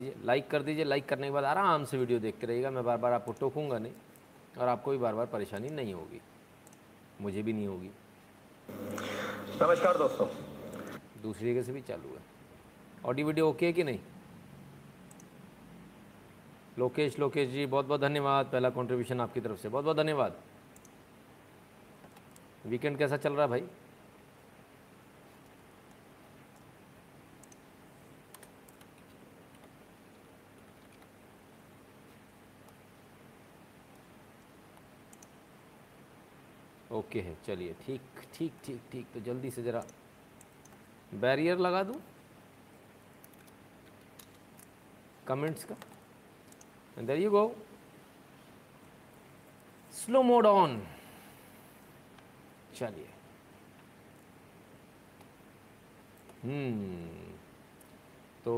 दीजिए 0.00 0.14
लाइक 0.26 0.48
कर 0.50 0.62
दीजिए 0.62 0.84
लाइक 0.84 1.06
करने 1.08 1.26
के 1.26 1.32
बाद 1.32 1.44
आराम 1.44 1.84
से 1.84 1.98
वीडियो 1.98 2.18
देखते 2.20 2.46
रहिएगा। 2.46 2.70
मैं 2.70 2.84
बार 2.84 2.96
बार 2.96 3.12
आपको 3.12 3.32
टोकूँगा 3.32 3.78
नहीं 3.78 3.92
और 4.60 4.68
आपको 4.68 4.90
भी 4.90 4.98
बार 4.98 5.14
बार 5.14 5.26
परेशानी 5.26 5.68
नहीं 5.68 5.94
होगी। 5.94 6.20
मुझे 7.20 7.42
भी 7.42 7.52
नहीं 7.52 7.66
होगी। 7.66 7.90
नमस्कार 9.62 9.98
दोस्तों। 9.98 10.26
दूसरी 11.22 11.52
जगह 11.52 11.62
से 11.62 11.72
भी 11.72 11.80
चालू 11.80 12.08
है। 12.08 12.22
ऑडियो 13.04 13.26
वीडियो 13.26 13.48
ओके 13.48 13.66
है 13.66 13.72
कि 13.72 13.84
नहीं? 13.84 13.98
लोकेश 16.78 17.18
लोकेश 17.18 17.48
जी 17.50 17.66
बहुत 17.66 17.86
बहुत 17.86 18.00
धन्यवाद। 18.00 18.46
पहला 18.46 18.70
कंट्रीब्यूशन 18.70 19.20
आपकी 19.20 19.40
तरफ़ 19.40 19.60
से। 19.60 19.68
बहुत 19.68 19.84
बहुत 19.84 19.96
धन्यवाद। 19.96 20.36
वीकेंड 22.66 22.98
कैसा 22.98 23.16
चल 23.16 23.32
रहा 23.32 23.42
है 23.42 23.48
भाई? 23.48 23.64
ओके 37.16 37.28
है। 37.28 37.36
चलिए, 37.46 37.74
ठीक 37.84 38.00
ठीक 38.34 38.52
ठीक 38.64 38.80
ठीक 38.92 39.06
तो 39.14 39.20
जल्दी 39.20 39.50
से 39.50 39.62
ज़रा 39.62 39.82
बैरियर 41.16 41.58
लगा 41.58 41.82
दूँ। 41.82 42.00
कमेंट्स 45.26 45.64
का। 45.64 45.74
There 47.02 47.18
you 47.18 47.30
go 47.30 47.44
slow 49.92 50.22
mode 50.22 50.46
on 50.46 50.82
चलिए। 52.76 53.08
हम्म 56.42 57.34
तो 58.44 58.52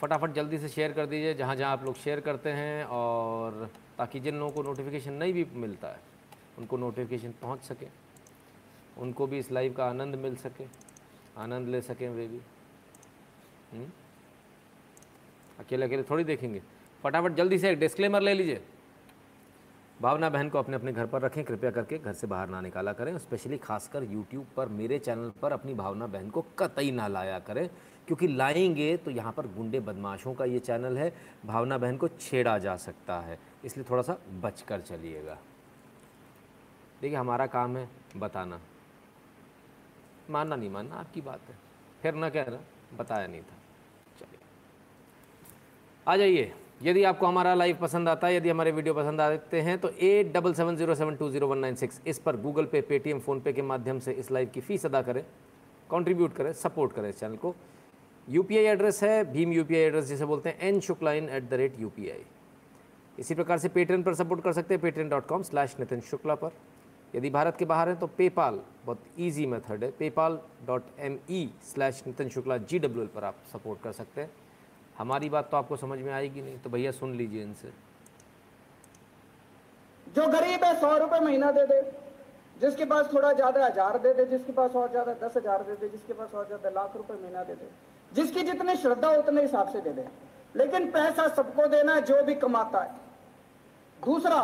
फटाफट 0.00 0.32
जल्दी 0.34 0.58
से 0.58 0.68
शेयर 0.68 0.92
कर 0.92 1.06
दीजिए, 1.06 1.34
जहाँ 1.34 1.54
जहाँ 1.56 1.72
आप 1.72 1.84
लोग 1.84 1.96
शेयर 1.98 2.20
करते 2.20 2.50
हैं 2.52 2.84
और 2.86 3.70
ताकि 3.98 4.20
जिन 4.20 4.34
लोगों 4.38 4.52
को 4.52 4.62
नोटिफिकेशन 4.62 5.12
नहीं 5.14 5.32
भी 5.32 5.44
मिलता 5.56 5.88
है। 5.88 6.12
उनको 6.58 6.76
नोटिफिकेशन 6.76 7.34
पहुँच 7.42 7.62
सके, 7.62 7.86
उनको 8.98 9.26
भी 9.26 9.38
इस 9.38 9.50
लाइव 9.52 9.72
का 9.72 9.84
आनंद 9.84 10.14
मिल 10.14 10.36
सके, 10.36 10.64
आनंद 11.36 11.68
ले 11.68 11.80
सकें 11.80 12.08
वे 12.08 12.26
भी। 12.28 12.40
हम्म? 13.72 13.90
अकेले 15.60 15.86
अकेले 15.86 16.02
थोड़ी 16.02 16.24
देखेंगे। 16.24 16.62
फटाफट 17.02 17.32
जल्दी 17.32 17.58
से 17.58 17.70
एक 17.70 17.78
डिस्क्लेमर 17.78 18.20
ले 18.20 18.34
लीजिए। 18.34 18.62
भावना 20.00 20.28
बहन 20.30 20.48
को 20.48 20.58
अपने 20.58 20.76
अपने 20.76 20.92
घर 20.92 21.06
पर 21.06 21.22
रखें, 21.22 21.42
कृपया 21.44 21.70
करके 21.70 21.98
घर 21.98 22.12
से 22.12 22.26
बाहर 22.26 22.48
ना 22.48 22.60
निकाला 22.60 22.92
करें 22.92 23.16
स्पेशली 23.18 23.58
खासकर 23.58 24.04
यूट्यूब 24.04 24.46
पर, 24.56 24.68
मेरे 24.68 24.98
चैनल 24.98 25.30
पर 25.42 25.52
अपनी 25.52 25.74
भावना 25.74 26.06
बहन 26.06 26.30
को 26.30 26.44
कतई 26.58 26.90
ना 26.90 27.06
लाया 27.08 27.38
करें, 27.38 27.68
क्योंकि 28.06 28.28
लाएँगे 28.28 28.96
तो 28.96 29.10
यहाँ 29.10 29.32
पर 29.32 29.46
गुंडे 29.46 29.80
बदमाशों 29.80 30.34
का 30.34 30.44
ये 30.44 30.58
चैनल 30.58 30.98
है, 30.98 31.12
भावना 31.46 31.78
बहन 31.78 31.96
को 31.96 32.08
छेड़ा 32.08 32.58
जा 32.58 32.76
सकता 32.76 33.18
है। 33.20 33.38
इसलिए 33.64 33.86
थोड़ा 33.90 34.02
सा 34.02 34.18
बच 34.40 34.60
कर 34.62 34.80
चलिएगा। 34.80 35.38
देखिए, 37.04 37.16
हमारा 37.18 37.46
काम 37.46 37.76
है 37.76 37.88
बताना। 38.16 38.58
मानना 40.30 40.56
नहीं 40.56 40.70
मानना, 40.70 40.94
आपकी 40.96 41.20
बात 41.20 41.40
है। 41.48 41.56
फिर 42.02 42.14
ना 42.14 42.28
कह 42.28 42.42
रहा, 42.42 42.60
बताया 42.98 43.26
नहीं 43.26 43.40
था। 43.40 43.56
चलिए। 44.20 44.38
आ 46.06 46.16
जाइए। 46.16 46.52
यदि 46.82 47.02
आपको 47.04 47.26
हमारा 47.26 47.54
लाइव 47.54 47.76
पसंद 47.80 48.08
आता 48.08 48.26
है, 48.26 48.36
यदि 48.36 48.50
हमारे 48.50 48.72
वीडियो 48.72 48.94
पसंद 48.94 49.20
आते 49.20 49.60
हैं 49.60 49.78
तो 49.78 49.88
eight 50.00 50.32
double 50.32 50.54
seven 50.54 50.76
zero 50.76 50.94
seven 50.94 51.16
two 51.16 51.30
zero 51.30 51.48
one 51.48 51.58
nine 51.58 51.74
six 51.74 52.00
इस 52.06 52.18
पर 52.18 52.36
गूगल 52.36 52.64
पे 52.66 52.80
पेटीएम 52.82 53.20
फ़ोनपे 53.20 53.52
के 53.52 53.62
माध्यम 53.64 53.98
से 53.98 54.12
इस 54.14 54.30
लाइव 54.30 54.50
की 54.54 54.60
फ़ीस 54.60 54.86
अदा 54.86 55.02
करें 55.02 55.22
कंट्रीब्यूट 55.90 56.34
करें 56.34 56.52
सपोर्ट 56.54 56.92
करें 56.92 57.08
इस 57.08 57.20
चैनल 57.20 57.36
को। 57.36 57.54
यूपीआई 58.28 58.64
एड्रेस 58.64 59.02
है, 59.02 59.32
भीम 59.32 59.52
यूपीआई 59.52 59.80
एड्रेस 59.80 60.04
जिसे 60.04 60.24
बोलते 60.24 60.48
हैं 60.48 60.58
N 60.68 60.80
Shukla in 60.80 61.28
at 61.28 61.48
the 61.50 61.54
rate 61.54 61.80
you 61.80 61.90
इसी 63.18 63.34
प्रकार 63.34 63.58
से 63.58 63.68
पेटीएम 63.68 64.02
पर 64.02 64.14
सपोर्ट 64.14 64.42
कर 64.42 64.52
सकते 64.52 64.74
हैं 64.74 64.80
Paytm 64.82 65.08
dot 65.08 65.26
com 65.26 65.42
slash 65.42 65.76
Nitin 65.80 66.00
Shukla 66.00 66.34
पर। 66.34 66.50
यदि 67.14 67.30
भारत 67.30 67.56
के 67.56 67.64
बाहर 67.64 67.88
हैं 67.88 67.98
तो 67.98 68.06
पेपाल, 68.08 68.60
बहुत 68.84 69.02
इजी 69.18 69.46
मेथड 69.46 69.84
है 69.84 69.90
PayPal 69.98 70.38
dot 70.66 70.82
M 71.00 71.18
E 71.30 71.48
slash 71.64 72.02
Nitin 72.06 72.28
Shukla 72.28 72.56
G 72.60 72.78
W 72.78 73.02
L 73.02 73.08
पर 73.08 73.24
आप 73.24 73.34
सपोर्ट 73.52 73.82
कर 73.82 73.92
सकते 73.94 74.20
हैं। 74.20 74.30
हमारी 74.98 75.28
बात 75.30 75.50
तो 75.50 75.56
आपको 75.56 75.76
समझ 75.76 75.98
में 76.00 76.12
आएगी 76.12 76.42
नहीं 76.42 76.58
तो 76.58 76.70
भैया 76.70 76.90
सुन 76.92 77.14
लीजिए 77.16 77.42
इनसे। 77.42 77.72
जो 80.06 80.26
गरीब 80.28 80.64
है, 80.64 80.74
सौ 80.80 80.96
रुपए 80.98 81.20
महीना 81.20 81.50
दे 81.52 81.66
दे। 81.66 81.80
जिसके 82.60 82.84
पास 82.84 83.12
थोड़ा 83.12 83.32
ज़्यादा 83.32 83.64
हज़ार 83.66 83.98
दे 83.98 84.12
दे, 84.14 84.24
जिसके 84.26 84.52
पास 84.52 84.74
और 84.74 84.90
ज़्यादा 84.90 85.12
दस 85.22 85.36
हज़ार 85.36 85.62
दे 85.62 85.74
दे, 85.76 85.88
जिसके 85.88 86.12
पास 86.12 86.34
और 86.34 86.46
ज़्यादा 86.46 86.70
लाख 86.72 86.96
रुपए 86.96 87.14
महीना 87.14 87.42
दे 87.44 87.54
दे। 87.54 87.68
जिसकी 88.12 88.42
जितनी 88.42 88.76
श्रद्धा, 88.76 89.08
उतने 89.12 89.42
हिसाब 89.42 89.68
से 89.68 89.80
दे 89.80 89.92
दे। 89.92 90.06
लेकिन 90.54 90.90
पैसा 90.90 91.26
सबको 91.30 91.66
देना 91.68 91.98
जो 92.02 92.22
भी 92.24 92.34
कमाता 92.36 92.82
है। 92.82 92.90
दूसरा 93.98 94.40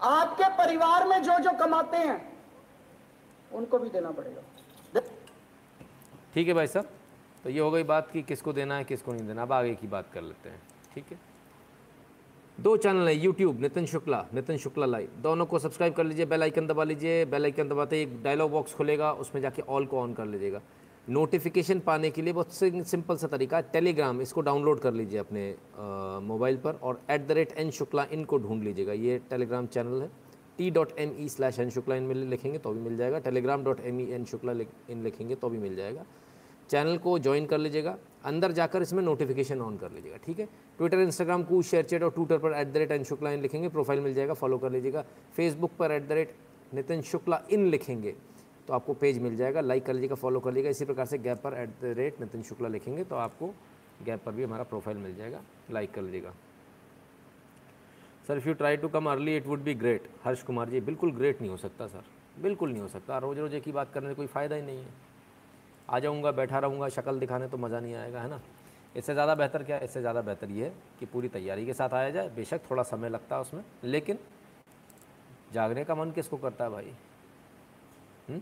आपके 0.00 0.48
परिवार 0.56 1.06
में 1.08 1.22
जो 1.22 1.38
जो 1.40 1.50
कमाते 1.58 1.96
हैं, 1.98 2.20
उनको 3.50 3.78
भी 3.78 3.88
देना 3.88 4.10
पड़ेगा। 4.10 5.00
ठीक 6.34 6.48
है 6.48 6.54
भाई 6.54 6.66
साहब 6.66 6.88
तो 7.44 7.50
ये 7.50 7.60
हो 7.60 7.70
गई 7.70 7.82
बात 7.84 8.10
कि 8.10 8.22
किसको 8.22 8.52
देना 8.52 8.76
है, 8.76 8.84
किसको 8.84 9.12
नहीं 9.12 9.26
देना। 9.26 9.42
अब 9.42 9.52
आगे 9.52 9.74
की 9.74 9.86
बात 9.86 10.10
कर 10.12 10.22
लेते 10.22 10.48
हैं, 10.48 10.60
ठीक 10.94 11.04
है? 11.10 11.18
दो 12.58 12.76
चैनल 12.76 13.08
है 13.08 13.14
यूट्यूब 13.14 13.60
नितिन 13.60 13.86
शुक्ला 13.86 14.24
नितिन 14.34 14.56
शुक्ला 14.58 14.86
लाइव 14.86 15.10
दोनों 15.22 15.46
को 15.46 15.58
सब्सक्राइब 15.58 15.94
कर 15.94 16.04
लीजिए 16.04 16.26
बेल 16.26 16.42
आइकन 16.42 16.66
दबा 16.66 16.84
लीजिए 16.84 17.24
बेल 17.26 17.44
आइकन 17.44 17.68
दबाते 17.68 18.00
एक 18.02 18.22
डायलॉग 18.22 18.50
बॉक्स 18.50 18.74
खुलेगा, 18.74 19.12
उसमें 19.12 19.40
जाके 19.42 19.62
ऑल 19.62 19.86
को 19.86 20.00
ऑन 20.00 20.14
कर 20.14 20.26
लीजिएगा। 20.26 20.60
नोटिफिकेशन 21.08 21.80
पाने 21.80 22.10
के 22.10 22.22
लिए 22.22 22.32
बहुत 22.32 22.52
सिंपल 22.52 23.16
सा 23.16 23.26
तरीका 23.28 23.56
है। 23.56 23.62
टेलीग्राम 23.72 24.20
इसको 24.20 24.40
डाउनलोड 24.40 24.80
कर 24.80 24.92
लीजिए 24.92 25.18
अपने 25.18 25.42
मोबाइल 26.22 26.56
पर 26.56 26.78
और 26.82 27.00
at 27.10 27.26
the 27.26 27.32
rate 27.32 27.52
N 27.58 27.70
Shukla 27.70 28.06
in 28.12 28.24
को 28.24 28.38
ढूंढ 28.38 28.62
लीजिएगा। 28.62 28.92
ये 28.92 29.18
टेलीग्राम 29.30 29.66
चैनल 29.68 30.02
है। 30.02 30.10
T 30.58 30.70
dot 30.70 30.98
M 30.98 31.14
E 31.20 31.28
slash 31.28 31.58
N 31.60 31.70
Shukla 31.70 31.96
in 31.96 32.02
में 32.02 32.14
लिखेंगे 32.14 32.58
तो 32.58 32.72
भी 32.72 32.80
मिल 32.80 32.96
जाएगा। 32.96 33.18
Telegram 33.20 33.64
dot 33.64 33.80
M 33.82 34.00
E 34.00 34.10
N 34.12 34.24
Shukla 34.24 34.52
in 34.90 35.02
लिखेंगे 35.02 35.34
तो 35.34 35.48
भी 35.48 35.58
मिल 35.58 35.76
जाएगा। 35.76 36.04
चैनल 36.70 36.98
को 36.98 37.18
ज्वाइन 37.18 37.46
कर 37.46 37.58
लीजिएगा। 37.58 37.96
अंदर 38.24 38.52
जाकर 38.52 38.82
इसमें 38.82 39.02
नोटिफिकेशन 39.02 39.60
ऑन 39.60 39.76
कर 39.78 39.90
लीजिएगा, 39.90 40.16
ठीक 40.24 40.38
है? 40.38 40.48
ट्विटर 40.78 41.00
इंस्टाग्राम 41.00 41.42
को 41.44 41.60
शेयर 41.62 41.84
चैट 41.84 42.02
और 42.02 42.10
ट्विटर 42.10 42.38
पर 42.38 42.52
at 42.52 42.72
the 42.72 42.76
rate 42.76 42.92
N 42.92 43.04
Shukla 43.04 43.32
in 43.32 43.42
लिखेंगे। 43.42 43.68
प्रोफ़ाइल 43.68 44.00
मिल 44.00 44.14
जाएगा 44.14 44.34
फॉलो 44.34 44.58
कर 44.58 44.72
लीजिएगा। 44.72 45.04
फेसबुक 45.36 45.70
पर 45.78 45.92
at 45.92 46.08
the 46.08 46.12
rate 46.12 46.34
Nitin 46.74 47.02
Shukla 47.04 47.40
in 47.50 47.66
लिखेंगे। 47.66 48.14
तो 48.68 48.74
आपको 48.74 48.94
पेज 48.94 49.18
मिल 49.22 49.36
जाएगा। 49.36 49.60
लाइक 49.60 49.84
कर 49.86 49.94
लीजिएगा 49.94 50.14
फॉलो 50.14 50.40
कर 50.40 50.50
लीजिएगा। 50.50 50.70
इसी 50.70 50.84
प्रकार 50.84 51.06
से 51.06 51.18
गैप 51.18 51.40
पर 51.42 51.54
at 51.54 51.70
the 51.82 51.94
rate 51.98 52.20
Nitin 52.20 52.42
Shukla 52.42 52.68
लिखेंगे 52.68 53.04
तो 53.04 53.16
आपको 53.16 53.54
गैप 54.04 54.24
पर 54.24 54.32
भी 54.32 54.44
हमारा 54.44 54.64
प्रोफ़ाइल 54.64 54.98
मिल 54.98 55.14
जाएगा। 55.16 55.40
लाइक 55.70 55.92
कर 55.94 56.02
लीजिएगा। 56.02 56.32
Sir 58.28 58.36
if 58.36 58.48
you 58.48 58.54
try 58.54 58.76
to 58.76 58.88
come 58.88 59.10
early 59.10 59.36
it 59.36 59.46
would 59.46 59.62
be 59.62 59.74
great 59.76 60.08
Harsh 60.24 60.42
Kumar 60.42 60.68
ji, 60.70 60.80
बिल्कुल 60.82 61.12
ग्रेट 61.12 61.40
नहीं 61.40 61.50
हो 61.50 61.56
सकता 61.56 61.86
सर 61.86 62.04
बिल्कुल 62.38 62.70
नहीं 62.70 62.82
हो 62.82 62.88
सकता। 62.88 63.18
रोज़ 63.18 63.38
रोज़ 63.38 63.56
की 63.56 63.72
बात 63.72 63.92
करने 63.92 64.06
में 64.06 64.16
कोई 64.16 64.26
फ़ायदा 64.26 64.56
ही 64.56 64.62
नहीं 64.62 64.78
है। 64.78 64.88
आ 65.88 65.98
जाऊँगा, 65.98 66.30
बैठा 66.32 66.58
रहूँगा, 66.58 66.88
शक्ल 66.88 67.18
दिखाने 67.18 67.48
तो 67.48 67.56
मज़ा 67.56 67.80
नहीं 67.80 67.94
आएगा, 67.94 68.20
है 68.20 68.28
ना? 68.30 68.40
इससे 68.96 69.12
ज़्यादा 69.12 69.34
बेहतर 69.34 69.62
क्या? 69.62 69.78
इससे 69.78 70.00
ज़्यादा 70.00 70.20
बेहतर 70.22 70.50
ये 70.50 70.64
है 70.64 70.72
कि 71.00 71.06
पूरी 71.06 71.28
तैयारी 71.28 71.66
के 71.66 71.74
साथ 71.74 71.94
आया 71.94 72.10
जाए। 72.10 72.28
बेशक 72.36 72.60
थोड़ा 72.70 72.82
समय 72.82 73.08
लगता 73.08 73.36
है 73.36 73.42
उसमें, 73.42 73.62
लेकिन 73.84 74.18
जागने 75.52 75.84
का 75.84 75.94
मन 75.94 76.10
किसको 76.10 76.36
करता 76.36 76.64
है 76.64 76.70
भाई? 76.70 76.92
हुँ? 78.28 78.40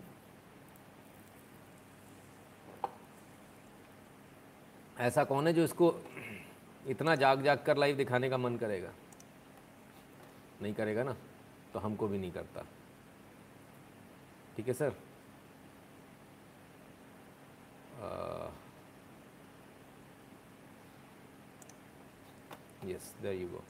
ऐसा 4.99 5.25
कौन 5.25 5.47
है 5.47 5.53
जो 5.53 5.65
इसको 5.65 5.95
इतना 6.89 7.15
जाग 7.17 7.43
जाग 7.43 7.63
कर 7.67 7.77
लाइव 7.77 7.97
दिखाने 7.97 8.29
का 8.31 8.37
मन 8.39 8.57
करेगा? 8.57 8.93
नहीं 10.63 10.75
करेगा 10.75 11.03
ना 11.03 11.17
तो 11.73 11.79
हमको 11.79 12.09
भी 12.09 12.19
नहीं 12.19 12.33
करता। 12.33 12.65
ठीक 14.57 14.69
है 14.69 14.75
sir 14.75 14.93
yes 22.87 23.15
there 23.23 23.35
you 23.35 23.49
go 23.49 23.63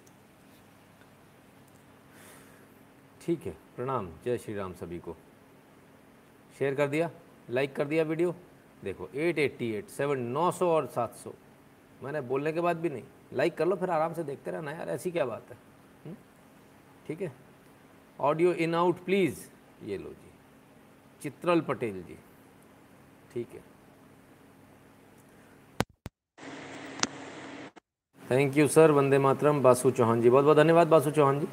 ठीक 3.23 3.47
है, 3.47 3.53
प्रणाम, 3.77 4.09
जय 4.25 4.39
श्री 4.39 4.55
राम 4.55 4.73
सभी 4.75 4.99
को। 4.99 5.17
शेयर 6.59 6.75
कर 6.75 6.89
दिया? 6.89 7.11
लाइक 7.51 7.75
कर 7.77 7.85
दिया 7.89 8.05
वीडियो? 8.05 8.35
देखो 8.85 9.09
एट 9.15 9.39
एट्टी 9.39 9.71
एट 9.75 9.89
सेवन 9.89 10.21
नौ 10.33 10.51
सौ 10.51 10.69
और 10.71 10.87
सात 10.87 11.15
सौ। 11.15 11.33
मैंने 12.03 12.21
बोलने 12.21 12.53
के 12.53 12.61
बाद 12.61 12.77
भी 12.77 12.89
नहीं। 12.89 13.03
लाइक 13.33 13.57
कर 13.57 13.67
लो, 13.67 13.77
फिर 13.77 13.91
आराम 13.91 14.15
से 14.15 14.23
देखते 14.25 14.51
रहना 14.51 14.71
यार, 14.71 14.89
ऐसी 14.89 15.11
क्या 15.11 15.25
बात 15.25 15.51
है? 15.51 15.57
हम्म? 16.05 16.17
ठीक 17.07 17.23
है? 17.23 17.33
ऑडियो 18.21 18.53
इन 18.55 18.75
आउट 18.75 19.05
प्लीज़ 19.05 19.41
ये 19.85 19.99
लो 19.99 20.11
जी। 20.11 20.31
चित्रल 21.23 21.61
पटेल 21.61 22.03
जी। 22.03 22.19
ठीक 23.33 23.55
है। 23.55 23.63
Thank 28.23 28.57
you 28.57 28.67
sir 28.69 28.91
Vande 28.91 29.19
Mataram. 29.19 29.63
Basu 29.63 29.91
Chauhan 29.91 30.21
ji. 30.23 30.31
बहुत 30.31 30.45
बहुत 30.45 30.57
धन्यवाद 30.57 30.89
बासु 30.89 31.11
चौहान 31.11 31.41
जी। 31.41 31.47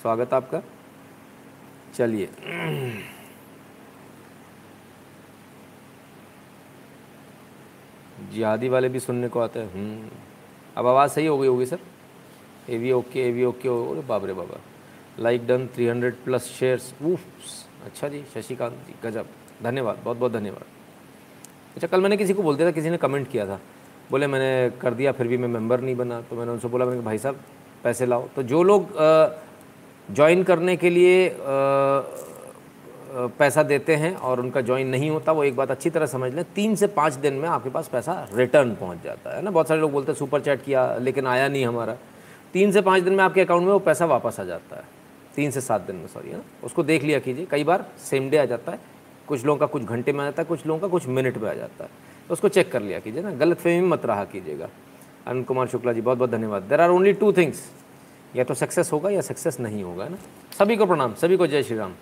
स्वागत 0.00 0.34
आपका। 0.34 0.62
चलिए। 1.94 2.28
जिहादी 8.32 8.68
वाले 8.68 8.88
भी 8.88 9.00
सुनने 9.00 9.28
को 9.28 9.40
आते 9.40 9.58
हैं। 9.60 9.72
हम्म। 9.74 10.08
अब 10.76 10.86
आवाज़ 10.86 11.10
सही 11.10 11.26
हो 11.26 11.38
गई 11.38 11.48
होगी 11.48 11.66
sir? 11.66 11.78
A 12.70 12.76
V 12.78 12.92
okay 12.92 13.28
A 13.28 13.30
V 13.32 13.44
okay 13.44 13.68
अरे 13.68 14.00
बाप 14.08 14.24
रे 14.24 14.32
बाबा। 14.32 14.58
लाइक 15.18 15.46
डन 15.46 15.66
300 15.76 16.14
प्लस 16.24 16.44
शेयर्स 16.58 16.92
ऊफ 17.02 17.20
अच्छा 17.84 18.08
जी 18.08 18.22
शशिकांत 18.34 18.72
जी 18.86 18.94
गजब। 19.04 19.26
धन्यवाद 19.62 19.98
बहुत 20.04 20.16
बहुत 20.16 20.32
धन्यवाद। 20.32 20.64
अच्छा 21.76 21.86
कल 21.86 22.00
मैंने 22.00 22.16
किसी 22.16 22.34
को 22.34 22.42
बोल 22.42 22.56
दिया 22.56 22.68
था 22.68 22.72
किसी 22.72 22.90
ने 22.90 22.96
कमेंट 22.96 23.30
किया 23.30 23.46
था। 23.46 23.60
बोले 24.10 24.26
मैंने 24.26 24.70
कर 24.80 24.94
दिया 24.94 25.12
फिर 25.12 25.26
भी 25.28 25.36
मैं 25.36 25.48
मेंबर 25.48 25.80
नहीं 25.80 25.96
बना। 25.96 26.20
तो 26.20 26.36
मैंने 26.36 26.52
उनसे 26.52 26.68
बोला 26.68 26.84
मैंने 26.84 27.00
भाई 27.00 27.18
साहब 27.18 27.40
पैसे 27.84 28.06
लाओ। 28.06 28.26
तो 28.36 28.42
जो 28.42 28.62
लोग 28.62 28.88
ज्वाइन 30.08 30.42
करने 30.42 30.76
के 30.76 30.90
लिए 30.90 31.28
अ, 31.28 31.36
पैसा 33.10 33.62
देते 33.62 33.94
हैं 33.96 34.14
और 34.16 34.40
उनका 34.40 34.60
ज्वाइन 34.60 34.88
नहीं 34.88 35.10
होता, 35.10 35.32
वो 35.32 35.44
एक 35.44 35.56
बात 35.56 35.70
अच्छी 35.70 35.90
तरह 35.90 36.06
समझ 36.06 36.32
लें, 36.34 36.44
तीन 36.54 36.74
से 36.74 36.86
पाँच 36.86 37.14
दिन 37.14 37.34
में 37.34 37.48
आपके 37.48 37.70
पास 37.70 37.88
पैसा 37.88 38.28
रिटर्न 38.34 38.74
पहुँच 38.74 39.02
जाता 39.04 39.36
है 39.36 39.42
ना? 39.42 39.50
बहुत 39.50 39.68
सारे 39.68 39.80
लोग 39.80 39.92
बोलते 39.92 40.12
हैं, 40.12 40.18
सुपर 40.18 40.40
चैट 40.40 40.64
किया, 40.64 40.94
लेकिन 40.96 41.26
आया 41.26 41.48
नहीं 41.48 41.66
हमारा। 41.66 41.96
तीन 42.52 42.72
से 42.72 42.80
पाँच 42.80 43.02
दिन 43.02 43.14
में 43.14 43.24
आपके 43.24 43.40
अकाउंट 43.40 43.66
में 43.66 43.72
वो 43.72 43.78
पैसा 43.78 44.06
वापस 44.06 44.40
आ 44.40 44.44
जाता 44.44 44.76
है। 44.76 44.84
तीन 45.36 45.50
से 45.50 45.60
सात 45.60 45.80
दिन 45.80 45.96
में 45.96 46.06
सॉरी 46.06 46.28
है 46.28 46.36
ना? 46.36 46.42
उसको 46.64 46.82
देख 46.82 47.02
लिया 47.02 47.18
कीजिए, 47.18 47.46
कई 47.50 47.64
बार 47.64 47.84
सेम 47.98 48.30
डे 48.30 48.36
आ 48.36 48.44
जाता 48.44 48.72
है, 48.72 48.78
कुछ 49.26 49.44
लोगों 49.44 49.58
का 49.58 49.66
कुछ 49.66 49.82
घंटे 49.82 50.12
में 50.12 50.20
आ 50.20 50.24
जाता 50.24 50.42
है, 50.42 50.46
कुछ 50.46 50.66
लोगों 50.66 50.80
का 50.80 50.88
कुछ 50.88 51.06
मिनट 51.08 51.38
में 51.38 51.50
आ 51.50 51.54
जाता 51.54 51.84
है। 51.84 51.90
तो 52.28 52.32
उसको 52.32 52.48
चेक 52.48 52.72
कर 52.72 52.82
लिया 52.82 52.98
कीजिए 52.98 53.22
ना, 53.22 53.30
गलत 53.30 53.58
फहमी 53.58 53.86
मत 53.88 54.06
रहा 54.06 54.24
कीजिएगा। 54.24 54.68
अनंत 55.26 55.46
कुमार 55.46 55.66
शुक्ला 55.66 55.92
जी, 55.92 56.00
बहुत 56.00 56.18
बहुत 56.18 56.30
धन्यवाद। 56.30 56.62
There 56.62 56.80
are 56.80 56.90
only 56.90 57.12
two 57.12 57.32
things 57.32 57.70
या 58.36 58.44
तो 58.44 58.54
सक्सेस 58.54 58.92
होगा 58.92 59.10
या 59.10 59.20
सक्सेस 59.20 59.60
नहीं 59.60 59.82
होगा 59.82 60.08
ना? 60.08 60.16
सभी 60.58 60.76
को 60.76 60.86
प्रणाम, 60.86 61.14
सभी 61.14 61.36
को 61.36 61.46
जय 61.46 61.62
श्री 61.62 61.76
राम। 61.76 61.94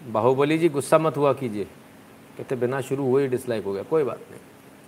बाहुबली 0.00 0.58
जी, 0.58 0.68
गुस्सा 0.68 0.98
मत 0.98 1.16
हुआ 1.16 1.32
कीजिए। 1.32 1.64
कहते, 2.38 2.56
बिना 2.56 2.80
शुरू 2.80 3.04
हुए 3.04 3.22
ही 3.22 3.28
डिसलाइक 3.28 3.64
हो 3.64 3.72
गया, 3.72 3.82
कोई 3.82 4.04
बात 4.04 4.20
नहीं, 4.30 4.40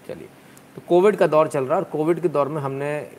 चलिए। 0.09 0.29
तो 0.77 0.83
कोविड 0.89 1.17
का 1.17 1.27
दौर 1.27 1.49
चल 1.49 1.65
रहा 1.65 1.79
है 1.79 1.85
और 1.85 1.91
कोविड 1.91 2.21
के 2.21 2.29
दौर 2.29 2.49
में 2.49 2.63
हमने 2.63 3.11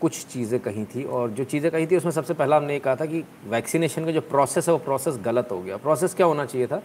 कुछ 0.00 0.26
चीज़ें 0.26 0.60
कही 0.60 0.84
थी 0.84 1.04
और 1.04 1.30
जो 1.30 1.44
चीज़ें 1.44 1.70
कही 1.72 1.86
थी, 1.86 1.96
उसमें 1.96 2.12
सबसे 2.12 2.34
पहला 2.34 2.56
हमने 2.56 2.72
ये 2.72 2.78
कहा 2.78 2.96
था 2.96 3.06
कि 3.06 3.24
वैक्सीनेशन 3.46 4.04
का 4.04 4.10
जो 4.10 4.20
प्रोसेस 4.20 4.68
है, 4.68 4.72
वो 4.72 4.78
प्रोसेस 4.78 5.18
गलत 5.24 5.48
हो 5.50 5.60
गया। 5.62 5.76
प्रोसेस 5.76 6.14
क्या 6.14 6.26
होना 6.26 6.44
चाहिए 6.46 6.66
था 6.66 6.82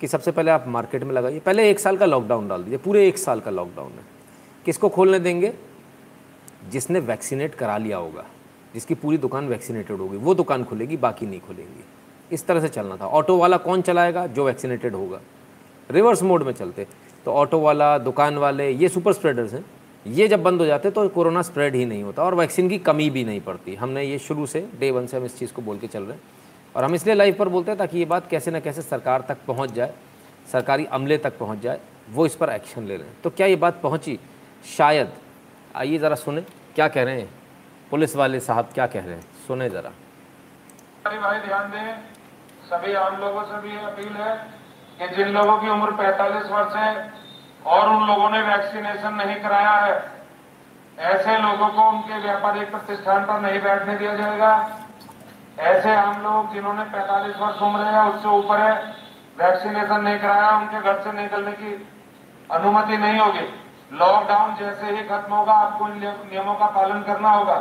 कि 0.00 0.08
सबसे 0.08 0.32
पहले 0.32 0.50
आप 0.50 0.64
मार्केट 0.68 1.04
में 1.04 1.14
लगाइए। 1.14 1.40
पहले 1.40 1.70
एक 1.70 1.78
साल 1.78 1.96
का 1.96 2.06
लॉकडाउन 2.06 2.48
डाल 2.48 2.62
दीजिए, 2.62 2.78
पूरे 2.78 3.08
एक 3.08 3.18
साल 3.18 3.40
का 3.40 3.50
लॉकडाउन 3.50 3.92
है। 3.92 4.04
किसको 4.64 4.88
खोलने 4.88 5.18
देंगे? 5.18 5.52
जिसने 6.70 7.00
वैक्सीनेट 7.00 7.54
करा 7.54 7.78
लिया 7.78 7.96
होगा, 7.96 8.24
जिसकी 8.74 8.94
पूरी 8.94 9.18
दुकान 9.18 9.48
वैक्सीनेटेड 9.48 9.96
होगी, 9.96 10.16
वो 10.16 10.34
दुकान 10.34 10.64
खुलेगी, 10.64 10.96
बाकी 10.96 11.26
नहीं 11.26 11.40
खुलेंगी। 11.40 11.84
इस 12.32 12.46
तरह 12.46 12.60
से 12.60 12.68
चलना 12.68 12.96
था। 12.96 13.06
ऑटो 13.06 13.36
वाला 13.36 13.56
कौन 13.56 13.82
चलाएगा? 13.82 14.26
जो 14.26 14.44
वैक्सीनेटेड 14.44 14.94
होगा। 14.94 15.20
रिवर्स 15.90 16.22
मोड 16.22 16.42
में 16.42 16.52
चलते। 16.52 16.86
तो 17.24 17.32
ऑटो 17.32 17.60
वाला, 17.60 17.98
दुकान 17.98 18.36
वाले, 18.36 18.70
ये 18.70 18.88
सुपर 18.88 19.12
स्प्रेडर्स 19.12 19.52
हैं। 19.52 19.64
ये 20.06 20.28
जब 20.28 20.42
बंद 20.42 20.60
हो 20.60 20.66
जाते 20.66 20.90
तो 20.90 21.08
कोरोना 21.08 21.42
स्प्रेड 21.42 21.74
ही 21.74 21.84
नहीं 21.86 22.02
होता 22.02 22.22
और 22.22 22.34
वैक्सीन 22.34 22.68
की 22.68 22.78
कमी 22.78 23.10
भी 23.10 23.24
नहीं 23.24 23.40
पड़ती। 23.40 23.74
हमने 23.74 24.04
ये 24.04 24.18
शुरू 24.18 24.46
से 24.46 24.68
डे 24.80 24.90
वन 24.90 25.06
से 25.06 25.16
हम 25.16 25.24
इस 25.24 25.38
चीज़ 25.38 25.52
को 25.52 25.62
बोल 25.62 25.78
के 25.78 25.86
चल 25.86 26.02
रहे 26.02 26.12
हैं। 26.12 26.22
और 26.76 26.84
हम 26.84 26.94
इसलिए 26.94 27.14
लाइव 27.14 27.36
पर 27.38 27.48
बोलते 27.48 27.70
हैं 27.70 27.78
ताकि 27.78 27.98
ये 27.98 28.04
बात 28.04 28.28
कैसे 28.30 28.50
ना 28.50 28.60
कैसे 28.60 28.82
सरकार 28.82 29.24
तक 29.28 29.36
पहुँच 29.46 29.72
जाए, 29.72 29.92
सरकारी 30.52 30.84
अमले 30.84 31.18
तक 31.18 31.38
पहुँच 31.38 31.58
जाए, 31.58 31.80
वो 32.10 32.26
इस 32.26 32.36
पर 32.36 32.48
एक्शन 32.48 32.84
ले 32.84 32.96
रहे 32.96 33.08
हैं। 33.08 33.16
तो 33.24 33.30
क्या 33.30 33.46
ये 33.46 33.56
बात 33.56 33.80
पहुँची? 33.82 34.18
शायद। 34.78 35.12
आइए 35.76 35.98
ज़रा 35.98 36.14
सुने। 36.14 36.40
क्या 36.74 36.88
कह 36.88 37.02
रहे 37.02 37.20
हैं? 37.20 37.30
पुलिस 37.90 38.16
वाले 38.16 38.40
साहब 38.40 38.68
क्या 38.74 38.86
कह 38.86 39.00
रहे 39.00 39.14
हैं? 39.14 39.24
सुने 39.48 39.70
ज़रा। 39.70 39.90
भाई, 41.20 41.38
ध्यान 41.38 41.70
दें। 41.70 42.15
सभी 42.66 42.94
आम 42.94 43.16
लोगों 43.16 43.42
से 43.42 43.58
भी 43.60 43.76
अपील 43.78 44.12
है 44.12 44.34
कि 44.98 45.08
जिन 45.16 45.28
लोगों 45.28 45.56
की 45.58 45.68
उम्र 45.68 45.90
45 45.92 46.50
वर्ष 46.50 46.74
है 46.76 47.12
और 47.66 47.88
उन 47.88 48.06
लोगों 48.06 48.30
ने 48.30 48.40
वैक्सीनेशन 48.42 49.14
नहीं 49.14 49.36
कराया 49.36 49.74
है, 49.76 49.94
ऐसे 50.98 51.36
लोगों 51.38 51.68
को 51.68 51.88
उनके 51.88 52.18
व्यापारिक 52.18 52.70
प्रतिष्ठान 52.70 53.24
पर 53.24 53.40
नहीं 53.40 53.60
बैठने 53.60 53.94
दिया 53.94 54.14
जाएगा। 54.14 54.50
ऐसे 55.58 55.94
आम 55.94 56.22
लोग 56.22 56.52
जिन्होंने 56.52 56.84
45 56.84 57.36
वर्ष 57.40 57.62
उम्र 57.62 57.80
है, 57.80 58.02
उससे 58.08 58.28
ऊपर 58.28 58.60
है, 58.60 58.72
वैक्सीनेशन 59.38 60.00
नहीं 60.00 60.18
कराया, 60.18 60.50
उनके 60.50 60.80
घर 60.80 61.00
से 61.00 61.12
निकलने 61.12 61.52
की 61.52 61.72
अनुमति 62.50 62.96
नहीं 62.96 63.18
होगी। 63.18 63.46
लॉकडाउन 63.92 64.54
जैसे 64.54 64.86
ही 64.86 65.02
खत्म 65.04 65.34
होगा, 65.34 65.52
आपको 65.54 65.88
इन 65.88 65.98
नियमों 65.98 66.54
का 66.54 66.66
पालन 66.66 67.02
करना 67.02 67.30
होगा। 67.30 67.56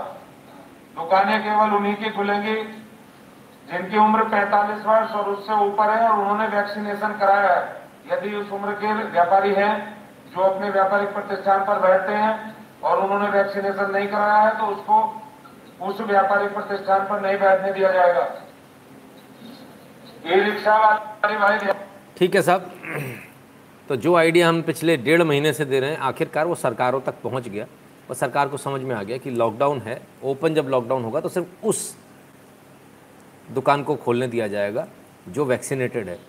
दुकानें 0.96 1.44
केवल 1.44 1.76
उन्हीं 1.76 1.96
की 1.96 2.10
खुलेंगी 2.10 2.56
जिनकी 3.68 3.98
उम्र 3.98 4.24
45 4.30 4.86
वर्ष 4.86 5.12
और 5.16 5.30
उससे 5.30 5.54
ऊपर 5.66 5.90
है 5.92 6.08
और 6.08 6.20
उन्होंने 6.20 6.48
वैक्सीनेशन 6.48 7.18
कराया 7.20 7.54
है। 7.54 7.64
यदि 8.08 8.36
उस 8.36 8.52
उम्र 8.54 8.72
के 8.82 8.94
व्यापारी 9.12 9.54
हैं 9.54 9.74
जो 10.36 10.42
अपने 10.44 10.70
व्यापारिक 10.70 11.14
प्रतिष्ठान 11.14 11.64
पर 11.66 11.80
बैठते 11.82 12.14
हैं 12.14 12.34
और 12.84 13.04
उन्होंने 13.04 13.30
वैक्सीनेशन 13.30 13.92
नहीं 13.92 14.08
कराया 14.08 14.40
है 14.40 14.58
तो 14.58 14.66
उसको 14.68 14.98
उस 15.82 16.02
व्यापारिक 16.04 16.54
प्रतिष्ठान 16.54 17.08
पर 17.08 17.22
नहीं 17.22 17.38
बैठने 17.38 17.72
दिया 17.74 17.92
जाएगा। 17.92 18.26
ई 20.28 20.40
रिक्शा 20.42 20.78
वाले 20.78 21.38
भाई 21.38 21.74
ठीक 22.18 22.36
है 22.36 22.42
साहब। 22.42 22.72
तो 23.90 23.96
जो 23.98 24.16
आइडिया 24.16 24.48
हम 24.50 24.62
पिछले 24.62 24.96
डेढ़ 25.00 25.22
महीने 25.24 25.52
से 25.54 25.66
दे 25.66 25.80
रहे 25.80 25.90
हैं, 25.90 25.98
आखिरकार 26.00 26.46
वो 26.48 26.56
सरकारों 26.56 27.02
तक 27.02 27.22
पहुँच 27.24 27.48
गया। 27.48 27.66
और 28.10 28.16
सरकार 28.16 28.48
को 28.48 28.58
समझ 28.58 28.82
में 28.82 28.96
आ 28.96 29.02
गया 29.04 29.18
कि 29.18 29.32
लॉकडाउन 29.32 29.82
है, 29.82 30.02
ओपन 30.24 30.54
जब 30.54 30.68
लॉकडाउन 30.70 31.04
होगा 31.04 31.20
तो 31.20 31.30
सिर्फ़ 31.30 31.66
उस 31.66 31.98
दुकान 33.52 33.84
को 33.84 33.96
खोलने 33.96 34.28
दिया 34.28 34.48
जाएगा, 34.48 34.88
जो 35.30 35.46
वैक्सीनेटेड 35.46 36.10
है। 36.10 36.20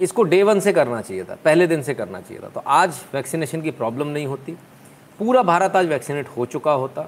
इसको 0.00 0.22
डे 0.22 0.42
वन 0.42 0.60
से 0.60 0.72
करना 0.72 1.00
चाहिए 1.00 1.24
था, 1.24 1.34
पहले 1.44 1.66
दिन 1.66 1.82
से 1.82 1.94
करना 1.94 2.20
चाहिए 2.20 2.42
था। 2.42 2.48
तो 2.48 2.62
आज 2.66 3.00
वैक्सीनेशन 3.14 3.62
की 3.62 3.70
प्रॉब्लम 3.70 4.06
नहीं 4.06 4.26
होती। 4.26 4.56
पूरा 5.18 5.42
भारत 5.42 5.76
आज 5.76 5.86
वैक्सीनेट 5.86 6.28
हो 6.28 6.46
चुका 6.46 6.72
होता। 6.72 7.02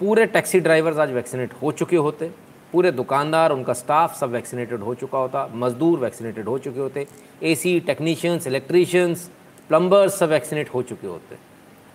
पूरे 0.00 0.26
टैक्सी 0.26 0.60
ड्राइवर्स 0.60 0.98
आज 0.98 1.10
वैक्सीनेट 1.10 1.52
हो 1.52 1.72
चुके 1.72 1.96
होते। 1.96 2.30
पूरे 2.72 2.92
दुकानदार, 2.92 3.50
उनका 3.50 3.72
स्टाफ 3.72 4.18
सब 4.18 4.30
वैक्सीनेटेड 4.30 4.80
हो 4.80 4.94
चुका 4.94 5.18
होता। 5.18 5.50
मजदूर 5.54 5.98
वैक्सीनेटेड 5.98 6.44
हो 6.44 6.58
चुके 6.58 6.80
होते। 6.80 7.06
एसी 7.42 7.80
टेक्नीशियंस 7.80 8.46
इलेक्ट्रीशियंस 8.46 9.30
प्लम्बर्स 9.68 10.18
सब 10.18 10.28
वैक्सीनेट 10.28 10.74
हो 10.74 10.82
चुके 10.82 11.06
होते। 11.06 11.36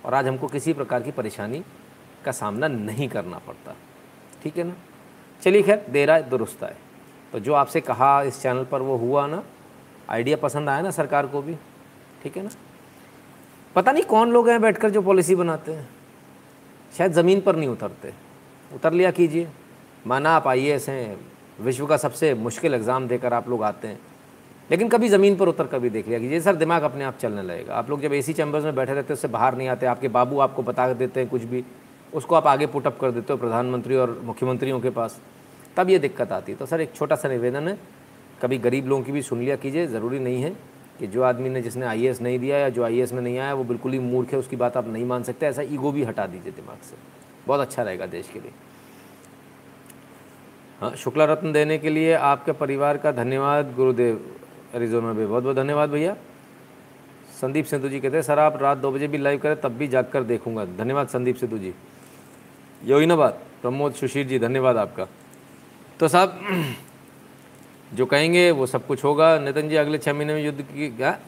और 0.06 0.14
आज 0.14 0.28
हमको 0.28 0.48
किसी 0.48 0.74
प्रकार 0.74 1.04
की 1.04 1.12
परेशानी 1.12 1.64
का 2.26 2.32
सामना 2.32 2.68
नहीं 2.68 3.10
करना 3.10 3.38
पड़ता। 3.38 3.76
ठीक 4.44 4.58
है 4.58 4.64
ना? 4.64 4.74
चलिए 5.42 5.62
खैर, 5.62 5.86
देर 5.90 6.12
आए, 6.12 6.24
दुरुस्त 6.24 6.64
आए। 6.64 6.76
तो 7.34 7.40
जो 7.40 7.54
आपसे 7.54 7.82
कहा 7.82 8.22
इस 8.22 8.42
चैनल 8.42 8.64
पर 8.64 8.82
वो 8.82 8.98
हुआ 8.98 9.28
ना, 9.28 9.44
आइडिया 10.10 10.38
पसंद 10.38 10.70
आया 10.70 10.82
ना 10.82 10.92
सरकार 10.92 11.28
को 11.28 11.42
भी, 11.42 11.56
ठीक 12.24 12.38
है 12.38 12.44
ना? 12.44 12.50
पता 13.76 13.92
नहीं 13.92 14.04
कौन 14.04 14.32
लोग 14.32 14.50
हैं 14.50 14.62
बैठकर 14.62 14.90
जो 14.90 15.02
पॉलिसी 15.02 15.36
बनाते 15.36 15.72
हैं। 15.72 15.90
शायद 16.98 17.12
ज़मीन 17.12 17.42
पर 17.42 17.56
नहीं 17.56 17.70
उतरते। 17.70 18.14
उतर 18.76 18.94
लिया 18.94 19.12
कीजिए। 19.12 19.48
माना 20.08 20.30
आप 20.30 20.48
आईएएस 20.48 20.90
हैं, 20.90 21.18
विश्व 21.60 21.86
का 21.86 21.98
सबसे 21.98 22.34
मुश्किल 22.34 22.74
एग्ज़ाम 22.74 23.08
देकर 23.08 23.34
आप 23.34 23.50
लोग 23.50 23.64
आते 23.64 23.88
हैं। 23.88 24.00
लेकिन 24.70 24.90
कभी 24.90 25.10
ज़मीन 25.10 25.36
पर 25.36 25.48
उतर 25.48 25.68
कर 25.68 25.80
भी 25.80 25.90
देख 25.90 26.08
लिया 26.08 26.20
कीजिए। 26.20 26.40
सर, 26.42 26.56
दिमाग 26.56 26.84
अपने 26.84 27.04
आप 27.04 27.18
चलने 27.18 27.42
लगेगा। 27.42 27.74
आप 27.74 27.90
लोग 27.90 28.02
जब 28.02 28.14
एसी 28.14 28.34
चैम्बर्स 28.34 28.64
में 28.64 28.76
बैठे 28.76 28.94
रहते 28.94 29.08
हैं, 29.08 29.14
उससे 29.14 29.28
बाहर 29.28 29.56
नहीं 29.56 29.68
आते, 29.68 29.86
आपके 29.86 30.08
बाबू 30.08 30.40
आपको 30.40 30.64
बता 30.64 30.94
देते 30.94 31.20
हैं 31.20 31.30
कुछ 31.30 31.44
भी, 31.44 31.64
उसको 32.14 32.36
आप 32.36 32.48
आगे 32.48 32.66
पुटअप 32.68 32.98
कर 33.02 33.12
देते 33.12 33.34
हो 33.34 33.40
प्रधानमंत्री 33.40 33.96
और 33.96 34.20
मुख्यमंत्रियों 34.24 34.80
के 34.80 34.90
पास। 34.90 35.20
तब 35.78 35.90
ये 35.90 36.00
दिक्कत 36.00 36.32
आती 36.32 36.52
है। 36.52 36.58
तो 36.58 36.66
सर, 36.66 36.82
एक 36.82 36.94
छोटा 36.96 37.16
सा 37.16 37.30
निवेदन 37.30 37.68
है, 37.68 37.78
कभी 38.42 38.58
गरीब 38.58 38.88
लोगों 38.88 39.04
की 39.04 39.12
भी 39.12 39.22
सुन 39.22 39.40
लिया 39.40 39.56
कीजिए, 39.56 39.88
ज़रूरी 39.88 40.20
नहीं 40.20 40.42
है 40.42 40.50
कि 41.00 41.08
जो 41.08 41.24
आदमी 41.24 41.50
ने, 41.50 41.62
जिसने 41.62 41.86
आईएएस 41.86 42.22
नहीं 42.22 42.40
दिया 42.40 42.58
या 42.58 42.70
जो 42.70 42.84
आईएएस 42.84 43.14
में 43.14 43.22
नहीं 43.22 43.38
आया, 43.40 43.54
वो 43.54 43.64
बिल्कुल 43.64 43.92
ही 43.92 44.00
मूर्ख 44.00 44.34
है, 44.34 44.40
उसकी 44.40 44.56
बात 44.56 44.78
आप 44.78 44.88
नहीं 44.88 45.06
मान 45.06 45.24
सकते, 45.24 45.46
ऐसा 45.46 45.62
ईगो 45.62 45.92
भी 45.92 46.04
हटा 46.04 46.26
दीजिए 46.26 46.52
दिमाग 46.52 46.78
से। 46.82 46.96
बहुत 47.48 47.60
अच्छा 47.60 47.84
रहेगा 47.84 48.06
देश 48.06 48.30
के 48.34 48.40
लिए। 48.40 48.52
हाँ 50.80 50.96
शुक्ला 50.96 51.26
रत्न 51.26 51.52
देने 51.52 51.78
के 51.78 51.90
लिए 51.90 52.14
आपके 52.14 52.52
परिवार 52.52 52.98
का 52.98 53.12
धन्यवाद, 53.12 53.74
गुरुदेव 53.76 54.36
अरिजोना 54.74 55.14
में 55.14 55.30
बहुत 55.30 55.44
बहुत 55.44 55.56
धन्यवाद 55.56 55.90
भैया। 55.90 56.16
संदीप 57.42 57.66
सिद्धू 57.66 57.90
जी 57.90 58.00
कहते 58.00 58.16
हैं, 58.16 58.24
सर, 58.24 58.40
आप 58.40 58.62
रात 58.62 58.78
दो 58.78 58.92
बजे 58.92 59.08
भी 59.08 59.18
लाइव 59.18 59.40
करें, 59.40 59.62
तब 59.62 59.72
भी 59.72 59.88
जाग 59.88 60.10
कर 60.14 60.24
देखूँगा। 60.24 60.66
धन्यवाद 60.66 61.08
संदीप 61.08 61.36
सिद्धू 61.36 61.58
जी। 61.58 61.74
यही 62.86 63.06
ना 63.06 63.16
बात 63.16 63.44
प्रमोद 63.62 63.94
सुशील 63.94 64.28
जी, 64.28 64.40
धन्यवाद 64.40 64.78
आपका। 64.78 65.08
तो 66.00 66.08
साहब, 66.08 66.42
जो 67.94 68.06
कहेंगे 68.06 68.52
वो 68.52 68.66
सब 68.66 68.88
कुछ 68.88 69.04
होगा। 69.04 69.40
नितिन 69.40 69.70
जी, 69.70 69.76
अगले 69.76 69.98
छः 69.98 70.14
महीने 70.14 70.34
में 70.34 70.46
युद्ध 70.46 70.62
की 70.62 70.90
क्या? 70.90 71.20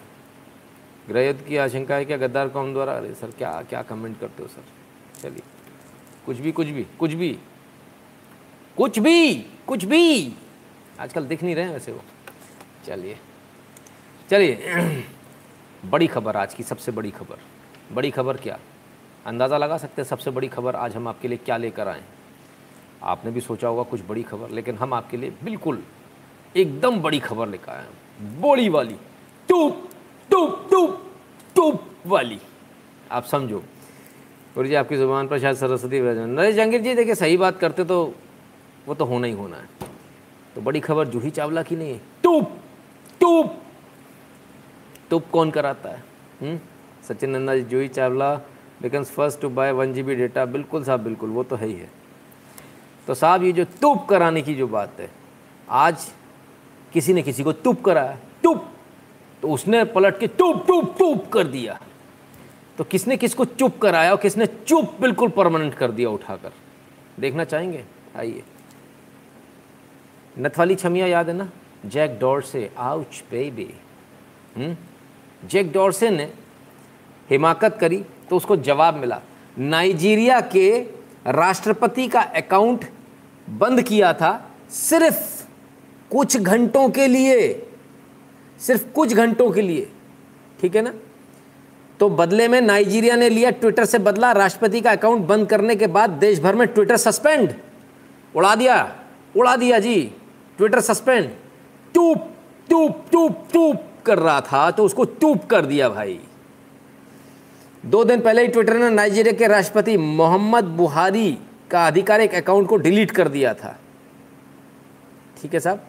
गृह 1.09 1.27
युद्ध 1.27 1.41
की 1.41 1.57
आशंका 1.57 1.95
है 1.95 2.05
क्या? 2.05 2.17
गद्दार 2.17 2.49
कौम 2.49 2.73
द्वारा? 2.73 2.93
अरे 2.93 3.13
सर, 3.13 3.31
क्या 3.31 3.61
क्या 3.61 3.81
कमेंट 3.81 4.19
करते 4.19 4.43
हो 4.43 4.49
सर? 4.49 4.63
चलिए। 5.21 5.41
कुछ 6.25 6.37
भी 6.37 6.51
कुछ 6.51 6.67
भी 6.67 6.85
कुछ 6.99 7.13
भी। 7.13 7.39
कुछ 8.77 8.99
भी 8.99 9.45
कुछ 9.67 9.85
भी। 9.85 10.33
आजकल 10.99 11.25
दिख 11.25 11.43
नहीं 11.43 11.55
रहे 11.55 11.65
हैं 11.65 11.73
वैसे 11.73 11.91
वो। 11.91 12.01
चलिए। 12.87 13.17
चलिए। 14.29 14.73
बड़ी 15.85 16.07
खबर 16.07 16.37
आज 16.37 16.53
की, 16.53 16.63
सबसे 16.63 16.91
बड़ी 16.91 17.11
खबर। 17.11 17.37
बड़ी 17.91 18.11
खबर 18.11 18.37
क्या? 18.37 18.59
अंदाज़ा 19.25 19.57
लगा 19.57 19.77
सकते 19.77 20.01
हैं 20.01 20.09
सबसे 20.09 20.31
बड़ी 20.31 20.47
खबर 20.47 20.75
आज 20.75 20.95
हम 20.95 21.07
आपके 21.07 21.27
लिए 21.27 21.37
क्या 21.37 21.57
लेकर 21.57 21.87
आए 21.87 22.03
आपने 23.03 23.31
भी 23.31 23.41
सोचा 23.41 23.67
होगा 23.67 23.83
कुछ 23.83 24.01
बड़ी 24.07 24.23
खबर, 24.23 24.49
लेकिन 24.49 24.75
हम 24.75 24.93
आपके 24.93 25.17
लिए 25.17 25.33
बिल्कुल 25.43 25.81
एकदम 26.55 26.99
बड़ी 27.01 27.19
खबर 27.19 27.47
लेकर 27.47 27.71
आए 27.71 27.81
हैं। 27.81 28.41
बड़ी 28.41 28.69
वाली, 28.69 28.95
टूप 29.49 29.89
टूप 30.31 30.67
टूप 30.71 31.11
टूप 31.55 31.83
वाली। 32.07 32.39
आप 33.11 33.23
समझो। 33.23 33.59
गुरु 34.55 34.67
जी, 34.67 34.75
आपकी 34.75 34.97
ज़ुबान 34.97 35.27
पर 35.27 35.39
शायद 35.39 35.55
सरस्वती 35.55 35.99
विराजमान 36.01 36.29
नरेश 36.29 36.55
जहांगीर 36.55 36.81
जी, 36.81 36.93
देखिए, 36.95 37.15
सही 37.15 37.37
बात 37.37 37.59
करते 37.59 37.83
तो 37.83 38.13
वो 38.87 38.93
तो 38.93 39.05
होना 39.05 39.27
ही 39.27 39.33
होना 39.33 39.57
है। 39.57 39.69
तो 40.55 40.61
बड़ी 40.61 40.79
खबर, 40.79 41.07
जूही 41.07 41.29
चावला 41.29 41.63
की 41.63 41.75
नहीं 41.75 41.91
है। 41.91 42.01
टूप 42.23 42.51
टूप 43.19 43.61
टूप 45.09 45.25
कौन 45.31 45.51
कराता 45.51 45.89
है? 45.89 46.03
हुँ? 46.41 46.59
Sachin 47.07 47.29
Nanda 47.29 47.55
ji, 47.55 47.61
Juhi 47.61 47.87
Chawla, 47.87 48.35
becomes 48.81 49.11
first 49.11 49.41
two 49.41 49.49
by 49.49 49.71
one 49.71 49.93
G 49.93 50.03
B 50.03 50.15
data. 50.15 50.45
बिल्कुल 50.45 50.83
साहब, 50.83 50.99
बिल्कुल, 50.99 51.29
वो 51.29 51.43
तो 51.43 51.55
है 51.55 51.67
ही 51.67 51.73
है। 51.73 52.00
तो 53.11 53.15
साहब, 53.15 53.43
ये 53.43 53.51
जो 53.51 53.63
तुप 53.81 54.05
कराने 54.09 54.41
की 54.41 54.53
जो 54.55 54.67
बात 54.67 54.99
है, 54.99 55.09
आज 55.69 56.05
किसी 56.93 57.13
ने 57.13 57.21
किसी 57.21 57.43
को 57.43 57.51
टूप 57.53 57.81
कराया 57.83 58.17
टूप 58.43 58.67
तो 59.41 59.49
उसने 59.49 59.83
पलट 59.85 60.19
के 60.19 60.27
टूप 60.29 60.63
टूप 60.67 60.95
टूप 60.99 61.27
कर 61.27 61.47
दिया। 61.47 61.77
तो 62.77 62.83
किसने 62.83 63.17
किसको 63.17 63.45
चुप 63.45 63.77
कराया 63.77 64.11
और 64.11 64.17
किसने 64.17 64.45
चुप 64.45 64.95
बिल्कुल 65.01 65.29
परमानेंट 65.29 65.73
कर 65.73 65.91
दिया 65.91 66.09
उठाकर? 66.09 66.51
देखना 67.19 67.43
चाहेंगे? 67.43 67.83
आइए। 68.17 68.43
नथवाली 70.39 70.75
छमिया 70.75 71.07
याद 71.07 71.29
है 71.29 71.35
ना? 71.35 71.49
Jack 71.85 72.17
Dorsey 72.19 72.69
ouch 72.77 73.23
baby. 73.31 73.69
Jack 75.45 75.71
Dorsey 75.73 76.09
ने 76.09 76.31
हिमाकत 77.29 77.77
करी 77.81 78.03
तो 78.29 78.37
उसको 78.37 78.55
जवाब 78.63 78.95
मिला, 78.95 79.21
नाइजीरिया 79.59 80.41
के 80.55 80.67
राष्ट्रपति 81.27 82.07
का 82.07 82.21
अकाउंट 82.21 82.85
बंद 83.51 83.81
किया 83.81 84.13
था 84.13 84.31
सिर्फ़ 84.69 85.43
कुछ 86.11 86.37
घंटों 86.37 86.87
के 86.89 87.07
लिए, 87.07 87.67
सिर्फ़ 88.59 88.85
कुछ 88.85 89.13
घंटों 89.13 89.49
के 89.51 89.61
लिए, 89.61 89.87
ठीक 90.59 90.75
है 90.75 90.81
ना? 90.81 90.93
तो 91.99 92.09
बदले 92.09 92.47
में 92.47 92.59
नाइजीरिया 92.61 93.15
ने 93.15 93.29
लिया 93.29 93.49
ट्विटर 93.51 93.85
से 93.85 93.99
बदला, 93.99 94.31
राष्ट्रपति 94.31 94.81
का 94.81 94.91
अकाउंट 94.91 95.25
बंद 95.27 95.47
करने 95.47 95.75
के 95.75 95.87
बाद 95.87 96.09
देश 96.09 96.39
भर 96.39 96.55
में 96.55 96.67
ट्विटर 96.67 96.97
सस्पेंड। 96.97 97.53
उड़ा 98.35 98.55
दिया 98.55 98.95
उड़ा 99.35 99.55
दिया 99.55 99.79
जी, 99.79 100.01
ट्विटर 100.57 100.79
सस्पेंड। 100.81 101.29
टूप 101.95 102.27
टूप 102.69 103.05
टूप 103.11 103.47
टूप 103.53 103.83
कर 104.05 104.19
रहा 104.19 104.39
था 104.41 104.69
तो 104.71 104.85
उसको 104.85 105.03
टूप 105.03 105.45
कर 105.45 105.65
दिया 105.65 105.89
भाई। 105.89 106.19
दो 107.83 108.03
दिन 108.03 108.21
पहले 108.21 108.41
ही 108.41 108.47
ट्विटर 108.47 108.77
ने 108.77 108.89
नाइजीरिया 108.89 109.33
के 109.33 109.47
राष्ट्रपति 109.47 109.97
मोहम्मद 109.97 110.63
बुहारी 110.77 111.37
का 111.71 111.81
आधिकारिक 111.81 112.35
अकाउंट 112.35 112.67
को 112.67 112.77
डिलीट 112.77 113.11
कर 113.11 113.27
दिया 113.27 113.53
था। 113.53 113.79
ठीक 115.41 115.53
है 115.53 115.59
साहब? 115.59 115.87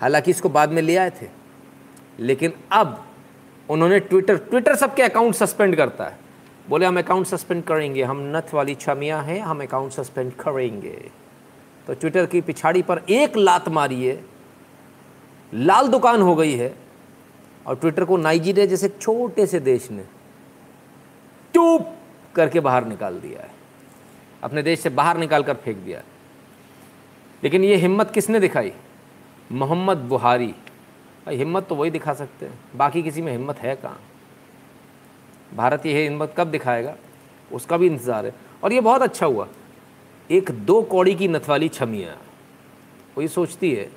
हालाँकि 0.00 0.30
इसको 0.30 0.48
बाद 0.48 0.70
में 0.70 0.82
ले 0.82 0.96
आए 0.96 1.10
थे। 1.10 1.28
लेकिन 2.18 2.52
अब 2.72 3.06
उन्होंने 3.70 4.00
ट्विटर 4.00 4.36
ट्विटर 4.36 4.74
सबके 4.76 5.02
अकाउंट 5.02 5.34
सस्पेंड 5.34 5.76
करता 5.76 6.04
है। 6.04 6.18
बोले, 6.68 6.86
हम 6.86 6.98
अकाउंट 6.98 7.26
सस्पेंड 7.26 7.64
करेंगे। 7.64 8.02
हम 8.02 8.32
नथ 8.36 8.54
वाली 8.54 8.74
छमिया 8.74 9.20
हैं, 9.20 9.40
हम 9.40 9.62
अकाउंट 9.62 9.92
सस्पेंड 9.92 10.32
करेंगे। 10.32 11.10
तो 11.86 11.94
ट्विटर 11.94 12.26
की 12.26 12.40
पिछाड़ी 12.40 12.82
पर 12.82 13.02
एक 13.10 13.36
लात 13.36 13.68
मारी 13.68 14.04
है 14.06 14.24
लाल 15.54 15.88
दुकान 15.88 16.22
हो 16.22 16.34
गई 16.34 16.52
है 16.52 16.74
और 17.66 17.76
ट्विटर 17.76 18.04
को 18.04 18.16
नाइजीरिया 18.16 18.66
जैसे 18.66 18.88
छोटे 18.88 19.46
से 19.46 19.60
देश 19.60 19.90
ने 19.90 20.04
टूप 21.54 21.96
करके 22.34 22.60
बाहर 22.60 22.84
निकाल 22.84 23.20
दिया 23.20 23.42
है। 23.42 23.51
अपने 24.42 24.62
देश 24.62 24.80
से 24.80 24.90
बाहर 24.90 25.16
निकाल 25.16 25.42
कर 25.42 25.54
फेंक 25.54 25.76
दिया। 25.76 26.02
लेकिन 27.44 27.64
ये 27.64 27.76
हिम्मत 27.76 28.10
किसने 28.10 28.40
दिखाई? 28.40 28.72
मोहम्मद 29.52 29.96
बुहारी। 29.96 30.54
भाई, 31.26 31.36
हिम्मत 31.36 31.66
तो 31.68 31.74
वही 31.74 31.90
दिखा 31.90 32.14
सकते 32.14 32.46
हैं। 32.46 32.58
बाकी 32.76 33.02
किसी 33.02 33.22
में 33.22 33.32
हिम्मत 33.32 33.58
है 33.58 33.76
कहाँ? 33.76 34.00
भारत 35.54 35.86
ये 35.86 36.02
हिम्मत 36.02 36.34
कब 36.38 36.50
दिखाएगा? 36.50 36.96
उसका 37.52 37.76
भी 37.76 37.86
इंतज़ार 37.86 38.26
है। 38.26 38.34
और 38.64 38.72
ये 38.72 38.80
बहुत 38.80 39.02
अच्छा 39.02 39.26
हुआ। 39.26 39.48
एक 40.30 40.50
दो 40.50 40.82
कौड़ी 40.82 41.14
की 41.14 41.28
नथवाली 41.28 41.68
छमिया। 41.68 42.16
वो 43.16 43.22
ये 43.22 43.28
सोचती 43.28 43.72
है 43.74 43.90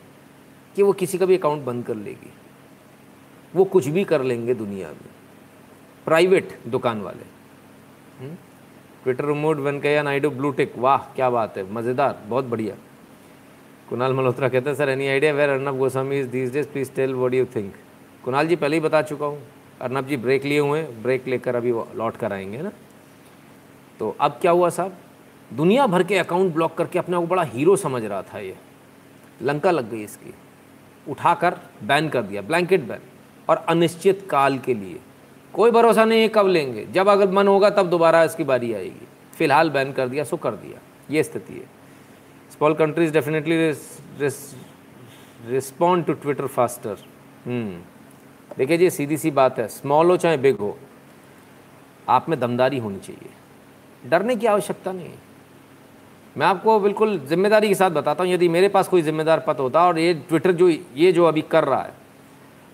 कि 0.76 0.84
वो 0.84 0.94
किसी 0.94 1.18
का 1.18 1.26
भी 1.26 1.38
अकाउंट 1.38 1.64
बंद 1.64 1.86
कर 1.86 1.96
लेगी। 1.96 2.34
वो 3.56 3.66
कुछ 3.66 3.88
भी 3.88 4.04
कर 4.04 4.24
लेंगे 4.24 4.54
दुनिया 4.54 4.88
में। 4.88 5.10
प्राइवेट 6.06 6.60
दुकान 6.68 7.02
वाले। 7.02 7.35
Twitter 9.06 9.26
removed 9.26 9.58
Venkaiah 9.58 10.02
Naidu 10.04 10.30
blue 10.30 10.50
tick 10.52 10.72
वाह, 10.78 10.98
क्या 11.16 11.30
बात 11.30 11.58
है, 11.58 11.64
मज़ेदार, 11.74 12.18
बहुत 12.28 12.46
बढ़िया। 12.46 12.76
कुणाल 13.90 14.14
मल्होत्रा 14.14 14.48
कहते 14.50 14.70
हैं, 14.70 14.78
sir 14.78 14.90
any 14.90 15.08
idea 15.08 15.34
where 15.34 15.50
Arnab 15.50 15.78
Goswami 15.78 16.20
is 16.20 16.28
these 16.28 16.54
days 16.54 16.68
please 16.68 16.92
tell 16.92 17.14
what 17.14 17.34
you 17.34 17.46
think 17.46 17.74
Kunal 18.24 18.48
ji, 18.48 18.56
पहले 18.56 18.76
ही 18.76 18.82
बता 18.82 19.02
चुका 19.02 19.26
हूँ 19.26 19.42
अर्नब 19.82 20.08
जी 20.08 20.18
ब्रेक 20.18 20.46
लिए 20.46 20.60
हुए 20.60 20.80
हैं 20.80 21.04
ब्रेक 21.04 21.28
लेकर 21.28 21.56
अभी 21.56 21.72
लौट 21.96 22.18
कर 22.18 22.34
आएँगे 22.34 22.62
ना? 22.62 22.72
तो 24.00 24.16
अब 24.20 24.38
क्या 24.42 24.52
हुआ 24.52 24.70
साहब? 24.70 24.98
दुनिया 25.52 25.88
भर 25.88 26.04
के 26.04 26.18
अकाउंट 26.18 26.54
ब्लॉक 26.54 26.78
करके 26.78 27.00
अपने 27.00 27.18
को 27.18 27.28
बड़ा 27.28 27.44
हीरो 27.44 27.76
समझ 27.76 28.04
रहा 28.04 28.22
था 28.24 28.40
ये। 28.40 28.56
लंका 29.42 29.72
लग 29.72 29.90
गई 29.92 30.04
इसकी। 30.04 30.34
उठाकर 31.08 31.60
बैन 31.84 32.10
कर 32.10 32.22
दिया 32.22 32.42
ब्लैंकेट 32.42 32.88
बैन 32.88 33.02
और 33.50 33.66
अनिश्चित 33.70 34.28
काल 34.30 34.58
के 34.58 34.74
लिए 34.74 35.00
कोई 35.56 35.72
भरोसा 35.72 36.06
नहीं 36.06 36.22
है 36.22 36.28
कब 36.30 36.48
लेंगे। 36.48 36.86
जब 36.94 37.10
अगर 37.10 37.30
मन 37.32 37.48
होगा 37.48 37.70
तब 37.72 37.90
दोबारा 37.90 38.24
इसकी 38.24 38.44
बारी 38.44 38.74
आएगी। 38.74 39.08
फ़िलहाल 39.34 39.70
बैन 39.70 39.92
कर 39.94 40.08
दिया, 40.08 40.24
सो 40.24 40.38
कर 40.38 40.52
दिया। 40.54 40.80
ये 41.12 41.24
स्थिति 41.24 41.54
है। 41.54 41.66
Small 42.52 42.74
countries 42.76 43.14
definitely 43.14 43.58
respond 45.48 46.06
to 46.06 46.14
Twitter 46.16 46.48
faster 46.48 46.98
देखिए 48.58 48.78
जी, 48.78 48.90
सीधी 48.90 49.18
सी 49.18 49.32
बात 49.32 49.58
है 49.60 49.68
स्मॉल 49.70 50.10
हो 50.10 50.16
चाहे 50.18 50.38
बिग 50.38 50.58
हो, 50.58 50.78
आप 52.10 52.30
में 52.30 52.40
दमदारी 52.40 52.78
होनी 52.80 53.00
चाहिए। 53.00 53.30
डरने 54.04 54.36
की 54.36 54.48
आवश्यकता 54.48 54.92
नहीं 54.92 55.08
है। 55.08 55.18
मैं 56.36 56.46
आपको 56.48 56.80
बिल्कुल 56.80 57.18
ज़िम्मेदारी 57.20 57.68
के 57.68 57.76
साथ 57.76 57.92
बताता 57.92 58.24
हूँ, 58.24 58.32
यदि 58.32 58.48
मेरे 58.50 58.70
पास 58.70 58.88
कोई 58.88 59.02
जिम्मेदार 59.02 59.40
पद 59.48 59.60
होता 59.60 59.86
और 59.88 60.00
ये 60.00 60.14
ट्विटर 60.30 60.52
जो, 60.52 60.70
ये 60.70 61.12
जो 61.12 61.26
अभी 61.26 61.42
कर 61.44 61.64
रहा 61.64 61.82
है, 61.82 61.94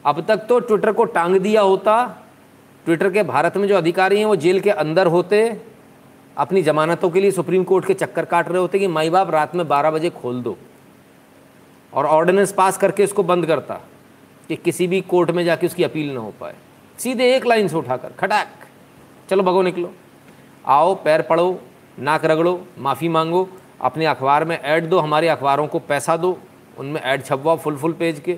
अब 0.06 0.26
तक 0.28 0.46
तो 0.50 0.60
ट्विटर 0.62 0.92
को 0.92 1.04
टांग 1.08 1.36
दिया 1.38 1.62
होता 1.62 1.96
ट्विटर 2.86 3.12
के 3.12 3.24
भारत 3.24 3.58
में 3.58 3.68
जो 3.68 3.76
अधिकारी 3.76 4.18
हैं, 4.18 4.26
वो 4.26 4.36
जेल 4.36 4.60
के 4.60 4.70
अंदर 4.70 5.08
होते, 5.08 5.62
अपनी 6.38 6.62
जमानतों 6.62 7.10
के 7.10 7.20
लिए 7.20 7.32
सुप्रीम 7.32 7.64
कोर्ट 7.64 7.86
के 7.86 7.94
चक्कर 7.94 8.26
काट 8.26 8.50
रहे 8.50 8.58
होते 8.58 8.80
कि 8.80 8.88
माई 8.88 9.10
बाप 9.10 9.30
रात 9.30 9.56
में 9.56 9.68
बारह 9.68 9.92
बजे 9.92 10.10
खोल 10.10 10.42
दो। 10.42 10.58
और 11.94 12.06
ऑर्डिनेंस 12.06 12.54
पास 12.54 12.78
करके 12.78 13.04
इसको 13.04 13.24
बंद 13.24 13.46
करता 13.46 13.80
कि 14.48 14.56
किसी 14.56 14.88
भी 14.88 15.02
कोर्ट 15.02 15.32
में 15.32 15.44
जाके 15.46 15.68
उसकी 15.68 15.84
अपील 15.84 16.14
ना 16.14 16.20
हो 16.20 16.34
पाए। 16.40 16.56
सीधे 16.98 17.36
एक 17.36 17.46
लाइन 17.46 17.68
से 17.68 17.76
उठाकर, 17.76 18.10
खटाक, 18.10 18.48
चलो 19.30 19.44
भगो 19.44 19.62
निकलो। 19.62 19.94
आओ, 20.66 20.96
पैर 20.96 21.22
पढ़ो 21.22 21.62
नाक 22.00 22.26
रगड़ो, 22.26 22.68
माफ़ी 22.80 23.10
मांगो, 23.10 23.50
अपने 23.82 24.06
अखबार 24.06 24.46
में 24.46 24.60
ऐड 24.60 24.90
दो, 24.90 25.00
हमारे 25.00 25.28
अखबारों 25.28 25.68
को 25.68 25.80
पैसा 25.80 26.18
दो, 26.18 26.38
उनमें 26.78 27.02
ऐड 27.02 27.24
छपवाओ 27.24 27.58
फुल 27.58 27.78
फुल 27.78 27.94
पेज 27.94 28.20
के 28.20 28.34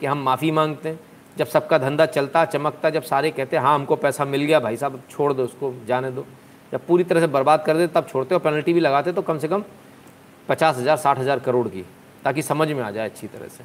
कि 0.00 0.06
हम 0.06 0.22
माफ़ी 0.22 0.50
मांगते 0.50 0.88
हैं। 0.88 1.00
जब 1.38 1.46
सबका 1.46 1.78
धंधा 1.78 2.06
चलता, 2.08 2.44
चमकता, 2.44 2.90
जब 2.90 3.02
सारे 3.02 3.30
कहते 3.30 3.56
हैं 3.56 3.62
हाँ 3.62 3.74
हमको 3.74 3.96
पैसा 3.96 4.24
मिल 4.24 4.42
गया, 4.42 4.60
भाई 4.60 4.76
साहब, 4.76 5.00
छोड़ 5.10 5.32
दो 5.32 5.44
उसको 5.44 5.74
जाने 5.86 6.10
दो। 6.10 6.26
जब 6.72 6.86
पूरी 6.86 7.04
तरह 7.04 7.20
से 7.20 7.26
बर्बाद 7.28 7.62
कर 7.64 7.76
देते, 7.76 7.92
तब 7.94 8.06
छोड़ते 8.06 8.34
हो 8.34 8.38
पेनल्टी 8.40 8.72
भी 8.72 8.80
लगाते 8.80 9.12
तो 9.12 9.22
कम 9.22 9.38
से 9.38 9.48
कम 9.48 9.64
पचास 10.48 10.76
हज़ार, 10.76 10.96
साठ 10.96 11.18
हज़ार 11.18 11.38
करोड़ 11.38 11.66
की, 11.68 11.84
ताकि 12.24 12.42
समझ 12.42 12.68
में 12.68 12.82
आ 12.82 12.90
जाए 12.90 13.08
अच्छी 13.08 13.26
तरह 13.26 13.48
से। 13.48 13.64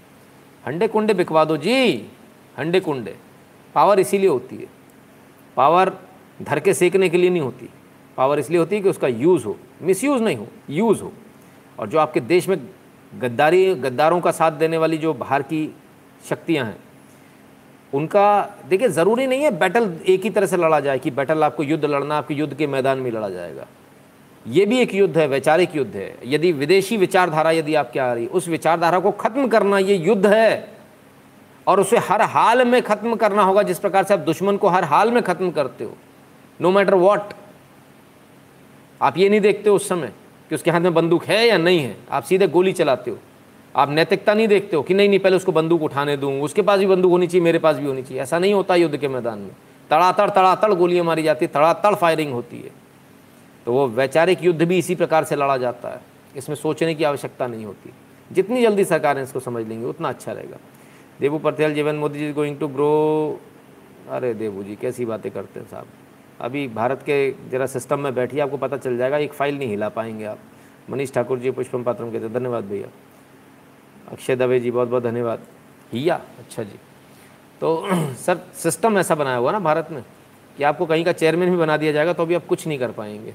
हंडे 0.64 0.88
कुंडे 0.88 1.14
बिकवा 1.14 1.46
दो 1.46 1.58
जी, 1.58 2.06
हंडे 2.58 2.80
कुंडे। 2.80 3.16
पावर 3.76 4.00
इसीलिए 4.00 4.30
होती 4.30 4.56
है। 4.56 4.68
पावर 5.58 5.92
धर 6.40 6.60
के 6.60 6.74
सेकने 6.74 7.10
के 7.10 7.18
लिए 7.18 7.30
नहीं 7.30 7.42
होती। 7.42 7.70
पावर 8.18 8.40
इसलिए 8.40 8.60
होती 8.60 8.76
है 8.76 8.82
कि 8.82 8.90
उसका 8.90 9.08
यूज़ 9.08 9.46
हो। 9.46 9.58
मिसयूज़ 9.82 10.24
नहीं 10.24 10.38
हो, 10.38 10.48
यूज़ 10.70 11.02
हो। 11.02 11.12
और 11.80 11.88
जो 11.90 12.00
आपके 12.00 12.20
देश 12.22 12.48
में 12.50 12.58
गद्दारी, 13.14 13.74
गद्दारों 13.76 14.22
का 14.22 14.32
साथ 14.32 14.52
देने 14.54 14.78
वाली 14.78 14.98
जो 14.98 15.14
बाहर 15.16 15.42
की 15.44 15.70
शक्तियाँ 16.30 16.66
हैं 16.66 16.78
उनका, 17.94 18.56
देखिए, 18.70 18.88
ज़रूरी 18.90 19.28
नहीं 19.28 19.44
है 19.44 19.52
बैटल 19.52 19.94
एक 20.08 20.24
ही 20.24 20.30
तरह 20.30 20.48
से 20.48 20.58
लड़ा 20.58 20.80
जाए 20.80 21.00
कि 21.00 21.12
बैटल 21.12 21.44
आपको 21.44 21.64
युद्ध 21.64 21.86
लड़ना, 21.86 22.18
आपके 22.18 22.34
युद्ध 22.34 22.54
के 22.54 22.68
मैदान 22.68 23.00
में 23.00 23.10
लड़ा 23.12 23.30
जाएगा। 23.30 23.66
ये 24.46 24.66
भी 24.66 24.80
एक 24.80 24.94
युद्ध 24.96 25.18
है, 25.18 25.28
वैचारिक 25.28 25.76
युद्ध 25.76 25.96
है। 25.96 26.16
यदि 26.26 26.52
विदेशी 26.52 26.98
विचारधारा 26.98 27.52
यदि 27.52 27.76
आपके 27.76 28.00
आ 28.00 28.14
रही, 28.14 28.26
उस 28.28 28.48
विचारधारा 28.48 29.00
को 29.00 29.12
खत्म 29.14 29.48
करना 29.48 29.78
ये 29.80 29.96
युद्ध 29.98 30.26
है, 30.28 30.74
और 31.68 31.80
उसे 31.80 31.98
हर 32.00 32.22
हाल 32.22 32.66
में 32.66 32.82
खत्म 32.82 33.16
करना 33.16 33.44
होगा, 33.44 33.62
जिस 33.64 33.80
प्रकार 33.80 34.04
से 34.04 34.14
आप 34.14 34.20
दुश्मन 34.22 34.58
को 34.58 34.68
हर 34.68 34.84
हाल 34.84 35.12
में 35.12 35.22
खत्म 35.24 35.52
करते 35.52 35.84
हो 35.84 35.96
नो 36.60 36.72
मैटर 36.72 36.94
वॉट 36.96 37.34
आप 39.02 39.18
ये 39.18 39.30
नहीं 39.30 39.42
देखते 39.42 39.70
उस 39.70 39.88
समय 39.90 40.12
कि 40.50 40.56
उसके 40.56 40.72
हाथ 40.72 40.82
में 40.82 40.94
बंदूक 40.94 41.26
है 41.26 41.48
या 41.48 41.58
नहीं 41.58 41.80
है, 41.80 41.96
आप 42.12 42.24
सीधे 42.24 42.48
गोली 42.48 42.74
चलाते 42.74 43.12
हो। 43.12 43.18
आप 43.76 43.90
नैतिकता 43.90 44.34
नहीं 44.34 44.48
देखते 44.48 44.76
हो 44.76 44.84
कि 44.84 44.94
नहीं 44.94 45.10
नहीं, 45.10 45.20
पहले 45.20 45.36
उसको 45.36 45.52
बंदूक 45.52 45.82
उठाने 45.82 46.18
दूँ, 46.18 46.42
उसके 46.42 46.62
पास 46.62 46.80
भी 46.80 46.86
बंदूक 46.86 47.12
होनी 47.12 47.28
चाहिए, 47.28 47.44
मेरे 47.44 47.60
पास 47.60 47.76
भी 47.76 47.86
होनी 47.86 48.04
चाहिए। 48.04 48.22
ऐसा 48.22 48.40
नहीं 48.40 48.54
होता 48.54 48.76
युद्ध 48.76 48.98
के 48.98 49.08
मैदान 49.08 49.40
में। 49.40 49.52
तड़ातड़ 49.90 50.30
तड़ातड़ 50.30 50.74
गोलियाँ 50.74 51.06
मारी 51.06 51.24
जाती 51.24 51.46
है 51.46 51.52
तड़ातड़ 51.52 51.96
फायरिंग 51.96 52.34
होती 52.34 52.58
है। 52.58 52.72
तो 53.66 53.74
वो 53.74 53.88
वैचारिक 53.88 54.44
युद्ध 54.44 54.64
भी 54.64 54.78
इसी 54.78 54.96
प्रकार 54.96 55.24
से 55.24 55.36
लड़ा 55.36 55.58
जाता 55.58 55.90
है। 55.90 56.02
इसमें 56.36 56.56
सोचने 56.56 56.96
की 56.96 57.04
आवश्यकता 57.04 57.48
नहीं 57.48 57.66
होती। 57.66 57.94
जितनी 58.32 58.62
जल्दी 58.62 58.86
सरकारें 58.86 59.24
इसको 59.24 59.40
समझ 59.40 59.68
लेंगी, 59.68 59.86
उतना 59.86 60.10
अच्छा 60.10 60.32
रहेगा। 60.32 60.58
Devu 61.20 61.38
Patel, 61.38 61.74
Jeevan 61.74 61.96
Modi 61.96 62.20
ji 62.20 62.32
going 62.34 62.60
to 62.60 62.68
grow 62.68 63.40
अरे 64.10 64.34
देवू 64.34 64.64
जी, 64.64 64.76
कैसी 64.76 65.06
बातें 65.06 65.32
करते 65.32 65.60
हैं 65.60 65.68
साहब। 65.68 65.86
अभी 66.42 66.68
भारत 66.68 67.02
के 67.02 67.32
जरा 67.50 67.66
सिस्टम 67.66 68.00
में 68.00 68.16
बैठिए, 68.16 68.40
आपको 68.40 68.58
पता 68.58 68.78
चल 68.78 68.98
जाएगा, 68.98 69.18
एक 69.18 69.34
फ़ाइल 69.34 69.58
नहीं 69.58 69.70
हिला 69.70 69.90
पाएँगे 69.90 70.26
आप। 70.26 70.40
मनीष 70.90 71.14
ठाकुर 71.14 71.40
जी, 71.40 71.52
पुष्पम 71.52 71.84
पात्रम 71.84 72.12
कहते 72.12 72.30
धन्यवाद 72.30 72.64
भैया। 72.64 72.88
अक्षय 74.08 74.36
दवे 74.36 74.60
जी 74.60 74.72
बहुत 74.72 74.88
बहुत 74.88 75.04
धन्यवाद। 75.04 75.46
हिया 75.94 76.16
अच्छा 76.16 76.64
जी। 76.64 76.80
तो 77.62 77.88
सर, 78.16 78.40
सिस्टम 78.56 78.98
ऐसा 78.98 79.16
बनाया 79.16 79.38
हुआ 79.38 79.52
ना 79.52 79.60
भारत 79.60 79.88
में 79.92 80.04
कि 80.58 80.64
आपको 80.64 80.86
कहीं 80.86 81.04
का 81.06 81.12
चेयरमैन 81.12 81.50
भी 81.50 81.58
बना 81.58 81.78
दिया 81.78 81.92
जाएगा 81.92 82.14
तो 82.14 82.26
भी 82.26 82.36
आप 82.36 82.46
कुछ 82.46 82.68
नहीं 82.68 82.80
कर 82.80 82.92
पाएँगे, 82.92 83.32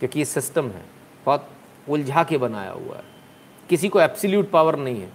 क्योंकि 0.00 0.18
ये 0.18 0.24
सिस्टम 0.24 0.68
है। 0.68 0.84
बहुत 1.26 1.48
उलझा 1.88 2.24
के 2.24 2.38
बनाया 2.38 2.70
हुआ 2.70 2.96
है। 2.96 3.02
किसी 3.68 3.88
को 3.88 4.00
एब्सोल्यूट 4.00 4.50
पावर 4.50 4.76
नहीं 4.76 5.00
है। 5.00 5.10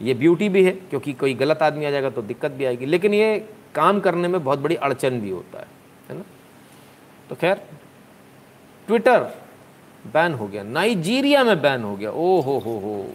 ये 0.00 0.14
ब्यूटी 0.14 0.48
भी 0.48 0.64
है, 0.64 0.72
क्योंकि 0.72 1.12
कोई 1.12 1.34
गलत 1.34 1.62
आदमी 1.62 1.84
आ 1.84 1.90
जाएगा 1.90 2.10
तो 2.10 2.22
दिक्कत 2.22 2.50
भी 2.50 2.64
आएगी, 2.64 2.86
लेकिन 2.86 3.14
ये 3.14 3.38
काम 3.74 4.00
करने 4.00 4.28
में 4.28 4.42
बहुत 4.44 4.58
बड़ी 4.58 4.74
अड़चन 4.76 5.20
भी 5.20 5.30
होता 5.30 5.58
है 5.58 5.66
है 6.10 6.16
ना? 6.18 6.24
तो 7.28 7.34
खैर 7.34 7.60
ट्विटर 8.88 9.22
बैन 10.06 10.34
हो 10.34 10.46
गया 10.48 10.62
नाइजीरिया 10.62 11.44
में 11.44 11.60
बैन 11.62 11.82
हो 11.82 11.96
गया। 11.96 12.10
ओ 12.10 12.40
हो 12.40 12.58
हो 12.58 12.78
हो। 12.78 13.06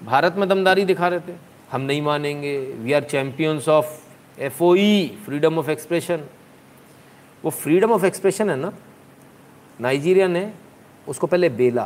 भारत 0.00 0.34
में 0.36 0.48
दमदारी 0.48 0.84
दिखा 0.84 1.08
रहे 1.08 1.20
थे। 1.20 1.34
हम 1.72 1.80
नहीं 1.80 2.02
मानेंगे। 2.02 2.58
We 2.58 2.92
are 2.92 3.04
champions 3.04 3.68
of 3.68 3.86
F 4.38 4.62
O 4.62 4.74
E 4.74 5.18
freedom 5.24 5.58
of 5.58 5.70
expression 5.70 6.26
वो 7.44 7.50
फ्रीडम 7.52 7.92
ऑफ़ 7.92 8.04
एक्सप्रेशन 8.06 8.50
है 8.50 8.56
ना? 8.56 8.72
नाइजीरिया 9.80 10.26
ने 10.28 10.52
उसको 11.06 11.26
पहले 11.26 11.48
बेला, 11.50 11.84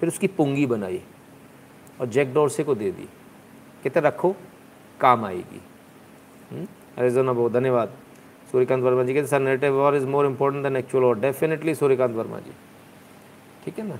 फिर 0.00 0.08
उसकी 0.08 0.26
पुंगी 0.28 0.66
बनाई 0.66 1.00
और 2.00 2.06
जैक 2.06 2.32
डोरसे 2.34 2.64
को 2.64 2.74
दे 2.74 2.90
दी। 2.90 3.08
कहते, 3.84 4.00
रखो, 4.00 4.34
काम 5.00 5.24
आएगी। 5.24 5.60
अरेजोना 6.98 7.32
बहुत 7.32 7.52
धन्यवाद। 7.52 7.92
सूर्यकांत 8.52 8.82
वर्मा 8.82 9.02
जी 9.02 9.14
कहते, 9.14 9.26
sir 9.26 9.40
narrative 9.40 9.74
war 9.74 9.96
is 9.96 10.06
more 10.06 10.26
important 10.26 10.62
than 10.64 10.76
actual 10.76 11.04
war 11.04 11.18
definitely 11.20 11.74
Suryakant 11.74 12.14
Verma 12.16 12.38
ji. 12.38 12.52
ठीक 13.64 13.78
है 13.78 13.86
ना? 13.86 13.98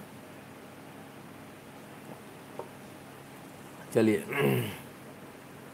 चलिए। 3.95 4.25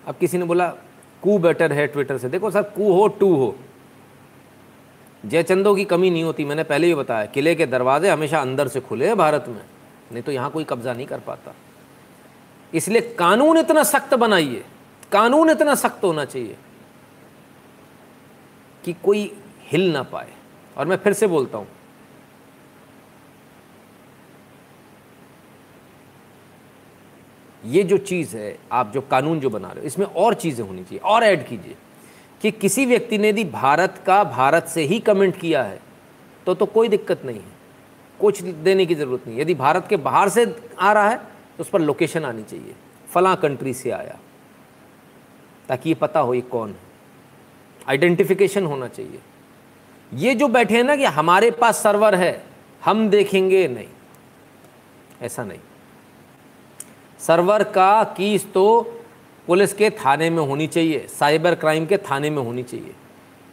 अब 0.06 0.16
किसी 0.16 0.38
ने 0.38 0.44
बोला, 0.44 0.68
कू 1.22 1.38
बेटर 1.38 1.72
है 1.72 1.86
ट्विटर 1.86 2.18
से। 2.18 2.28
देखो 2.28 2.50
सर, 2.50 2.62
कू 2.62 2.92
हो, 2.92 3.06
टू 3.08 3.34
हो। 3.36 3.54
जयचंदों 5.24 5.74
की 5.74 5.84
कमी 5.84 6.10
नहीं 6.10 6.24
होती, 6.24 6.44
मैंने 6.44 6.62
पहले 6.64 6.86
ही 6.86 6.94
बताया, 6.94 7.26
किले 7.26 7.54
के 7.54 7.66
दरवाजे 7.66 8.10
हमेशा 8.10 8.40
अंदर 8.40 8.68
से 8.68 8.80
खुले 8.80 9.06
हैं 9.06 9.16
भारत 9.16 9.44
में। 9.48 9.62
नहीं 10.12 10.22
तो 10.22 10.32
यहाँ 10.32 10.50
कोई 10.50 10.64
कब्जा 10.64 10.92
नहीं 10.92 11.06
कर 11.06 11.18
पाता। 11.18 11.54
इसलिए 12.72 13.00
कानून 13.18 13.58
इतना 13.58 13.82
सख्त 13.82 14.14
बनाइए, 14.14 14.64
कानून 15.12 15.50
इतना 15.50 15.74
सख्त 15.74 16.04
होना 16.04 16.24
चाहिए 16.24 16.56
कि 18.84 18.92
कोई 19.04 19.32
हिल 19.62 19.90
ना 19.92 20.02
पाए। 20.02 20.32
और 20.76 20.86
मैं 20.86 20.96
फिर 20.96 21.12
से 21.12 21.26
बोलता 21.26 21.58
हूँ 21.58 21.66
ये 27.64 27.82
जो 27.82 27.96
चीज़ 27.98 28.36
है, 28.36 28.56
आप 28.72 28.90
जो 28.92 29.00
कानून 29.00 29.40
जो 29.40 29.50
बना 29.50 29.68
रहे 29.68 29.80
हो, 29.80 29.86
इसमें 29.86 30.06
और 30.06 30.34
चीज़ें 30.34 30.66
होनी 30.66 30.82
चाहिए, 30.82 30.98
और 31.00 31.24
ऐड 31.24 31.46
कीजिए 31.46 31.76
कि 32.40 32.50
किसी 32.52 32.86
व्यक्ति 32.86 33.18
ने 33.18 33.28
यदि 33.28 33.44
भारत 33.46 34.02
का, 34.06 34.22
भारत 34.24 34.66
से 34.66 34.82
ही 34.82 34.98
कमेंट 35.00 35.36
किया 35.36 35.62
है 35.62 35.80
तो 36.46 36.54
तो 36.54 36.66
कोई 36.66 36.88
दिक्कत 36.88 37.24
नहीं 37.24 37.38
है। 37.38 37.52
कुछ 38.20 38.42
देने 38.42 38.86
की 38.86 38.94
ज़रूरत 38.94 39.26
नहीं 39.26 39.38
यदि 39.40 39.54
भारत 39.56 39.86
के 39.88 39.96
बाहर 39.98 40.28
से 40.28 40.44
आ 40.80 40.92
रहा 40.92 41.08
है 41.08 41.16
तो 41.16 41.60
उस 41.60 41.68
पर 41.68 41.80
लोकेशन 41.80 42.24
आनी 42.24 42.42
चाहिए। 42.42 42.74
फला 43.08 43.34
कंट्री 43.36 43.74
से 43.74 43.90
आया, 43.90 44.18
ताकि 45.68 45.88
ये 45.88 45.94
पता 45.94 46.20
हो 46.20 46.34
ये 46.34 46.40
कौन 46.42 46.70
है। 46.70 46.76
आइडेंटिफिकेशन 47.86 48.64
होना 48.64 48.88
चाहिए। 48.88 49.20
ये 50.12 50.34
जो 50.34 50.48
बैठे 50.48 50.76
हैं 50.76 50.84
ना 50.84 50.96
कि 50.96 51.04
हमारे 51.06 51.50
पास 51.52 51.82
सर्वर 51.82 52.14
है, 52.14 52.44
हम 52.82 53.08
देखेंगे 53.10 53.66
नहीं। 53.68 53.88
ऐसा 55.22 55.44
नहीं। 55.44 55.58
सर्वर 57.24 57.62
का 57.64 58.02
कीज 58.16 58.44
तो 58.52 58.64
पुलिस 59.48 59.72
के 59.72 59.90
थाने 59.90 60.28
में 60.30 60.42
होनी 60.42 60.66
चाहिए, 60.66 61.06
साइबर 61.10 61.54
क्राइम 61.54 61.86
के 61.86 61.96
थाने 62.00 62.30
में 62.30 62.42
होनी 62.42 62.62
चाहिए। 62.62 62.94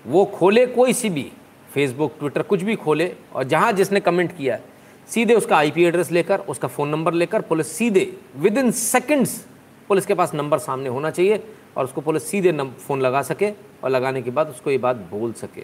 वो 0.05 0.25
खोले 0.27 0.65
कोई 0.67 0.93
सी 0.93 1.09
भी 1.09 1.31
फेसबुक 1.69 2.15
ट्विटर 2.19 2.41
कुछ 2.43 2.63
भी 2.63 2.75
खोले 2.75 3.11
और 3.33 3.43
जहाँ 3.43 3.71
जिसने 3.73 3.99
कमेंट 3.99 4.35
किया 4.37 4.55
है, 4.55 4.63
सीधे 5.09 5.35
उसका 5.35 5.57
आईपी 5.57 5.83
एड्रेस 5.83 6.11
लेकर, 6.11 6.39
उसका 6.39 6.67
फ़ोन 6.67 6.89
नंबर 6.89 7.13
लेकर 7.13 7.41
पुलिस 7.41 7.71
सीधे 7.71 8.11
विद 8.37 8.57
इन 8.57 8.71
सेकेंड्स 8.73 9.39
पुलिस 9.89 10.05
के 10.05 10.13
पास 10.13 10.33
नंबर 10.35 10.59
सामने 10.59 10.89
होना 10.89 11.09
चाहिए 11.09 11.43
और 11.77 11.85
उसको 11.85 12.01
पुलिस 12.01 12.29
सीधे 12.29 12.51
फ़ोन 12.53 13.01
लगा 13.01 13.21
सके 13.23 13.51
और 13.83 13.89
लगाने 13.89 14.21
के 14.21 14.31
बाद 14.31 14.49
उसको 14.49 14.71
ये 14.71 14.77
बात 14.77 14.95
बोल 15.11 15.33
सके 15.33 15.61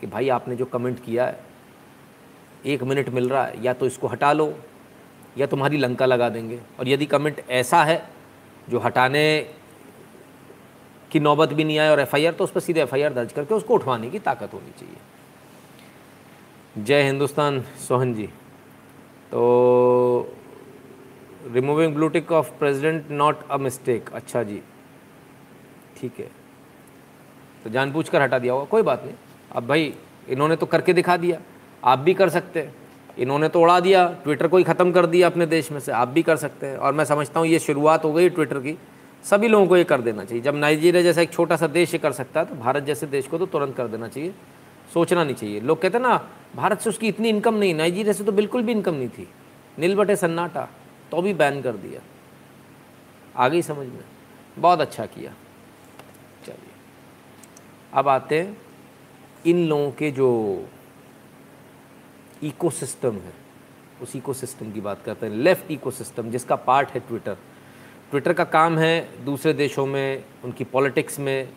कि 0.00 0.06
भाई 0.06 0.28
आपने 0.28 0.56
जो 0.56 0.64
कमेंट 0.66 1.04
किया 1.04 1.26
है, 1.26 1.38
एक 2.64 2.82
मिनट 2.82 3.08
मिल 3.08 3.28
रहा 3.28 3.44
है, 3.44 3.64
या 3.64 3.72
तो 3.72 3.86
इसको 3.86 4.06
हटा 4.06 4.32
लो 4.32 4.54
या 5.38 5.46
तुम्हारी 5.46 5.76
लंका 5.76 6.06
लगा 6.06 6.28
देंगे। 6.28 6.60
और 6.80 6.88
यदि 6.88 7.06
कमेंट 7.06 7.42
ऐसा 7.50 7.84
है, 7.84 8.08
जो 8.68 8.78
हटाने 8.78 9.46
की 11.10 11.20
नौबत 11.20 11.48
भी 11.48 11.64
नहीं 11.64 11.78
आए 11.78 11.88
और 11.88 12.00
एफआईआर 12.00 12.32
तो 12.32 12.44
उस 12.44 12.50
पर 12.50 12.60
सीधे 12.60 12.82
एफआईआर 12.82 13.12
दर्ज 13.12 13.32
करके 13.32 13.54
उसको 13.54 13.74
उठवाने 13.74 14.10
की 14.10 14.18
ताकत 14.18 14.54
होनी 14.54 14.70
चाहिए। 14.70 14.96
जय 16.84 17.02
हिंदुस्तान, 17.02 17.60
सोहन 17.60 18.14
जी। 18.14 18.26
तो 19.30 20.36
removing 21.46 21.94
blue tick 21.94 22.32
of 22.32 22.50
president 22.50 23.10
not 23.10 23.48
a 23.50 23.56
mistake 23.56 24.10
अच्छा 24.12 24.42
जी। 24.42 24.62
ठीक 26.00 26.18
है। 26.18 26.30
तो 27.64 27.70
जानबूझ 27.70 28.08
कर 28.08 28.22
हटा 28.22 28.38
दिया 28.38 28.52
होगा, 28.52 28.64
कोई 28.64 28.82
बात 28.82 29.04
नहीं। 29.04 29.14
अब 29.52 29.66
भाई, 29.66 29.94
इन्होंने 30.28 30.56
तो 30.56 30.66
करके 30.66 30.92
दिखा 30.92 31.16
दिया। 31.16 31.40
आप 31.84 31.98
भी 31.98 32.14
कर 32.14 32.28
सकते 32.28 32.62
हैं। 32.62 32.74
इन्होंने 33.18 33.48
तो 33.48 33.60
उड़ा 33.60 33.78
दिया 33.80 34.06
ट्विटर 34.24 34.48
को 34.48 34.56
ही 34.56 34.64
ख़त्म 34.64 34.92
कर 34.92 35.06
दिया 35.06 35.26
अपने 35.26 35.46
देश 35.46 35.70
में 35.72 35.80
से। 35.80 35.92
आप 35.92 36.08
भी 36.08 36.22
कर 36.22 36.36
सकते 36.36 36.66
हैं। 36.66 36.76
और 36.76 36.92
मैं 36.92 37.04
समझता 37.04 37.40
हूँ 37.40 37.48
ये 37.48 37.58
शुरुआत 37.58 38.04
हो 38.04 38.12
गई 38.12 38.28
ट्विटर 38.28 38.58
की। 38.58 38.76
सभी 39.24 39.48
लोगों 39.48 39.66
को 39.66 39.76
ये 39.76 39.84
कर 39.84 40.00
देना 40.00 40.24
चाहिए। 40.24 40.42
जब 40.42 40.54
नाइजीरिया 40.54 41.02
जैसा 41.02 41.20
एक 41.20 41.32
छोटा 41.32 41.56
सा 41.56 41.66
देश 41.66 41.94
ये 41.94 41.98
कर 41.98 42.12
सकता 42.12 42.40
है 42.40 42.46
तो 42.46 42.54
भारत 42.54 42.84
जैसे 42.84 43.06
देश 43.06 43.26
को 43.26 43.38
तो 43.38 43.46
तुरंत 43.46 43.76
कर 43.76 43.88
देना 43.88 44.08
चाहिए। 44.08 44.34
सोचना 44.94 45.24
नहीं 45.24 45.34
चाहिए। 45.34 45.60
लोग 45.60 45.80
कहते 45.82 45.98
ना, 45.98 46.16
भारत 46.56 46.80
से 46.80 46.90
उसकी 46.90 47.08
इतनी 47.08 47.28
इनकम 47.28 47.54
नहीं। 47.54 47.74
नाइजीरिया 47.74 48.12
से 48.12 48.24
तो 48.24 48.32
बिल्कुल 48.32 48.62
भी 48.62 48.72
इनकम 48.72 48.94
नहीं 48.94 49.08
थी। 49.08 49.28
नील 49.78 49.96
बटे 49.96 50.16
सन्नाटा 50.16 50.68
तो 51.10 51.22
भी 51.22 51.34
बैन 51.34 51.60
कर 51.62 51.76
दिया। 51.76 52.00
आ 53.36 53.48
गई 53.48 53.62
समझ 53.62 53.86
में। 53.86 54.04
बहुत 54.58 54.80
अच्छा 54.80 55.06
किया। 55.06 55.32
चलिए। 56.46 56.72
अब 57.92 58.08
आते 58.08 58.40
हैं 58.40 58.56
इन 59.46 59.66
लोगों 59.66 59.90
के 59.90 60.10
जो 60.10 60.28
इकोसिस्टम 62.42 63.12
है। 63.12 63.32
उस 64.02 64.16
इकोसिस्टम 64.16 64.72
की 64.72 64.80
बात 64.80 65.02
करते 65.04 65.26
हैं। 65.26 65.32
लेफ़्ट 65.32 65.70
इकोसिस्टम 65.70 66.30
जिसका 66.30 66.56
पार्ट 66.56 66.88
है 66.88 67.00
ट्विटर 67.00 67.36
ट्विटर 68.10 68.32
का 68.32 68.44
काम 68.44 68.78
है 68.78 69.24
दूसरे 69.24 69.52
देशों 69.52 69.86
में, 69.86 70.24
उनकी 70.44 70.64
पॉलिटिक्स 70.64 71.18
में 71.18 71.48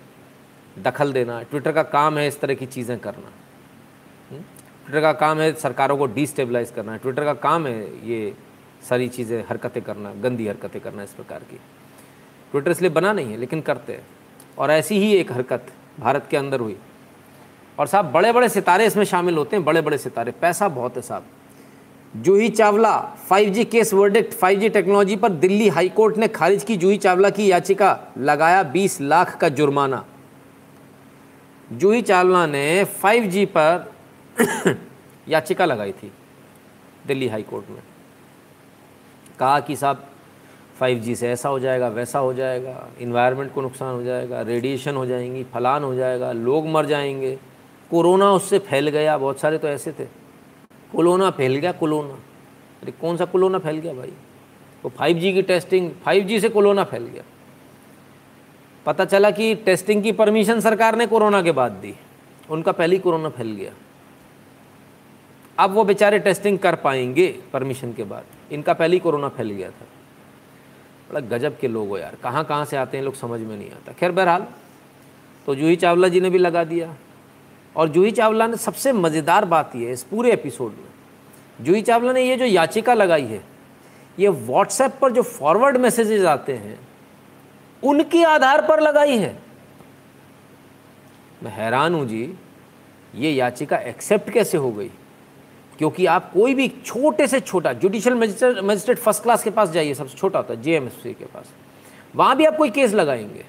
दखल 0.80 1.14
देना। 1.14 1.44
ट्विटर 1.44 1.72
का 1.72 1.84
काम 1.84 2.18
है 2.18 2.28
इस 2.28 2.40
तरह 2.40 2.54
की 2.54 2.66
चीज़ें 2.66 3.00
करना। 3.00 3.32
हम्म? 4.32 4.42
ट्विटर 4.86 5.02
का 5.02 5.14
काम 5.14 5.40
है 5.40 5.54
सरकारों 5.54 5.98
को 5.98 6.06
डिस्टेबलाइज 6.06 6.72
करना। 6.72 6.98
ट्विटर 6.98 7.24
का 7.24 7.34
काम 7.34 7.68
है 7.68 8.08
ये 8.08 8.36
सारी 8.90 9.08
चीज़ें, 9.08 9.46
हरकतें 9.50 9.84
करना, 9.84 10.14
गंदी 10.14 10.48
हरकतें 10.48 10.82
करना 10.82 11.04
इस 11.04 11.14
प्रकार 11.14 11.40
की। 11.40 11.58
ट्विटर 12.52 12.72
इसलिए 12.72 12.90
बना 12.90 13.14
नहीं 13.14 13.32
है, 13.32 13.38
लेकिन 13.38 13.62
करते 13.62 13.94
हैं। 13.94 14.08
और 14.58 14.72
ऐसी 14.72 15.00
ही 15.00 15.14
एक 15.14 15.32
हरकत 15.32 15.74
भारत 16.00 16.28
के 16.30 16.38
अंदर 16.38 16.60
हुई। 16.60 16.78
और 17.80 17.88
साहब 17.88 18.12
बड़े 18.12 18.32
बड़े 18.32 18.50
सितारे 18.50 18.86
इसमें 18.86 19.04
शामिल 19.04 19.38
होते 19.38 19.56
हैं 19.56 19.66
बड़े 19.66 19.82
बड़े 19.82 19.98
सितारे। 19.98 20.32
पैसा 20.32 20.68
बहुत 20.68 20.96
है 20.96 21.02
साहब। 21.02 21.26
Juhi 22.16 22.50
Chawla 22.50 23.16
5G 23.32 23.66
case 23.66 23.94
verdict 23.94 24.34
5G 24.34 24.70
technology 24.74 25.16
पर 25.16 25.30
दिल्ली 25.30 25.70
हाईकोर्ट 25.70 26.18
ने 26.18 26.28
खारिज 26.28 26.64
की 26.64 26.78
जूही 26.78 26.98
चावला 26.98 27.30
की 27.30 27.52
याचिका, 27.52 28.00
लगाया 28.18 28.64
20 28.64 29.02
लाख 29.02 29.38
का 29.38 29.50
जुर्माना। 29.50 30.06
जूही 31.72 32.02
चावला 32.02 32.46
ने 32.46 32.86
5G 33.06 33.46
पर 33.46 33.94
याचिका 35.28 35.66
लगाई 35.66 35.92
थी 35.92 36.12
दिल्ली 37.08 37.28
हाईकोर्ट 37.28 37.70
में। 37.70 37.82
कहा 39.40 39.60
कि 39.60 39.76
साहब 39.76 40.08
5G 40.82 41.16
से 41.16 41.30
ऐसा 41.30 41.50
हो 41.50 41.60
जाएगा, 41.60 41.88
वैसा 41.88 42.20
हो 42.20 42.34
जाएगा 42.34 42.88
इन्वायरमेंट 43.00 43.54
को 43.54 43.62
नुकसान 43.62 43.96
हो 43.96 44.04
जाएगा 44.04 44.42
रेडिएशन 44.42 44.96
हो 44.96 45.06
जाएँगी, 45.06 45.44
फलान 45.44 45.84
हो 45.84 45.96
जाएगा, 45.96 46.32
लोग 46.32 46.68
मर 46.68 46.86
जाएँगे। 46.86 47.49
कोरोना 47.92 48.32
उससे 48.32 48.60
फैल 48.60 48.88
गया, 48.90 49.18
बहुत 49.18 49.40
सारे 49.40 49.58
तो 49.58 49.68
ऐसे 49.68 49.92
थे। 49.92 50.06
कोलोना 50.92 51.32
फैल 51.32 51.56
गया, 51.56 51.72
कोलोना। 51.72 52.14
अरे, 52.82 52.92
कौन 52.92 53.18
सा 53.18 53.26
कोलोना 53.26 53.58
फैल 53.58 53.78
गया 53.78 53.94
भाई? 53.94 54.14
वो 54.84 54.90
फाइव 54.90 55.18
जी 55.18 55.34
की 55.34 55.42
टेस्टिंग, 55.42 55.92
फाइव 55.92 56.24
जी 56.24 56.40
से 56.40 56.50
कोलोना 56.50 56.84
फैल 56.84 57.04
गया। 57.04 57.24
पता 58.86 59.06
चला 59.06 59.32
कि 59.32 59.56
टेस्टिंग 59.56 60.04
की 60.04 60.12
परमिशन 60.12 60.60
सरकार 60.60 60.96
ने 60.96 61.08
कोरोना 61.08 61.42
के 61.42 61.52
बाद 61.52 61.72
दी। 61.72 61.96
उनका 62.50 62.72
पहले 62.72 63.00
कोरोना 63.00 63.30
फैल 63.30 63.52
गया। 63.52 63.72
अब 65.60 65.72
वो 65.72 65.84
बेचारे 65.84 66.20
टेस्टिंग 66.20 66.60
कर 66.60 66.76
पाएँगे 66.76 67.40
परमिशन 67.54 67.94
के 67.94 68.04
बाद। 68.04 68.24
इनका 68.52 68.74
पहले 68.74 69.00
कोरोना 69.00 69.30
फैल 69.30 69.50
गया 69.50 69.70
था। 69.70 69.86
बड़ा 71.10 71.20
गजब 71.20 71.60
के 71.60 71.68
लोग 71.68 71.90
हो 71.90 71.98
यार। 71.98 72.16
कहाँ 72.24 72.46
कहाँ 72.46 72.66
से 72.66 72.78
आते 72.78 72.98
हैं, 72.98 73.04
लोग 73.04 73.14
समझ 73.14 73.42
में 73.42 73.58
नहीं 73.58 73.72
आता। 73.72 73.92
खैर, 73.92 74.12
बहरहाल 74.12 74.48
तो 75.46 75.56
जूही 75.56 75.76
चावला 75.76 76.08
जी 76.08 76.22
ने 76.22 76.30
भी 76.30 76.38
लगा 76.38 76.64
दिया। 76.64 76.96
और 77.76 77.90
जूही 77.90 78.12
चावला 78.12 78.48
ने 78.48 78.58
सबसे 78.58 78.92
मज़ेदार 78.94 79.46
बात 79.46 79.76
यह 79.76 79.88
है 79.88 79.94
इस 79.94 80.04
पूरे 80.04 80.32
एपिसोड 80.32 80.72
में। 80.72 81.66
जूही 81.66 81.82
चावला 81.82 82.14
ने 82.14 82.24
ये 82.24 82.36
जो 82.38 82.46
याचिका 82.46 82.94
लगाई 82.94 83.26
है, 83.26 83.44
ये 84.18 84.28
व्हाट्सएप 84.28 84.98
पर 85.02 85.12
जो 85.12 85.22
फॉरवर्ड 85.22 85.78
मैसेजेज 85.78 86.26
आते 86.26 86.54
हैं, 86.54 86.80
उनके 87.84 88.24
आधार 88.24 88.66
पर 88.68 88.80
लगाई 88.80 89.18
है। 89.18 89.38
मैं 91.44 91.52
हैरान 91.52 91.94
हूँ 91.94 92.06
जी, 92.08 92.34
ये 93.16 93.32
याचिका 93.32 93.78
एक्सेप्ट 93.78 94.30
कैसे 94.30 94.58
हो 94.58 94.72
गई? 94.72 94.90
क्योंकि 95.80 96.06
आप 96.06 96.32
कोई 96.34 96.54
भी 96.56 96.68
छोटे 96.86 97.28
से 97.28 97.40
छोटा 97.40 97.74
जुडिशियल 97.74 98.16
मजिस्ट्रेट 98.16 98.98
फ़र्स्ट 98.98 99.24
क्लास 99.24 99.44
के 99.44 99.50
पास 99.50 99.70
जाइए, 99.70 99.94
सबसे 99.94 100.18
छोटा 100.18 100.40
होता 100.40 100.54
है 100.54 100.62
जेएमएफसी 100.62 101.14
के 101.14 101.26
पास। 101.26 101.52
वहाँ 102.16 102.36
भी 102.38 102.46
आप 102.46 102.56
कोई 102.58 102.70
केस 102.70 102.94
लगाएँगे। 102.94 103.46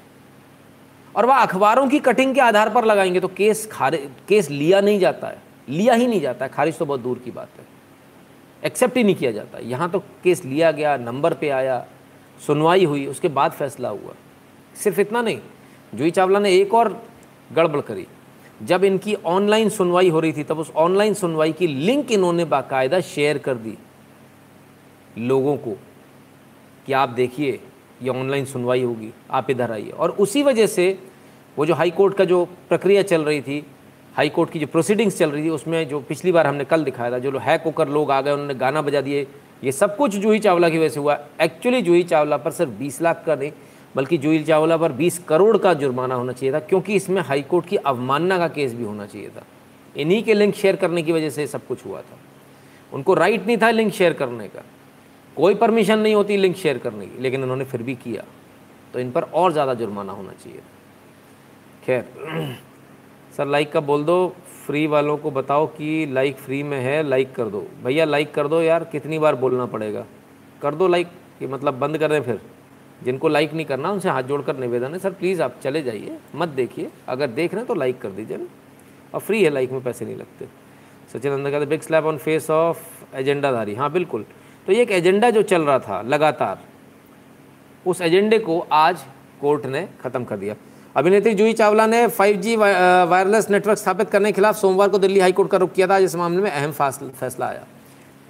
और 1.16 1.27
वह 1.27 1.35
अखबारों 1.35 1.88
की 1.88 1.99
कटिंग 1.99 2.35
के 2.35 2.40
आधार 2.40 2.70
पर 2.70 2.85
लगाएँगे 2.85 3.20
तो 3.20 3.29
केस 3.29 3.68
खारिज 3.73 4.11
केस 4.29 4.51
लिया 4.51 4.81
नहीं 4.81 4.99
जाता 5.01 5.27
है। 5.27 5.42
लिया 5.68 5.94
ही 5.94 6.07
नहीं 6.07 6.20
जाता 6.20 6.44
है। 6.44 6.51
खारिज 6.51 6.79
तो 6.79 6.87
बहुत 6.87 7.01
दूर 7.01 7.18
की 7.18 7.31
बात 7.31 7.49
है। 7.59 7.66
एक्सेप्ट 8.64 8.96
ही 8.96 9.05
नहीं 9.05 9.14
किया 9.14 9.33
जाता 9.33 9.59
यहाँ 9.59 9.90
तो 9.90 9.99
केस 9.99 10.44
लिया 10.44 10.70
गया, 10.70 10.96
नंबर 10.96 11.35
पे 11.35 11.49
आया, 11.49 11.87
सुनवाई 12.46 12.85
हुई, 12.85 13.07
उसके 13.07 13.29
बाद 13.29 13.53
फैसला 13.53 13.88
हुआ। 13.88 14.14
सिर्फ़ 14.75 15.01
इतना 15.01 15.23
नहीं 15.23 15.38
जूही 15.94 16.11
चावला 16.11 16.38
ने 16.38 16.55
एक 16.57 16.75
और 16.75 17.07
गड़बड़ 17.53 17.81
करी। 17.81 18.07
जब 18.62 18.85
इनकी 18.85 19.14
ऑनलाइन 19.14 19.68
सुनवाई 19.68 20.09
हो 20.09 20.20
रही 20.20 20.33
थी, 20.33 20.44
तब 20.44 20.59
उस 20.59 20.73
ऑनलाइन 20.77 21.14
सुनवाई 21.14 21.53
की 21.53 21.66
लिंक 21.66 22.12
इन्होंने 22.12 22.44
बाकायदा 22.44 23.01
शेयर 23.01 23.38
कर 23.38 23.55
दी 23.55 23.79
लोगों 25.18 25.57
को। 25.57 25.77
कि 26.87 26.92
आप 26.92 27.09
देखिए 27.09 27.61
ये 28.02 28.08
ऑनलाइन 28.08 28.44
सुनवाई 28.44 28.82
होगी, 28.82 29.10
आप 29.30 29.50
इधर 29.50 29.72
आइए। 29.72 29.90
और 29.90 30.10
उसी 30.10 30.42
वजह 30.42 30.66
से 30.66 30.98
वो 31.56 31.66
जो 31.66 31.74
हाई 31.74 31.90
कोर्ट 31.90 32.16
का 32.16 32.24
जो 32.24 32.44
प्रक्रिया 32.68 33.02
चल 33.02 33.22
रही 33.22 33.40
थी, 33.40 33.64
हाई 34.14 34.28
कोर्ट 34.28 34.50
की 34.50 34.58
जो 34.58 34.66
प्रोसीडिंग्स 34.66 35.18
चल 35.18 35.30
रही 35.30 35.44
थी, 35.44 35.48
उसमें 35.48 35.88
जो 35.88 36.00
पिछली 36.00 36.32
बार 36.32 36.46
हमने 36.46 36.64
कल 36.64 36.84
दिखाया 36.84 37.10
था, 37.12 37.18
जो 37.18 37.38
हैक 37.38 37.62
होकर 37.62 37.88
लोग 37.88 38.10
आ 38.10 38.20
गए, 38.20 38.32
उन्होंने 38.32 38.54
गाना 38.54 38.82
बजा 38.82 39.00
दिए, 39.00 39.26
ये 39.64 39.72
सब 39.72 39.96
कुछ 39.96 40.16
जूही 40.16 40.38
चावला 40.38 40.68
की 40.68 40.78
वजह 40.78 40.88
से 40.88 41.00
हुआ। 41.00 41.18
एक्चुअली 41.40 41.82
जूही 41.82 42.02
चावला 42.02 42.36
पर 42.36 42.50
सिर्फ़ 42.50 42.72
बीस 42.72 43.02
लाख 43.02 43.22
का 43.26 43.34
नहीं, 43.34 43.52
बल्कि 43.96 44.18
जूही 44.18 44.42
चावला 44.44 44.76
पर 44.76 44.92
बीस 44.92 45.18
करोड़ 45.18 45.56
का 45.58 45.74
जुर्माना 45.74 46.14
होना 46.14 46.32
चाहिए 46.32 46.54
था, 46.54 46.58
क्योंकि 46.58 46.94
इसमें 46.94 47.22
हाई 47.22 47.42
कोर्ट 47.42 47.66
की 47.66 47.76
अवमानना 47.76 48.38
का 48.38 48.48
केस 48.48 48.74
भी 48.74 48.84
होना 48.84 49.06
चाहिए 49.06 49.28
था। 49.28 49.44
इन्हीं 49.96 50.22
के 50.22 50.34
लिंक 50.34 50.54
शेयर 50.54 50.76
करने 50.76 51.02
की 51.02 51.12
वजह 51.12 51.30
से 51.30 51.46
सब 51.46 51.66
कुछ 51.66 51.86
हुआ 51.86 52.00
था। 52.00 52.18
उनको 52.92 53.14
राइट 53.14 53.46
नहीं 53.46 53.56
था 53.56 53.70
लिंक 53.70 53.92
शेयर 53.92 54.12
करने 54.12 54.48
का। 54.48 54.62
कोई 55.40 55.55
परमिशन 55.55 55.98
नहीं 55.98 56.14
होती 56.14 56.37
लिंक 56.37 56.57
शेयर 56.57 56.79
करने 56.79 57.07
की, 57.07 57.18
लेकिन 57.22 57.42
उन्होंने 57.42 57.64
फिर 57.64 57.83
भी 57.83 57.94
किया। 57.94 58.24
तो 58.92 58.98
इन 58.98 59.11
पर 59.11 59.22
और 59.22 59.53
ज़्यादा 59.53 59.74
जुर्माना 59.74 60.12
होना 60.12 60.33
चाहिए। 60.33 60.61
खैर, 61.85 62.05
सर 63.37 63.46
लाइक 63.46 63.72
का 63.72 63.81
बोल 63.81 64.05
दो 64.05 64.37
फ्री 64.66 64.87
वालों 64.87 65.16
को 65.16 65.31
बताओ 65.31 65.66
कि 65.66 66.07
लाइक 66.07 66.37
फ्री 66.37 66.62
में 66.62 66.81
है 66.81 67.03
लाइक 67.03 67.35
कर 67.35 67.44
दो। 67.44 67.66
भैया 67.85 68.05
लाइक 68.05 68.35
कर 68.35 68.48
दो 68.48 68.62
यार, 68.62 68.85
कितनी 68.85 69.18
बार 69.18 69.35
बोलना 69.35 69.66
पड़ेगा? 69.66 70.07
कर 70.62 70.74
दो 70.74 70.88
लाइक 70.88 71.07
कि 71.38 71.46
मतलब 71.46 71.74
बंद 71.74 71.98
कर 71.98 72.09
दें 72.09 72.22
फिर। 72.22 72.40
जिनको 73.05 73.29
लाइक 73.29 73.53
नहीं 73.53 73.66
करना, 73.66 73.90
उनसे 73.90 74.09
हाथ 74.09 74.22
जोड़कर 74.22 74.57
निवेदन 74.57 74.92
है, 74.92 74.98
सर 74.98 75.11
प्लीज़ 75.11 75.42
आप 75.42 75.57
चले 75.62 75.83
जाइए, 75.83 76.18
मत 76.35 76.48
देखिए। 76.48 76.90
अगर 77.09 77.26
देख 77.26 77.55
रहे 77.55 77.61
हैं 77.61 77.68
तो 77.68 77.74
लाइक 77.74 78.00
कर 78.00 78.09
दीजिए 78.09 78.37
ना। 78.37 78.46
और 79.14 79.20
फ्री 79.20 79.44
है 79.44 79.50
लाइक 79.50 79.72
में 79.72 79.83
पैसे 79.83 80.05
नहीं 80.05 80.16
लगते। 80.16 80.48
सचिन 81.12 81.33
अंदर 81.33 81.50
कहते 81.50 81.66
big 81.66 81.81
slap 81.81 82.07
on 82.07 82.18
face 82.18 82.50
of 82.50 83.16
एजेंडाधारी 83.16 83.74
हाँ 83.74 83.92
बिल्कुल। 83.92 84.24
तो 84.66 84.73
ये 84.73 84.83
एक 84.83 84.90
एजेंडा 84.90 85.31
जो 85.31 85.42
चल 85.42 85.62
रहा 85.62 85.79
था 85.79 86.01
लगातार, 86.03 86.59
उस 87.87 88.01
एजेंडे 88.01 88.38
को 88.38 88.59
आज 88.73 89.05
कोर्ट 89.40 89.66
ने 89.66 89.88
ख़त्म 90.03 90.25
कर 90.25 90.37
दिया। 90.37 90.55
अभिनेत्री 90.96 91.35
जूही 91.35 91.53
चावला 91.53 91.87
ने 91.87 92.07
5G 92.09 92.57
वायरलेस 92.57 93.51
नेटवर्क 93.51 93.79
स्थापित 93.79 94.11
करने 94.11 94.33
के 94.33 94.37
खिलाफ 94.37 94.57
सोमवार 94.57 94.88
को 94.88 94.99
दिल्ली 94.99 95.20
हाईकोर्ट 95.20 95.51
का 95.51 95.59
रुख 95.59 95.73
किया 95.73 95.87
था। 95.88 95.99
इस 95.99 96.14
मामले 96.16 96.42
में 96.42 96.51
अहम 96.51 96.73
फैसला 96.73 97.46
आया। 97.46 97.66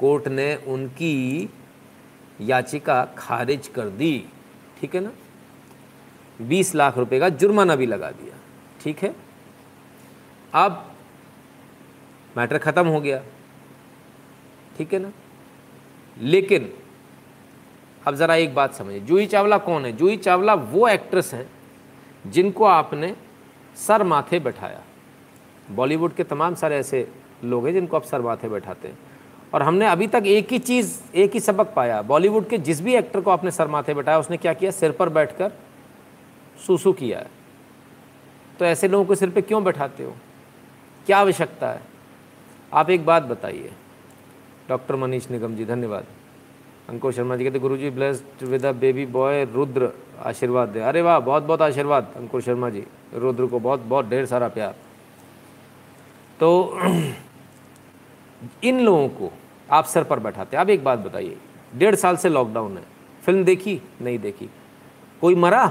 कोर्ट 0.00 0.28
ने 0.28 0.54
उनकी 0.66 1.48
याचिका 2.40 3.04
खारिज 3.18 3.68
कर 3.68 3.88
दी, 3.90 4.24
ठीक 4.80 4.94
है 4.94 5.00
ना? 5.00 5.10
बीस 6.40 6.74
लाख 6.74 6.98
रुपए 6.98 7.18
का 7.20 7.28
जुर्माना 7.30 7.76
भी 7.76 7.86
लगा 7.86 8.10
दिया, 8.12 8.36
ठीक 8.82 8.98
है? 8.98 9.14
अब 10.54 10.86
मैटर 12.36 12.58
ख़त्म 12.58 12.86
हो 12.86 13.00
गया, 13.00 13.22
ठीक 14.78 14.92
है 14.92 14.98
ना? 14.98 15.12
लेकिन, 16.20 16.72
अब 18.06 18.14
ज़रा 18.14 18.34
एक 18.34 18.54
बात 18.54 18.74
समझिए, 18.74 19.00
जूही 19.00 19.26
चावला 19.26 19.58
कौन 19.58 19.84
है? 19.84 19.92
जूही 19.92 20.16
चावला 20.16 20.54
वो 20.54 20.88
एक्ट्रेस 20.88 21.34
हैं 21.34 21.50
जिनको 22.26 22.64
आपने 22.64 23.16
सर 23.76 24.02
माथे 24.02 24.40
बैठाया। 24.40 24.80
बॉलीवुड 25.70 26.14
के 26.14 26.24
तमाम 26.24 26.54
सारे 26.54 26.76
ऐसे 26.76 27.12
लोग 27.44 27.66
हैं 27.66 27.72
जिनको 27.72 27.96
आप 27.96 28.02
सर 28.02 28.20
माथे 28.20 28.48
बैठाते 28.48 28.88
हैं। 28.88 28.98
और 29.54 29.62
हमने 29.62 29.86
अभी 29.86 30.06
तक 30.06 30.22
एक 30.26 30.52
ही 30.52 30.58
चीज़, 30.58 31.00
एक 31.14 31.32
ही 31.34 31.40
सबक 31.40 31.72
पाया, 31.76 32.02
बॉलीवुड 32.02 32.48
के 32.48 32.58
जिस 32.58 32.80
भी 32.80 32.94
एक्टर 32.94 33.20
को 33.20 33.30
आपने 33.30 33.50
सर 33.50 33.68
माथे 33.68 33.94
बैठाया, 33.94 34.18
उसने 34.18 34.36
क्या 34.36 34.52
किया? 34.52 34.70
सिर 34.70 34.92
पर 34.92 35.08
बैठकर 35.08 35.52
सूसू 36.66 36.92
किया 36.92 37.18
है। 37.18 37.26
तो 38.58 38.64
ऐसे 38.64 38.88
लोगों 38.88 39.04
को 39.04 39.14
सिर 39.14 39.30
पे 39.30 39.42
क्यों 39.42 39.64
बैठाते 39.64 40.04
हो? 40.04 40.16
क्या 41.06 41.18
आवश्यकता 41.18 41.70
है? 41.70 41.80
आप 42.74 42.90
एक 42.90 43.06
बात 43.06 43.22
बताइए। 43.22 43.72
डॉक्टर 44.70 44.96
मनीष 44.96 45.30
निगम 45.30 45.54
जी, 45.56 45.64
धन्यवाद। 45.64 46.04
अंकुर 46.88 47.12
शर्मा 47.12 47.36
जी 47.36 47.44
कहते 47.44 47.58
गुरु 47.58 47.76
जी 47.76 47.90
blessed 47.90 48.42
with 48.42 48.64
a 48.66 48.72
baby 48.72 49.06
boy 49.06 49.44
Rudra 49.44 49.90
आशीर्वाद 50.22 50.68
दे। 50.68 50.80
अरे 50.80 51.02
वाह 51.02 51.18
बहुत 51.20 51.42
बहुत 51.42 51.62
आशीर्वाद 51.62 52.12
अंकुर 52.16 52.42
शर्मा 52.42 52.70
जी। 52.70 52.86
रुद्र 53.14 53.46
को 53.46 53.58
बहुत 53.58 53.80
बहुत 53.80 54.08
ढेर 54.08 54.26
सारा 54.26 54.48
प्यार। 54.48 54.74
तो 56.40 56.78
इन 58.64 58.80
लोगों 58.80 59.08
को 59.08 59.32
आप 59.70 59.84
सर 59.84 60.04
पर 60.04 60.18
बैठाते 60.18 60.56
आप 60.56 60.68
एक 60.68 60.84
बात 60.84 60.98
बताइए, 60.98 61.36
डेढ़ 61.76 61.94
साल 61.94 62.16
से 62.16 62.28
लॉकडाउन 62.28 62.78
है। 62.78 62.84
फ़िल्म 63.22 63.44
देखी? 63.44 63.80
नहीं 64.00 64.18
देखी। 64.18 64.50
कोई 65.20 65.34
मरा? 65.34 65.66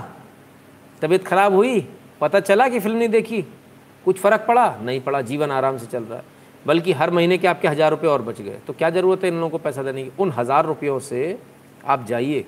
तबीयत 1.01 1.27
खराब 1.27 1.53
हुई? 1.53 1.87
पता 2.21 2.39
चला 2.39 2.67
कि 2.69 2.79
फ़िल्म 2.79 2.97
नहीं 2.97 3.09
देखी? 3.09 3.41
कुछ 4.05 4.19
फ़र्क 4.19 4.45
पड़ा? 4.47 4.77
नहीं 4.81 5.01
पड़ा। 5.01 5.21
जीवन 5.21 5.51
आराम 5.51 5.77
से 5.77 5.85
चल 5.85 6.03
रहा 6.03 6.17
है। 6.19 6.38
बल्कि 6.65 6.91
हर 6.91 7.11
महीने 7.11 7.37
के 7.37 7.47
आपके 7.47 7.67
हज़ार 7.67 7.91
रुपये 7.91 8.09
और 8.09 8.21
बच 8.21 8.41
गए। 8.41 8.59
तो 8.67 8.73
क्या 8.73 8.89
ज़रूरत 8.89 9.23
है 9.23 9.27
इन 9.27 9.35
लोगों 9.35 9.49
को 9.49 9.57
पैसा 9.57 9.83
देने 9.83 10.03
की? 10.03 10.11
उन 10.19 10.31
हज़ार 10.31 10.65
रुपयों 10.65 10.99
से 10.99 11.37
आप 11.85 12.05
जाइए, 12.05 12.45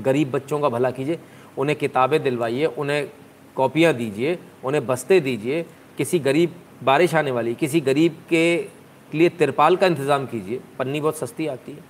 गरीब 0.00 0.30
बच्चों 0.30 0.60
का 0.60 0.68
भला 0.68 0.90
कीजिए, 0.90 1.18
उन्हें 1.58 1.78
किताबें 1.78 2.22
दिलवाइए, 2.22 2.64
उन्हें 2.66 3.08
कॉपियाँ 3.56 3.92
दीजिए, 3.94 4.38
उन्हें 4.64 4.86
बस्ते 4.86 5.20
दीजिए, 5.20 5.62
किसी 5.98 6.18
गरीब, 6.18 6.54
बारिश 6.82 7.14
आने 7.14 7.30
वाली, 7.30 7.54
किसी 7.54 7.80
गरीब 7.80 8.16
के 8.30 8.68
लिए 9.12 9.28
तिरपाल 9.28 9.76
का 9.76 9.86
इंतज़ाम 9.86 10.26
कीजिए। 10.26 10.60
पन्नी 10.78 11.00
बहुत 11.00 11.18
सस्ती 11.18 11.46
आती 11.46 11.72
है। 11.72 11.84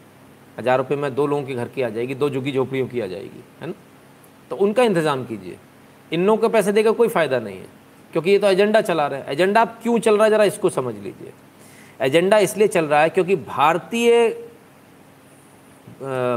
हज़ार 0.59 0.79
रुपये 0.79 0.97
में 0.97 1.15
दो 1.15 1.27
लोगों 1.27 1.43
के 1.43 1.55
घर 1.55 1.69
की 1.69 1.83
आ 1.83 1.89
जाएगी, 1.89 2.15
दो 2.15 2.31
झुग्गी 2.31 2.53
झोपड़ियों 2.53 2.87
की 2.89 3.01
आ 3.01 3.07
जाएगी, 3.07 3.43
है 3.61 3.67
ना? 3.67 3.75
तो 4.51 4.57
उनका 4.57 4.83
इंतज़ाम 4.83 5.25
कीजिए। 5.25 5.57
इन 6.13 6.27
लोगों 6.27 6.41
को 6.41 6.49
पैसे 6.49 6.73
देकर 6.73 6.93
कोई 6.93 7.09
फ़ायदा 7.09 7.39
नहीं 7.39 7.59
है। 7.59 7.82
क्योंकि 8.13 8.31
ये 8.31 8.39
तो 8.39 8.47
एजेंडा 8.47 8.81
चला 8.81 9.07
रहा 9.07 9.21
है। 9.21 9.33
एजेंडा 9.33 9.65
क्यों 9.65 9.99
चल 9.99 10.15
रहा 10.17 10.25
है, 10.25 10.31
ज़रा 10.31 10.45
इसको 10.45 10.71
समझ 10.71 10.95
लीजिए। 10.95 11.33
एजेंडा 12.01 12.39
इसलिए 12.39 12.69
चल 12.69 12.85
रहा 12.85 13.01
है 13.01 13.09
क्योंकि 13.09 13.37
भारतीय 13.37 14.31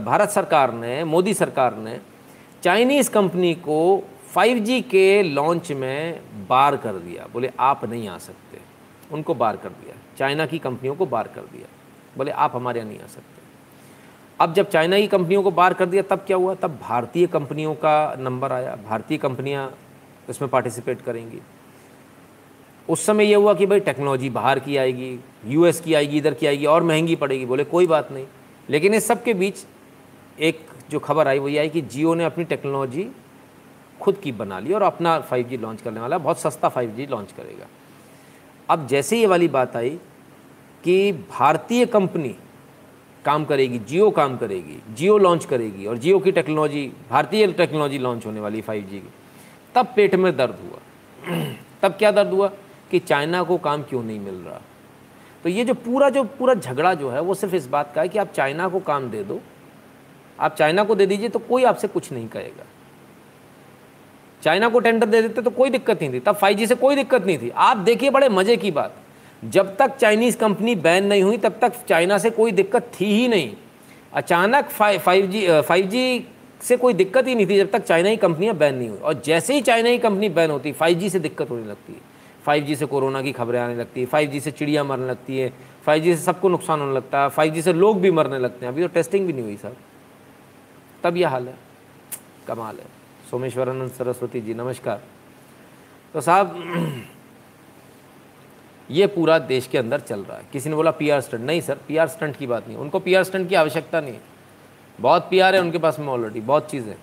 भारत 0.05 0.29
सरकार 0.29 0.73
ने, 0.73 1.03
मोदी 1.03 1.33
सरकार 1.33 1.75
ने 1.75 1.99
चाइनीज़ 2.63 3.09
कंपनी 3.11 3.53
को 3.53 4.03
5G 4.35 4.81
के 4.81 5.23
लॉन्च 5.23 5.71
में 5.71 6.21
बार 6.47 6.77
कर 6.77 6.93
दिया। 6.93 7.27
बोले, 7.33 7.51
आप 7.59 7.85
नहीं 7.85 8.07
आ 8.07 8.17
सकते। 8.17 8.59
उनको 9.11 9.33
बार 9.33 9.57
कर 9.57 9.69
दिया। 9.69 9.95
चाइना 10.17 10.45
की 10.45 10.59
कंपनियों 10.59 10.95
को 10.95 11.05
बार 11.05 11.27
कर 11.27 11.41
दिया। 11.41 11.67
बोले, 12.17 12.31
आप 12.31 12.55
हमारे 12.55 12.79
यहाँ 12.79 12.89
नहीं 12.89 12.99
आ 12.99 13.07
सकते। 13.07 13.41
अब 14.39 14.53
जब 14.53 14.69
चाइना 14.69 14.97
की 14.97 15.07
कंपनियों 15.07 15.43
को 15.43 15.51
बार 15.51 15.73
कर 15.73 15.85
दिया, 15.85 16.01
तब 16.01 16.23
क्या 16.27 16.37
हुआ? 16.37 16.55
तब 16.55 16.79
भारतीय 16.81 17.27
कंपनियों 17.27 17.75
का 17.75 18.15
नंबर 18.19 18.51
आया। 18.51 18.75
भारतीय 18.75 19.17
कंपनियाँ 19.17 19.77
इसमें 20.29 20.51
पार्टिसिपेट 20.51 21.01
करेंगी। 21.01 21.41
उस 22.89 23.05
समय 23.05 23.25
यह 23.25 23.37
हुआ 23.37 23.53
कि 23.53 23.65
भाई 23.65 23.79
टेक्नोलॉजी 23.79 24.29
बाहर 24.29 24.59
की 24.59 24.77
आएगी 24.77 25.19
यूएस 25.45 25.81
की 25.81 25.93
आएगी, 25.93 26.17
इधर 26.17 26.33
की 26.33 26.47
आएगी, 26.47 26.65
और 26.65 26.83
महँगी 26.83 27.15
पड़ेगी। 27.15 27.45
बोले, 27.45 27.63
कोई 27.63 27.87
बात 27.87 28.11
नहीं। 28.11 28.25
लेकिन 28.69 28.93
इस 28.93 29.07
सब 29.07 29.23
के 29.23 29.33
बीच 29.33 29.65
एक 30.39 30.59
जो 30.89 30.99
खबर 30.99 31.27
आई 31.27 31.39
वो 31.39 31.47
ये 31.47 31.59
आई 31.59 31.69
कि 31.69 31.81
जियो 31.81 32.13
ने 32.13 32.23
अपनी 32.23 32.43
टेक्नोलॉजी 32.43 33.09
खुद 34.01 34.15
की 34.15 34.31
बना 34.31 34.59
ली 34.59 34.73
और 34.73 34.81
अपना 34.81 35.29
5G 35.29 35.57
लॉन्च 35.57 35.81
करने 35.81 35.99
वाला, 35.99 36.17
बहुत 36.17 36.39
सस्ता 36.39 36.69
5G 36.69 37.09
लॉन्च 37.09 37.31
करेगा। 37.31 37.65
अब 38.69 38.87
जैसे 38.87 39.19
ये 39.19 39.25
वाली 39.25 39.47
बात 39.47 39.75
आई 39.75 39.99
कि 40.83 41.11
भारतीय 41.11 41.85
कंपनी 41.85 42.35
काम 43.25 43.45
करेगी, 43.45 43.79
जियो 43.79 44.11
काम 44.11 44.37
करेगी, 44.37 44.93
जियो 44.93 45.17
लॉन्च 45.17 45.45
करेगी 45.45 45.85
और 45.85 45.97
जियो 45.97 46.19
की 46.19 46.31
टेक्नोलॉजी 46.31 46.91
भारतीय 47.09 47.47
टेक्नोलॉजी 47.47 47.97
लॉन्च 47.97 48.25
होने 48.25 48.39
वाली 48.39 48.61
फाइव 48.61 48.83
जी 48.83 48.99
की, 48.99 49.09
तब 49.75 49.87
पेट 49.95 50.15
में 50.15 50.37
दर्द 50.37 50.55
हुआ। 50.55 50.79
तब 51.81 51.91
क्या 51.91 52.11
दर्द 52.11 52.29
हुआ? 52.29 52.51
कि 52.91 52.99
चाइना 52.99 53.43
को 53.43 53.57
काम 53.57 53.83
क्यों 53.83 54.03
नहीं 54.03 54.19
मिल 54.19 54.35
रहा? 54.35 54.61
तो 55.43 55.49
ये 55.49 55.65
जो 55.65 55.73
पूरा 55.73 56.09
जो 56.09 56.23
पूरा 56.23 56.53
झगड़ा 56.53 56.93
जो 56.93 57.09
है, 57.09 57.21
वो 57.21 57.33
सिर्फ़ 57.33 57.55
इस 57.55 57.67
बात 57.67 57.91
का 57.95 58.01
है 58.01 58.07
कि 58.07 58.19
आप 58.19 58.31
चाइना 58.33 58.67
को 58.67 58.79
काम 58.79 59.09
दे 59.09 59.23
दो। 59.23 59.39
आप 60.39 60.55
चाइना 60.55 60.83
को 60.83 60.95
दे 60.95 61.05
दीजिए 61.05 61.29
तो 61.29 61.39
कोई 61.39 61.63
आपसे 61.63 61.87
कुछ 61.87 62.11
नहीं 62.11 62.27
कहेगा। 62.27 62.65
चाइना 64.43 64.69
को 64.69 64.79
टेंडर 64.79 65.07
दे 65.07 65.21
देते 65.21 65.41
तो 65.41 65.49
कोई 65.49 65.69
दिक्कत 65.69 66.01
नहीं 66.01 66.13
थी। 66.13 66.19
तब 66.19 66.37
5G 66.39 66.67
से 66.67 66.75
कोई 66.75 66.95
दिक्कत 66.95 67.25
नहीं 67.25 67.37
थी। 67.37 67.49
आप 67.49 67.77
देखिए 67.77 68.09
बड़े 68.09 68.29
मज़े 68.29 68.57
की 68.57 68.71
बात। 68.71 68.95
जब 69.43 69.75
तक 69.77 69.95
चाइनीज़ 69.97 70.37
कंपनी 70.37 70.75
बैन 70.75 71.05
नहीं 71.05 71.23
हुई, 71.23 71.37
तब 71.37 71.57
तक 71.61 71.73
चाइना 71.89 72.17
से 72.17 72.29
कोई 72.29 72.51
दिक्कत 72.51 72.91
थी 73.01 73.05
ही 73.05 73.27
नहीं। 73.27 73.55
अचानक 74.13 74.65
फाइव 74.65 75.27
जी 75.27 75.61
फाइव 75.61 75.85
जी 75.85 76.27
से 76.61 76.77
कोई 76.77 76.93
दिक्कत 76.93 77.27
ही 77.27 77.35
नहीं 77.35 77.47
थी 77.47 77.57
जब 77.57 77.71
तक 77.71 77.83
चाइनाई 77.83 78.17
कंपनियाँ 78.17 78.55
बैन 78.55 78.75
नहीं 78.75 78.89
हुई। 78.89 78.99
और 78.99 79.21
जैसे 79.25 79.53
ही 79.53 79.61
चाइनाई 79.61 79.97
कंपनी 79.97 80.29
बैन 80.29 80.51
होती, 80.51 80.71
फाइव 80.71 80.97
जी 80.99 81.09
से 81.09 81.19
दिक्कत 81.19 81.49
होने 81.49 81.65
लगती। 81.65 81.93
है 81.93 82.14
फाइव 82.45 82.63
जी 82.63 82.75
से 82.75 82.85
कोरोना 82.85 83.21
की 83.21 83.31
खबरें 83.31 83.59
आने 83.59 83.75
लगती 83.75 83.99
है 83.99 84.05
फाइव 84.05 84.29
जी 84.29 84.39
से 84.39 84.51
चिड़िया 84.51 84.83
मरने 84.83 85.05
लगती 85.05 85.37
है 85.37 85.53
फाइव 85.85 86.03
जी 86.03 86.15
से 86.15 86.21
सबको 86.23 86.49
नुकसान 86.49 86.79
होने 86.79 86.93
लगता 86.93 87.21
है 87.21 87.29
फाइव 87.29 87.53
जी 87.53 87.61
से 87.61 87.73
लोग 87.73 88.01
भी 88.01 88.11
मरने 88.11 88.39
लगते 88.39 88.65
हैं। 88.65 88.73
अभी 88.73 88.81
तो 88.81 88.87
टेस्टिंग 88.87 89.27
भी 89.27 89.33
नहीं 89.33 89.43
हुई 89.43 89.57
सर। 89.57 89.75
तब 91.03 91.17
यह 91.17 91.29
हाल 91.29 91.47
है। 91.47 91.55
कमाल 92.47 92.75
है। 92.75 92.85
सोमेश्वरानंद 93.31 93.91
सरस्वती 93.91 94.41
जी, 94.41 94.53
नमस्कार। 94.53 95.01
तो 96.13 96.21
साहब, 96.21 96.55
ये 98.91 99.07
पूरा 99.07 99.39
देश 99.39 99.67
के 99.67 99.77
अंदर 99.77 99.99
चल 99.99 100.19
रहा 100.19 100.37
है। 100.37 100.43
किसी 100.53 100.69
ने 100.69 100.75
बोला 100.75 100.91
पीआर 100.91 101.21
स्टंट 101.21 101.41
नहीं 101.41 101.61
सर 101.61 101.77
पीआर 101.87 102.07
स्टंट 102.07 102.35
की 102.35 102.47
बात 102.47 102.67
नहीं 102.67 102.77
उनको 102.77 102.99
पीआर 102.99 103.23
स्टंट 103.23 103.49
की 103.49 103.55
आवश्यकता 103.55 104.01
नहीं 104.01 104.13
है। 104.13 104.21
बहुत 105.01 105.27
पीआर 105.31 105.55
है, 105.55 105.61
उनके 105.61 105.77
पास 105.77 105.99
में 105.99 106.07
ऑलरेडी 106.07 106.41
बहुत 106.41 106.71
चीज़ें 106.71 106.95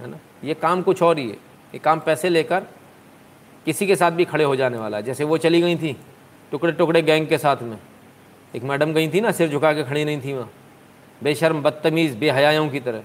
है 0.00 0.06
ना? 0.06 0.18
ये 0.44 0.54
काम 0.54 0.82
कुछ 0.82 1.02
और 1.02 1.18
ही 1.18 1.28
है। 1.28 1.36
ये 1.74 1.78
काम 1.78 2.00
पैसे 2.00 2.28
लेकर 2.28 2.62
किसी 3.68 3.86
के 3.86 3.96
साथ 3.96 4.10
भी 4.10 4.24
खड़े 4.24 4.44
हो 4.44 4.56
जाने 4.56 4.78
वाला 4.78 4.96
है। 4.96 5.02
जैसे 5.02 5.24
वो 5.24 5.38
चली 5.38 5.60
गई 5.60 5.76
थी 5.76 5.96
टुकड़े 6.50 6.72
टुकड़े 6.72 7.02
गैंग 7.02 7.26
के 7.28 7.38
साथ 7.38 7.56
में। 7.62 7.78
एक 8.56 8.62
मैडम 8.62 8.92
गई 8.92 9.08
थी 9.08 9.20
ना, 9.20 9.30
सिर 9.30 9.48
झुका 9.48 9.72
के 9.72 9.84
खड़ी 9.84 10.04
नहीं 10.04 10.20
थी 10.20 10.32
वहाँ। 10.32 10.50
बेशर्म, 11.22 11.62
बदतमीज़ 11.62 12.16
बेहयाओं 12.16 12.68
की 12.68 12.80
तरह। 12.80 13.02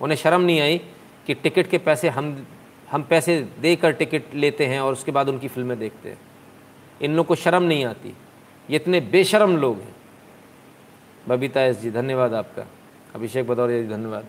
उन्हें 0.00 0.16
शर्म 0.18 0.40
नहीं 0.40 0.60
आई 0.60 0.78
कि 1.26 1.34
टिकट 1.34 1.66
के 1.66 1.78
पैसे 1.78 2.08
हम 2.08 2.46
हम 2.90 3.02
पैसे 3.02 3.48
देकर 3.60 3.92
टिकट 3.92 4.34
लेते 4.34 4.66
हैं 4.66 4.80
और 4.80 4.92
उसके 4.92 5.12
बाद 5.12 5.28
उनकी 5.28 5.48
फ़िल्में 5.48 5.78
देखते 5.78 6.08
हैं। 6.08 6.18
इन 7.02 7.16
लोग 7.16 7.26
को 7.26 7.34
शर्म 7.34 7.62
नहीं 7.62 7.84
आती। 7.84 8.08
ये 8.70 8.76
इतने 8.76 9.00
बेशरम 9.00 9.56
लोग 9.56 9.80
हैं। 9.80 9.94
बबीता 11.28 11.60
एस 11.60 11.80
जी, 11.80 11.90
धन्यवाद 11.90 12.34
आपका। 12.34 12.66
अभिषेक 13.14 13.46
बदौरिया 13.46 13.82
जी, 13.82 13.88
धन्यवाद। 13.88 14.26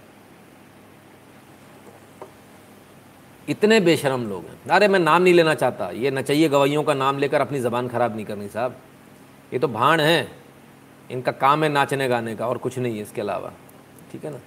इतने 3.49 3.79
बेशरम 3.79 4.29
लोग 4.29 4.45
हैं। 4.45 4.69
अरे, 4.69 4.87
मैं 4.87 4.99
नाम 4.99 5.21
नहीं 5.21 5.33
लेना 5.33 5.55
चाहता। 5.55 5.89
ये 5.89 6.11
न 6.11 6.21
चाहिए 6.21 6.49
गवाइयों 6.49 6.83
का 6.83 6.93
नाम 6.93 7.17
लेकर 7.17 7.41
अपनी 7.41 7.59
ज़बान 7.59 7.87
ख़राब 7.87 8.15
नहीं 8.15 8.25
करनी 8.25 8.47
साहब। 8.47 8.75
ये 9.53 9.59
तो 9.59 9.67
भाण 9.67 9.99
है। 9.99 10.31
इनका 11.11 11.31
काम 11.31 11.63
है 11.63 11.69
नाचने 11.69 12.07
गाने 12.07 12.35
का 12.35 12.47
और 12.47 12.57
कुछ 12.57 12.79
नहीं 12.79 12.95
है 12.95 13.01
इसके 13.01 13.21
अलावा। 13.21 13.51
ठीक 14.11 14.25
है 14.25 14.31
ना? 14.31 14.37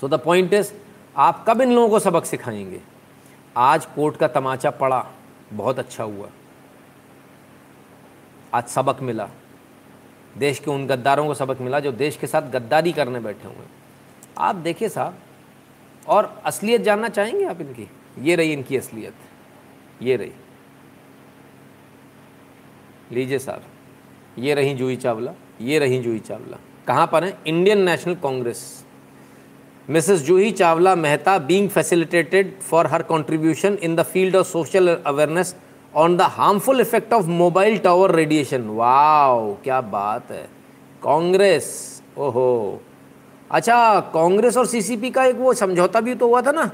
सो 0.00 0.08
द 0.08 0.14
पॉइंट 0.14 0.52
इज़ 0.54 0.72
आप 1.16 1.44
कब 1.48 1.60
इन 1.60 1.72
लोगों 1.72 1.88
को 1.88 1.98
सबक 1.98 2.24
सिखाएँगे? 2.24 2.80
आज 3.56 3.86
कोर्ट 3.86 4.16
का 4.16 4.28
तमाचा 4.28 4.70
पड़ा। 4.70 5.06
बहुत 5.52 5.78
अच्छा 5.78 6.04
हुआ। 6.04 6.28
आज 8.54 8.64
सबक 8.64 9.00
मिला। 9.00 9.28
देश 10.38 10.58
के 10.58 10.70
उन 10.70 10.86
गद्दारों 10.86 11.26
को 11.26 11.34
सबक 11.34 11.60
मिला 11.60 11.80
जो 11.80 11.92
देश 11.92 12.16
के 12.16 12.26
साथ 12.26 12.42
गद्दारी 12.42 12.92
करने 12.92 13.20
बैठे 13.20 13.48
हुए 13.48 13.66
आप 14.38 14.54
देखिए 14.54 14.88
साहब 14.88 15.14
और 16.08 16.42
असलियत 16.44 16.80
जानना 16.80 17.08
चाहेंगे 17.08 17.44
आप 17.44 17.60
इनकी? 17.60 17.88
ये 18.18 18.34
रही 18.36 18.52
इनकी 18.52 18.76
असलियत। 18.76 20.02
ये 20.02 20.16
रही। 20.16 20.32
लीजिए 23.12 23.38
साहब, 23.38 23.62
ये 24.38 24.54
रही 24.54 24.74
जूही 24.74 24.96
चावला, 24.96 25.32
ये 25.60 25.78
रही 25.78 25.98
जूही 25.98 26.18
चावला। 26.18 26.58
कहाँ 26.86 27.06
पर 27.06 27.24
है? 27.24 27.36
Indian 27.46 27.78
National 27.78 28.14
Congress. 28.14 28.62
Mrs 29.90 30.20
Juhi 30.20 30.50
Chawla 30.52 30.94
Mehta 30.94 31.38
being 31.38 31.68
facilitated 31.68 32.58
for 32.60 32.86
her 32.86 33.02
contribution 33.02 33.78
in 33.82 33.96
the 33.96 34.02
field 34.02 34.36
of 34.36 34.46
social 34.46 34.88
awareness 34.96 35.54
on 35.94 36.16
the 36.16 36.22
harmful 36.22 36.80
effect 36.80 37.12
of 37.12 37.26
mobile 37.26 37.78
tower 37.78 38.14
radiation 38.14 38.68
wow 38.68 39.54
क्या 39.54 39.80
बात 39.80 40.30
है। 40.30 40.44
कांग्रेस, 41.02 42.02
ओहो। 42.18 42.80
अच्छा 43.52 44.00
कांग्रेस 44.14 44.56
और 44.56 44.66
सीसीपी 44.66 45.10
का 45.10 45.24
एक 45.24 45.36
वो 45.36 45.52
समझौता 45.54 46.00
भी 46.00 46.14
तो 46.14 46.26
हुआ 46.26 46.40
था 46.42 46.52
ना, 46.52 46.64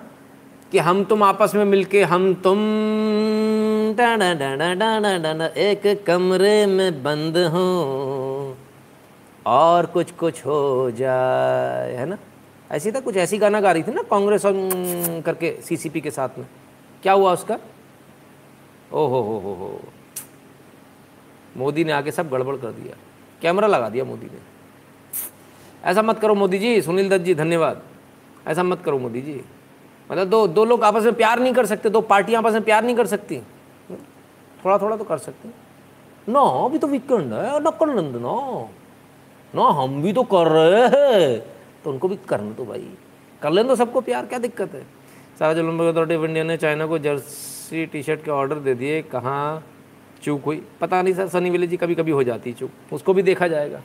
कि 0.73 0.79
हम 0.79 1.05
तुम 1.05 1.23
आपस 1.23 1.55
में 1.55 1.65
मिलके, 1.65 2.03
हम 2.03 2.35
तुम 2.35 2.59
डाना 3.97 4.33
डाना 4.35 4.73
डाना 4.75 5.17
डाना 5.19 5.47
एक 5.47 6.05
कमरे 6.07 6.67
में 6.67 7.03
बंद 7.03 7.37
हो, 7.53 8.57
और 9.47 9.87
कुछ 9.87 10.11
कुछ 10.13 10.45
हो 10.47 10.91
जाए, 10.91 11.95
है 11.95 12.07
ना? 12.07 12.19
ऐसी 12.71 12.93
था, 12.93 13.01
कुछ 13.01 13.17
ऐसी 13.17 13.39
गाना 13.39 13.61
गा 13.61 13.73
रही 13.73 13.83
थी 13.83 13.93
ना, 13.93 14.03
कांग्रेस 14.03 14.47
और 14.47 14.53
करके 15.27 15.51
सीसीपी 15.63 16.01
के 16.01 16.11
साथ 16.11 16.39
में। 16.39 16.47
क्या 17.03 17.13
हुआ 17.13 17.33
उसका? 17.33 17.59
ओ 18.93 19.07
हो 19.07 19.21
हो 19.23 19.39
हो 19.39 19.55
हो। 19.55 19.81
मोदी 21.57 21.85
ने 21.85 21.93
आके 21.93 22.11
सब 22.11 22.29
गड़बड़ 22.31 22.57
कर 22.57 22.71
दिया। 22.73 22.97
कैमरा 23.43 23.69
लगा 23.69 23.89
दिया 23.89 24.05
मोदी 24.05 24.27
ने। 24.27 24.58
ऐसा 25.85 26.03
मत 26.03 26.19
करो 26.19 26.35
मोदी 26.35 26.59
जी, 26.59 26.83
सुनील 26.83 27.09
दत्त 27.09 27.25
जी, 27.25 27.35
धन्यवाद। 27.35 27.83
ऐसा 28.47 28.63
मत 28.63 28.83
करो 28.85 28.99
मोदी 28.99 29.23
जी। 29.23 29.43
मतलब 30.11 30.29
दो 30.29 30.49
दो 30.49 30.65
लोग 30.65 30.85
आपस 30.85 31.03
में 31.03 31.15
प्यार 31.15 31.41
नहीं 31.41 31.53
कर 31.53 31.67
सकते, 31.67 31.91
दो 31.91 32.01
पार्टियाँ 32.01 32.43
आपस 32.43 32.53
में 32.53 32.63
प्यार 32.63 32.85
नहीं 32.85 32.97
कर 32.97 33.07
सकती। 33.07 33.41
थोड़ा 34.65 34.79
थोड़ा 34.79 34.97
तो 34.97 35.05
कर 35.05 35.19
सकते। 35.19 35.49
ना, 36.33 36.41
अभी 36.41 36.79
तो 36.79 36.87
वीकेंड 36.87 37.33
है, 37.33 37.61
न 37.61 37.65
कर 37.65 38.03
ना। 38.03 38.69
ना, 39.55 39.69
हम 39.69 40.03
भी 40.03 40.13
तो 40.13 40.23
कर 40.23 40.49
रहे 40.49 40.89
हैं। 40.89 41.41
तो 41.85 41.91
उनको 41.91 42.09
भी 42.09 42.19
करना 42.29 42.53
तो 42.53 42.65
भाई। 42.65 42.91
कर 43.43 43.51
लें 43.51 43.69
तो 43.69 43.77
सबको 43.77 44.01
प्यार, 44.01 44.27
क्या 44.27 44.39
दिक्कत 44.39 44.75
है? 44.75 44.83
सारा 45.39 45.61
ओलंपिक 45.61 45.95
अथॉरिटी 45.95 46.15
ऑफ़ 46.15 46.25
इंडिया 46.25 46.45
ने 46.45 46.57
चाइना 46.57 46.87
को 46.87 46.99
जर्सी 46.99 47.87
टी 47.87 48.03
शर्ट 48.03 48.25
के 48.25 48.31
ऑर्डर 48.31 48.57
दे 48.57 48.75
दिए, 48.75 49.03
कहाँ? 49.03 49.67
चूक 50.23 50.45
हुई। 50.45 50.67
पता 50.81 51.03
नहीं 51.03 51.15
सर, 51.15 51.29
सनी 51.29 51.51
विले 51.51 51.67
जी 51.67 51.77
कभी 51.77 51.95
कभी 51.95 52.11
हो 52.11 52.23
जाती 52.23 52.53
चूक। 52.53 52.71
उसको 52.93 53.15
भी 53.15 53.23
देखा 53.23 53.49
जाएगा। 53.49 53.83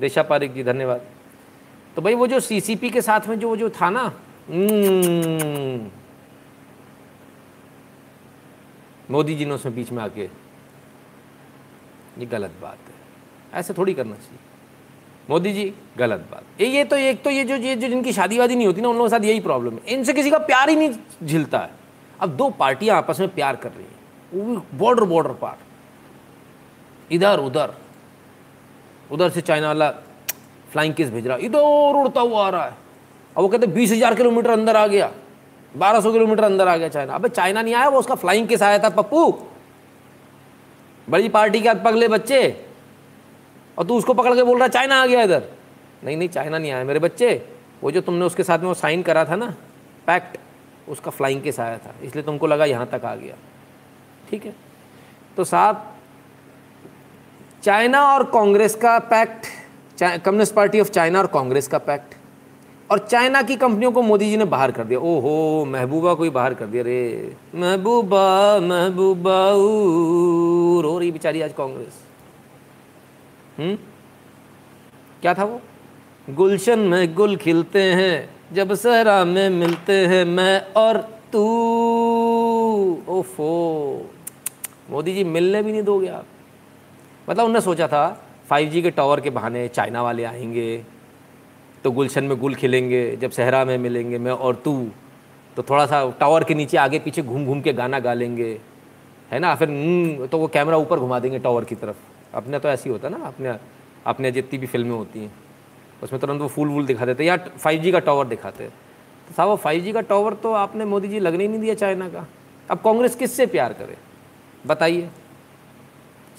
देशा 0.00 0.22
पारिक 0.22 0.54
जी, 0.54 0.64
धन्यवाद। 0.64 1.00
तो 1.96 2.02
भाई 2.02 2.14
वो 2.14 2.26
जो 2.26 2.40
सीसीपी 2.40 2.90
के 2.90 3.02
साथ 3.02 3.28
में 3.28 3.38
जो 3.40 3.56
जो 3.56 3.68
था 3.70 3.88
ना 3.90 4.00
हम्म, 4.48 5.90
मोदी 9.10 9.34
जी 9.34 9.44
ने 9.44 9.54
उसमें 9.54 9.74
बीच 9.74 9.92
में 9.92 10.02
आके 10.02 10.24
ये 12.18 12.26
गलत 12.26 12.52
बात 12.62 12.78
है। 12.88 13.58
ऐसे 13.60 13.74
थोड़ी 13.74 13.94
करना 13.94 14.14
चाहिए। 14.14 14.38
मोदी 15.30 15.52
जी 15.52 15.74
गलत 15.98 16.28
बात। 16.30 16.60
ये 16.60 16.66
ये 16.66 16.84
तो 16.84 16.96
एक 16.96 17.22
तो 17.22 17.30
ये 17.30 17.44
जो 17.44 17.56
ये 17.56 17.74
जो 17.76 17.88
जिनकी 17.88 18.12
शादी 18.12 18.38
वादी 18.38 18.56
नहीं 18.56 18.66
होती 18.66 18.80
ना 18.80 18.88
उन 18.88 18.96
लोगों 18.96 19.08
के 19.08 19.16
साथ 19.16 19.24
यही 19.24 19.40
प्रॉब्लम 19.40 19.74
है। 19.74 19.80
इनसे 19.88 20.12
किसी 20.12 20.30
का 20.30 20.38
प्यार 20.38 20.68
ही 20.68 20.76
नहीं 20.76 20.92
झिलता 21.24 21.58
है। 21.58 21.70
अब 22.20 22.36
दो 22.36 22.48
पार्टियाँ 22.50 22.96
आपस 22.96 23.20
में 23.20 23.28
प्यार 23.28 23.56
कर 23.56 23.72
रही 23.72 23.84
हैं। 23.84 23.98
वो 24.34 24.44
भी 24.44 24.78
बॉर्डर 24.78 25.04
बॉर्डर 25.04 25.32
पार। 25.32 25.58
इधर 27.10 27.38
उधर 27.38 27.74
उधर 29.10 29.30
से 29.30 29.40
चाइना 29.40 29.66
वाला 29.66 29.90
फ्लाइंग 30.76 30.94
किस 30.94 31.10
भेज 31.10 31.26
रहा 31.26 31.36
इधर 31.40 31.58
उड़ता 31.96 32.20
हुआ 32.20 32.46
आ 32.46 32.48
रहा 32.50 32.64
है। 32.64 32.74
और 33.36 33.42
वो 33.42 33.48
कहते 33.48 33.66
बीस 33.68 33.90
हज़ार 33.92 34.14
किलोमीटर 34.14 34.50
अंदर 34.50 34.76
आ 34.76 34.86
गया। 34.86 35.10
बारह 35.72 36.00
सौ 36.00 36.12
किलोमीटर 36.12 36.44
अंदर 36.44 36.68
आ 36.68 36.76
गया 36.76 36.88
चाइना। 36.88 37.14
अबे 37.14 37.28
चाइना 37.28 37.62
नहीं 37.62 37.74
आया, 37.74 37.88
वो 37.88 37.98
उसका 37.98 38.14
फ्लाइंग 38.14 38.48
किस 38.48 38.62
आया 38.62 38.78
था, 38.78 38.88
पप्पू? 38.90 39.22
बड़ी 41.08 41.28
पार्टी 41.28 41.60
के 41.60 41.74
पगले 41.82 42.08
बच्चे। 42.08 42.40
और 43.78 43.84
तू 43.86 43.96
उसको 43.96 44.14
पकड़ 44.14 44.34
के 44.34 44.42
बोल 44.42 44.58
रहा 44.58 44.68
चाइना 44.68 45.02
आ 45.02 45.06
गया 45.06 45.22
इधर। 45.22 45.42
नहीं 46.04 46.16
नहीं, 46.16 46.28
चाइना 46.28 46.58
नहीं 46.58 46.72
आया, 46.72 46.84
मेरे 46.84 46.98
बच्चे। 47.00 47.34
वो 47.82 47.90
जो 47.90 48.00
तुमने 48.02 48.24
उसके 48.24 48.44
साथ 48.44 48.58
में 48.58 48.68
वो 48.68 48.74
साइन 48.74 49.02
करा 49.02 49.24
था 49.24 49.36
ना, 49.36 49.54
पैक्ट, 50.06 50.38
उसका 50.88 51.10
फ्लाइंग 51.10 51.42
केस 51.42 51.60
आया 51.60 51.78
था। 51.78 51.94
इसलिए 52.02 52.24
तुमको 52.24 52.46
लगा 52.46 52.64
यहाँ 52.64 52.86
तक 52.86 53.04
आ 53.04 53.14
गया। 53.14 53.34
ठीक 54.30 54.44
है? 54.46 54.54
तो 55.36 55.44
साहब, 55.44 55.84
चाइना 57.62 58.08
और 58.08 58.24
कांग्रेस 58.30 58.74
का 58.74 58.98
pact 59.10 59.46
Communist 60.02 60.54
Party 60.54 60.80
of 60.80 60.90
China 60.90 61.18
और 61.18 61.26
कांग्रेस 61.26 61.68
का 61.68 61.78
पैक्ट 61.78 62.14
और 62.90 62.98
चाइना 62.98 63.42
की 63.42 63.56
कंपनियों 63.56 63.92
को 63.92 64.02
मोदी 64.02 64.30
जी 64.30 64.36
ने 64.36 64.44
बाहर 64.44 64.70
कर 64.70 64.84
दिया। 64.84 65.00
ओहो, 65.00 65.64
महबूबा 65.64 66.14
को 66.14 66.24
ही 66.24 66.30
बाहर 66.30 66.54
कर 66.54 66.66
दिया 66.66 66.82
रे। 66.82 67.36
महबूबा 67.54 68.58
महबूबा 68.60 69.50
रो 70.82 70.98
रही 70.98 71.10
बेचारी 71.10 71.42
आज 71.42 71.52
कांग्रेस 71.52 71.94
हम्म? 73.58 73.76
क्या 75.20 75.34
था 75.34 75.44
वो? 75.44 75.60
गुलशन 76.30 76.78
में 76.78 77.14
गुल 77.14 77.36
खिलते 77.36 77.82
हैं, 77.82 78.30
जब 78.52 78.74
सहरा 78.74 79.24
में 79.24 79.50
मिलते 79.50 79.92
हैं, 79.92 80.24
मैं 80.24 80.72
और 80.72 80.96
तू। 81.32 81.42
ओफो। 83.08 84.10
मोदी 84.90 85.14
जी 85.14 85.24
मिलने 85.24 85.62
भी 85.62 85.72
नहीं 85.72 85.82
दोगे 85.82 86.08
आप। 86.08 86.24
मतलब 87.30 87.44
उन्होंने 87.44 87.60
सोचा 87.60 87.88
था 87.88 88.25
5G 88.50 88.82
के 88.82 88.90
टावर 88.90 89.20
के 89.20 89.30
बहाने 89.30 89.68
चाइना 89.68 90.02
वाले 90.02 90.24
आएँगे 90.24 90.84
तो 91.84 91.90
गुलशन 91.90 92.24
में 92.24 92.38
गुल 92.38 92.54
खिलेंगे 92.54 93.16
जब 93.16 93.30
सहरा 93.30 93.64
में 93.64 93.78
मिलेंगे 93.78 94.18
मैं 94.18 94.32
और 94.32 94.54
तू 94.54 94.88
तो 95.56 95.62
थोड़ा 95.62 95.86
सा 95.86 96.10
टावर 96.10 96.44
के 96.44 96.54
नीचे 96.54 96.76
आगे 96.76 96.98
पीछे 96.98 97.22
घूम 97.22 97.46
घूम 97.46 97.60
के 97.60 97.72
गाना 97.72 97.98
गा 98.00 98.14
लेंगे 98.14 98.60
है 99.30 99.38
ना? 99.38 99.54
फिर 99.54 99.68
हम्म, 99.68 100.26
तो 100.26 100.38
वो 100.38 100.46
कैमरा 100.48 100.76
ऊपर 100.76 100.98
घुमा 100.98 101.18
देंगे 101.18 101.38
टावर 101.38 101.64
की 101.64 101.74
तरफ़। 101.74 101.96
अपने 102.34 102.58
तो 102.58 102.68
ऐसी 102.68 102.90
होता 102.90 103.08
है 103.08 103.18
ना 103.18 103.26
अपने 103.26 103.56
अपने 104.06 104.32
जितनी 104.32 104.58
भी 104.58 104.66
फ़िल्में 104.66 104.90
होती 104.90 105.20
हैं 105.20 105.32
उसमें 106.02 106.20
तुरंत 106.20 106.40
वो 106.40 106.48
फूल 106.48 106.68
वूल 106.68 106.86
दिखा 106.86 107.06
देते 107.06 107.24
या 107.24 107.36
फाइव 107.36 107.92
का 107.92 107.98
टावर 107.98 108.26
दिखाते 108.26 108.66
तो 109.28 109.34
साहब 109.34 109.48
वो 109.48 109.56
फाइव 109.56 109.92
का 109.94 110.00
टावर 110.00 110.34
तो 110.34 110.52
आपने 110.52 110.84
मोदी 110.84 111.08
जी 111.08 111.20
लगने 111.20 111.44
ही 111.44 111.48
नहीं 111.48 111.60
दिया 111.60 111.74
चाइना 111.74 112.08
का। 112.08 112.26
अब 112.70 112.78
कांग्रेस 112.78 113.16
किससे 113.16 113.46
प्यार 113.46 113.72
करे? 113.72 113.96
बताइए। 114.66 115.08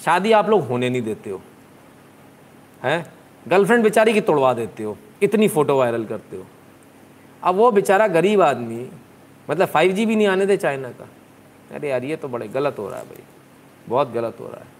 शादी 0.06 0.32
आप 0.32 0.50
लोग 0.50 0.68
होने 0.68 0.90
नहीं 0.90 1.02
देते 1.02 1.30
हो। 1.30 1.42
हैं? 2.84 3.06
गर्लफ्रेंड 3.46 3.84
बेचारी 3.84 4.14
की 4.14 4.22
तोड़वा 4.22 4.54
देते 4.54 4.84
हो, 4.84 4.98
इतनी 5.24 5.48
फ़ोटो 5.48 5.78
वायरल 5.78 6.06
करते 6.06 6.38
हो। 6.38 6.46
अब 7.44 7.56
वो 7.56 7.72
बेचारा 7.72 8.08
गरीब 8.08 8.42
आदमी 8.42 8.88
मतलब 9.48 9.68
फाइव 9.68 9.92
जी 9.92 10.06
भी 10.06 10.16
नहीं 10.16 10.28
आने 10.28 10.46
दे 10.46 10.58
चाइना 10.58 10.90
का। 10.90 11.08
अरे 11.72 11.90
यार, 11.90 12.04
ये 12.04 12.16
तो 12.16 12.28
बड़े 12.28 12.48
गलत 12.48 12.76
हो 12.80 12.88
रहा 12.90 13.00
है 13.00 13.06
भाई। 13.06 13.24
बहुत 13.90 14.12
गलत 14.12 14.38
हो 14.40 14.48
रहा 14.48 14.60
है। 14.60 14.76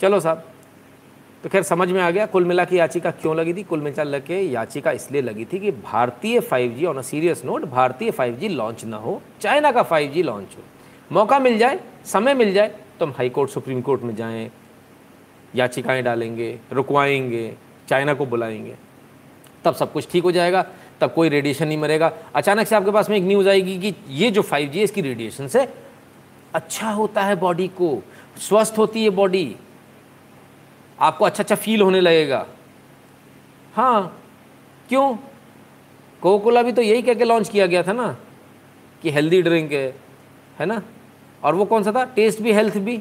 चलो 0.00 0.20
साहब 0.20 0.44
तो 1.44 1.48
खैर 1.48 1.62
समझ 1.62 1.90
में 1.90 2.00
आ 2.02 2.10
गया, 2.10 2.26
कुल 2.26 2.44
मिला 2.44 2.64
की 2.64 2.78
याचिका 2.78 3.10
क्यों 3.10 3.34
लगी 3.36 3.52
थी? 3.54 3.62
कुल 3.62 3.80
मिला 3.80 4.18
के 4.18 4.40
याचिका 4.42 4.92
इसलिए 4.92 5.22
लगी 5.22 5.44
थी 5.44 5.58
कि 5.58 5.70
भारतीय 5.70 6.40
5G 6.42 6.84
on 6.84 6.98
a 6.98 7.02
serious 7.02 7.44
note 7.44 7.64
भारतीय 7.64 8.10
5G 8.10 8.48
लॉन्च 8.48 8.84
ना 8.84 8.96
हो, 8.96 9.20
चाइना 9.40 9.72
का 9.72 9.82
5G 9.82 10.22
लॉन्च 10.22 10.56
हो। 10.56 10.62
मौका 11.10 11.38
मिल 11.38 11.58
जाए, 11.58 11.80
समय 12.04 12.34
मिल 12.34 12.52
जाए 12.52 12.74
तो 12.98 13.06
हम 13.06 13.12
हाई 13.12 13.28
कोर्ट 13.28 13.50
सुप्रीम 13.50 13.80
कोर्ट 13.80 14.02
में 14.02 14.14
जाएँ। 14.16 14.50
याचिकाएँ 15.54 16.02
डालेंगे, 16.02 16.58
रुकवाएँगे, 16.72 17.52
चाइना 17.88 18.14
को 18.14 18.26
बुलाएँगे। 18.26 18.76
तब 19.64 19.74
सब 19.74 19.92
कुछ 19.92 20.08
ठीक 20.10 20.24
हो 20.24 20.32
जाएगा, 20.32 20.64
तब 21.00 21.12
कोई 21.14 21.28
रेडिएशन 21.28 21.68
नहीं 21.68 21.78
मरेगा। 21.78 22.12
अचानक 22.34 22.66
से 22.66 22.76
आपके 22.76 22.90
पास 22.90 23.10
में 23.10 23.16
एक 23.16 23.22
न्यूज़ 23.22 23.48
आएगी 23.48 23.78
कि 23.80 23.94
ये 24.14 24.30
जो 24.30 24.42
फाइव 24.42 24.68
जी 24.68 24.82
इसकी 24.82 25.00
रेडिएशन 25.00 25.48
से 25.48 25.66
अच्छा 26.54 26.90
होता 26.90 27.22
है 27.22 27.36
बॉडी 27.36 27.68
को, 27.68 28.02
स्वस्थ 28.38 28.78
होती 28.78 29.04
है 29.04 29.10
बॉडी 29.10 29.56
आपको 30.98 31.24
अच्छा 31.24 31.42
अच्छा 31.42 31.54
फील 31.54 31.82
होने 31.82 32.00
लगेगा। 32.00 32.46
हाँ 33.74 34.16
क्यों? 34.88 35.14
कोकोला 36.22 36.62
भी 36.62 36.72
तो 36.72 36.82
यही 36.82 37.02
कह 37.02 37.14
के 37.14 37.24
लॉन्च 37.24 37.48
किया 37.48 37.66
गया 37.66 37.82
था 37.82 37.92
ना, 37.92 38.16
कि 39.02 39.10
हेल्दी 39.10 39.42
ड्रिंक 39.42 39.72
है 39.72 39.94
है 40.58 40.66
ना? 40.66 40.82
और 41.42 41.54
वो 41.54 41.64
कौन 41.64 41.82
सा 41.82 41.92
था? 41.92 42.04
टेस्ट 42.06 42.40
भी 42.40 42.52
हेल्थ 42.52 42.76
भी। 42.78 42.96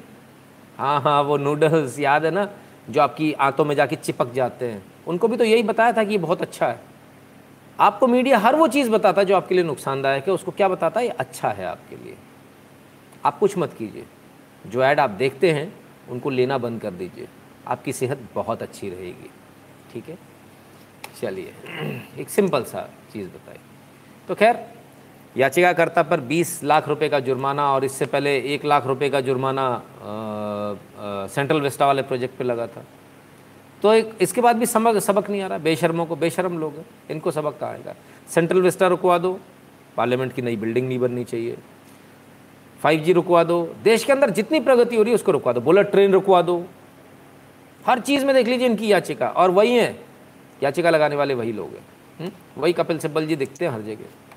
हाँ 0.80 1.02
हाँ 1.02 1.24
वो 1.24 1.38
नूडल्स 1.38 2.00
याद 2.00 2.26
है 2.26 2.32
ना, 2.32 2.50
जो 2.90 3.02
आपकी 3.02 3.34
आंतों 3.34 3.66
में 3.66 3.76
जाके 3.76 3.96
चिपक 3.96 4.32
जाते 4.32 4.66
हैं। 4.66 4.84
उनको 5.08 5.28
भी 5.28 5.38
तो 5.38 5.44
यही 5.44 5.64
बताया 5.64 5.94
था 5.94 6.04
कि 6.04 6.12
ये 6.12 6.18
बहुत 6.18 6.42
अच्छा 6.42 6.68
है। 6.68 6.80
आपको 7.80 8.08
मीडिया 8.08 8.38
हर 8.38 8.56
वो 8.56 8.68
चीज़ 8.68 8.90
बताता 8.90 9.22
है 9.22 9.26
जो 9.26 9.36
आपके 9.36 9.56
लिए 9.56 9.64
नुकसानदायक 9.64 10.28
है, 10.28 10.34
उसको 10.34 10.52
क्या 10.52 10.68
बताता 10.68 11.00
है? 11.00 11.06
ये 11.06 11.12
अच्छा 11.12 11.50
है 11.50 11.66
आपके 11.66 11.96
लिए। 11.96 12.18
आप 13.26 13.40
कुछ 13.40 13.58
मत 13.58 13.74
कीजिए। 13.80 14.06
जो 14.68 14.84
ऐड 14.84 15.00
आप 15.00 15.10
देखते 15.10 15.52
हैं, 15.52 15.74
उनको 16.10 16.30
लेना 16.30 16.58
बंद 16.58 16.82
कर 16.82 16.92
दीजिए। 16.92 17.28
आपकी 17.68 17.94
सेहत 17.94 18.20
बहुत 18.36 18.62
अच्छी 18.62 18.90
रहेगी। 18.90 19.30
ठीक 19.94 20.10
है? 20.10 20.18
चलिए। 21.22 21.54
एक 22.20 22.30
सिंपल 22.30 22.64
सा 22.64 22.90
चीज़ 23.14 23.28
बताइए। 23.28 23.60
तो 24.28 24.36
खैर 24.36 24.79
याचिकाकर्ता 25.38 26.04
पर 26.04 26.20
20 26.20 26.64
लाख 26.64 26.88
रुपए 26.88 27.10
का 27.10 27.20
जुर्माना 27.20 27.74
और 27.74 27.84
इससे 27.84 28.06
पहले 28.06 28.38
एक 28.38 28.66
लाख 28.66 28.88
रुपए 28.88 29.10
का 29.10 29.22
जुर्माना 29.22 29.84
सेंट्रल 31.28 31.62
वेस्टा 31.62 31.86
वाले 31.86 32.02
प्रोजेक्ट 32.02 32.38
पे 32.38 32.44
लगा 32.44 32.68
था। 32.68 32.84
तो 33.82 33.94
एक, 33.94 34.14
इसके 34.22 34.42
बाद 34.42 34.56
भी 34.56 34.66
सबक 34.66 34.98
सबक 34.98 35.30
नहीं 35.30 35.42
आ 35.42 35.48
रहा। 35.48 35.58
बेशर्मों 35.58 36.06
को, 36.06 36.16
बेशर्म 36.16 36.60
लोग 36.60 36.76
हैं। 36.76 36.86
इनको 37.12 37.32
सबक 37.32 37.58
कहाँ 37.60 37.72
आएगा? 37.72 37.96
सेंट्रल 38.30 38.62
विस्टा 38.62 38.88
रुकवा 38.88 39.18
दो। 39.18 39.40
पार्लियामेंट 39.98 40.34
की 40.34 40.42
नई 40.42 40.56
बिल्डिंग 40.56 40.88
नहीं 40.88 41.00
बननी 41.00 41.24
चाहिए। 41.24 41.58
फाइव 42.84 43.00
जी 43.00 43.14
रुकवा 43.14 43.44
दो। 43.44 43.76
देश 43.84 44.04
के 44.04 44.14
अंदर 44.14 44.30
जितनी 44.30 44.60
प्रगति 44.60 44.96
हो 44.96 45.04
रही 45.04 45.12
है, 45.12 45.16
उसको 45.16 45.32
रुकवा 45.32 45.54
दो। 45.54 45.62
बुलेट 45.62 45.92
ट्रेन 45.92 46.14
रुकवा 46.14 46.42
दो। 46.42 46.66
हर 47.88 48.00
चीज़ 48.00 48.26
में 48.26 48.36
देख 48.36 48.48
लीजिए 48.48 48.68
इनकी 48.68 48.92
याचिका। 48.92 49.28
और 49.28 49.52
वही 49.52 49.76
है। 49.76 50.06
याचिका 50.64 50.90
लगाने 50.90 51.16
वाले 51.16 51.34
वही 51.34 51.52
लोग 51.52 51.70
हैं। 51.70 51.86
हम्म? 52.20 52.62
वही 52.62 52.74
कपिल 52.74 53.00
सिब्बल 53.00 53.28
जी 53.28 53.36
दिखते 53.36 53.66
हैं 53.66 53.72
हर 53.72 53.82
जगह। 53.82 54.29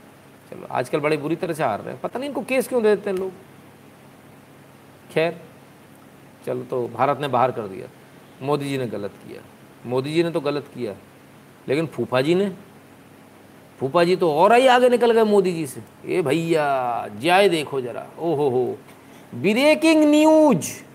चलो 0.53 0.67
आजकल 0.71 1.01
बड़े 1.01 1.17
बुरी 1.17 1.37
तरह 1.37 1.55
से 1.55 1.65
हार 1.65 1.81
रहे 1.81 1.93
हैं। 1.93 2.01
पता 2.01 2.19
नहीं 2.19 2.29
इनको 2.29 2.43
केस 2.43 2.69
क्यों 2.69 2.83
दे 2.83 2.97
देते 2.97 3.11
हैं 3.11 3.17
लोग? 3.17 3.33
खैर, 5.13 5.41
चलो 6.47 6.63
तो 6.63 6.89
भारत 6.89 7.19
ने 7.21 7.29
बाहर 7.29 7.51
कर 7.51 7.63
दिया। 7.63 7.89
मोदी 8.43 8.69
जी 8.69 8.79
ने 8.79 8.87
गलत 8.87 9.11
किया। 9.11 9.43
मोदी 9.87 10.13
जी 10.13 10.23
ने 10.23 10.31
तो 10.31 10.41
गलत 10.41 10.65
किया। 10.75 10.95
लेकिन 11.69 11.87
फूफा 11.87 12.21
जी 12.21 12.35
ने? 12.35 12.53
फूफा 13.79 14.05
जी 14.05 14.17
तो 14.17 14.33
और 14.33 14.53
ही 14.53 14.67
आगे 14.67 14.89
निकल 14.89 15.13
गए 15.13 15.23
मोदी 15.23 15.53
जी 15.53 15.67
से। 15.67 15.83
ए 16.07 16.23
भैया, 16.23 17.09
जाए 17.21 17.49
देखो 17.49 17.81
जरा। 17.81 18.07
ओ 18.19 18.35
हो 18.35 18.49
हो। 18.49 18.79
Breaking 19.35 20.05
news. 20.05 20.92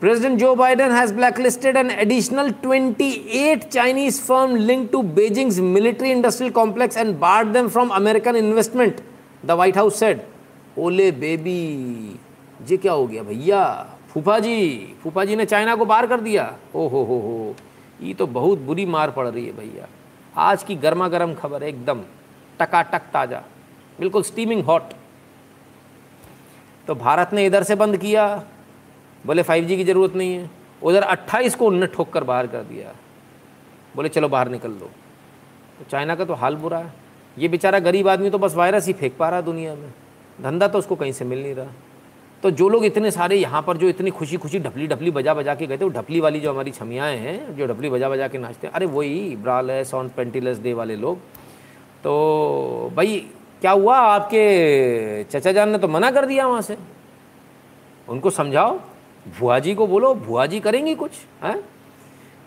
President 0.00 0.40
Joe 0.40 0.56
Biden 0.56 0.90
has 0.90 1.12
blacklisted 1.12 1.76
an 1.76 1.90
additional 1.90 2.52
28 2.52 3.70
Chinese 3.70 4.18
firms 4.20 4.60
linked 4.60 4.90
to 4.90 5.02
Beijing's 5.02 5.60
military 5.60 6.10
industrial 6.10 6.50
complex 6.50 6.96
and 6.96 7.18
barred 7.18 7.52
them 7.52 7.70
from 7.70 7.92
American 7.92 8.34
investment, 8.34 9.00
the 9.44 9.56
White 9.56 9.76
House 9.76 9.96
said. 9.96 10.24
ओले 10.78 11.10
बेबी 11.12 11.58
ये 12.68 12.76
क्या 12.76 12.92
हो 12.92 13.06
गया 13.06 13.22
भैया 13.22 13.60
फूफा 14.12 14.38
जी 14.38 14.56
फूफा 15.02 15.24
जी 15.24 15.36
ने 15.36 15.44
चाइना 15.46 15.76
को 15.76 15.84
बाहर 15.84 16.06
कर 16.06 16.20
दिया 16.20 16.44
ओ 16.74 16.86
हो 16.88 17.02
हो 17.04 17.18
हो 17.20 17.54
ये 18.02 18.14
तो 18.14 18.26
बहुत 18.38 18.58
बुरी 18.66 18.86
मार 18.94 19.10
पड़ 19.10 19.26
रही 19.28 19.44
है 19.46 19.52
भैया 19.56 19.86
आज 20.46 20.62
की 20.62 20.76
गर्मा 20.84 21.08
गर्म 21.08 21.34
खबर 21.34 21.62
है 21.62 21.68
एकदम 21.68 22.00
टकाटक 22.60 23.06
ताज़ा 23.12 23.42
बिल्कुल 24.00 24.22
स्टीमिंग 24.22 24.64
हॉट 24.64 24.92
तो 26.86 26.94
भारत 27.04 27.32
ने 27.34 27.46
इधर 27.46 27.62
से 27.62 27.74
बंद 27.84 27.96
किया 27.96 28.26
बोले 29.26 29.42
फाइव 29.42 29.66
की 29.66 29.84
ज़रूरत 29.84 30.14
नहीं 30.14 30.34
है। 30.34 30.50
उधर 30.82 31.02
अट्ठाईस 31.02 31.54
को 31.54 31.66
उनने 31.66 31.86
ठोक 31.86 32.12
कर 32.12 32.24
बाहर 32.24 32.46
कर 32.46 32.62
दिया। 32.62 32.94
बोले, 33.96 34.08
चलो 34.08 34.28
बाहर 34.28 34.48
निकल 34.48 34.68
दो। 34.68 34.86
तो 35.78 35.84
चाइना 35.90 36.14
का 36.14 36.24
तो 36.24 36.34
हाल 36.34 36.56
बुरा 36.56 36.78
है। 36.78 36.92
ये 37.38 37.48
बेचारा 37.48 37.78
गरीब 37.78 38.08
आदमी 38.08 38.30
तो 38.30 38.38
बस 38.38 38.54
वायरस 38.54 38.86
ही 38.86 38.92
फेंक 38.92 39.16
पा 39.16 39.28
रहा 39.28 39.40
दुनिया 39.40 39.74
में। 39.74 39.92
धंधा 40.42 40.68
तो 40.68 40.78
उसको 40.78 40.96
कहीं 40.96 41.12
से 41.12 41.24
मिल 41.24 41.42
नहीं 41.42 41.54
रहा। 41.54 41.66
तो 42.42 42.50
जो 42.50 42.68
लोग 42.68 42.84
इतने 42.84 43.10
सारे 43.10 43.36
यहाँ 43.36 43.62
पर 43.62 43.76
जो 43.76 43.88
इतनी 43.88 44.10
खुशी 44.10 44.36
खुशी 44.36 44.58
ढपली 44.58 44.86
ढपली 44.86 45.10
बजा 45.10 45.34
बजा 45.34 45.54
के 45.54 45.66
गए 45.66 45.78
थे, 45.78 45.84
वो 45.84 45.90
ढपली 45.90 46.20
वाली 46.20 46.40
जो 46.40 46.52
हमारी 46.52 46.70
छमियाएँ 46.70 47.18
हैं, 47.18 47.56
जो 47.56 47.66
ढपली 47.66 47.90
बजा 47.90 48.08
बजा 48.08 48.28
के 48.28 48.38
नाचते 48.38 48.66
हैं, 48.66 48.74
अरे 48.74 48.86
वही 48.86 49.36
ब्राल 49.36 49.70
है 49.70 49.84
सॉन 49.84 50.08
पेंटिलस 50.08 50.58
डे 50.58 50.72
वाले 50.74 50.96
लोग। 50.96 51.18
तो 52.04 52.92
भाई, 52.96 53.26
क्या 53.60 53.70
हुआ? 53.70 53.96
आपके 53.96 55.24
चचा 55.24 55.52
जान 55.52 55.68
ने 55.68 55.78
तो 55.78 55.88
मना 55.88 56.10
कर 56.10 56.26
दिया 56.26 56.46
वहाँ 56.46 56.62
से। 56.62 56.76
उनको 58.08 58.30
समझाओ। 58.30 58.80
भुआ 59.28 59.58
जी 59.58 59.74
को 59.74 59.86
बोलो 59.86 60.14
भुआ 60.14 60.46
जी 60.46 60.60
करेंगी 60.60 60.94
कुछ, 60.94 61.10
हैं? 61.42 61.64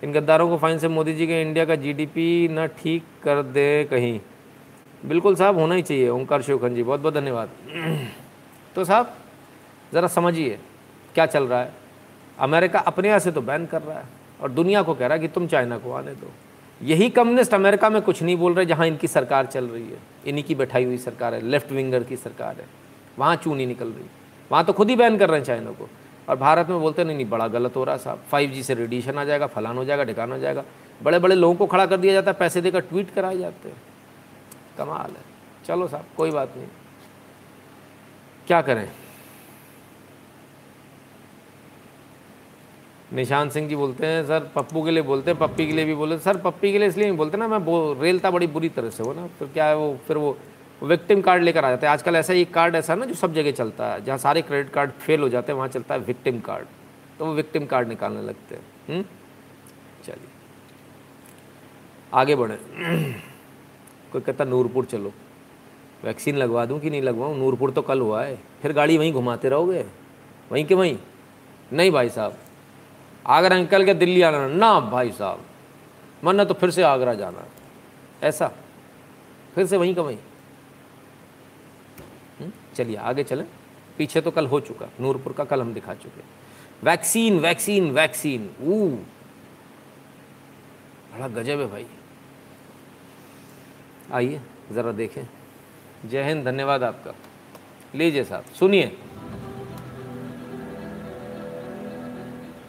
इन 0.03 0.13
गद्दारों 0.13 0.49
को 0.49 0.57
फाइन 0.57 0.77
से 0.77 0.87
मोदी 0.87 1.13
जी 1.13 1.27
के 1.27 1.41
इंडिया 1.41 1.65
का 1.65 1.75
जीडीपी 1.75 2.47
ना 2.47 2.65
ठीक 2.65 3.03
कर 3.23 3.41
दे 3.43 3.87
कहीं। 3.91 4.19
बिल्कुल 5.05 5.35
साहब, 5.35 5.59
होना 5.59 5.75
ही 5.75 5.81
चाहिए। 5.81 6.09
ओंकार 6.09 6.41
शिवखन 6.41 6.75
जी 6.75 6.83
बहुत 6.83 6.99
बहुत 6.99 7.13
धन्यवाद। 7.13 7.49
तो 8.75 8.85
साहब, 8.85 9.17
ज़रा 9.93 10.07
समझिए, 10.07 10.59
क्या 11.13 11.25
चल 11.25 11.43
रहा 11.43 11.61
है? 11.61 11.73
अमेरिका 12.39 12.79
अपने 12.79 13.07
यहाँ 13.07 13.19
से 13.19 13.31
तो 13.31 13.41
बैन 13.41 13.65
कर 13.65 13.81
रहा 13.81 13.99
है 13.99 14.05
और 14.41 14.51
दुनिया 14.51 14.81
को 14.81 14.93
कह 14.93 15.07
रहा 15.07 15.13
है 15.13 15.19
कि 15.19 15.27
तुम 15.27 15.47
चाइना 15.47 15.77
को 15.77 15.91
आने 15.91 16.11
दो। 16.11 16.31
यही 16.81 17.09
कम्युनिस्ट 17.09 17.53
अमेरिका 17.53 17.89
में 17.89 18.01
कुछ 18.01 18.23
नहीं 18.23 18.35
बोल 18.35 18.53
रहे 18.53 18.65
जहाँ 18.65 18.87
इनकी 18.87 19.07
सरकार 19.07 19.45
चल 19.45 19.65
रही 19.65 19.89
है। 19.89 19.97
इन्हीं 20.25 20.43
की 20.43 20.55
बैठाई 20.55 20.83
हुई 20.83 20.97
सरकार 20.97 21.33
है, 21.33 21.41
लेफ़्ट 21.41 21.71
विंगर 21.71 22.03
की 22.03 22.17
सरकार 22.17 22.55
है। 22.55 22.65
वहाँ 23.19 23.35
चू 23.35 23.55
नहीं 23.55 23.67
निकल 23.67 23.87
रही। 23.87 24.05
वहाँ 24.51 24.65
तो 24.65 24.73
खुद 24.73 24.89
ही 24.89 24.95
बैन 24.95 25.17
कर 25.17 25.29
रहे 25.29 25.39
हैं 25.39 25.45
चाइना 25.45 25.71
को। 25.71 25.89
और 26.27 26.35
भारत 26.35 26.69
में 26.69 26.79
बोलते 26.79 27.03
नहीं 27.03 27.15
नहीं, 27.17 27.29
बड़ा 27.29 27.47
गलत 27.47 27.75
हो 27.75 27.83
रहा 27.83 27.95
है 27.95 28.01
साहब। 28.01 28.23
फाइव 28.31 28.61
से 28.61 28.73
रेडिएशन 28.73 29.17
आ 29.17 29.23
जाएगा, 29.23 29.47
फलान 29.47 29.77
हो 29.77 29.85
जाएगा 29.85 30.03
ढिकान 30.03 30.31
हो 30.31 30.37
जाएगा। 30.37 30.63
बड़े 31.03 31.19
बड़े 31.19 31.35
लोगों 31.35 31.55
को 31.55 31.65
खड़ा 31.65 31.85
कर 31.85 31.97
दिया 31.97 32.13
जाता 32.13 32.31
है, 32.31 32.37
पैसे 32.37 32.61
देकर 32.61 32.79
ट्वीट 32.79 33.13
कराए 33.13 33.37
जाते 33.37 33.69
हैं। 33.69 33.81
कमाल 34.77 35.11
है। 35.11 35.23
चलो 35.65 35.87
साहब, 35.87 36.05
कोई 36.17 36.31
बात 36.31 36.53
नहीं। 36.57 36.67
क्या 38.47 38.61
करें? 38.61 38.89
निशान 43.13 43.49
सिंह 43.49 43.67
जी 43.69 43.75
बोलते 43.75 44.05
हैं, 44.05 44.25
सर, 44.25 44.51
पप्पू 44.55 44.83
के 44.83 44.91
लिए 44.91 45.03
बोलते 45.03 45.31
हैं, 45.31 45.39
पप्पी 45.39 45.65
के 45.67 45.73
लिए 45.73 45.85
भी 45.85 45.95
बोलते 45.95 46.17
सर, 46.17 46.37
पप्पी 46.37 46.71
के 46.71 46.79
लिए 46.79 46.87
इसलिए 46.87 47.07
नहीं 47.07 47.17
बोलते 47.17 47.37
ना, 47.37 47.47
मैं 47.47 47.99
रेलता 48.01 48.31
बड़ी 48.31 48.47
बुरी 48.47 48.69
तरह 48.69 48.89
से 48.89 49.03
हो 49.03 49.13
ना 49.13 49.27
फिर 49.39 49.47
क्या 49.47 49.65
है 49.65 49.75
वो, 49.75 49.97
फिर 50.07 50.17
वो 50.17 50.37
विक्टिम 50.83 51.21
कार्ड 51.21 51.43
लेकर 51.43 51.65
आ 51.65 51.69
जाते 51.69 51.85
हैं। 51.85 51.93
आजकल 51.93 52.15
ऐसा 52.15 52.33
एक 52.33 52.53
कार्ड 52.53 52.75
ऐसा 52.75 52.95
ना 52.95 53.05
जो 53.05 53.13
सब 53.13 53.33
जगह 53.33 53.51
चलता 53.51 53.93
है। 53.93 54.03
जहाँ 54.03 54.17
सारे 54.17 54.41
क्रेडिट 54.41 54.73
कार्ड 54.73 54.91
फेल 54.91 55.21
हो 55.21 55.29
जाते 55.29 55.51
हैं, 55.51 55.57
वहाँ 55.57 55.67
चलता 55.67 55.95
है 55.95 56.01
विक्टिम 56.01 56.39
कार्ड 56.39 56.65
तो 57.19 57.25
वो 57.25 57.33
विक्टिम 57.33 57.65
कार्ड 57.65 57.87
निकालने 57.87 58.21
लगते 58.21 58.55
हैं। 58.55 58.63
हम्म? 58.89 59.05
चलिए। 60.05 60.27
आगे 62.13 62.35
बढ़े। 62.35 62.55
कोई 64.11 64.21
कहता 64.21 64.43
नूरपुर 64.43 64.85
चलो। 64.85 65.13
वैक्सीन 66.03 66.37
लगवा 66.37 66.65
दूँ 66.65 66.79
कि 66.79 66.89
नहीं 66.89 67.01
लगवाऊँ? 67.01 67.37
नूरपुर 67.37 67.71
तो 67.71 67.81
कल 67.81 68.01
हुआ 68.01 68.23
है। 68.23 68.39
फिर 68.61 68.73
गाड़ी 68.73 68.97
वहीं 68.97 69.13
घुमाते 69.13 69.49
रहोगे? 69.49 69.85
वहीं 70.51 70.65
के 70.65 70.75
वहीं? 70.75 70.97
नहीं 71.73 71.91
भाई 71.91 72.09
साहब। 72.09 72.37
आगरा 73.27 73.57
निकल 73.57 73.85
के 73.85 73.93
दिल्ली 73.93 74.21
आना 74.21 74.47
ना 74.47 74.79
भाई 74.79 75.11
साहब। 75.11 75.45
मन 76.23 76.43
तो 76.43 76.53
फिर 76.53 76.71
से 76.71 76.83
आगरा 76.83 77.13
जाना 77.13 77.45
ऐसा। 78.23 78.51
फिर 79.55 79.65
से 79.65 79.77
वहीं 79.77 79.95
का 79.95 80.01
वहीं। 80.01 80.17
चलिए, 82.77 82.95
आगे 82.95 83.23
चलें। 83.23 83.45
पीछे 83.97 84.21
तो 84.21 84.31
कल 84.31 84.47
हो 84.47 84.59
चुका, 84.59 84.89
नूरपुर 85.01 85.33
का 85.33 85.43
कल 85.43 85.61
हम 85.61 85.73
दिखा 85.73 85.93
चुके 85.93 86.21
वैक्सीन 86.83 87.39
वैक्सीन 87.39 87.91
वैक्सीन। 87.91 88.49
ऊ। 88.61 88.89
बड़ा 91.13 91.27
गजब 91.27 91.59
है 91.59 91.71
भाई। 91.71 91.85
आइए, 94.13 94.41
ज़रा 94.71 94.91
देखें। 94.91 95.23
जय 96.09 96.23
हिंद, 96.23 96.45
धन्यवाद 96.45 96.83
आपका। 96.83 97.13
लीजिए 97.95 98.23
साहब, 98.23 98.43
सुनिए। 98.43 98.97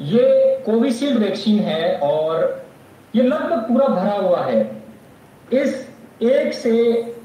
ये 0.00 0.59
कोविशील्ड 0.66 1.18
वैक्सीन 1.18 1.59
है 1.59 1.98
और 1.98 2.66
ये 3.14 3.22
लगभग 3.22 3.59
पूरा 3.59 3.86
भरा 3.86 4.12
हुआ 4.12 4.44
है। 4.44 4.82
इस 5.52 5.88
एक 6.22 6.52
से, 6.54 6.72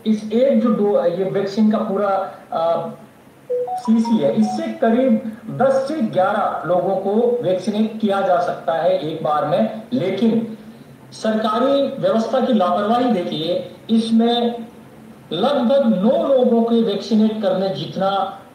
इस 0.08 0.32
एक 0.34 0.62
जो 0.62 0.70
दो 0.70 1.06
ये 1.06 1.24
वैक्सीन 1.26 1.72
का 1.72 1.78
पूरा 1.80 2.12
सीसी 3.78 4.18
है। 4.18 4.34
इससे 4.36 4.68
करीब 4.82 5.32
10 5.60 5.74
से 5.88 5.96
11 6.12 6.64
लोगों 6.66 6.96
को 6.98 7.14
वैक्सीनेट 7.44 8.00
किया 8.02 8.22
जा 8.22 8.40
सकता 8.42 8.74
है 8.74 8.98
एक 9.00 9.24
बार 9.24 9.46
में। 9.46 9.82
लेकिन 9.94 10.58
सरकारी 11.14 11.82
व्यवस्था 12.02 12.40
की 12.46 12.54
लापरवाही 12.54 13.12
देखिए, 13.14 13.72
इसमें 13.90 14.66
लगभग 15.32 15.88
नौ 15.96 16.24
लोगों 16.28 16.62
के 16.64 16.82
वैक्सीनेट 16.84 17.42
करने 17.42 17.70
जितना 17.76 18.10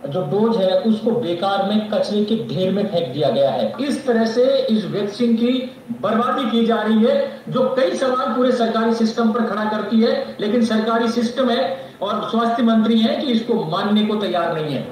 जो 0.07 0.21
डोज 0.23 0.57
है, 0.57 0.81
उसको 0.81 1.11
बेकार 1.11 1.63
में, 1.69 1.89
कचरे 1.91 2.25
के 2.25 2.37
ढेर 2.49 2.73
में 2.73 2.87
फेंक 2.87 3.13
दिया 3.15 3.31
गया 3.31 3.51
है। 3.51 3.73
इस 3.81 4.07
तरह 4.07 4.27
से 4.27 4.45
इस 4.67 4.85
वैक्सीन 4.85 5.35
की 5.37 5.53
बर्बादी 6.01 6.51
की 6.51 6.65
जा 6.67 6.77
रही 6.83 7.05
है, 7.05 7.43
जो 7.49 7.63
कई 7.79 7.97
सवाल 7.97 8.35
पूरे 8.37 8.53
सरकारी 8.53 8.95
सिस्टम 8.95 9.33
पर 9.33 9.47
खड़ा 9.47 9.65
करती 9.65 10.01
है, 10.01 10.37
लेकिन 10.41 10.65
सरकारी 10.65 11.09
सिस्टम 11.09 11.51
है 11.51 11.65
और 12.03 12.29
स्वास्थ्य 12.31 12.63
मंत्री 12.63 13.01
है 13.01 13.17
कि 13.17 13.33
इसको 13.33 13.55
मानने 13.65 14.05
को 14.07 14.15
तैयार 14.15 14.55
नहीं 14.55 14.75
है। 14.75 14.87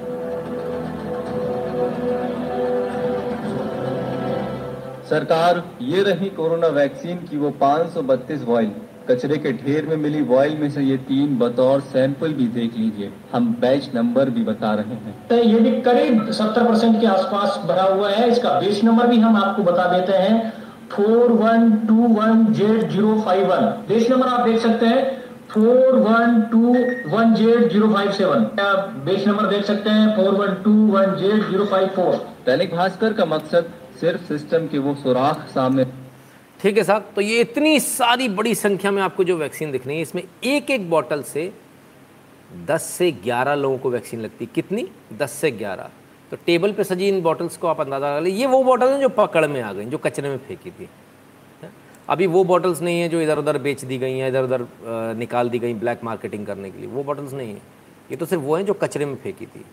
सरकार, 5.08 5.62
ये 5.82 6.02
रही 6.02 6.28
कोरोना 6.30 6.66
वैक्सीन 6.66 7.16
की 7.16 7.36
वो 7.36 7.50
532 7.50 8.44
वॉइल 8.44 8.72
कचरे 9.08 9.36
के 9.36 9.52
ढेर 9.52 9.86
में 9.86 9.96
मिली 9.96 10.20
वॉइल 10.22 10.56
में 10.56 10.70
से 10.70 10.82
ये 10.82 10.96
तीन 11.08 11.36
बतौर 11.38 11.80
सैंपल 11.80 12.32
भी 12.32 12.46
देख 12.54 12.76
लीजिए। 12.76 13.10
हम 13.32 13.46
बैच 13.60 13.90
नंबर 13.94 14.30
भी 14.30 14.42
बता 14.44 14.72
रहे 14.74 14.94
हैं। 14.94 15.14
तो 15.28 15.36
ये 15.36 15.58
भी 15.60 15.70
करीब 15.80 16.30
70 16.30 16.64
परसेंट 16.68 17.00
के 17.00 17.06
आसपास 17.06 17.60
भरा 17.66 17.82
हुआ 17.82 18.10
है। 18.10 18.30
इसका 18.30 18.50
बैच 18.60 18.82
नंबर 18.84 19.06
भी 19.06 19.18
हम 19.18 19.36
आपको 19.36 19.62
बता 19.62 19.84
देते 19.92 20.12
हैं। 20.12 20.52
Four 20.90 21.32
one 21.32 21.70
two 21.88 22.08
one 22.14 22.44
Z 22.52 22.90
zero 22.90 23.20
five 23.20 23.52
one. 23.52 23.66
Batch 23.88 24.10
number 24.10 24.26
आप 24.26 24.48
देख 24.48 24.58
सकते 24.62 24.86
हैं। 24.86 25.04
Four 25.50 25.94
one 25.98 26.40
two 26.52 26.74
one 27.16 27.34
Z 27.34 27.70
zero 27.72 27.88
five 27.88 28.10
seven. 28.12 28.42
Batch 29.04 29.26
number 29.28 29.46
देख 29.46 29.64
सकते 29.64 29.90
हैं? 29.90 30.16
Four 30.16 30.34
one 30.34 30.54
two 30.64 30.72
one 30.92 31.14
Z 31.20 31.48
zero 31.50 31.64
five 31.64 31.88
four. 31.96 32.14
Dainik 32.46 32.74
Bhaskar 32.74 33.12
का 33.12 33.24
मकसद 33.24 33.70
सिर्फ़ 34.00 34.24
सिस्टम 34.24 34.66
के 34.66 34.78
वो 34.78 34.94
सुराख 34.94 35.46
सामने 35.48 35.84
ठीक 36.60 36.76
है 36.78 36.84
साहब? 36.84 37.10
तो 37.14 37.20
ये 37.20 37.40
इतनी 37.40 37.78
सारी 37.80 38.28
बड़ी 38.30 38.54
संख्या 38.54 38.90
में 38.90 39.02
आपको 39.02 39.24
जो 39.24 39.36
वैक्सीन 39.36 39.72
दिख 39.72 39.86
रही 39.86 39.96
है, 39.96 40.02
इसमें 40.02 40.22
एक 40.44 40.70
एक 40.70 40.88
बॉटल 40.90 41.22
से 41.24 41.52
10 42.66 42.82
से 42.88 43.10
11 43.24 43.54
लोगों 43.54 43.78
को 43.78 43.90
वैक्सीन 43.90 44.20
लगती 44.20 44.44
है। 44.44 44.50
कितनी? 44.54 44.88
10 45.14 45.32
से 45.32 45.50
11 45.52 45.90
तो 46.32 46.36
टेबल 46.46 46.72
पे 46.72 46.84
सजी 46.84 47.08
इन 47.08 47.20
बॉटल्स 47.22 47.56
को 47.56 47.66
आप 47.66 47.80
अंदाज़ा 47.80 48.18
लगा 48.18 48.28
ये 48.28 48.46
वो 48.46 48.62
बॉटल 48.64 48.88
हैं 48.88 49.00
जो 49.00 49.08
पकड़ 49.08 49.46
में 49.46 49.60
आ 49.62 49.72
गई, 49.72 49.84
जो 49.84 49.98
कचरे 49.98 50.28
में 50.28 50.38
फेंकी 50.38 50.70
थी। 50.70 50.88
अभी 52.08 52.26
वो 52.26 52.42
बॉटल्स 52.44 52.80
नहीं 52.82 53.00
है 53.00 53.08
जो 53.08 53.20
इधर 53.20 53.38
उधर 53.38 53.58
बेच 53.58 53.84
दी 53.84 53.98
गई 53.98 54.18
हैं 54.18 54.28
इधर 54.28 54.44
उधर 54.44 54.66
निकाल 55.16 55.48
दी 55.50 55.58
गई 55.58 55.74
ब्लैक 55.74 56.04
मार्केटिंग 56.04 56.46
करने 56.46 56.70
के 56.70 56.78
लिए। 56.78 56.88
वो 56.88 57.02
बॉटल्स 57.04 57.32
नहीं 57.32 57.48
है। 57.48 57.62
ये 58.10 58.16
तो 58.16 58.26
सिर्फ़ 58.26 58.42
वो 58.44 58.56
हैं 58.56 58.64
जो 58.66 58.74
कचरे 58.74 59.06
में 59.06 59.16
फेंकी 59.16 59.46
थी। 59.46 59.64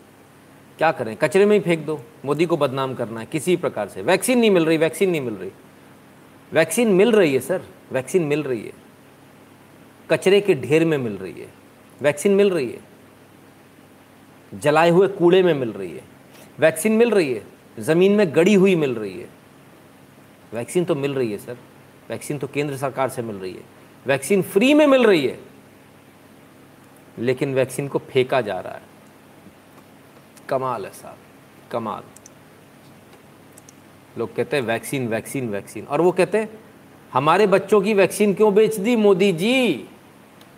क्या 0.78 0.92
करें? 0.92 1.16
कचरे 1.18 1.46
में 1.46 1.56
ही 1.56 1.60
फेंक 1.62 1.86
दो। 1.86 2.00
मोदी 2.26 2.46
को 2.46 2.58
बदनाम 2.58 2.94
करना 2.94 3.20
है 3.20 3.26
किसी 3.32 3.56
प्रकार 3.58 3.88
से। 3.88 4.02
वैक्सीन 4.02 4.40
नहीं 4.40 4.52
मिल 4.52 4.66
रही, 4.66 4.78
वैक्सीन 4.78 5.10
नहीं 5.10 5.22
मिल 5.22 5.34
रही। 5.34 5.52
वैक्सीन 6.54 6.88
मिल 6.93 7.12
रही 7.12 7.34
है 7.34 7.39
सर 7.39 7.62
वैक्सीन 7.91 8.24
मिल 8.24 8.43
रही 8.43 8.62
है 8.62 8.72
कचरे 10.10 10.39
के 10.41 10.56
ढेर 10.58 10.86
में 10.86 10.97
मिल 10.97 11.18
रही 11.18 11.41
है 11.41 11.47
वैक्सीन 12.01 12.32
मिल 12.32 12.49
रही 12.49 12.72
है 12.72 12.82
जलाए 14.51 14.89
हुए 14.89 15.08
कूड़े 15.10 15.41
में 15.43 15.54
मिल 15.54 15.72
रही 15.72 15.91
है 15.91 16.04
वैक्सीन 16.60 16.91
मिल 16.93 17.12
रही 17.12 17.34
है 17.34 17.43
ज़मीन 17.80 18.12
में 18.12 18.36
गड़ी 18.36 18.54
हुई 18.54 18.76
मिल 18.76 18.95
रही 18.95 19.20
है 19.20 19.30
वैक्सीन 20.54 20.86
तो 20.86 20.95
मिल 20.95 21.14
रही 21.14 21.32
है 21.32 21.38
सर 21.38 21.58
वैक्सीन 22.10 22.38
तो 22.38 22.47
केंद्र 22.47 22.78
सरकार 22.78 23.10
से 23.10 23.22
मिल 23.22 23.36
रही 23.36 23.51
है 23.54 23.64
वैक्सीन 24.06 24.41
फ्री 24.43 24.74
में 24.74 24.86
मिल 24.88 25.06
रही 25.06 25.26
है 25.28 25.39
लेकिन 27.20 27.54
वैक्सीन 27.54 27.88
को 27.88 27.99
फेंका 28.04 28.41
जा 28.41 28.60
रहा 28.60 28.74
है 28.74 28.91
कमाल 30.49 30.86
है 30.86 30.91
साहब 30.91 31.18
कमाल 31.72 32.04
लोग 34.18 34.36
कहते 34.36 34.57
हैं, 34.57 34.64
वैक्सीन 34.64 35.07
वैक्सीन 35.07 35.49
वैक्सीन। 35.49 35.86
और 35.86 36.01
वो 36.01 36.11
कहते 36.11 36.38
हैं, 36.38 36.49
हमारे 37.14 37.47
बच्चों 37.47 37.82
की 37.82 37.93
वैक्सीन 37.93 38.34
क्यों 38.34 38.53
बेच 38.53 38.76
दी 38.76 38.95
मोदी 38.95 39.32
जी? 39.32 39.86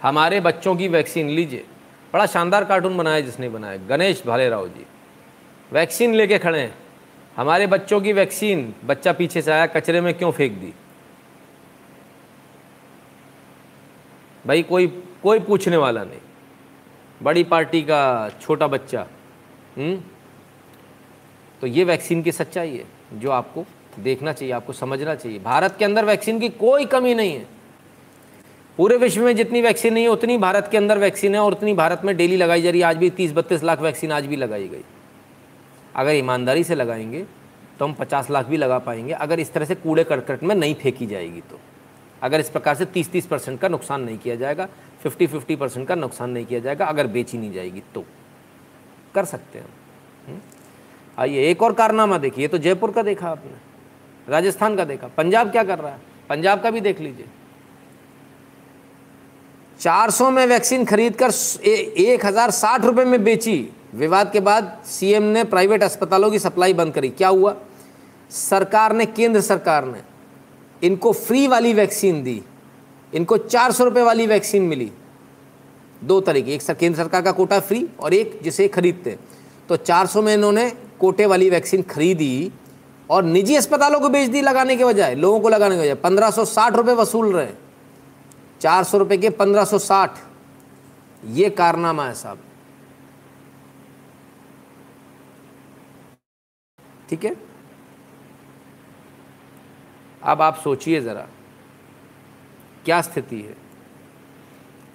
हमारे 0.02 0.40
बच्चों 0.40 0.76
की 0.76 0.88
वैक्सीन 0.88 1.30
लीजिए। 1.30 1.66
बड़ा 2.14 2.26
शानदार 2.26 2.66
कार्टून 2.66 2.98
बनाया 2.98 3.20
जिसने 3.20 3.50
बनाया, 3.50 3.78
गणेश 3.78 4.24
भाले 4.28 4.50
राव 4.50 4.68
जी। 4.68 4.86
वैक्सीन 5.72 6.14
लेके 6.16 6.38
खड़े 6.38 6.60
हैं। 6.60 6.76
हमारे 7.36 7.68
बच्चों 7.68 8.02
की 8.02 8.14
वैक्सीन, 8.14 8.76
बच्चा 8.86 9.14
पीछे 9.14 9.42
से 9.42 9.52
आया, 9.52 9.66
कचरे 9.66 10.02
में 10.02 10.14
क्यों 10.14 10.32
फेंक 10.32 10.54
दी? 10.54 10.74
भाई, 14.48 14.64
कोई 14.64 14.88
कोई 15.24 15.40
पूछने 15.40 15.78
वाला 15.78 16.04
नहीं। 16.04 16.20
बड़ी 17.24 17.44
पार्टी 17.44 17.82
का 17.82 18.30
छोटा 18.42 18.68
बच्चा 18.68 19.08
हुँ? 19.78 20.12
तो 21.62 21.68
ये 21.68 21.84
वैक्सीन 21.84 22.22
की 22.24 22.32
सच्चाई 22.32 22.78
है। 22.78 22.95
जो 23.16 23.32
आपको 23.32 23.66
देखना 24.00 24.34
चाहिए, 24.34 24.54
आपको 24.54 24.74
समझना 24.74 25.16
चाहिए। 25.16 25.40
भारत 25.40 25.76
के 25.80 25.86
अंदर 25.86 26.06
वैक्सीन 26.06 26.40
की 26.40 26.50
कोई 26.50 26.86
कमी 26.86 27.14
नहीं 27.16 27.34
है। 27.34 27.46
पूरे 28.78 28.98
विश्व 28.98 29.24
में 29.26 29.36
जितनी 29.36 29.62
वैक्सीन 29.62 29.94
नहीं 29.94 30.04
है, 30.04 30.10
उतनी 30.10 30.38
भारत 30.38 30.68
के 30.72 30.78
अंदर 30.78 30.98
वैक्सीन 30.98 31.36
है 31.36 31.42
और 31.42 31.52
उतनी 31.52 31.74
भारत 31.74 32.02
में 32.06 32.16
डेली 32.18 32.38
लगाई 32.38 32.62
जा 32.62 32.70
रही 32.70 32.80
है। 32.80 32.86
आज 32.86 32.98
भी 32.98 33.10
तीस 33.10 33.32
बत्तीस 33.32 33.64
लाख 33.64 33.82
वैक्सीन 33.82 34.12
आज 34.12 34.26
भी 34.26 34.36
लगाई 34.36 34.68
गई। 34.68 34.84
अगर 35.96 36.12
ईमानदारी 36.12 36.64
से 36.64 36.76
लगाएँगे 36.76 37.26
तो 37.80 37.86
हम 37.86 37.94
पचास 37.94 38.30
लाख 38.30 38.46
भी 38.46 38.58
लगा 38.58 38.80
पाएँगे। 38.80 39.14
अगर 39.14 39.40
इस 39.40 39.54
तरह 39.54 39.66
से 39.66 39.76
कूड़े 39.76 40.04
करकट 40.04 40.44
में 40.44 40.56
नहीं 40.56 40.76
फेंकी 40.76 41.06
जाएगी 41.06 41.42
तो। 41.42 41.60
अगर 42.22 42.40
इस 42.40 42.50
प्रकार 42.50 42.76
से 42.76 42.86
तीस 42.86 43.12
तीस 43.12 43.26
परसेंट 43.26 43.60
का 43.60 43.68
नुकसान 43.68 44.02
नहीं 44.02 44.18
किया 44.18 44.36
जाएगा 44.36 44.68
फिफ्टी 45.04 45.28
फिफ्टी 45.28 45.56
परसेंट 45.56 45.88
का 45.88 45.96
नुकसान 45.96 46.30
नहीं 46.30 46.46
किया 46.46 46.60
जाएगा, 46.60 46.86
अगर 46.86 47.08
बेची 47.08 47.38
नहीं 47.38 47.52
जाएगी 47.54 47.82
तो। 47.94 48.04
कर 49.16 49.26
सकते 49.26 49.60
हैं 49.60 49.68
हम्म? 50.28 50.40
आइए, 51.18 51.50
एक 51.50 51.62
और 51.64 51.74
कारनामा 51.74 52.18
देखिए 52.18 52.48
तो 52.48 52.58
जयपुर 52.58 52.92
का 52.92 53.02
देखा 53.04 53.28
आपने, 53.28 53.52
राजस्थान 54.28 54.76
का 54.76 54.86
देखा। 54.86 55.08
पंजाब 55.08 55.52
क्या 55.52 55.64
कर 55.64 55.80
रहा 55.80 55.92
है? 55.92 56.00
पंजाब 56.30 56.62
का 56.62 56.72
भी 56.72 56.82
देख 56.82 57.00
लीजिए। 57.00 57.26
400 59.80 60.30
में 60.32 60.46
वैक्सीन 60.48 60.86
खरीदकर 60.86 61.32
एक 61.64 62.26
हज़ार 62.26 62.52
साठ 62.54 62.86
रुपए 62.86 63.06
में 63.06 63.24
बेची। 63.24 63.58
विवाद 63.94 64.32
के 64.32 64.40
बाद 64.40 64.78
सीएम 64.86 65.24
ने 65.24 65.44
प्राइवेट 65.46 65.84
अस्पतालों 65.84 66.30
की 66.32 66.40
सप्लाई 66.40 66.74
बंद 66.74 66.94
करी। 66.94 67.10
क्या 67.10 67.28
हुआ? 67.28 67.56
सरकार 68.32 68.94
ने, 68.94 69.06
केंद्र 69.06 69.42
सरकार 69.42 69.86
ने 69.86 70.02
इनको 70.82 71.12
फ्री 71.14 71.48
वाली 71.48 71.74
वैक्सीन 71.74 72.24
दी। 72.24 72.42
इनको 73.14 73.38
चार 73.38 73.72
सौ 73.72 73.84
रुपये 73.84 74.04
वाली 74.04 74.28
वैक्सीन 74.28 74.64
मिली। 74.64 74.92
दो 76.02 76.20
तरीके, 76.22 76.54
एक 76.54 76.62
सर, 76.62 76.74
केंद्र 76.74 76.98
सरकार 76.98 77.22
का 77.22 77.32
कोटा 77.32 77.60
फ्री 77.60 77.86
और 78.00 78.14
एक 78.14 78.40
जिसे 78.44 78.68
खरीदते। 78.68 79.18
तो 79.70 79.76
400 79.78 80.22
में 80.22 80.34
इन्होंने 80.34 80.72
कोटे 81.06 81.26
वाली 81.28 81.50
वैक्सीन 81.50 81.82
खरीदी 81.90 82.52
और 83.10 83.24
निजी 83.24 83.56
अस्पतालों 83.56 84.00
को 84.00 84.10
बेच 84.10 84.30
दी 84.30 84.42
लगाने 84.42 84.76
के 84.76 84.86
बजाय, 84.86 85.16
लोगों 85.16 85.40
को 85.40 85.50
लगाने 85.50 85.76
के 85.76 85.82
बजाय, 85.82 85.96
पंद्रह 86.02 86.30
सौ 86.32 86.46
साठ 86.48 86.76
रुपये 86.76 86.96
वसूल 86.96 87.34
रहे 87.34 87.52
चार 88.62 88.84
सौ 88.84 88.98
रुपये 88.98 89.18
के 89.18 89.30
पंद्रह 89.32 89.66
सौ 89.66 89.78
साठ। 89.80 90.18
ये 91.24 91.50
कारनामा 91.52 92.06
है 92.06 92.14
साहब। 92.14 92.40
ठीक 97.10 97.26
है? 97.26 97.36
अब 100.24 100.42
आप 100.42 100.56
सोचिए 100.58 101.02
ज़रा, 101.02 101.28
क्या 102.86 103.02
स्थिति 103.02 103.42
है? 103.42 103.56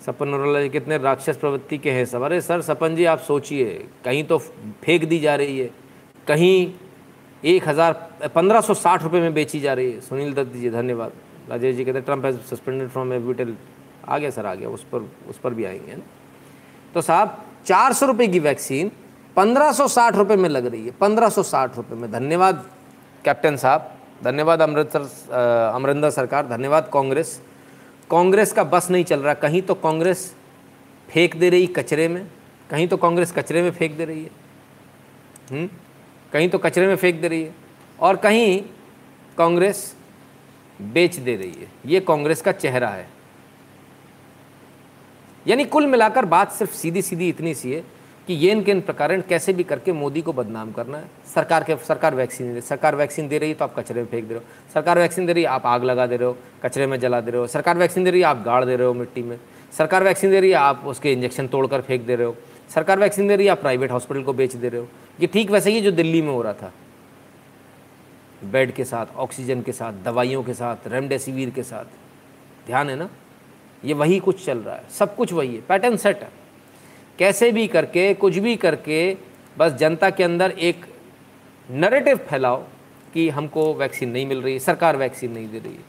सपन 0.06 0.32
जी 0.54 0.68
कितने 0.68 0.98
राक्षस 0.98 1.36
प्रवृत्ति 1.36 1.78
के 1.78 1.90
हैं 1.90 2.04
सब। 2.06 2.22
अरे 2.22 2.40
सर, 2.40 2.60
सपन 2.62 2.96
जी 2.96 3.04
आप 3.04 3.20
सोचिए, 3.20 3.88
कहीं 4.04 4.24
तो 4.24 4.38
फेंक 4.38 5.04
दी 5.04 5.18
जा 5.20 5.34
रही 5.36 5.58
है। 5.58 5.70
कहीं 6.30 6.72
एक 7.42 7.68
हज़ार, 7.68 7.92
पंद्रह 8.34 8.60
सौ 8.60 8.74
साठ 8.74 9.02
रुपये 9.02 9.20
में 9.20 9.34
बेची 9.34 9.60
जा 9.60 9.72
रही 9.74 9.92
है। 9.92 10.00
सुनील 10.00 10.32
दत्त 10.34 10.52
जी, 10.52 10.70
धन्यवाद। 10.70 11.12
राजेश 11.50 11.76
जी 11.76 11.84
कहते 11.84 11.98
हैं, 11.98 12.04
ट्रंप 12.04 12.24
हैज़ 12.24 12.38
सस्पेंडेड 12.50 12.88
फ्रॉम 12.88 13.12
एविटल 13.12 13.54
आ 14.08 14.18
गया 14.18 14.30
सर, 14.30 14.46
आ 14.46 14.54
गया, 14.54 14.68
उस 14.68 14.84
पर 14.84 15.10
उस 15.28 15.38
पर 15.38 15.54
भी 15.54 15.64
आएँगे 15.64 15.96
ना? 15.96 16.02
तो 16.94 17.00
साहब, 17.00 17.36
चार 17.66 17.92
सौ 17.92 18.06
रुपये 18.06 18.28
की 18.28 18.38
वैक्सीन 18.38 18.90
पंद्रह 19.36 19.72
सौ 19.72 19.88
साठ 19.88 20.16
रुपये 20.16 20.36
में 20.36 20.48
लग 20.48 20.66
रही 20.66 20.84
है, 20.84 20.90
पंद्रह 20.90 21.28
सौ 21.28 21.42
साठ 21.42 21.76
रुपये 21.76 21.98
में। 21.98 22.10
धन्यवाद, 22.12 22.64
कैप्टन 23.24 23.56
साहब। 23.56 23.90
धन्यवाद 24.24 24.62
अमृतसर 24.62 25.72
अमरिंदर 25.74 26.10
सरकार। 26.10 26.46
धन्यवाद, 26.46 26.90
कांग्रेस। 26.92 27.40
कांग्रेस 28.10 28.52
का 28.52 28.64
बस 28.64 28.90
नहीं 28.90 29.04
चल 29.04 29.20
रहा। 29.20 29.34
कहीं 29.34 29.62
तो 29.62 29.74
कांग्रेस 29.74 30.34
फेंक 31.08 31.36
दे 31.36 31.50
रही 31.50 31.66
कचरे 31.66 32.08
में, 32.08 32.26
कहीं 32.70 32.88
तो 32.88 32.96
कांग्रेस 32.96 33.32
कचरे 33.32 33.62
में 33.62 33.70
फेंक 33.70 33.96
दे 33.96 34.04
रही 34.04 34.22
है। 34.22 34.30
हुँ? 35.52 35.68
कहीं 36.32 36.48
तो 36.48 36.58
कचरे 36.58 36.86
में 36.86 36.96
फेंक 36.96 37.20
दे 37.20 37.28
रही 37.28 37.42
है 37.42 37.54
और 38.00 38.16
कहीं 38.16 38.62
कांग्रेस 39.38 39.96
बेच 40.82 41.16
दे 41.16 41.36
रही 41.36 41.52
है। 41.52 41.68
ये 41.86 42.00
कांग्रेस 42.00 42.42
का 42.42 42.52
चेहरा 42.52 42.88
है। 42.88 43.08
यानी 45.46 45.64
कुल 45.64 45.86
मिलाकर 45.86 46.24
बात 46.24 46.52
सिर्फ़ 46.52 46.72
सीधी 46.72 47.02
सीधी 47.02 47.28
इतनी 47.28 47.54
सी 47.54 47.72
है 47.72 47.80
कि 48.26 48.34
ये 48.34 48.50
इनके 48.52 48.70
इन 48.70 48.80
प्रकार 48.80 49.20
कैसे 49.20 49.52
भी 49.52 49.64
करके 49.64 49.92
मोदी 49.92 50.22
को 50.22 50.32
बदनाम 50.32 50.72
करना 50.72 50.98
है। 50.98 51.10
सरकार 51.34 51.64
के, 51.64 51.76
सरकार 51.76 52.14
वैक्सीन 52.14 52.54
दे 52.54 52.60
सरकार 52.60 52.94
वैक्सीन 52.94 53.28
दे 53.28 53.38
रही 53.38 53.48
है 53.48 53.54
तो 53.54 53.64
आप 53.64 53.78
कचरे 53.78 54.00
में 54.00 54.08
फेंक 54.08 54.24
दे 54.24 54.34
रहे 54.34 54.42
हो। 54.44 54.72
सरकार 54.74 54.98
वैक्सीन 54.98 55.26
दे 55.26 55.32
रही 55.32 55.42
है, 55.42 55.48
आप 55.48 55.66
आग 55.66 55.84
लगा 55.84 56.06
दे 56.06 56.16
रहे 56.16 56.28
हो, 56.28 56.36
कचरे 56.64 56.86
में 56.86 57.00
जला 57.00 57.20
दे 57.20 57.30
रहे 57.30 57.40
हो। 57.40 57.46
सरकार 57.46 57.78
वैक्सीन 57.78 58.04
दे 58.04 58.10
रही 58.10 58.20
है, 58.20 58.26
आप 58.26 58.42
गाड़ 58.42 58.64
दे 58.64 58.76
रहे 58.76 58.86
हो 58.86 58.94
मिट्टी 58.94 59.22
में। 59.22 59.38
सरकार 59.72 60.04
वैक्सीन 60.04 60.30
दे 60.30 60.40
रही 60.40 60.50
है, 60.50 60.56
आप 60.56 60.82
उसके 60.84 61.12
इंजेक्शन 61.12 61.48
तोड़कर 61.48 61.80
फेंक 61.80 62.02
दे 62.02 62.16
रहे 62.16 62.26
हो। 62.26 62.36
सरकार 62.74 62.98
वैक्सीन 62.98 63.28
दे 63.28 63.36
रही 63.36 63.46
है, 63.46 63.52
आप 63.52 63.60
प्राइवेट 63.60 63.90
हॉस्पिटल 63.90 64.22
को 64.22 64.32
बेच 64.32 64.54
दे 64.54 64.68
रहे 64.68 64.80
हो। 64.80 64.88
ये 65.20 65.26
ठीक 65.26 65.50
वैसे 65.50 65.70
ही 65.70 65.80
जो 65.80 65.90
दिल्ली 65.90 66.22
में 66.22 66.32
हो 66.32 66.42
रहा 66.42 66.52
था। 66.52 66.72
बेड 68.44 68.72
के 68.72 68.84
साथ, 68.84 69.06
ऑक्सीजन 69.16 69.62
के 69.62 69.72
साथ, 69.72 69.92
दवाइयों 69.92 70.42
के 70.42 70.54
साथ, 70.54 70.76
रेमडेसिविर 70.86 71.50
के 71.50 71.62
साथ। 71.62 71.84
ध्यान 72.66 72.90
है 72.90 72.96
ना? 72.96 73.10
ये 73.84 73.94
वही 73.94 74.18
कुछ 74.18 74.46
चल 74.46 74.58
रहा 74.58 74.76
है। 74.76 74.84
सब 74.98 75.16
कुछ 75.16 75.32
वही 75.32 75.54
है। 75.54 75.60
पैटर्न 75.60 75.96
सेट 75.96 76.22
है। 76.22 76.30
कैसे 77.18 77.52
भी 77.52 77.66
करके, 77.66 78.14
कुछ 78.14 78.36
भी 78.36 78.56
करके, 78.56 79.16
बस 79.58 79.72
जनता 79.72 80.10
के 80.10 80.24
अंदर 80.24 80.50
एक 80.50 80.86
नरेटिव 81.70 82.16
फैलाओ 82.16 82.64
कि 83.14 83.28
हमको 83.28 83.74
वैक्सीन 83.74 84.10
नहीं 84.10 84.26
मिल 84.26 84.42
रही 84.42 84.58
सरकार 84.58 84.96
वैक्सीन 84.96 85.32
नहीं 85.32 85.48
दे 85.50 85.58
रही 85.58 85.74
है। 85.74 85.84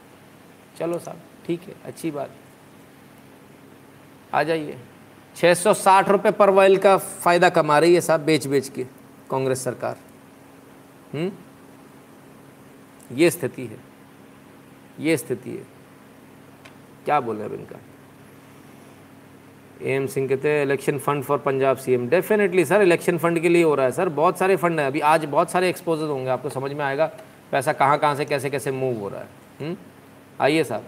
चलो 0.78 0.98
साहब, 0.98 1.20
ठीक 1.46 1.60
है, 1.62 1.74
अच्छी 1.84 2.10
बात। 2.10 2.30
आ 4.34 4.42
जाइए। 4.42 4.78
छः 5.36 5.54
सौ 5.54 5.74
साठ 5.74 6.08
रुपये 6.08 6.32
पर 6.32 6.50
वाइल 6.50 6.76
का 6.76 6.96
फ़ायदा 6.96 7.48
कमा 7.48 7.78
रही 7.78 7.94
है 7.94 8.00
साहब 8.00 8.20
बेच 8.20 8.46
बेच 8.46 8.68
के। 8.68 9.01
कांग्रेस 9.32 9.64
सरकार। 9.64 9.96
हुँ? 11.14 11.30
ये 13.12 13.30
स्थिति 13.30 13.66
है। 13.66 13.78
ये 15.00 15.16
स्थिति 15.16 15.50
है। 15.50 15.66
क्या 17.04 17.20
बोले 17.20 17.44
अब 17.44 17.54
इनका? 17.54 17.78
एम 19.82 20.06
सिंह 20.06 20.28
कहते 20.28 20.48
हैं 20.48 20.62
election 20.62 20.98
fund 20.98 21.24
for 21.24 21.38
Punjab 21.38 21.76
CM 21.76 22.08
definitely 22.08 22.64
sir 22.64 22.82
election 22.82 23.18
fund 23.18 23.40
के 23.40 23.48
लिए 23.48 23.62
हो 23.62 23.74
रहा 23.74 23.86
है 23.86 23.92
सर 23.92 24.08
बहुत 24.08 24.38
सारे 24.38 24.56
फंड 24.56 24.80
हैं। 24.80 24.86
अभी 24.86 25.00
आज 25.00 25.24
बहुत 25.24 25.50
सारे 25.50 25.68
एक्सपोजर 25.68 26.04
होंगे, 26.04 26.30
आपको 26.30 26.48
समझ 26.48 26.72
में 26.72 26.84
आएगा। 26.84 27.06
पैसा 27.52 27.72
कहाँ 27.72 27.98
कहाँ 27.98 28.14
से, 28.14 28.24
कैसे 28.24 28.50
कैसे 28.50 28.70
मूव 28.70 28.98
हो 28.98 29.08
रहा 29.08 29.20
है। 29.20 29.28
हम्म? 29.60 29.76
आइए 30.40 30.64
साहब 30.64 30.84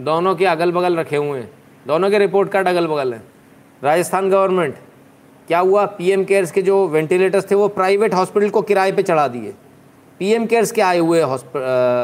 दोनों 0.00 0.34
के 0.36 0.46
अगल 0.46 0.72
बगल 0.72 0.96
रखे 0.96 1.16
हुए 1.16 1.40
हैं। 1.40 1.50
दोनों 1.86 2.10
के 2.10 2.18
रिपोर्ट 2.18 2.50
कार्ड 2.50 2.68
अगल 2.68 2.86
बगल 2.86 3.14
हैं। 3.14 3.22
राजस्थान 3.84 4.30
गवर्नमेंट 4.30 4.76
क्या 5.48 5.58
हुआ? 5.58 5.84
पीएम 5.86 6.24
केयर्स 6.24 6.50
के 6.50 6.62
जो 6.62 6.86
वेंटिलेटर्स 6.88 7.50
थे, 7.50 7.54
वो 7.54 7.68
प्राइवेट 7.68 8.14
हॉस्पिटल 8.14 8.50
को 8.50 8.62
किराए 8.62 8.92
पे 8.92 9.02
चढ़ा 9.02 9.26
दिए। 9.28 9.54
पीएम 10.18 10.46
केयर्स 10.46 10.72
के 10.72 10.82
आए 10.82 10.98
हुए 10.98 11.22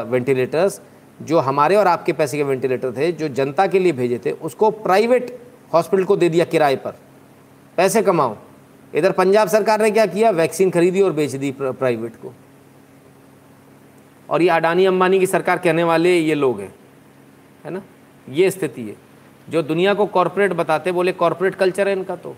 वेंटिलेटर्स 0.09 0.81
जो 1.21 1.39
हमारे 1.39 1.75
और 1.75 1.87
आपके 1.87 2.13
पैसे 2.13 2.37
के 2.37 2.43
वेंटिलेटर 2.43 2.91
थे, 2.91 3.11
जो 3.11 3.27
जनता 3.29 3.67
के 3.67 3.79
लिए 3.79 3.91
भेजे 3.91 4.19
थे, 4.25 4.31
उसको 4.31 4.69
प्राइवेट 4.71 5.37
हॉस्पिटल 5.73 6.03
को 6.03 6.15
दे 6.15 6.29
दिया 6.29 6.45
किराए 6.45 6.75
पर। 6.75 6.95
पैसे 7.77 8.01
कमाओ। 8.01 8.35
इधर 8.93 9.11
पंजाब 9.11 9.47
सरकार 9.47 9.81
ने 9.81 9.91
क्या 9.91 10.05
किया? 10.05 10.29
वैक्सीन 10.29 10.69
खरीदी 10.69 11.01
और 11.01 11.11
बेच 11.11 11.31
दी 11.31 11.51
प्राइवेट 11.59 12.15
को। 12.15 12.33
और 14.29 14.41
ये 14.41 14.49
अडानी 14.49 14.85
अंबानी 14.85 15.19
की 15.19 15.27
सरकार 15.27 15.57
कहने 15.57 15.83
वाले 15.83 16.17
ये 16.17 16.35
लोग 16.35 16.59
हैं। 16.59 16.73
है 17.65 17.71
ना? 17.71 17.81
ये 18.29 18.49
स्थिति 18.51 18.81
है। 18.81 18.95
जो 19.49 19.61
दुनिया 19.61 19.93
को 19.93 20.05
कॉरपोरेट 20.05 20.53
बताते, 20.53 20.91
बोले 20.91 21.11
कॉरपोरेट 21.11 21.55
कल्चर 21.55 21.87
है 21.87 21.93
इनका 21.93 22.15
तो। 22.15 22.35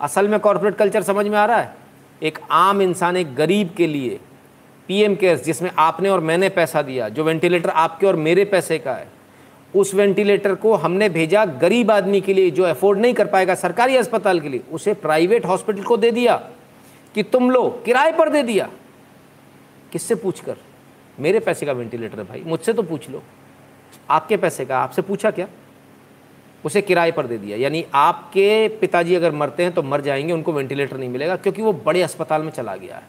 असल 0.00 0.28
में 0.28 0.38
कॉरपोरेट 0.40 0.74
कल्चर 0.74 1.02
समझ 1.02 1.26
में 1.26 1.38
आ 1.38 1.44
रहा 1.46 1.56
है? 1.56 1.74
एक 2.22 2.38
आम 2.50 2.82
इंसान 2.82 3.16
एक 3.16 3.34
गरीब 3.34 3.70
के 3.76 3.86
लिए 3.86 4.18
पीएम 4.88 5.14
केयर्स 5.16 5.44
जिसमें 5.44 5.70
आपने 5.78 6.08
और 6.08 6.20
मैंने 6.20 6.48
पैसा 6.48 6.82
दिया, 6.82 7.08
जो 7.08 7.24
वेंटिलेटर 7.24 7.70
आपके 7.70 8.06
और 8.06 8.16
मेरे 8.16 8.44
पैसे 8.44 8.78
का 8.78 8.92
है, 8.92 9.08
उस 9.76 9.94
वेंटिलेटर 9.94 10.54
को 10.54 10.74
हमने 10.74 11.08
भेजा 11.08 11.44
गरीब 11.44 11.90
आदमी 11.90 12.20
के 12.20 12.34
लिए 12.34 12.50
जो 12.50 12.62
अफोर्ड 12.62 12.98
नहीं 12.98 13.14
कर 13.14 13.26
पाएगा 13.26 13.54
सरकारी 13.54 13.96
अस्पताल 13.96 14.40
के 14.40 14.48
लिए, 14.48 14.62
उसे 14.72 14.94
प्राइवेट 14.94 15.46
हॉस्पिटल 15.46 15.82
को 15.82 15.96
दे 15.96 16.10
दिया 16.10 16.36
कि 17.14 17.22
तुम 17.22 17.50
लो 17.50 17.68
किराए 17.84 18.12
पर 18.12 18.28
दे 18.28 18.42
दिया। 18.42 18.68
किससे 19.92 20.14
पूछकर? 20.14 20.56
मेरे 21.18 21.40
पैसे 21.40 21.66
का 21.66 21.72
वेंटिलेटर 21.72 22.18
है 22.18 22.24
भाई, 22.24 22.42
मुझसे 22.46 22.72
तो 22.72 22.82
पूछ 22.82 23.10
लो। 23.10 23.22
आपके 24.10 24.36
पैसे 24.36 24.64
का, 24.64 24.78
आपसे 24.78 25.02
पूछा 25.02 25.30
क्या? 25.30 25.46
उसे 26.64 26.82
किराए 26.82 27.10
पर 27.10 27.26
दे 27.26 27.38
दिया। 27.38 27.56
यानी 27.56 27.84
आपके 27.94 28.68
पिताजी 28.80 29.14
अगर 29.14 29.32
मरते 29.32 29.62
हैं 29.62 29.72
तो 29.72 29.82
मर 29.82 30.00
जाएँगे, 30.00 30.32
उनको 30.32 30.52
वेंटिलेटर 30.52 30.96
नहीं 30.96 31.08
मिलेगा, 31.08 31.36
क्योंकि 31.36 31.62
वो 31.62 31.72
बड़े 31.72 32.02
अस्पताल 32.02 32.42
में 32.42 32.50
चला 32.50 32.76
गया 32.76 32.96
है। 32.96 33.02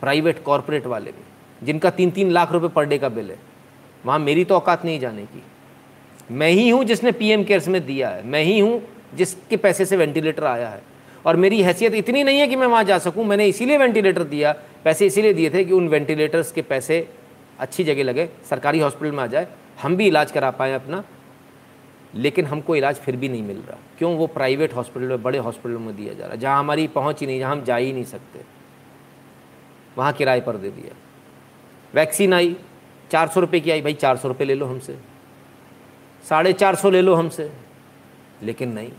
प्राइवेट 0.00 0.42
कॉरपोरेट 0.42 0.86
वाले 0.86 1.10
में, 1.10 1.22
जिनका 1.62 1.90
तीन 1.90 2.10
तीन 2.10 2.30
लाख 2.30 2.52
रुपए 2.52 2.68
पर 2.68 2.84
डे 2.84 2.98
का 2.98 3.08
बिल 3.08 3.30
है, 3.30 3.38
वहाँ 4.04 4.18
मेरी 4.18 4.44
तो 4.44 4.54
औकात 4.54 4.84
नहीं 4.84 5.00
जाने 5.00 5.22
की। 5.22 5.42
मैं 6.30 6.50
ही 6.50 6.68
हूँ 6.70 6.84
जिसने 6.84 7.12
पीएम 7.12 7.44
केयर्स 7.44 7.68
में 7.68 7.84
दिया 7.86 8.08
है, 8.08 8.26
मैं 8.26 8.42
ही 8.42 8.58
हूँ 8.58 8.82
जिसके 9.14 9.56
पैसे 9.56 9.84
से 9.84 9.96
वेंटिलेटर 9.96 10.44
आया 10.44 10.68
है। 10.68 10.82
और 11.26 11.36
मेरी 11.36 11.62
हैसियत 11.62 11.94
इतनी 11.94 12.22
नहीं 12.24 12.38
है 12.38 12.46
कि 12.46 12.56
मैं 12.56 12.66
वहाँ 12.66 12.84
जा 12.84 12.98
सकूँ, 12.98 13.24
मैंने 13.24 13.46
इसीलिए 13.46 13.78
वेंटिलेटर 13.78 14.24
दिया, 14.24 14.52
पैसे 14.84 15.06
इसीलिए 15.06 15.32
दिए 15.32 15.50
थे 15.50 15.64
कि 15.64 15.72
उन 15.72 15.88
वेंटिलेटर्स 15.88 16.52
के 16.52 16.62
पैसे 16.62 17.06
अच्छी 17.58 17.84
जगह 17.84 18.04
लगे, 18.04 18.28
सरकारी 18.50 18.80
हॉस्पिटल 18.80 19.12
में 19.12 19.22
आ 19.22 19.26
जाए, 19.26 19.46
हम 19.82 19.96
भी 19.96 20.06
इलाज 20.06 20.30
करा 20.32 20.50
पाएँ 20.50 20.74
अपना 20.74 21.04
लेकिन 22.14 22.46
हमको 22.46 22.76
इलाज 22.76 22.96
फिर 22.96 23.16
भी 23.16 23.28
नहीं 23.28 23.42
मिल 23.42 23.58
रहा। 23.60 23.78
क्यों? 23.98 24.16
वो 24.16 24.26
प्राइवेट 24.26 24.74
हॉस्पिटल 24.74 25.06
में, 25.06 25.22
बड़े 25.22 25.38
हॉस्पिटलों 25.38 25.80
में 25.80 25.96
दिया 25.96 26.14
जा 26.14 26.24
रहा 26.24 26.34
है। 26.34 26.40
जहाँ 26.40 26.58
हमारी 26.58 26.86
पहुँच 26.86 27.20
ही 27.20 27.26
नहीं, 27.26 27.38
जहाँ 27.38 27.52
हम 27.52 27.62
जा 27.62 27.76
ही 27.76 27.92
नहीं 27.92 28.04
सकते। 28.04 28.40
वहाँ 29.98 30.12
किराए 30.12 30.40
पर 30.40 30.56
दे 30.56 30.70
दिया। 30.70 30.96
वैक्सीन 31.94 32.34
आई, 32.34 32.56
चार 33.10 33.28
सौ 33.28 33.40
रुपये 33.40 33.60
की 33.60 33.70
आई। 33.70 33.82
भाई, 33.82 33.94
चार 33.94 34.16
सौ 34.16 34.28
रुपये 34.28 34.46
ले 34.46 34.54
लो 34.54 34.66
हमसे। 34.66 34.98
साढ़े 36.28 36.52
चार 36.52 36.74
सौ 36.74 36.90
ले 36.90 37.02
लो 37.02 37.14
हमसे। 37.14 37.52
लेकिन 38.42 38.72
नहीं। 38.72 38.92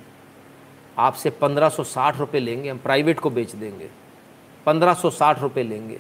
आपसे 0.97 1.29
पंद्रह 1.29 1.69
सौ 1.69 1.83
साठ 1.83 2.17
रुपये 2.17 2.41
लेंगे, 2.41 2.69
हम 2.69 2.77
प्राइवेट 2.77 3.19
को 3.19 3.29
बेच 3.29 3.55
देंगे। 3.55 3.89
पंद्रह 4.65 4.93
सौ 4.93 5.09
साठ 5.09 5.39
रुपये 5.39 5.63
लेंगे। 5.63 5.99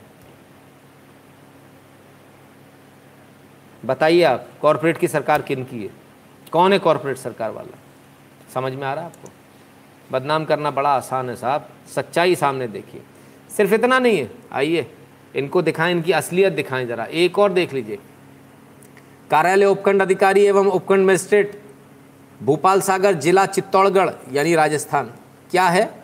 बताइए 3.85 4.23
आप 4.23 4.47
कॉरपोरेट 4.61 4.97
की 4.97 5.07
सरकार 5.07 5.41
किन 5.41 5.63
की 5.63 5.83
है? 5.83 6.00
कौन 6.51 6.73
है 6.73 6.79
कॉरपोरेट 6.79 7.17
सरकार 7.17 7.51
वाला? 7.51 7.77
समझ 8.53 8.73
में 8.73 8.87
आ 8.87 8.93
रहा 8.93 9.03
है 9.03 9.09
आपको? 9.09 9.29
बदनाम 10.11 10.45
करना 10.45 10.71
बड़ा 10.71 10.89
आसान 10.89 11.29
है 11.29 11.35
साहब। 11.35 11.69
सच्चाई 11.95 12.35
सामने 12.35 12.67
देखिए। 12.67 13.01
सिर्फ़ 13.57 13.73
इतना 13.73 13.99
नहीं 13.99 14.17
है। 14.17 14.31
आइए, 14.53 14.91
इनको 15.35 15.61
दिखाएँ, 15.61 15.91
इनकी 15.91 16.11
असलियत 16.11 16.53
दिखाएँ 16.53 16.85
ज़रा। 16.85 17.03
एक 17.03 17.39
और 17.39 17.53
देख 17.53 17.73
लीजिए। 17.73 17.99
कार्यालय 19.31 19.65
उपखंड 19.65 20.01
अधिकारी 20.01 20.45
एवं 20.45 20.67
उपखंड 20.67 21.07
मजिस्ट्रेट, 21.07 21.61
भोपाल 22.43 22.81
सागर 22.81 23.13
जिला 23.13 23.45
चित्तौड़गढ़, 23.45 24.09
यानी 24.31 24.55
राजस्थान। 24.55 25.13
क्या 25.51 25.67
है? 25.67 26.03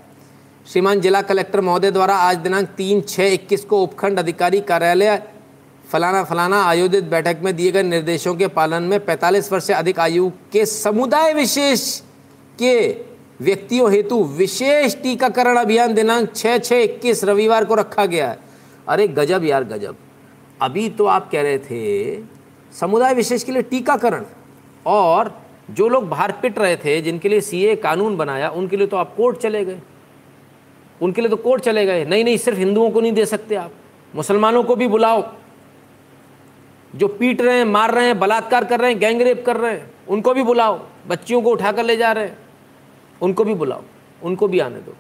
श्रीमान 0.67 1.01
जिला 1.01 1.21
कलेक्टर 1.21 1.61
महोदय 1.61 1.91
द्वारा 1.91 2.15
आज 2.15 2.37
दिनांक 2.37 2.67
तीन 2.67 3.01
छः 3.01 3.33
इक्कीस 3.33 3.65
को 3.65 3.83
उपखंड 3.83 4.19
अधिकारी 4.19 4.61
कार्यालय 4.61 5.23
फलाना 5.91 6.23
फलाना 6.23 6.63
आयोजित 6.63 7.03
बैठक 7.03 7.37
में 7.43 7.55
दिए 7.55 7.71
गए 7.71 7.83
निर्देशों 7.83 8.35
के 8.35 8.47
पालन 8.47 8.83
में 8.83 9.05
45 9.05 9.51
वर्ष 9.51 9.63
से 9.63 9.73
अधिक 9.73 9.99
आयु 9.99 10.31
के 10.51 10.65
समुदाय 10.65 11.33
विशेष 11.33 11.99
के 12.59 12.91
व्यक्तियों 13.41 13.91
हेतु 13.91 14.23
विशेष 14.23 14.95
टीकाकरण 14.95 15.57
अभियान 15.57 15.93
दिनांक 15.93 16.35
छः 16.35 16.57
छः 16.57 16.77
इक्कीस 16.77 17.23
रविवार 17.23 17.65
को 17.65 17.75
रखा 17.75 18.05
गया 18.05 18.29
है। 18.29 18.39
अरे 18.87 19.07
गजब 19.07 19.43
यार, 19.43 19.63
गजब। 19.63 19.95
अभी 20.61 20.89
तो 20.89 21.05
आप 21.05 21.31
कह 21.31 21.41
रहे 21.41 21.57
थे 21.57 22.15
समुदाय 22.79 23.13
विशेष 23.13 23.43
के 23.43 23.51
लिए 23.51 23.61
टीकाकरण 23.61 24.25
और 24.85 25.41
जो 25.71 25.89
लोग 25.89 26.09
बाहर 26.09 26.31
पिट 26.31 26.59
रहे 26.59 26.75
थे, 26.75 27.01
जिनके 27.01 27.29
लिए 27.29 27.41
सीए 27.41 27.75
कानून 27.75 28.17
बनाया, 28.17 28.49
उनके 28.49 28.77
लिए 28.77 28.87
तो 28.87 28.97
आप 28.97 29.15
कोर्ट 29.15 29.37
चले 29.37 29.65
गए। 29.65 29.79
उनके 31.01 31.21
लिए 31.21 31.29
तो 31.29 31.35
कोर्ट 31.35 31.63
चले 31.63 31.85
गए। 31.85 32.05
नहीं 32.05 32.23
नहीं, 32.23 32.37
सिर्फ़ 32.37 32.59
हिंदुओं 32.59 32.91
को 32.91 33.01
नहीं 33.01 33.13
दे 33.13 33.25
सकते 33.25 33.55
आप। 33.55 33.71
मुसलमानों 34.15 34.63
को 34.63 34.75
भी 34.75 34.87
बुलाओ। 34.87 35.33
जो 36.95 37.07
पीट 37.07 37.41
रहे 37.41 37.57
हैं, 37.57 37.65
मार 37.65 37.93
रहे 37.93 38.05
हैं, 38.05 38.19
बलात्कार 38.19 38.65
कर 38.65 38.79
रहे 38.79 38.91
हैं 38.91 38.99
गैंग 38.99 39.21
रेप 39.21 39.43
कर 39.45 39.57
रहे 39.57 39.71
हैं, 39.71 39.91
उनको 40.07 40.33
भी 40.33 40.43
बुलाओ, 40.43 40.79
बच्चियों 41.07 41.41
को 41.41 41.51
उठाकर 41.51 41.83
ले 41.83 41.97
जा 41.97 42.11
रहे 42.11 42.25
हैं, 42.25 42.37
उनको 43.21 43.43
भी 43.43 43.53
बुलाओ, 43.53 43.81
उनको 44.23 44.47
भी 44.47 44.59
आने 44.59 44.79
दो। 44.79 44.95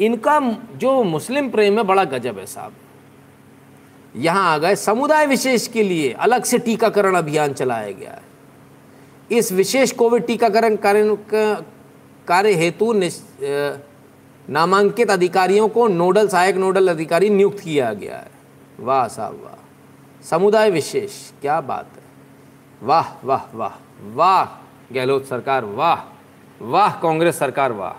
इनका 0.00 0.40
जो 0.76 1.02
मुस्लिम 1.02 1.50
प्रेम 1.50 1.78
है, 1.78 1.82
बड़ा 1.84 2.04
गजब 2.04 2.38
है 2.38 2.46
साहब। 2.46 2.72
यहाँ 4.16 4.54
आ 4.54 4.58
गए, 4.58 4.76
समुदाय 4.76 5.26
विशेष 5.26 5.66
के 5.68 5.82
लिए 5.82 6.12
अलग 6.12 6.44
से 6.44 6.58
टीकाकरण 6.58 7.14
अभियान 7.14 7.52
चलाया 7.52 7.90
गया 7.90 8.10
है। 8.10 8.22
इस 9.30 9.52
विशेष 9.52 9.92
कोविड 9.92 10.26
टीकाकरण 10.26 10.76
कार्य 10.76 11.16
कार्य 12.28 12.52
हेतु 12.52 12.92
नामांकित 14.48 15.10
अधिकारियों 15.10 15.68
को 15.68 15.86
नोडल 15.88 16.28
सहायक 16.28 16.56
नोडल 16.56 16.88
अधिकारी 16.88 17.30
नियुक्त 17.30 17.58
किया 17.60 17.92
गया 17.92 18.16
है। 18.16 18.30
वाह 18.80 19.06
साहब, 19.08 19.40
वाह। 19.44 19.57
समुदाय 20.22 20.70
विशेष, 20.70 21.32
क्या 21.40 21.60
बात 21.60 21.86
है। 21.96 22.02
वाह 22.82 23.26
वाह 23.26 23.56
वाह 23.56 23.76
वाह, 24.00 24.44
गहलोत 24.94 25.24
सरकार, 25.24 25.64
वाह 25.64 26.04
वाह, 26.64 27.00
कांग्रेस 27.00 27.38
सरकार, 27.38 27.72
वाह। 27.72 27.92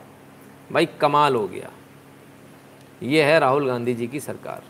भाई, 0.74 0.86
कमाल 0.86 1.36
हो 1.36 1.48
गया। 1.48 1.72
ये 3.04 3.24
है 3.24 3.40
राहुल 3.40 3.68
गांधी 3.68 3.94
जी 3.94 4.08
की 4.08 4.20
सरकार। 4.20 4.64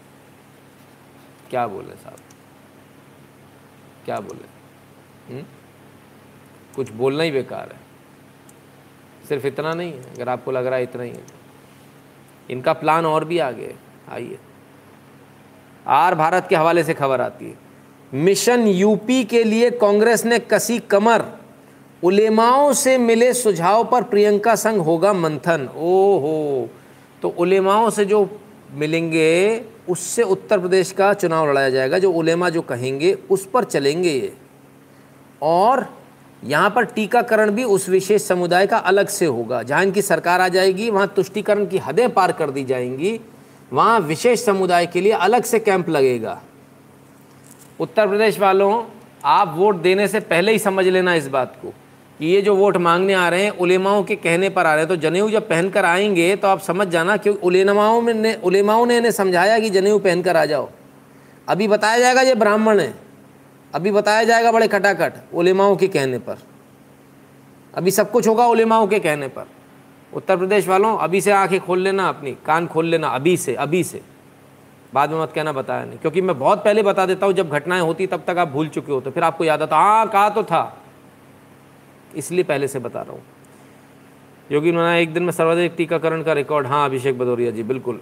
क्या 1.50 1.68
बोले 1.68 1.96
साहब? 1.96 2.18
क्या 4.06 4.20
बोले? 4.20 4.48
हुँ? 5.34 5.42
हम्म? 5.42 5.46
कुछ 6.76 6.90
बोलना 6.90 7.24
ही 7.24 7.32
बेकार 7.32 7.72
है। 7.72 7.80
सिर्फ़ 9.28 9.48
इतना 9.48 9.74
नहीं 9.74 9.94
है, 9.94 10.14
अगर 10.14 10.30
आपको 10.30 10.52
लग 10.52 10.66
रहा 10.66 10.76
है 10.76 10.84
इतना 10.84 11.04
ही 11.04 11.12
है। 11.12 11.24
इनका 12.50 12.74
प्लान 12.74 13.06
और 13.06 13.26
भी 13.26 13.40
आगे 13.40 13.76
आइए। 14.10 14.40
आर 15.90 16.16
भारत 16.16 16.46
के 16.50 16.56
हवाले 16.56 16.84
से 16.84 16.94
खबर 16.94 17.22
आती 17.22 17.46
है। 17.46 17.58
मिशन 18.14 18.68
यूपी 18.68 19.24
के 19.24 19.44
लिए 19.44 19.70
कांग्रेस 19.70 20.26
ने 20.26 20.40
कसी 20.40 20.80
कमर। 20.80 21.26
उलेमाओं 22.04 22.74
से 22.74 22.98
मिले 22.98 23.34
सुझाव 23.34 23.84
पर 23.84 24.04
प्रियंका 24.04 24.56
संग 24.56 24.82
होगा 24.82 25.14
मंथन। 25.14 25.70
ओहो। 25.76 26.70
तो 27.22 27.30
उलेमाओं 27.30 27.90
से 27.90 28.06
जो 28.06 28.42
मिलेंगे, 28.72 29.62
उससे 29.90 30.24
उत्तर 30.24 30.60
प्रदेश 30.60 30.92
का 30.92 31.14
चुनाव 31.14 31.50
लड़ाया 31.50 31.70
जाएगा। 31.70 32.00
जो 32.00 32.12
उलेमा 32.12 32.50
जो 32.50 32.62
कहेंगे, 32.62 33.18
उस 33.30 33.46
पर 33.46 33.64
चलेंगे 33.64 34.10
ये। 34.10 34.34
और 35.42 35.98
यहाँ 36.44 36.70
पर 36.70 36.86
टीकाकरण 36.86 37.52
भी 37.52 37.64
उस 37.64 37.90
विशेष 37.90 38.24
समुदाय 38.24 38.68
का 38.68 38.78
अलग 38.78 39.08
से 39.08 39.26
होगा। 39.26 39.64
जहाँ 39.64 39.84
इनकी 39.84 40.02
सरकार 40.02 40.42
आ 40.42 40.48
जाएगी, 40.48 40.90
वहाँ 40.90 41.14
तुष्टिकरण 41.16 41.66
की 41.66 41.78
हदें 41.78 42.14
पार 42.14 42.32
कर 42.32 42.52
दी 42.52 42.64
जाएँगी। 42.64 43.20
वहाँ 43.74 44.00
विशेष 44.00 44.46
समुदाय 44.46 44.86
के 44.86 45.02
लिए 45.02 45.12
अलग 45.12 45.44
से 45.44 45.60
कैंप 45.60 45.90
लगेगा। 45.90 46.42
उत्तर 47.80 48.08
प्रदेश 48.08 48.40
वालों, 48.40 48.84
आप 49.26 49.54
वोट 49.58 49.76
देने 49.76 50.08
से 50.08 50.20
पहले 50.20 50.52
ही 50.52 50.60
समझ 50.60 50.86
लेना 50.88 51.14
इस 51.14 51.28
बात 51.28 51.56
को, 51.62 51.70
कि 52.20 52.26
ये 52.26 52.42
जो 52.42 52.56
वोट 52.56 52.78
मांगने 52.78 53.14
आ 53.14 53.28
रहे 53.30 53.44
हैं, 53.44 53.52
उलेमाओं 53.52 54.04
के 54.04 54.16
कहने 54.16 54.50
पर 54.50 54.66
आ 54.66 54.72
रहे 54.72 54.80
हैं। 54.80 54.88
तो 54.88 54.96
जनेऊ 54.96 55.30
जब 55.30 55.48
पहनकर 55.50 55.86
आएँगे 55.86 56.36
तो 56.36 56.48
आप 56.48 56.60
समझ 56.60 56.88
जाना 56.88 57.18
क्योंकि 57.18 57.42
उलेमाओं 57.42 58.02
में 58.02 58.14
ने, 58.14 58.34
उलेमाओं 58.36 58.86
ने 58.86 58.98
इन्हें 58.98 59.12
समझाया 59.12 59.60
कि 59.60 59.70
जनेऊ 59.70 60.00
पहनकर 60.00 60.38
आ 60.38 60.46
जाओ। 60.46 60.70
अभी 61.48 61.68
बताया 61.68 62.00
जाएगा 62.00 62.22
ये 62.22 62.36
ब्राह्मण 62.36 62.80
है। 62.80 62.94
अभी 63.74 63.92
बताया 63.92 64.24
जाएगा 64.24 64.52
बड़े 64.52 64.68
खटाखट 64.68 65.14
उलेमाओं 65.34 65.76
के 65.76 65.88
कहने 65.88 66.18
पर। 66.20 66.38
अभी 67.74 67.92
सब 67.92 68.12
कुछ 68.12 68.28
होगा 68.28 68.46
उलेमाओं 68.46 68.88
के 68.88 69.00
कहने 69.00 69.28
पर। 69.28 69.46
उत्तर 70.14 70.38
प्रदेश 70.38 70.68
वालों, 70.68 70.98
अभी 70.98 71.22
से 71.22 71.32
आँखें 71.32 71.60
खोल 71.60 71.80
लेना 71.80 72.08
अपनी, 72.10 72.32
कान 72.46 72.68
खोल 72.68 72.86
लेना, 72.86 73.08
अभी 73.10 73.36
से 73.38 73.56
अभी 73.56 73.84
से। 73.84 74.02
बाद 74.94 75.12
में 75.12 75.20
मत 75.22 75.32
कहना 75.32 75.52
बताया 75.52 75.86
नहीं, 75.86 75.98
क्योंकि 76.00 76.22
मैं 76.22 76.38
बहुत 76.40 76.64
पहले 76.64 76.84
बता 76.84 77.06
देता 77.06 77.26
हूँ, 77.26 77.34
जब 77.34 77.50
घटनाएँ 77.50 77.82
होती 77.82 78.08
तब 78.08 78.24
तक 78.28 78.38
आप 78.38 78.48
भूल 78.48 78.68
चुके 78.68 78.92
हो 78.92 79.00
तो 79.02 79.12
फिर 79.12 79.24
आपको 79.24 79.44
याद 79.44 79.62
आता 79.62 79.78
हाँ 79.78 80.08
कहा 80.10 80.30
तो 80.30 80.44
था। 80.44 80.78
इसलिए 82.16 82.44
पहले 82.44 82.68
से 82.68 82.80
बता 82.80 83.02
रहा 83.02 83.14
हूँ। 83.14 83.22
योगी 84.52 84.70
उन्होंने 84.70 85.02
एक 85.02 85.14
दिन 85.14 85.24
में 85.24 85.32
सर्वाधिक 85.32 85.74
टीकाकरण 85.78 86.24
का 86.24 86.34
रिकॉर्ड 86.34 86.68
हाँ 86.68 86.86
अभिषेक 86.86 87.18
भदौरिया 87.20 87.52
जी, 87.52 87.64
बिल्कुल। 87.64 88.00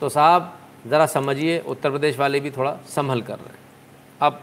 तो 0.00 0.08
साहब, 0.08 0.52
ज़रा 0.86 1.06
समझिए, 1.06 1.58
उत्तर 1.60 1.90
प्रदेश 1.90 2.18
वाले 2.18 2.40
भी 2.40 2.50
थोड़ा 2.50 2.76
संभल 2.86 3.22
कर 3.22 3.34
रहे 3.34 3.48
हैं। 3.48 3.58
अब 4.22 4.40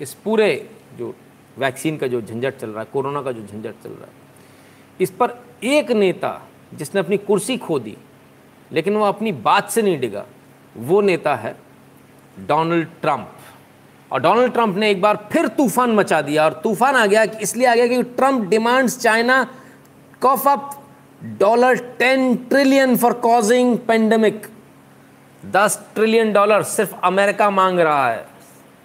इस 0.00 0.14
पूरे 0.14 0.68
जो 0.98 1.14
वैक्सीन 1.58 1.96
का 1.96 2.06
जो 2.06 2.20
झंझट 2.20 2.56
चल 2.56 2.70
रहा 2.70 2.80
है, 2.80 2.88
कोरोना 2.92 3.22
का 3.22 3.32
जो 3.32 3.42
झंझट 3.42 3.82
चल 3.82 3.90
रहा 3.90 4.06
है 4.06 4.24
इस 5.00 5.10
पर 5.10 5.38
एक 5.64 5.90
नेता 5.92 6.40
जिसने 6.74 7.00
अपनी 7.00 7.16
कुर्सी 7.18 7.56
खो 7.58 7.78
दी, 7.78 7.96
लेकिन 8.70 8.96
वो 8.96 9.04
अपनी 9.04 9.32
बात 9.32 9.70
से 9.70 9.82
नहीं 9.82 9.98
डिगा, 10.00 10.24
वो 10.76 11.00
नेता 11.00 11.34
है 11.34 11.54
डोनाल्ड 12.38 12.88
ट्रंप। 13.02 13.32
और 14.10 14.20
डोनाल्ड 14.20 14.52
ट्रंप 14.52 14.76
ने 14.76 14.90
एक 14.90 15.00
बार 15.02 15.16
फिर 15.32 15.46
तूफ़ान 15.48 15.90
मचा 15.90 16.20
दिया, 16.22 16.44
और 16.44 16.60
तूफ़ान 16.64 16.96
आ 16.96 17.06
गया 17.06 17.22
इसलिए 17.42 17.66
आ 17.66 17.74
गया 17.74 17.86
कि 17.86 18.02
Trump 18.16 18.48
demands 18.48 18.98
China 19.00 19.42
cough 20.22 20.46
up 20.48 20.70
dollar 21.38 21.76
ten 21.98 22.34
trillion 22.48 22.96
for 22.96 23.12
causing 23.22 23.76
pandemic. 23.78 24.46
दस 25.42 25.78
ट्रिलियन 25.94 26.32
डॉलर 26.32 26.62
सिर्फ़ 26.64 26.94
अमेरिका 27.04 27.50
मांग 27.50 27.78
रहा 27.80 28.08
है, 28.10 28.24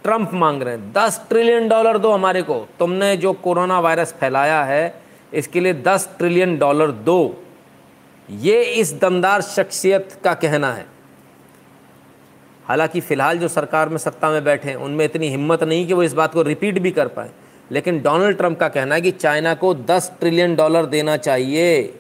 ट्रंप 0.04 0.34
मांग 0.34 0.62
रहे 0.64 0.76
हैं। 0.76 0.92
दस 0.94 1.22
ट्रिलियन 1.30 1.68
डॉलर 1.70 1.98
दो 1.98 2.12
हमारे 2.12 2.42
को, 2.42 2.66
तुमने 2.80 3.16
जो 3.18 3.34
कोरोना 3.34 3.80
वायरस 3.80 4.14
फैलाया 4.20 4.64
है 4.64 5.01
इसके 5.34 5.60
लिए 5.60 5.74
दस 5.74 6.10
ट्रिलियन 6.18 6.58
डॉलर 6.58 6.92
दो। 6.92 7.44
ये 8.30 8.64
इस 8.64 8.94
दमदार 8.94 9.42
शख्सियत 9.42 10.18
का 10.24 10.34
कहना 10.34 10.74
है। 10.74 10.86
हालाँकि 12.66 13.00
फ़िलहाल 13.00 13.40
जो 13.40 13.48
सरकार 13.48 13.90
में 13.90 13.98
सत्ता 13.98 14.30
में 14.30 14.44
बैठे 14.44 14.70
हैं, 14.70 14.76
उनमें 14.76 15.06
इतनी 15.06 15.28
हिम्मत 15.28 15.64
नहीं 15.64 15.88
कि 15.88 15.94
वो 15.94 16.04
इस 16.04 16.14
बात 16.14 16.34
को 16.34 16.42
रिपीट 16.42 16.80
भी 16.80 16.92
कर 16.92 17.08
पाए। 17.08 17.30
लेकिन 17.72 18.02
डोनाल्ड 18.02 18.38
ट्रंप 18.38 18.60
का 18.60 18.70
कहना 18.70 18.96
है 18.96 19.02
कि 19.02 19.12
चाइना 19.12 19.54
को 19.54 19.74
10 19.74 20.12
ट्रिलियन 20.20 20.56
डॉलर 20.56 20.86
देना 20.86 21.18
चाहिए। 21.18 21.98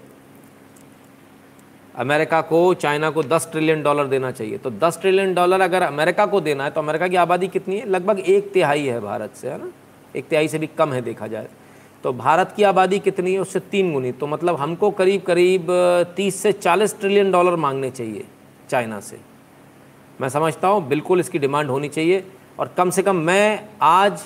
अमेरिका 1.95 2.41
को 2.41 2.73
चाइना 2.73 3.09
को 3.09 3.23
10 3.23 3.47
ट्रिलियन 3.51 3.83
डॉलर 3.83 4.05
देना 4.05 4.31
चाहिए। 4.31 4.57
तो 4.57 4.69
10 4.69 4.97
ट्रिलियन 5.01 5.33
डॉलर 5.33 5.61
अगर 5.61 5.81
अमेरिका 5.81 6.25
को 6.25 6.41
देना 6.41 6.63
है 6.63 6.71
तो 6.71 6.81
अमेरिका 6.81 7.07
की 7.07 7.15
आबादी 7.15 7.47
कितनी 7.47 7.77
है? 7.77 7.89
लगभग 7.89 8.19
एक 8.19 8.51
तिहाई 8.51 8.85
है 8.85 8.99
भारत 8.99 9.31
से, 9.35 9.49
है 9.49 9.57
ना? 9.57 9.71
एक 10.15 10.27
तिहाई 10.27 10.47
से 10.47 10.59
भी 10.59 10.67
कम 10.67 10.93
है 10.93 11.01
देखा 11.01 11.27
जाए। 11.27 11.47
तो 12.03 12.11
भारत 12.13 12.53
की 12.57 12.63
आबादी 12.63 12.99
कितनी 12.99 13.33
है? 13.33 13.39
उससे 13.39 13.59
तीन 13.61 13.91
गुनी। 13.93 14.11
तो 14.11 14.27
मतलब 14.27 14.55
हमको 14.55 14.89
करीब 14.91 15.21
करीब 15.21 15.67
तीस 16.15 16.35
से 16.35 16.51
चालीस 16.51 16.99
ट्रिलियन 16.99 17.31
डॉलर 17.31 17.55
मांगने 17.55 17.89
चाहिए 17.89 18.25
चाइना 18.69 18.99
से। 18.99 19.19
मैं 20.21 20.29
समझता 20.29 20.67
हूँ, 20.67 20.87
बिल्कुल 20.87 21.19
इसकी 21.19 21.39
डिमांड 21.39 21.69
होनी 21.69 21.89
चाहिए 21.89 22.23
और 22.59 22.73
कम 22.77 22.89
से 22.89 23.03
कम 23.03 23.15
मैं 23.15 23.69
आज 23.81 24.23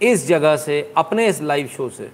इस 0.00 0.26
जगह 0.28 0.56
से, 0.56 0.92
अपने 0.96 1.26
इस 1.28 1.40
लाइव 1.42 1.66
शो 1.66 1.88
से 1.88 2.10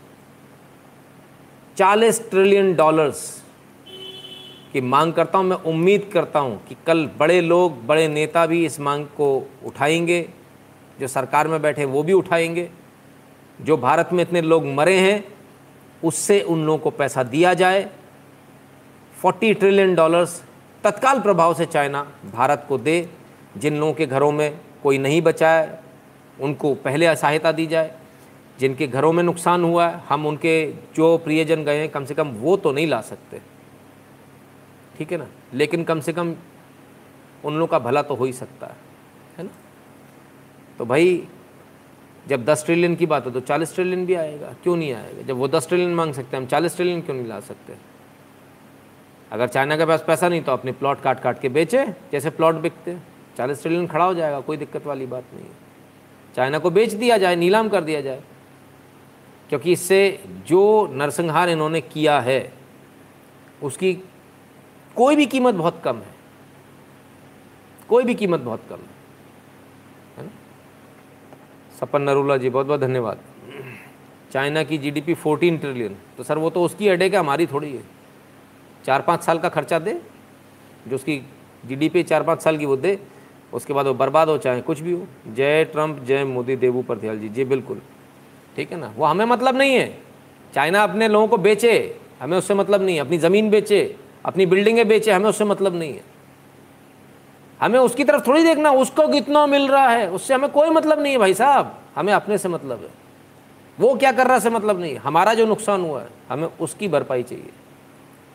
40 1.77 2.21
ट्रिलियन 2.31 2.75
डॉलर्स 2.75 3.43
की 4.73 4.81
मांग 4.81 5.13
करता 5.13 5.39
हूँ। 5.39 5.47
मैं 5.47 5.57
उम्मीद 5.57 6.09
करता 6.13 6.39
हूँ 6.39 6.61
कि 6.69 6.77
कल 6.87 7.07
बड़े 7.19 7.41
लोग, 7.41 7.85
बड़े 7.87 8.07
नेता 8.09 8.47
भी 8.47 8.65
इस 8.67 8.81
मांग 8.81 9.05
को 9.07 9.37
उठाएँगे। 9.67 10.29
जो 11.01 11.09
सरकार 11.09 11.49
में 11.49 11.61
बैठे 11.63 11.85
वो 11.85 12.03
भी 12.03 12.13
उठाएँगे। 12.13 12.69
जो 13.61 13.77
भारत 13.77 14.09
में 14.13 14.25
इतने 14.25 14.41
लोग 14.41 14.67
मरे 14.67 14.99
हैं, 14.99 15.25
उससे 16.05 16.41
उन 16.41 16.65
लोगों 16.65 16.79
को 16.79 16.91
पैसा 16.91 17.23
दिया 17.23 17.55
जाए। 17.55 17.91
40 19.23 19.55
ट्रिलियन 19.55 19.95
डॉलर्स 19.95 20.45
तत्काल 20.85 21.21
प्रभाव 21.21 21.55
से 21.55 21.67
चाइना 21.67 22.13
भारत 22.33 22.67
को 22.69 22.79
दे, 22.79 23.11
जिन 23.57 23.77
लोगों 23.77 23.93
के 23.93 24.07
घरों 24.07 24.33
में 24.33 24.61
कोई 24.83 24.99
नहीं 24.99 25.23
बचा 25.23 25.51
है, 25.51 25.81
उनको 26.41 26.75
पहले 26.75 27.17
सहायता 27.17 27.53
दी 27.53 27.67
जाए। 27.67 27.99
जिनके 28.61 28.87
घरों 28.87 29.13
में 29.13 29.23
नुकसान 29.23 29.65
हुआ 29.65 29.89
है, 29.89 30.01
हम 30.09 30.27
उनके 30.27 30.73
जो 30.95 31.19
प्रियजन 31.19 31.65
गए 31.65 31.79
हैं, 31.79 31.89
कम 31.89 32.05
से 32.05 32.15
कम 32.15 32.29
वो 32.29 32.57
तो 32.57 32.73
नहीं 32.73 32.87
ला 32.87 33.01
सकते। 33.01 33.41
ठीक 34.99 35.13
है 35.13 35.19
ना? 35.19 35.27
लेकिन 35.55 35.85
कम 35.85 36.01
से 36.01 36.13
कम 36.13 36.35
उन 37.45 37.55
लोगों 37.55 37.67
का 37.67 37.79
भला 37.79 38.03
तो 38.03 38.15
हो 38.15 38.25
ही 38.25 38.33
सकता 38.33 38.67
है। 38.67 38.77
है 39.39 39.45
ना? 39.45 39.51
तो 40.79 40.85
भाई 40.85 41.29
जब 42.29 42.45
10 42.45 42.64
ट्रिलियन 42.64 42.97
की 42.97 43.07
बात 43.07 43.27
हो 43.27 43.31
तो 43.31 43.41
40 43.41 43.75
ट्रिलियन 43.75 44.07
भी 44.07 44.14
आएगा। 44.14 44.55
क्यों 44.62 44.77
नहीं 44.77 44.93
आएगा? 44.93 45.22
जब 45.22 45.37
वो 45.37 45.49
10 45.49 45.68
ट्रिलियन 45.68 45.95
मांग 45.95 46.14
सकते 46.14 46.37
हैं, 46.37 46.45
हम 46.45 46.49
40 46.49 46.77
ट्रिलियन 46.77 47.01
क्यों 47.01 47.16
नहीं 47.16 47.27
ला 47.27 47.41
सकते? 47.41 47.75
अगर 49.33 49.47
चाइना 49.47 49.77
के 49.77 49.87
पास 49.87 50.05
पैसा 50.07 50.29
नहीं 50.29 50.43
तो 50.43 50.53
अपने 50.53 50.72
प्लॉट 50.72 51.01
काट 51.01 51.20
काट 51.20 51.41
के 51.41 51.49
बेचे, 51.49 51.87
जैसे 51.87 52.31
प्लॉट 52.31 52.55
बिकते। 52.55 52.97
चालीस 53.37 53.62
ट्रिलियन 53.62 53.87
खड़ा 53.87 54.05
हो 54.05 54.14
जाएगा, 54.14 54.41
कोई 54.41 54.57
दिक्कत 54.57 54.87
वाली 54.87 55.07
बात 55.07 55.25
नहीं 55.35 55.45
है। 55.45 55.53
चाइना 56.37 56.59
को 56.59 56.70
बेच 56.70 56.93
दिया 56.93 57.18
जाए, 57.18 57.37
नीलाम 57.37 57.68
कर 57.68 57.81
दिया 57.85 58.01
जाए। 58.01 58.22
क्योंकि 59.49 59.72
इससे 59.72 60.25
जो 60.47 60.89
नरसंहार 60.93 61.49
इन्होंने 61.49 61.81
किया 61.81 62.20
है, 62.20 62.53
उसकी 63.62 63.95
कोई 64.97 65.16
भी 65.16 65.27
कीमत 65.27 65.55
बहुत 65.55 65.83
कम 65.85 65.97
है। 65.97 66.14
कोई 67.89 68.05
भी 68.05 68.14
कीमत 68.14 68.41
बहुत 68.41 68.62
कम 68.70 68.77
है। 68.77 68.93
सपन 71.81 72.03
नरूला 72.03 72.37
जी 72.37 72.51
बहुत 72.51 72.66
बहुत 72.66 72.81
धन्यवाद। 72.81 73.18
चाइना 74.33 74.62
की 74.62 74.79
जीडीपी 74.79 75.14
14 75.14 75.59
ट्रिलियन 75.61 75.97
तो 76.16 76.22
सर 76.22 76.39
वो 76.39 76.51
तो 76.51 76.62
उसकी 76.62 76.89
हेडेक 76.89 77.12
है 77.14 77.20
हमारी 77.20 77.47
थोड़ी 77.47 77.72
है। 77.72 77.83
चार 78.85 79.03
पाँच 79.03 79.22
साल 79.22 79.39
का 79.39 79.49
खर्चा 79.49 79.79
दे, 79.79 80.01
जो 80.89 80.95
उसकी 80.97 81.20
जीडीपी 81.66 82.03
चार 82.03 82.22
पाँच 82.22 82.43
साल 82.43 82.59
की 82.59 82.66
वो 82.66 82.77
दे, 82.77 82.99
उसके 83.53 83.72
बाद 83.72 83.87
वो 83.87 83.95
बर्बाद 83.95 84.29
हो, 84.29 84.39
चाहे 84.39 84.61
कुछ 84.61 84.81
भी 84.81 84.93
हो। 84.93 85.07
जय 85.35 85.64
ट्रंप, 85.64 86.03
जय 86.05 86.25
मोदी, 86.25 86.57
देवू 86.57 86.83
प्रत्याल 86.83 87.18
जी 87.18 87.29
जी 87.29 87.45
बिल्कुल। 87.45 87.81
ठीक 88.57 88.72
है 88.72 88.79
ना? 88.79 88.93
वो 88.97 89.05
हमें 89.05 89.25
मतलब 89.25 89.57
नहीं 89.57 89.75
है। 89.75 89.99
चाइना 90.55 90.83
अपने 90.83 91.09
लोगों 91.09 91.29
को 91.29 91.37
बेचे, 91.37 92.01
हमें 92.20 92.37
उससे 92.39 92.55
मतलब 92.55 92.83
नहीं 92.83 92.97
है। 92.97 93.01
अपनी 93.01 93.18
ज़मीन 93.18 93.51
बेचे, 93.51 93.97
अपनी 94.25 94.47
बिल्डिंगें 94.47 94.89
बेचे, 94.89 95.12
हमें 95.12 95.29
उससे 95.29 95.45
मतलब 95.45 95.75
नहीं 95.75 95.93
है। 95.93 96.14
हमें 97.61 97.79
उसकी 97.79 98.05
तरफ़ 98.05 98.27
थोड़ी 98.27 98.43
देखना, 98.43 98.71
उसको 98.71 99.09
कितना 99.09 99.47
मिल 99.47 99.69
रहा 99.69 99.89
है, 99.89 100.11
उससे 100.11 100.35
हमें 100.35 100.51
कोई 100.51 100.71
मतलब 100.71 101.01
नहीं 101.01 101.13
है 101.13 101.19
भाई 101.19 101.35
साहब। 101.35 101.79
हमें 101.97 102.13
अपने 102.13 102.39
से 102.39 102.49
मतलब 102.49 102.81
है। 102.81 102.91
वो 103.81 103.95
क्या 103.95 104.13
कर 104.13 104.27
रहा 104.27 104.39
से 104.39 104.51
मतलब 104.51 104.81
नहीं 104.81 104.97
हमारा 104.97 105.35
जो 105.35 105.47
नुकसान 105.47 105.81
हुआ 105.81 106.01
है, 106.01 106.09
हमें 106.31 106.49
उसकी 106.61 106.89
भरपाई 106.89 107.23
चाहिए। 107.23 107.51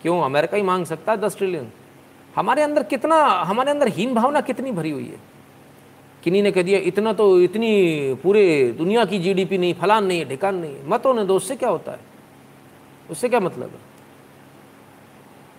क्यों? 0.02 0.22
अमेरिका 0.22 0.58
ही 0.58 0.64
मांग 0.64 0.86
सकता 0.86 1.12
है 1.12 1.18
दस 1.18 1.38
ट्रिलियन 1.38 1.72
हमारे 2.36 2.62
अंदर 2.62 2.84
कितना, 2.84 3.16
हमारे 3.26 3.72
अंदर 3.72 3.88
हीन 3.88 4.14
भावना 4.14 4.42
कितनी 4.42 4.72
भरी 4.72 4.92
हुई 4.92 5.06
है? 5.06 5.20
किन्हीं 6.24 6.44
ने 6.44 6.52
कह 6.52 6.62
दिया, 6.62 6.80
इतना 6.80 7.14
तो 7.14 7.42
इतनी 7.42 8.14
पूरे 8.24 8.76
दुनिया 8.78 9.06
की 9.06 9.20
जीडीपी 9.20 9.58
नहीं, 9.58 9.74
फलान 9.74 10.06
नहीं 10.06 10.20
है, 10.20 10.26
ढिकान 10.26 10.56
नहीं 10.56 10.76
है। 10.76 10.90
मत 10.90 11.06
होने 11.06 11.26
दो, 11.26 11.36
उससे 11.36 11.56
क्या 11.56 11.70
होता 11.70 11.92
है? 11.92 12.00
उससे 13.10 13.30
क्या 13.30 13.40
मतलब 13.40 13.70
है? 13.70 13.90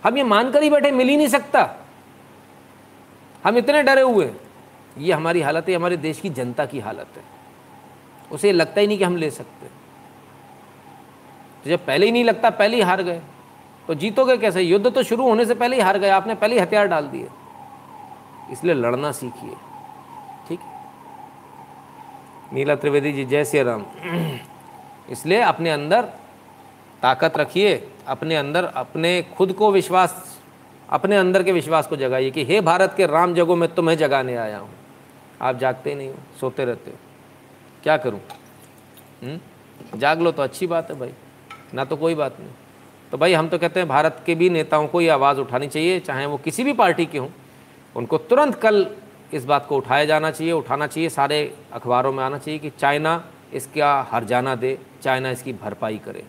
हम 0.04 0.16
ये 0.16 0.22
मानकर 0.22 0.62
ही 0.62 0.70
बैठे, 0.70 0.90
मिल 0.90 1.08
ही 1.08 1.16
नहीं 1.16 1.28
सकता। 1.28 1.76
हम 3.44 3.58
इतने 3.58 3.82
डरे 3.82 4.00
हुए 4.00 4.30
ये 4.98 5.12
हमारी 5.12 5.40
हालत 5.40 5.68
है 5.68 5.74
हमारे 5.74 5.96
देश 5.96 6.20
की 6.20 6.30
जनता 6.30 6.66
की 6.66 6.80
हालत 6.80 7.06
है। 7.16 7.22
उसे 8.32 8.52
लगता 8.52 8.80
ही 8.80 8.86
नहीं 8.86 8.98
कि 8.98 9.04
हम 9.04 9.16
ले 9.16 9.30
सकते। 9.30 9.66
तो 11.64 11.70
जब 11.70 11.86
पहले 11.86 12.06
ही 12.06 12.12
नहीं 12.12 12.24
लगता, 12.24 12.50
पहले 12.50 12.76
ही 12.76 12.82
हार 12.82 13.02
गए। 13.02 13.20
तो 13.86 13.94
जीतोगे 13.94 14.36
कैसे? 14.36 14.62
युद्ध 14.62 14.94
तो 14.94 15.02
शुरू 15.02 15.24
होने 15.24 15.46
से 15.46 15.54
पहले 15.54 15.76
ही 15.76 15.82
हार 15.82 15.98
गए। 15.98 16.08
आपने 16.08 16.34
पहले 16.34 16.54
ही 16.54 16.60
हथियार 16.60 16.86
डाल 16.86 17.06
दिए। 17.06 17.28
इसलिए 18.50 18.74
लड़ना 18.74 19.12
सीखिए। 19.12 19.54
ठीक? 20.48 20.60
नीला 22.52 22.74
त्रिवेदी 22.74 23.12
जी, 23.12 23.24
जय 23.24 23.44
श्री 23.44 23.62
राम। 23.62 23.84
इसलिए 25.10 25.40
अपने 25.40 25.70
अंदर 25.70 26.02
ताकत 27.02 27.36
रखिए। 27.36 27.92
अपने 28.06 28.36
अंदर 28.36 28.64
अपने 28.64 29.22
खुद 29.22 29.52
को 29.52 29.72
विश्वास 29.72 30.39
अपने 30.90 31.16
अंदर 31.16 31.42
के 31.42 31.52
विश्वास 31.52 31.86
को 31.86 31.96
जगाइए 31.96 32.30
कि 32.30 32.44
हे 32.44 32.60
भारत 32.60 32.94
के 32.96 33.06
राम 33.06 33.34
जगो 33.34 33.56
मैं 33.56 33.74
तुम्हें 33.74 33.98
जगाने 33.98 34.36
आया 34.36 34.58
हूँ। 34.58 34.70
आप 35.42 35.58
जागते 35.58 35.90
ही 35.90 35.96
नहीं 35.96 36.08
हो, 36.08 36.14
सोते 36.40 36.64
रहते 36.64 36.90
हो। 36.90 36.96
क्या 37.82 37.96
करूँ? 37.96 38.20
हम्म? 39.22 39.40
जाग 39.98 40.20
लो 40.20 40.32
तो 40.32 40.42
अच्छी 40.42 40.66
बात 40.66 40.90
है 40.90 40.98
भाई। 40.98 41.12
ना 41.74 41.84
तो 41.84 41.96
कोई 41.96 42.14
बात 42.14 42.40
नहीं। 42.40 42.50
तो 43.10 43.18
भाई 43.18 43.32
हम 43.32 43.48
तो 43.48 43.58
कहते 43.58 43.80
हैं 43.80 43.88
भारत 43.88 44.22
के 44.26 44.34
भी 44.34 44.50
नेताओं 44.50 44.86
को 44.86 45.00
ये 45.00 45.08
आवाज़ 45.08 45.38
उठानी 45.38 45.66
चाहिए, 45.66 46.00
चाहे 46.00 46.26
वो 46.26 46.36
किसी 46.36 46.64
भी 46.64 46.72
पार्टी 46.72 47.06
के 47.06 47.18
हों। 47.18 47.28
उनको 47.96 48.18
तुरंत 48.18 48.54
कल 48.54 48.86
इस 49.32 49.44
बात 49.44 49.66
को 49.66 49.76
उठाया 49.76 50.04
जाना 50.04 50.30
चाहिए, 50.30 50.52
उठाना 50.52 50.86
चाहिए, 50.86 51.08
सारे 51.08 51.56
अखबारों 51.72 52.12
में 52.12 52.24
आना 52.24 52.38
चाहिए 52.38 52.60
कि 52.60 52.70
चाइना 52.70 53.24
इसका 53.52 54.08
हर 54.10 54.24
जाना 54.24 54.54
दे, 54.54 54.78
चाइना 55.02 55.30
इसकी 55.30 55.52
भरपाई 55.52 55.98
करे। 55.98 56.24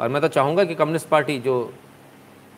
और 0.00 0.08
मैं 0.08 0.22
तो 0.22 0.28
चाहूँगा 0.28 0.64
कि 0.64 0.74
कम्युनिस्ट 0.74 1.08
पार्टी 1.08 1.38
जो 1.38 1.74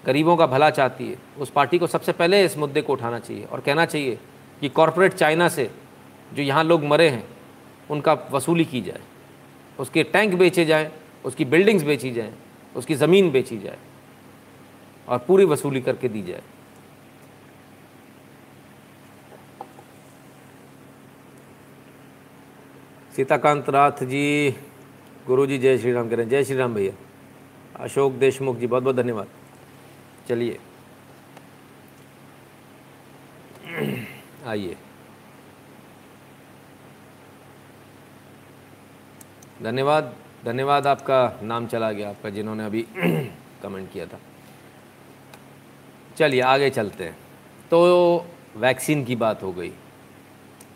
गरीबों 0.06 0.36
का 0.36 0.46
भला 0.46 0.70
चाहती 0.70 1.08
है। 1.08 1.16
उस 1.38 1.50
पार्टी 1.50 1.78
को 1.78 1.86
सबसे 1.86 2.12
पहले 2.12 2.44
इस 2.44 2.56
मुद्दे 2.58 2.82
को 2.82 2.92
उठाना 2.92 3.18
चाहिए 3.18 3.44
और 3.44 3.60
कहना 3.60 3.84
चाहिए 3.86 4.18
कि 4.60 4.68
कॉरपोरेट 4.68 5.14
चाइना 5.14 5.48
से 5.48 5.70
जो 6.34 6.42
यहाँ 6.42 6.64
लोग 6.64 6.84
मरे 6.84 7.08
हैं, 7.08 7.24
उनका 7.90 8.12
वसूली 8.30 8.64
की 8.64 8.80
जाए। 8.80 9.00
उसके 9.78 10.02
टैंक 10.02 10.34
बेचे 10.34 10.64
जाएँ, 10.64 10.90
उसकी 11.24 11.44
बिल्डिंग्स 11.44 11.84
बेची 11.84 12.10
जाएँ, 12.10 12.32
उसकी 12.76 12.94
ज़मीन 12.94 13.30
बेची 13.30 13.58
जाए 13.58 13.78
और 15.08 15.18
पूरी 15.18 15.44
वसूली 15.44 15.80
करके 15.80 16.08
दी 16.08 16.22
जाए। 16.22 16.42
सीताकांत 23.16 23.68
राथ 23.70 24.04
जी 24.04 24.54
गुरु 25.26 25.46
जी 25.46 25.58
जय 25.58 25.78
श्री 25.78 25.92
राम 25.92 26.08
कह 26.08 26.16
रहे 26.16 26.24
हैं। 26.24 26.30
जय 26.30 26.44
श्री 26.44 26.56
राम 26.56 26.74
भैया। 26.74 26.92
अशोक 27.84 28.12
देशमुख 28.12 28.56
जी 28.58 28.66
बहुत 28.66 28.82
बहुत 28.82 28.96
धन्यवाद। 28.96 29.26
चलिए। 30.28 30.58
आइए। 34.46 34.76
धन्यवाद 39.62 40.16
धन्यवाद 40.44 40.86
आपका 40.86 41.40
नाम 41.42 41.66
चला 41.66 41.92
गया, 41.92 42.08
आपका 42.10 42.30
जिन्होंने 42.30 42.64
अभी 42.64 42.86
कमेंट 43.62 43.92
किया 43.92 44.06
था। 44.06 44.18
चलिए, 46.16 46.40
आगे 46.40 46.70
चलते 46.70 47.04
हैं। 47.04 47.16
तो 47.70 48.26
वैक्सीन 48.56 49.04
की 49.04 49.16
बात 49.16 49.42
हो 49.42 49.52
गई। 49.52 49.72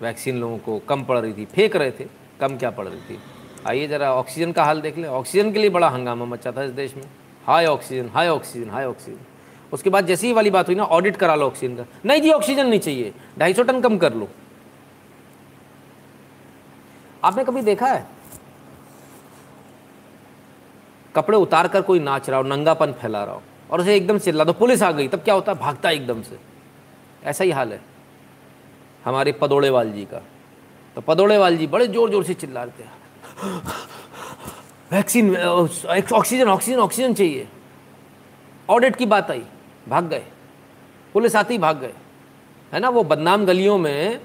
वैक्सीन 0.02 0.40
लोगों 0.40 0.58
को 0.58 0.78
कम 0.78 1.04
पड़ 1.04 1.18
रही 1.18 1.32
थी, 1.32 1.44
फेंक 1.44 1.76
रहे 1.76 1.90
थे, 1.90 2.06
कम 2.40 2.56
क्या 2.58 2.70
पड़ 2.70 2.88
रही 2.88 3.00
थी? 3.00 3.18
आइए 3.66 3.86
ज़रा 3.88 4.12
ऑक्सीजन 4.14 4.52
का 4.52 4.64
हाल 4.64 4.80
देख 4.80 4.98
लें। 4.98 5.08
ऑक्सीजन 5.08 5.52
के 5.52 5.58
लिए 5.58 5.70
बड़ा 5.70 5.88
हंगामा 5.88 6.24
मचा 6.24 6.52
था 6.52 6.62
इस 6.62 6.70
देश 6.70 6.96
में। 6.96 7.10
High 7.46 7.66
oxygen 7.66 8.08
high 8.08 8.28
oxygen 8.28 8.70
high 8.70 8.84
oxygen. 8.84 9.20
उसके 9.72 9.90
बाद 9.90 10.06
जैसी 10.06 10.26
ही 10.26 10.32
वाली 10.32 10.50
बात 10.50 10.66
हुई 10.66 10.74
ना 10.74 10.84
ऑडिट 10.84 11.16
करा 11.16 11.34
लो 11.34 11.46
ऑक्सीजन 11.46 11.76
का। 11.76 11.84
नहीं 12.04 12.20
जी 12.22 12.30
ऑक्सीजन 12.32 12.66
नहीं 12.66 12.80
चाहिए। 12.80 13.12
ढाई 13.38 13.54
सौ 13.54 13.62
टन 13.62 13.80
कम 13.80 13.98
कर 13.98 14.14
लो। 14.14 14.28
आपने 17.22 17.44
कभी 17.44 17.62
देखा 17.62 17.86
है? 17.86 18.06
कपड़े 21.14 21.38
उतार 21.38 21.68
कर 21.68 21.82
कोई 21.82 21.98
नाच 22.00 22.28
रहा 22.30 22.38
हो, 22.40 22.46
नंगापन 22.46 22.92
फैला 22.92 23.22
रहा 23.24 23.34
हो, 23.34 23.42
और 23.70 23.80
उसे 23.80 23.96
एकदम 23.96 24.18
चिल्ला 24.18 24.44
दो, 24.44 24.52
पुलिस 24.54 24.82
आ 24.82 24.90
गई। 24.92 25.08
तब 25.08 25.22
क्या 25.22 25.34
होता 25.34 25.52
है? 25.52 25.58
भागता 25.58 25.88
है 25.88 25.94
एकदम 25.94 26.22
से। 26.22 26.38
ऐसा 27.24 27.44
ही 27.44 27.50
हाल 27.50 27.72
है। 27.72 27.80
हमारे 29.04 29.32
पदोड़ेवाल 29.32 29.90
जी 29.92 30.04
का। 30.04 30.22
तो 30.96 31.00
पदोड़ेवाल 31.00 31.56
जी 31.56 31.66
बड़े 31.66 31.86
ज़ोर 31.88 32.10
ज़ोर 32.10 32.24
से 32.24 32.34
चिल्ला 32.34 32.62
रहे 32.62 32.72
थे। 32.78 32.86
वैक्सीन 34.92 35.36
ऑक्सीजन 35.36 36.48
ऑक्सीजन 36.48 36.78
ऑक्सीजन 36.78 37.14
चाहिए। 37.14 37.46
ऑडिट 38.68 38.96
की 38.96 39.06
बात 39.06 39.30
आई। 39.30 39.42
भाग 39.88 40.08
गए। 40.08 40.22
पुलिस 41.12 41.36
आती 41.36 41.54
ही 41.54 41.58
भाग 41.58 41.80
गए। 41.80 41.92
है 42.72 42.80
ना? 42.80 42.88
वो 42.88 43.04
बदनाम 43.04 43.46
गलियों 43.46 43.78
में 43.78 44.20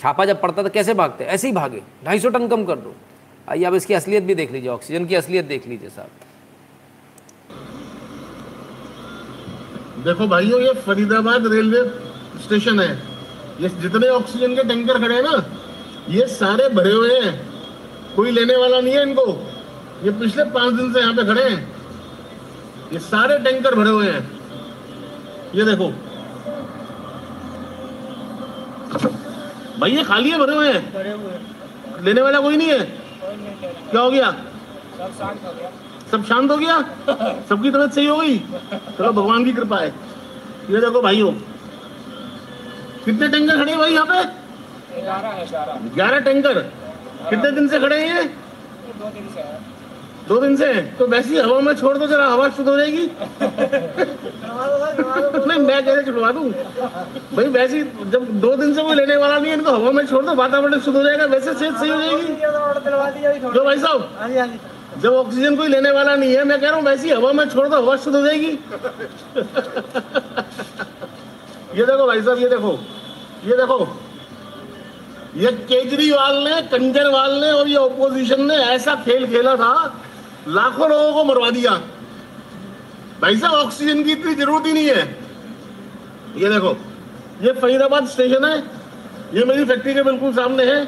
छापा 0.00 0.24
जब 0.24 0.40
पड़ता 0.40 0.62
था, 0.62 0.68
कैसे 0.68 0.94
भागते? 0.94 1.24
ऐसे 1.24 1.48
ही 1.48 1.54
भागे। 1.54 1.82
ढाई 2.04 2.20
सौ 2.20 2.28
टन 2.28 2.48
कम 2.48 2.64
कर 2.64 2.76
दो। 2.76 2.94
आइए, 3.48 3.64
अब 3.64 3.74
इसकी 3.74 3.94
असलियत 3.94 4.22
भी 4.22 4.34
देख 4.34 4.52
लीजिए, 4.52 4.70
ऑक्सीजन 4.70 5.06
की 5.06 5.14
असलियत 5.14 5.44
देख 5.44 5.66
लीजिए 5.68 5.88
साहब। 5.88 6.10
देखो 10.04 10.26
भाइयों, 10.26 10.60
ये 10.60 10.72
फरीदाबाद 10.72 11.46
रेलवे 11.46 11.88
स्टेशन 12.42 12.80
है। 12.80 13.02
ये 13.60 13.68
जितने 13.68 14.08
ऑक्सीजन 14.08 14.54
के 14.54 14.62
टैंकर 14.64 14.98
खड़े 14.98 15.14
हैं 15.14 15.22
ना, 15.22 15.44
ये 16.08 16.26
सारे 16.26 16.68
भरे 16.68 16.92
हुए 16.92 17.20
हैं। 17.20 17.52
कोई 18.16 18.30
लेने 18.30 18.56
वाला 18.56 18.80
नहीं 18.80 18.94
है 18.94 19.02
इनको। 19.02 19.26
ये 20.04 20.10
पिछले 20.10 20.44
पाँच 20.44 20.74
दिन 20.74 20.92
से 20.92 21.00
यहाँ 21.00 21.14
पे 21.14 21.24
खड़े 21.24 21.50
हैं। 21.50 21.81
ये 22.92 22.98
सारे 22.98 23.38
टैंकर 23.44 23.74
भरे 23.74 23.90
हुए 23.90 24.10
हैं। 24.10 24.22
ये 25.54 25.64
देखो। 25.64 25.88
भाई 29.80 29.90
ये 29.96 30.02
खाली 30.04 30.30
है 30.30 30.38
भरे 30.38 30.54
हुए 30.54 30.72
हैं। 30.72 32.02
लेने 32.04 32.22
वाला 32.22 32.40
कोई 32.40 32.56
नहीं 32.56 32.68
है। 32.68 32.80
क्या 33.90 34.00
हो 34.00 34.10
गया? 34.10 34.30
सब 36.10 36.24
शांत 36.24 36.50
हो 36.50 36.56
गया। 36.56 36.78
सबकी 37.48 37.70
तबीयत 37.70 37.92
सही 37.94 38.06
हो 38.06 38.16
गई? 38.16 38.38
चलो 38.98 39.12
भगवान 39.12 39.44
की 39.44 39.52
कृपा 39.52 39.78
है। 39.78 39.88
ये 40.70 40.80
देखो 40.80 41.02
भाइयों। 41.02 41.32
कितने 43.04 43.28
टैंकर 43.28 43.56
खड़े 43.58 43.70
हैं 43.72 43.78
भाई 43.80 43.92
यहाँ 43.92 44.06
पे? 44.06 44.24
ग्यारह 45.94 46.18
टैंकर। 46.20 46.58
कितने 47.30 47.50
दिन 47.50 47.68
से 47.68 47.80
खड़े 47.80 48.00
हैं 48.00 48.16
ये? 48.16 48.24
दो 48.24 49.10
दिन 49.10 49.28
से 49.34 49.42
तो 50.28 51.06
वैसी 51.08 51.38
हवा 51.38 51.60
में 51.60 51.74
छोड़ 51.76 51.96
दो, 51.98 52.06
जरा 52.06 52.26
हवा 52.26 52.48
शुद्ध 52.50 52.68
हो 52.68 52.76
जाएगी। 52.76 53.06
नहीं, 55.46 55.58
मैं 55.60 55.84
कैसे 55.84 56.02
छुड़वा 56.04 56.30
दूँ। 56.32 56.50
भाई, 57.34 57.46
वैसी 57.46 57.82
जब 57.82 58.26
दो 58.40 58.54
दिन 58.56 58.74
से 58.74 58.82
वो 58.82 58.92
लेने 58.92 59.16
वाला 59.16 59.38
नहीं 59.38 59.50
है, 59.50 59.56
इनको 59.58 59.70
हवा 59.70 59.90
में 59.90 60.06
छोड़ 60.06 60.24
दो, 60.24 60.34
वातावरण 60.34 60.80
शुद्ध 60.80 60.96
हो 60.96 61.02
जाएगा, 61.02 61.24
वैसे 61.26 61.54
सेहत 61.54 61.78
सही 61.78 61.90
हो 61.90 62.00
जाएगी। 62.00 62.24
जो 63.50 63.64
भाई 63.64 63.78
साहब, 63.78 64.00
जब 65.02 65.12
ऑक्सीजन 65.14 65.56
कोई 65.56 65.68
लेने 65.68 65.90
वाला 65.90 66.14
नहीं 66.14 66.34
है, 66.34 66.44
मैं 66.44 66.60
कह 66.60 66.68
रहा 66.68 66.76
हूँ, 66.76 66.84
वैसी 66.86 67.10
हवा 67.10 67.32
में 67.32 67.48
छोड़ 67.48 67.68
दो, 67.68 67.76
हवा 67.76 67.96
शुद्ध 67.96 68.16
हो 68.16 68.22
जाएगी। 68.22 68.58
ये 71.74 71.84
देखो 71.84 72.06
भाई 72.06 72.22
साहब, 72.22 72.38
ये 72.38 72.48
देखो 72.48 72.78
ये 73.44 73.56
देखो। 73.56 73.86
ये 75.36 75.50
केजरीवाल 75.68 76.36
ने, 76.44 76.60
कंजरवाल 76.68 77.32
ने 77.40 77.50
और 77.50 77.68
ये 77.68 77.76
ओपोजिशन 77.76 78.42
ने 78.46 78.54
ऐसा 78.54 78.94
खेल 79.04 79.26
खेला 79.26 79.54
था 79.56 79.72
लाखों 80.48 80.88
लोगों 80.90 81.12
को 81.14 81.24
मरवा 81.24 81.50
दिया। 81.50 81.70
भाई 83.20 83.36
साहब, 83.36 83.54
ऑक्सीजन 83.54 84.02
की 84.04 84.12
इतनी 84.12 84.34
ज़रूरत 84.34 84.66
ही 84.66 84.72
नहीं 84.72 84.86
है। 84.86 85.02
ये 86.36 86.48
देखो, 86.48 86.76
ये 87.42 87.52
फरीदाबाद 87.52 88.06
स्टेशन 88.08 88.44
है। 88.44 88.56
ये 89.34 89.44
मेरी 89.44 89.64
फैक्ट्री 89.64 89.94
के 89.94 90.02
बिल्कुल 90.02 90.32
सामने 90.34 90.64
है। 90.64 90.84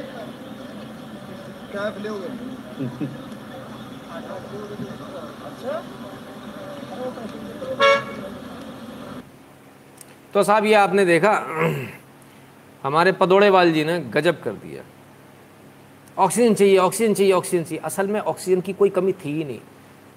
क्या 1.72 1.90
तो 10.34 10.42
साहब, 10.42 10.64
ये 10.66 10.74
आपने 10.74 11.04
देखा, 11.04 11.32
हमारे 12.84 13.12
पदोड़ेवाल 13.12 13.72
जी 13.72 13.84
ने 13.84 13.98
गजब 14.14 14.42
कर 14.42 14.52
दिया। 14.52 14.82
ऑक्सीजन 16.18 16.54
चाहिए 16.54 16.78
ऑक्सीजन 16.78 17.14
चाहिए 17.14 17.32
ऑक्सीजन 17.32 17.64
चाहिए। 17.64 17.80
असल 17.84 18.08
में 18.08 18.20
ऑक्सीजन 18.20 18.60
की 18.60 18.72
कोई 18.72 18.90
कमी 18.90 19.12
थी 19.12 19.32
ही 19.32 19.44
नहीं। 19.44 19.60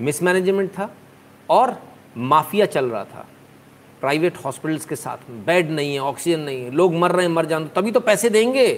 मिसमैनेजमेंट 0.01 0.69
था 0.69 0.95
और 1.49 1.81
माफिया 2.17 2.65
चल 2.65 2.85
रहा 2.85 3.03
था। 3.03 3.27
प्राइवेट 4.01 4.37
हॉस्पिटल्स 4.37 4.85
के 4.85 4.95
साथ 4.95 5.29
में 5.29 5.45
बेड 5.45 5.71
नहीं 5.71 5.93
है, 5.93 5.99
ऑक्सीजन 5.99 6.39
नहीं 6.39 6.63
है, 6.63 6.71
लोग 6.71 6.95
मर 6.95 7.11
रहे 7.11 7.25
हैं, 7.25 7.33
मर 7.33 7.45
जान 7.45 7.69
तभी 7.75 7.91
तो 7.91 7.99
पैसे 7.99 8.29
देंगे। 8.29 8.73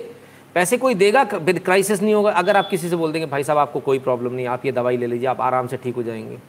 पैसे 0.55 0.77
कोई 0.77 0.93
देगा 0.93 1.23
फिर 1.23 1.59
क्राइसिस 1.59 2.01
नहीं 2.01 2.13
होगा। 2.13 2.31
अगर 2.31 2.57
आप 2.57 2.69
किसी 2.69 2.89
से 2.89 2.95
बोल 2.95 3.11
देंगे, 3.11 3.25
भाई 3.25 3.43
साहब, 3.43 3.57
आपको 3.57 3.79
कोई 3.79 3.99
प्रॉब्लम 3.99 4.33
नहीं, 4.33 4.47
आप 4.47 4.65
ये 4.65 4.71
दवाई 4.71 4.97
ले 4.97 5.07
लीजिए, 5.07 5.27
आप 5.27 5.41
आराम 5.41 5.67
से 5.67 5.77
ठीक 5.77 5.95
हो 5.95 6.03
जाएँगे। 6.03 6.39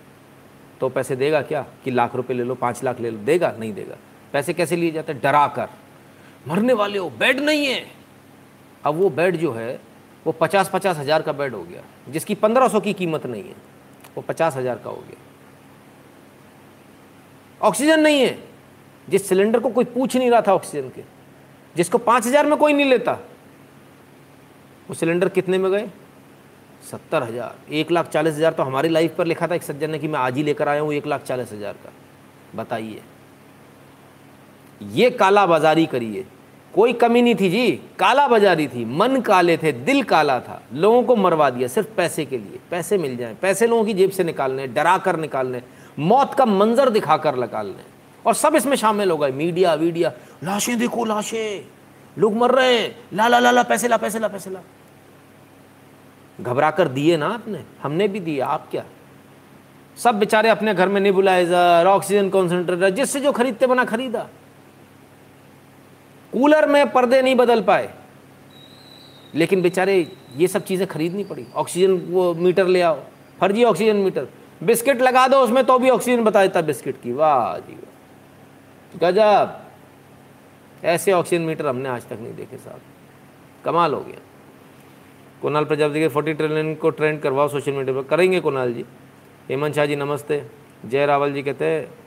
तो 0.80 0.88
पैसे 0.88 1.16
देगा 1.16 1.42
क्या? 1.42 1.66
कि 1.84 1.90
लाख 1.90 2.16
रुपए 2.16 2.34
ले 2.34 2.44
लो, 2.44 2.54
पाँच 2.54 2.84
लाख 2.84 3.00
ले 3.00 3.10
लो। 3.10 3.18
देगा? 3.18 3.54
नहीं 3.58 3.74
देगा। 3.74 3.96
पैसे 4.32 4.52
कैसे 4.52 4.76
लिए 4.76 4.90
जाते? 4.90 5.12
हैं 5.12 5.20
डरा 5.24 5.46
कर। 5.46 5.68
मरने 6.48 6.72
वाले 6.72 6.98
हो, 6.98 7.10
बेड 7.10 7.40
नहीं 7.40 7.66
है। 7.66 7.86
अब 8.84 8.94
वो 8.94 9.10
बेड 9.10 9.36
जो 9.36 9.52
है 9.52 9.89
वो 10.26 10.32
पचास 10.32 10.70
पचास 10.72 10.96
हज़ार 10.98 11.22
का 11.22 11.32
बेड 11.32 11.54
हो 11.54 11.62
गया, 11.62 11.82
जिसकी 12.08 12.34
पंद्रह 12.36 12.68
सौ 12.68 12.80
की 12.80 12.92
कीमत 12.94 13.26
नहीं 13.26 13.42
है, 13.42 13.54
वो 14.16 14.22
पचास 14.22 14.56
हज़ार 14.56 14.78
का 14.78 14.90
हो 14.90 14.96
गया। 14.98 15.28
ऑक्सीजन 17.60 18.00
नहीं 18.00 18.20
है, 18.20 18.38
जिस 19.08 19.28
सिलेंडर 19.28 19.60
को 19.60 19.70
कोई 19.70 19.84
पूछ 19.86 20.16
नहीं 20.16 20.30
रहा 20.30 20.40
था 20.40 20.54
ऑक्सीजन 20.54 20.88
के, 20.88 21.02
जिसको 21.76 21.98
पाँच 22.00 22.26
हज़ार 22.26 22.46
में 22.46 22.56
कोई 22.58 22.72
नहीं 22.72 22.86
लेता, 22.86 23.12
वो 24.88 24.94
सिलेंडर 24.94 25.28
कितने 25.30 25.58
में 25.58 25.70
गए? 25.70 25.88
सत्तर 26.82 27.22
हज़ार। 27.22 27.72
एक 27.72 27.90
लाख 27.90 28.08
चालीस 28.08 28.34
हज़ार 28.34 28.52
तो 28.52 28.62
हमारी 28.62 28.88
लाइफ 28.88 29.14
पर 29.16 29.26
लिखा 29.26 29.46
था 29.48 29.54
एक 29.54 29.62
सज्जन 29.62 29.90
ने 29.90 29.98
कि 29.98 30.08
मैं 30.08 30.18
आज 30.18 30.36
ही 30.36 30.42
लेकर 30.42 30.68
आया 30.68 30.80
हूँ 30.80 30.92
एक 30.94 31.06
लाख 31.06 31.22
चालीस 31.22 31.52
हज़ार 31.52 31.72
का। 31.74 31.92
बताइए। 32.54 33.02
ये 34.80 35.10
काला 35.12 35.44
बाजारी 35.46 35.86
करिए। 35.86 36.24
कोई 36.74 36.92
कमी 36.92 37.22
नहीं 37.22 37.34
थी 37.34 37.50
जी, 37.50 37.70
काला 37.98 38.28
बाजारी 38.28 38.68
थी, 38.68 38.84
मन 38.84 39.20
काले 39.20 39.56
थे, 39.56 39.72
दिल 39.72 40.02
काला 40.02 40.40
था। 40.40 40.62
लोगों 40.74 41.02
को 41.02 41.16
मरवा 41.16 41.50
दिया 41.50 41.68
सिर्फ़ 41.68 41.88
पैसे 41.96 42.24
के 42.24 42.38
लिए, 42.38 42.60
पैसे 42.70 42.98
मिल 42.98 43.16
जाएँ, 43.16 43.34
पैसे 43.34 43.66
लोगों 43.66 43.84
की 43.84 43.94
जेब 43.94 44.10
से 44.10 44.24
निकालने 44.24 44.66
डरा 44.66 44.98
कर 44.98 45.16
निकालने, 45.16 45.62
मौत 45.98 46.34
का 46.34 46.44
मंजर 46.44 46.90
दिखाकर 46.90 47.34
निकालने। 47.34 47.84
और 48.26 48.34
सब 48.34 48.54
इसमें 48.54 48.76
शामिल 48.76 49.10
हो 49.10 49.16
गए, 49.16 49.30
मीडिया, 49.32 49.74
वीडिया, 49.74 50.12
लाशें 50.44 50.78
देखो, 50.78 51.04
लाशें। 51.04 51.64
लोग 52.18 52.36
मर 52.36 52.50
रहे 52.50 52.78
हैं, 52.78 52.96
ला 53.12 53.28
ला 53.28 53.38
ला 53.38 53.50
ला, 53.50 53.62
पैसे 53.62 53.88
ला 53.88 53.96
पैसे 53.96 54.18
ला 54.18 54.28
पैसे 54.28 54.50
ला। 54.50 54.60
घबरा 56.40 56.70
कर 56.70 56.88
दिए 56.88 57.16
ना 57.16 57.26
आपने? 57.26 57.64
हमने 57.82 58.08
भी 58.08 58.20
दिया 58.20 58.46
आप 58.46 58.70
क्या? 58.70 58.84
सब 59.96 60.18
बेचारे 60.18 60.48
अपने 60.48 60.74
घर 60.74 60.88
में 60.88 61.00
निबुलाइजर 61.00 61.86
ऑक्सीजन 61.86 62.28
कॉन्सेंट्रेटर 62.28 62.90
जिससे 62.90 63.20
जो 63.20 63.32
खरीदते 63.32 63.66
बना 63.66 63.84
खरीदा। 63.84 64.26
कूलर 66.32 66.68
में 66.68 66.92
पर्दे 66.92 67.22
नहीं 67.22 67.34
बदल 67.34 67.62
पाए। 67.62 67.94
लेकिन 69.34 69.62
बेचारे, 69.62 70.12
ये 70.36 70.48
सब 70.48 70.64
चीज़ें 70.64 70.88
खरीदनी 70.88 71.24
पड़ी। 71.24 71.46
ऑक्सीजन, 71.54 71.92
वो 71.92 72.34
मीटर 72.34 72.66
ले 72.66 72.80
आओ। 72.80 73.00
फर्जी 73.40 73.64
ऑक्सीजन 73.64 73.96
मीटर। 73.96 74.26
बिस्किट 74.62 75.00
लगा 75.02 75.28
दो, 75.28 75.38
उसमें 75.38 75.64
तो 75.64 75.78
भी 75.78 75.90
ऑक्सीजन 75.90 76.24
बता 76.24 76.42
देता 76.42 76.60
बिस्किट 76.60 77.02
की। 77.02 77.12
वाह 77.12 77.58
जी 77.58 77.78
गजब। 78.96 79.60
ऐसे 80.84 81.12
ऑक्सीजन 81.12 81.42
मीटर 81.42 81.66
हमने 81.66 81.88
आज 81.88 82.06
तक 82.06 82.18
नहीं 82.20 82.34
देखे 82.34 82.56
साहब। 82.56 82.80
कमाल 83.64 83.94
हो 83.94 84.00
गया। 84.00 84.20
कुणाल 85.42 85.64
प्रजापति 85.64 86.00
के 86.00 86.08
फोर्टी 86.08 86.32
ट्रिलियन 86.34 86.74
को 86.74 86.90
ट्रेंड 86.90 87.20
करवाओ 87.20 87.48
सोशल 87.48 87.72
मीडिया 87.72 87.96
पर। 87.96 88.08
करेंगे 88.08 88.40
कुणाल 88.40 88.74
जी? 88.74 88.84
हेमंत 89.48 89.74
शाह 89.74 89.86
जी, 89.86 89.96
नमस्ते। 89.96 90.42
जय 90.86 91.06
रावल 91.06 91.32
जी 91.32 91.42
कहते 91.42 91.64
हैं 91.64 91.99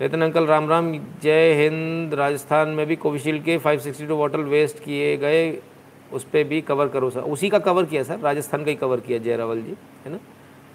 नितिन 0.00 0.22
अंकल, 0.22 0.46
राम 0.46 0.68
राम, 0.68 0.92
जय 1.22 1.54
हिंद, 1.54 2.14
राजस्थान 2.14 2.68
में 2.68 2.86
भी 2.86 2.96
कोविशील्ड 2.96 3.44
के 3.44 3.58
562 3.58 4.16
बॉटल 4.16 4.40
वेस्ट 4.40 4.78
किए 4.78 5.16
गए, 5.16 5.62
उस 6.12 6.24
पर 6.24 6.44
भी 6.44 6.60
कवर 6.60 6.88
करो 6.88 7.10
सर। 7.10 7.20
उसी 7.20 7.48
का 7.48 7.58
कवर 7.58 7.84
किया 7.84 8.02
सर, 8.02 8.18
राजस्थान 8.18 8.64
का 8.64 8.70
ही 8.70 8.76
कवर 8.76 9.00
किया 9.00 9.18
जय 9.18 9.36
रावल 9.36 9.62
जी, 9.62 9.74
है 10.04 10.12
ना? 10.12 10.18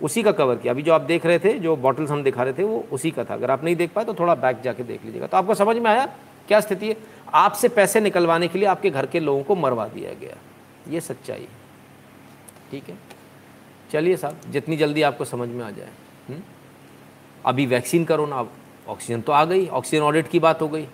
उसी 0.02 0.24
का 0.24 0.32
कवर 0.32 0.56
किया। 0.56 0.74
अभी 0.74 0.82
जो 0.82 0.94
आप 0.94 1.02
देख 1.02 1.26
रहे 1.26 1.40
थे, 1.40 1.60
जो 1.60 1.76
बॉटल्स 1.76 2.12
हम 2.12 2.24
दिखा 2.24 2.44
रहे 2.44 2.54
थे, 2.54 2.64
वो 2.64 2.86
उसी 2.92 3.12
का 3.12 3.24
था। 3.24 3.34
अगर 3.34 3.52
आप 3.52 3.64
नहीं 3.64 3.76
देख 3.76 3.92
पाए 3.92 4.06
तो 4.06 4.14
थोड़ा 4.14 4.36
बैक 4.36 4.62
जाके 4.62 4.84
देख 4.84 5.06
लीजिएगा। 5.06 5.28
तो 5.28 5.38
आपको 5.38 5.56
समझ 5.56 5.78
में 5.78 5.92
आया 5.92 6.06
क्या 6.48 6.60
स्थिति 6.60 6.90
है? 6.90 6.98
आपसे 7.34 7.70
पैसे 7.70 8.00
निकलवाने 8.00 8.48
के 8.48 8.60
लिए 8.60 8.68
आपके 8.68 8.90
घर 8.90 9.06
के 9.06 9.20
लोगों 9.20 9.44
को 9.44 9.56
मरवा 9.56 9.88
दिया 9.88 10.14
गया। 10.14 10.38
ये 10.90 11.02
सच्चाई 11.02 11.40
है। 11.40 11.64
ठीक 12.72 12.90
है? 12.90 12.98
चलिए 13.92 14.18
साहब, 14.18 14.38
जितनी 14.50 14.78
जल्दी 14.78 15.02
आपको 15.02 15.26
समझ 15.26 15.50
में 15.50 15.66
आ 15.66 15.70
जाए 15.72 15.90
हुँ? 16.30 16.44
अभी 17.46 17.66
वैक्सीन 17.66 18.06
करो 18.06 18.26
ना 18.26 18.36
ऑक्सीजन 18.88 19.22
तो 19.22 19.32
आ 19.32 19.44
गई, 19.46 19.68
ऑक्सीजन 19.68 20.04
ऑडिट 20.04 20.28
की 20.28 20.40
बात 20.40 20.62
हो 20.62 20.68
गई 20.68 20.88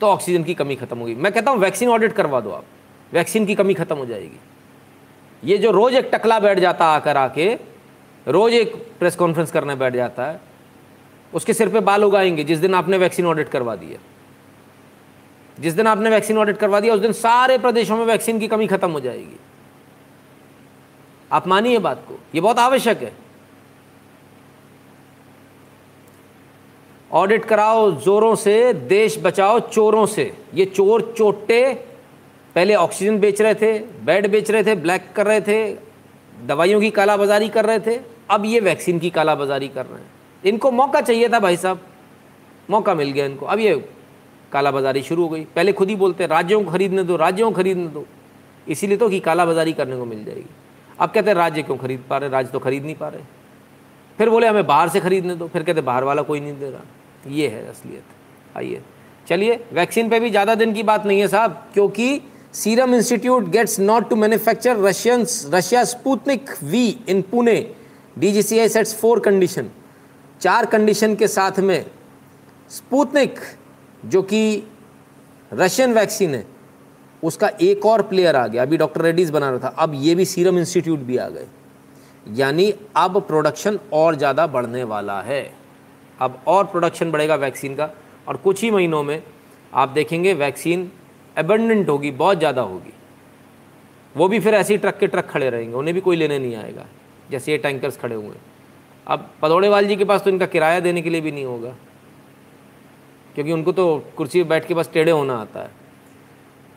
तो 0.00 0.06
ऑक्सीजन 0.06 0.44
की 0.44 0.54
कमी 0.54 0.76
खत्म 0.76 0.98
हो 0.98 1.04
गई। 1.04 1.14
मैं 1.14 1.32
कहता 1.32 1.50
हूँ, 1.50 1.58
वैक्सीन 1.58 1.88
ऑडिट 1.88 2.12
करवा 2.12 2.40
दो 2.40 2.50
आप, 2.50 2.64
वैक्सीन 3.12 3.46
की 3.46 3.54
कमी 3.54 3.74
खत्म 3.74 3.96
हो 3.96 4.06
जाएगी। 4.06 4.38
ये 5.42 5.58
जो 5.58 5.70
रोज़ 5.70 5.94
एक 5.94 6.10
टकला 6.14 6.38
बैठ 6.40 6.58
जाता 6.58 6.86
आकर 6.86 7.16
आके, 7.16 7.52
रोज़ 8.26 8.54
एक 8.54 8.74
प्रेस 8.98 9.16
कॉन्फ्रेंस 9.16 9.50
करने 9.50 9.74
बैठ 9.74 9.94
जाता 9.94 10.26
है, 10.26 10.40
उसके 11.32 11.54
सिर 11.54 11.68
पे 11.68 11.80
बाल 11.80 12.04
उगाएँगे, 12.04 12.44
जिस 12.44 12.58
दिन 12.58 12.74
आपने 12.74 12.98
वैक्सीन 12.98 13.26
ऑडिट 13.26 13.48
करवा 13.48 13.76
दिया 13.76 13.98
जिस 15.58 15.74
दिन 15.74 15.86
आपने 15.86 16.10
वैक्सीन 16.10 16.38
ऑडिट 16.38 16.56
करवा 16.56 16.80
दिया 16.80 16.94
उस 16.94 17.00
दिन 17.00 17.12
सारे 17.12 17.56
प्रदेशों 17.58 17.96
में 17.96 18.04
वैक्सीन 18.04 18.38
की 18.38 18.48
कमी 18.48 18.66
खत्म 18.66 18.90
हो 18.90 19.00
जाएगी। 19.00 19.38
आप 21.30 21.46
मानिए 21.46 21.78
बात 21.78 22.04
को, 22.08 22.18
ये 22.34 22.40
बहुत 22.40 22.58
आवश्यक 22.58 23.02
है। 23.02 23.12
ऑडिट 27.12 27.44
कराओ 27.44 27.92
जोरों 27.92 28.34
से, 28.34 28.72
देश 28.72 29.18
बचाओ 29.22 29.60
चोरों 29.60 30.06
से। 30.06 30.36
ये 30.54 30.64
चोर 30.64 31.14
चोटे 31.18 31.74
पहले 32.54 32.74
ऑक्सीजन 32.74 33.18
बेच 33.18 33.42
रहे 33.42 33.54
थे, 33.54 33.78
बेड 33.78 34.30
बेच 34.30 34.50
रहे 34.50 34.64
थे, 34.64 34.74
ब्लैक 34.74 35.12
कर 35.16 35.26
रहे 35.26 35.40
थे, 35.40 35.76
दवाइयों 36.46 36.80
की 36.80 36.90
कालाबाजारी 36.90 37.48
कर 37.48 37.66
रहे 37.66 37.78
थे, 37.78 38.00
अब 38.30 38.44
ये 38.44 38.60
वैक्सीन 38.60 38.98
की 38.98 39.10
कालाबाजारी 39.10 39.68
कर 39.68 39.86
रहे 39.86 40.00
हैं। 40.00 40.10
इनको 40.44 40.70
मौका 40.70 41.00
चाहिए 41.00 41.28
था 41.28 41.38
भाई 41.40 41.56
साहब। 41.56 41.80
मौका 42.70 42.94
मिल 42.94 43.10
गया 43.12 43.26
इनको। 43.26 43.46
अब 43.46 43.58
ये 43.58 43.88
कालाबाजारी 44.52 45.02
शुरू 45.02 45.22
हो 45.22 45.28
गई। 45.28 45.44
पहले 45.44 45.72
खुद 45.72 45.88
ही 45.88 45.96
बोलते 45.96 46.24
हैं, 46.24 46.30
राज्यों 46.30 46.64
को 46.64 46.70
खरीदने 46.70 47.02
दो, 47.02 47.16
राज्यों 47.16 47.50
को 47.50 47.56
खरीदने 47.56 47.86
दो। 47.86 48.06
इसीलिए 48.68 48.96
तो 48.96 49.08
कि 49.08 49.20
कालाबाजारी 49.20 49.72
करने 49.72 49.96
को 49.96 50.04
मिल 50.04 50.24
जाएगी। 50.24 50.46
अब 51.00 51.10
कहते 51.10 51.30
हैं, 51.30 51.36
राज्य 51.36 51.62
क्यों 51.62 51.76
खरीद 51.76 52.04
पा 52.10 52.18
रहे 52.18 52.30
राज्य 52.30 52.52
तो 52.52 52.58
खरीद 52.58 52.84
नहीं 52.84 52.94
पा 52.94 53.08
रहे। 53.08 53.22
फिर 54.18 54.30
बोले, 54.30 54.46
हमें 54.46 54.66
बाहर 54.66 54.88
से 54.88 55.00
खरीदने 55.00 55.34
दो। 55.34 55.48
फिर 55.48 55.62
कहते, 55.62 55.80
बाहर 55.80 56.04
वाला 56.04 56.22
कोई 56.22 56.40
नहीं 56.40 56.58
दे 56.58 56.70
रहा। 56.70 56.80
ये 57.28 57.48
है 57.48 57.66
असलियत। 57.68 58.56
आइए। 58.56 58.82
चलिए, 59.26 59.58
वैक्सीन 59.72 60.08
पे 60.10 60.20
भी 60.20 60.30
ज़्यादा 60.30 60.54
दिन 60.54 60.72
की 60.74 60.82
बात 60.82 61.06
नहीं 61.06 61.20
है 61.20 61.28
साहब, 61.28 61.52
क्योंकि 61.74 62.20
Serum 62.54 62.94
Institute 62.94 63.48
gets 63.48 63.78
not 63.80 64.08
to 64.10 64.16
manufacture 64.16 64.76
Russian 64.78 65.26
Russia 65.54 65.84
Sputnik 65.86 66.50
V 66.62 66.86
in 67.08 67.22
Pune. 67.22 67.60
DGCI 68.18 68.68
sets 68.68 68.94
four 68.94 69.20
condition 69.20 69.70
चार 70.40 70.66
कंडीशन 70.66 71.14
के 71.14 71.26
साथ 71.28 71.58
में 71.60 71.84
स्पूतनिक, 72.70 73.38
जो 74.04 74.22
कि 74.22 74.62
रशियन 75.50 75.92
वैक्सीन 75.92 76.34
है, 76.34 76.44
उसका 77.22 77.50
एक 77.60 77.86
और 77.86 78.02
प्लेयर 78.02 78.36
आ 78.36 78.46
गया। 78.46 78.62
अभी 78.62 78.76
डॉक्टर 78.76 79.02
रेड्डीज 79.02 79.30
बना 79.30 79.50
रहा 79.50 79.58
था। 79.60 79.74
अब 79.78 79.94
ये 79.94 80.14
भी 80.14 80.24
सीरम 80.24 80.58
इंस्टीट्यूट 80.58 80.98
भी 81.00 81.16
आ 81.16 81.28
गए। 81.28 81.46
यानी 82.26 82.72
अब 82.96 83.20
प्रोडक्शन 83.20 83.78
और 83.92 84.16
ज़्यादा 84.16 84.46
बढ़ने 84.48 84.84
वाला 84.84 85.20
है। 85.22 85.42
अब 86.20 86.40
और 86.48 86.64
प्रोडक्शन 86.66 87.10
बढ़ेगा 87.10 87.34
वैक्सीन 87.36 87.74
का। 87.74 87.90
और 88.26 88.36
कुछ 88.38 88.62
ही 88.62 88.70
महीनों 88.70 89.02
में 89.02 89.22
आप 89.72 89.88
देखेंगे 89.90 90.32
वैक्सीन 90.34 90.90
एबंडेंट 91.36 91.88
होगी, 91.88 92.10
बहुत 92.12 92.38
ज़्यादा 92.38 92.62
होगी। 92.62 92.92
वो 94.14 94.28
भी 94.28 94.40
फिर 94.40 94.54
ऐसे 94.54 94.74
ही 94.74 94.78
ट्रक 94.78 94.98
के 94.98 95.06
ट्रक 95.06 95.26
खड़े 95.26 95.50
रहेंगे, 95.50 95.74
उन्हें 95.74 95.94
भी 95.94 96.00
कोई 96.00 96.16
लेने 96.16 96.38
नहीं 96.38 96.54
आएगा, 96.56 96.86
जैसे 97.30 97.52
ये 97.52 97.58
टैंकर्स 97.58 97.96
खड़े 97.98 98.14
हुए 98.14 98.36
अब 99.06 99.30
पदौड़ेवाल 99.42 99.86
जी 99.86 99.96
के 99.96 100.04
पास 100.04 100.22
तो 100.22 100.30
इनका 100.30 100.46
किराया 100.46 100.80
देने 100.80 101.02
के 101.02 101.10
लिए 101.10 101.20
भी 101.20 101.30
नहीं 101.32 101.44
होगा, 101.44 101.74
क्योंकि 103.34 103.52
उनको 103.52 103.72
तो 103.72 103.86
कुर्सी 104.16 104.42
पर 104.42 104.48
बैठ 104.48 104.66
के 104.66 104.74
बस 104.74 104.90
टेढ़े 104.92 105.12
होना 105.12 105.34
आता 105.36 105.60
है। 105.60 105.70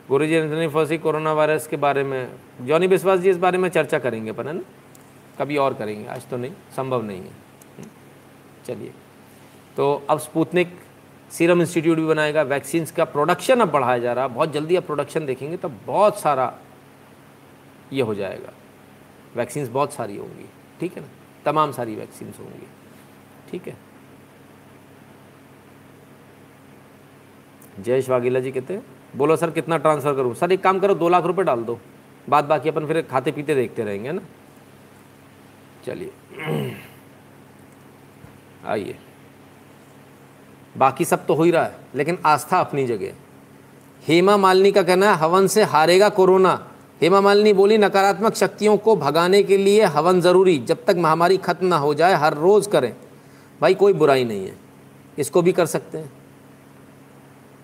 गुरु 0.08 0.26
जी 0.26 0.40
ने 0.40 0.68
फर्सी 0.68 0.98
कोरोना 0.98 1.32
वायरस 1.32 1.66
के 1.66 1.76
बारे 1.78 2.02
में, 2.04 2.28
जॉनी 2.62 2.86
विश्वास 2.86 3.20
जी 3.20 3.30
इस 3.30 3.36
बारे 3.38 3.58
में 3.58 3.68
चर्चा 3.70 3.98
करेंगे 3.98 4.30
अपन, 4.30 4.46
है 4.46 4.52
ना? 4.54 4.62
कभी 5.38 5.56
और 5.58 5.74
करेंगे, 5.74 6.06
आज 6.06 6.28
तो 6.28 6.36
नहीं, 6.36 6.52
संभव 6.76 7.02
नहीं 7.02 7.20
है। 7.20 7.42
चलिए। 8.66 8.92
तो 9.76 9.92
अब 10.10 10.18
स्पुतनिक 10.18 10.76
सीरम 11.30 11.60
इंस्टीट्यूट 11.60 11.98
भी 11.98 12.06
बनाएगा 12.06 12.42
वैक्सीन 12.42 12.84
का 12.96 13.04
प्रोडक्शन 13.04 13.60
अब 13.60 13.70
बढ़ाया 13.70 13.98
जा 13.98 14.12
रहा 14.12 14.24
है। 14.24 14.34
बहुत 14.34 14.52
जल्दी 14.52 14.76
अब 14.76 14.82
प्रोडक्शन 14.82 15.26
देखेंगे 15.26 15.56
तब 15.56 15.80
बहुत 15.86 16.20
सारा 16.20 16.52
ये 17.92 18.02
हो 18.02 18.14
जाएगा। 18.14 18.52
वैक्सीन्स 19.36 19.68
बहुत 19.68 19.92
सारी 19.92 20.16
होंगी, 20.16 20.46
ठीक 20.80 20.96
है 20.96 21.02
ना? 21.02 21.08
तमाम 21.44 21.72
सारी 21.72 21.94
वैक्सीन्स 21.96 22.38
होंगी, 22.40 22.66
ठीक 23.50 23.68
है? 23.68 23.76
जयेश 27.80 28.08
वाघेला 28.08 28.40
जी 28.40 28.52
कहते 28.52 28.74
हैं, 28.74 28.84
बोलो 29.16 29.36
सर, 29.36 29.50
कितना 29.50 29.76
ट्रांसफ़र 29.76 30.14
करूँ? 30.14 30.34
सर, 30.34 30.52
एक 30.52 30.62
काम 30.62 30.78
करो, 30.80 30.94
दो 30.94 31.08
लाख 31.08 31.24
रुपए 31.24 31.42
डाल 31.42 31.64
दो। 31.64 31.78
बाद 32.28 32.44
बाकी 32.44 32.68
अपन 32.68 32.86
फिर 32.86 33.02
खाते 33.02 33.32
पीते 33.32 33.54
देखते 33.54 33.84
रहेंगे 33.84 34.12
ना? 34.12 34.22
चलिए। 35.84 36.12
आइए। 38.66 38.98
बाकी 40.78 41.04
सब 41.04 41.26
तो 41.26 41.34
हो 41.34 41.42
ही 41.42 41.50
रहा 41.50 41.64
है, 41.64 41.76
लेकिन 41.94 42.18
आस्था 42.26 42.60
अपनी 42.60 42.86
जगह 42.86 43.12
हेमा 44.08 44.36
मालिनी 44.36 44.72
का 44.72 44.82
कहना 44.82 45.10
है, 45.10 45.16
हवन 45.16 45.46
से 45.46 45.62
हारेगा 45.62 46.08
कोरोना। 46.08 46.70
हेमा 47.02 47.20
मालिनी 47.20 47.52
बोली, 47.52 47.78
नकारात्मक 47.78 48.34
शक्तियों 48.34 48.76
को 48.76 48.96
भगाने 48.96 49.42
के 49.42 49.56
लिए 49.56 49.84
हवन 49.84 50.20
ज़रूरी, 50.20 50.58
जब 50.58 50.84
तक 50.84 50.96
महामारी 50.98 51.36
खत्म 51.36 51.66
ना 51.66 51.76
हो 51.76 51.94
जाए, 51.94 52.14
हर 52.14 52.34
रोज़ 52.34 52.68
करें। 52.68 52.96
भाई, 53.60 53.74
कोई 53.74 53.92
बुराई 53.92 54.24
नहीं 54.24 54.46
है। 54.46 54.56
इसको 55.18 55.42
भी 55.42 55.52
कर 55.52 55.66
सकते 55.66 55.98
हैं। 55.98 56.12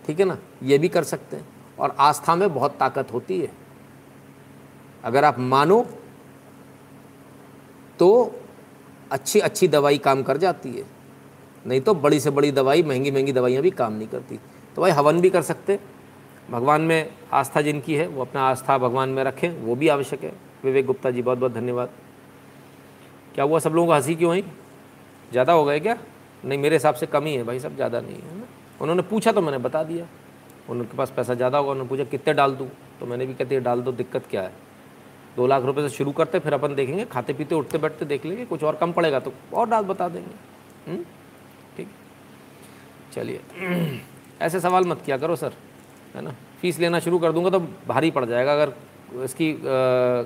ठीक 0.07 0.21
है 0.21 0.27
ना? 0.27 0.39
ये 0.63 0.79
भी 0.79 0.89
कर 0.89 1.05
सकते 1.05 1.37
हैं। 1.37 1.49
और 1.79 1.97
आस्था 1.99 2.35
में 2.35 2.55
बहुत 2.55 2.73
ताकत 2.73 3.13
होती 3.13 3.41
है। 3.41 3.53
अगर 5.05 5.25
आप 5.25 5.39
मानो 5.39 5.87
तो 7.99 8.33
अच्छी 9.13 9.41
अच्छी 9.41 9.69
दवाई 9.69 9.99
काम 9.99 10.23
कर 10.23 10.37
जाती 10.37 10.73
है। 10.73 11.00
नहीं 11.67 11.81
तो 11.81 11.95
बड़ी 11.95 12.21
से 12.21 12.31
बड़ी 12.31 12.53
दवाई, 12.53 12.83
महँगी 12.83 13.11
महँगी 13.11 13.33
दवाइयाँ 13.33 13.63
भी 13.63 13.71
काम 13.71 13.93
नहीं 13.93 14.09
करती। 14.09 14.39
तो 14.77 14.83
भाई 14.83 14.91
हवन 14.91 15.21
भी 15.21 15.31
कर 15.31 15.43
सकते। 15.43 15.79
भगवान 16.51 16.81
में 16.81 17.11
आस्था 17.33 17.61
जिनकी 17.61 17.95
है, 17.95 18.07
वो 18.07 18.21
अपना 18.21 18.43
आस्था 18.43 18.79
भगवान 18.79 19.09
में 19.09 19.25
रखें, 19.25 19.51
वो 19.63 19.75
भी 19.75 19.89
आवश्यक 19.89 20.25
है। 20.25 20.33
विवेक 20.65 20.87
गुप्ता 20.87 21.11
जी, 21.11 21.23
बहुत 21.23 21.39
बहुत 21.39 21.53
धन्यवाद। 21.53 21.91
क्या 23.35 23.45
हुआ? 23.45 23.59
सब 23.59 23.71
लोगों 23.71 23.87
को 23.87 23.95
हँसी 23.95 24.15
क्यों 24.15 24.33
आई? 24.33 24.45
ज़्यादा 25.33 25.53
हो 25.53 25.65
गए 25.65 25.81
क्या? 25.81 25.97
नहीं, 26.45 26.59
मेरे 26.59 26.77
हिसाब 26.77 26.95
से 26.95 27.07
कम 27.07 27.25
ही 27.25 27.35
है 27.35 27.45
भाई, 27.45 27.61
सब 27.61 27.75
ज़्यादा 27.75 28.01
नहीं 28.01 28.17
है 28.17 28.39
ना? 28.39 28.47
उन्होंने 28.81 29.03
पूछा 29.03 29.33
तो 29.33 29.41
मैंने 29.41 29.59
बता 29.59 29.83
दिया। 29.83 30.07
उनके 30.69 30.97
पास 30.97 31.13
पैसा 31.17 31.35
ज़्यादा 31.35 31.59
होगा, 31.59 31.71
उन्होंने 31.71 31.89
पूछा, 31.89 32.05
कितने 32.05 32.35
डाल 32.35 32.55
दूँ? 32.55 32.69
तो 33.01 33.07
मैंने 33.07 33.27
भी 33.27 33.35
कहते 33.35 33.61
डाल 33.61 33.81
दो, 33.81 33.93
दिक्कत 33.93 34.27
क्या 34.31 34.43
है? 34.43 34.53
दो 35.37 35.47
लाख 35.47 35.65
रुपए 35.65 35.83
से 35.83 35.89
शुरू 35.89 36.13
करते, 36.13 36.39
फिर 36.39 36.53
अपन 36.53 36.75
देखेंगे 36.75 37.05
खाते 37.05 37.33
पीते 37.33 37.55
उठते 37.55 37.79
बैठते 37.79 38.05
देख 38.05 38.27
लेंगे, 38.27 38.45
कुछ 38.45 38.65
और 38.65 38.77
कम 38.77 38.93
पड़ेगा 38.93 39.21
तो 39.21 39.33
और 39.55 39.69
डाल 39.69 39.85
बता 39.85 40.09
देंगे। 40.09 40.91
हम्म? 40.91 41.05
चलिए। 43.13 43.41
ऐसे 44.43 44.61
सवाल 44.61 44.85
मत 44.85 45.03
किया 45.07 45.17
करो, 45.19 45.37
सर। 45.37 45.53
है 46.15 46.23
ना? 46.23 46.35
फ़ीस 46.61 46.79
लेना 46.81 46.99
शुरू 46.99 47.19
कर 47.19 47.33
दूँगा 47.33 47.51
तो 47.51 47.61
भारी 47.89 48.11
पड़ 48.11 48.25
जाएगा। 48.25 48.53
अगर 48.53 48.73
इसकी 49.25 49.55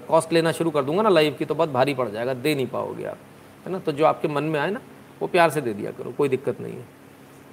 कॉस्ट 0.09 0.33
लेना 0.33 0.53
शुरू 0.53 0.71
कर 0.71 0.85
दूँगा 0.85 1.03
ना 1.03 1.09
लाइव 1.09 1.35
की 1.39 1.45
तो 1.45 1.55
बहुत 1.55 1.71
भारी 1.71 1.95
पड़ 1.95 2.09
जाएगा। 2.09 2.35
दे 2.35 2.55
नहीं 2.55 2.67
पाओगे 2.67 3.05
आप। 3.05 3.19
है 3.67 3.73
ना? 3.73 3.79
तो 3.79 3.93
जो 3.93 4.05
आपके 4.05 4.29
मन 4.29 4.45
में 4.45 4.59
आए 4.61 4.71
ना, 4.71 4.81
वो 5.21 5.27
प्यार 5.29 5.51
से 5.51 5.61
दे 5.61 5.73
दिया 5.75 5.91
करो। 5.91 6.13
कोई 6.13 6.29
दिक्कत 6.29 6.61
नहीं 6.61 6.73
है। 6.73 6.85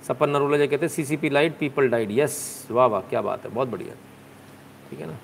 सपन 0.08 0.30
नरोला 0.30 0.58
जी 0.58 0.68
कहते 0.68 0.86
हैं 0.86 1.18
P 1.20 1.30
light 1.30 1.58
people 1.58 1.90
died 1.90 2.12
yes 2.12 2.68
वाह 2.72 2.88
वाह, 2.88 3.02
क्या 3.02 3.22
बात 3.22 3.46
है। 3.46 3.52
बहुत 3.52 3.68
बढ़िया। 3.68 3.94
ठीक 4.90 5.00
है 5.00 5.08
ना? 5.08 5.18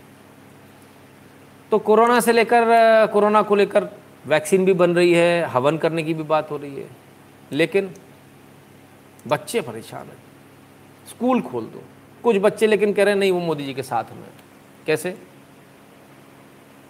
तो 1.72 1.80
कोरोना 1.80 2.20
से 2.20 2.32
लेकर 2.32 2.66
कोरोना 3.14 3.42
को 3.42 3.56
लेकर 3.56 3.90
वैक्सीन 4.28 4.66
भी 4.66 4.74
बन 4.74 4.96
रही 4.96 5.14
है। 5.14 5.48
हवन 5.48 5.78
करने 5.78 6.04
की 6.04 6.14
भी 6.14 6.24
बात 6.24 6.52
हो 6.52 6.58
रही 6.58 6.76
है। 6.76 6.88
लेकिन 7.52 7.90
बच्चे 9.26 9.62
परेशान 9.62 10.08
हैं। 10.08 10.18
स्कूल 11.10 11.42
खोल 11.42 11.66
दो। 11.66 11.84
कुछ 12.24 12.36
बच्चे 12.42 12.68
लेकिन 12.68 12.94
कह 12.94 13.04
रहे 13.04 13.14
हैं, 13.14 13.20
नहीं, 13.20 13.32
वो 13.32 13.40
मोदी 13.42 13.66
जी 13.66 13.74
के 13.74 13.84
साथ 13.84 14.12
में 14.14 14.30
कैसे? 14.86 15.18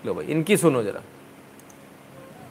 लो 0.06 0.14
भाई, 0.14 0.26
इनकी 0.28 0.58
सुनो 0.58 0.84
जरा। 0.84 1.02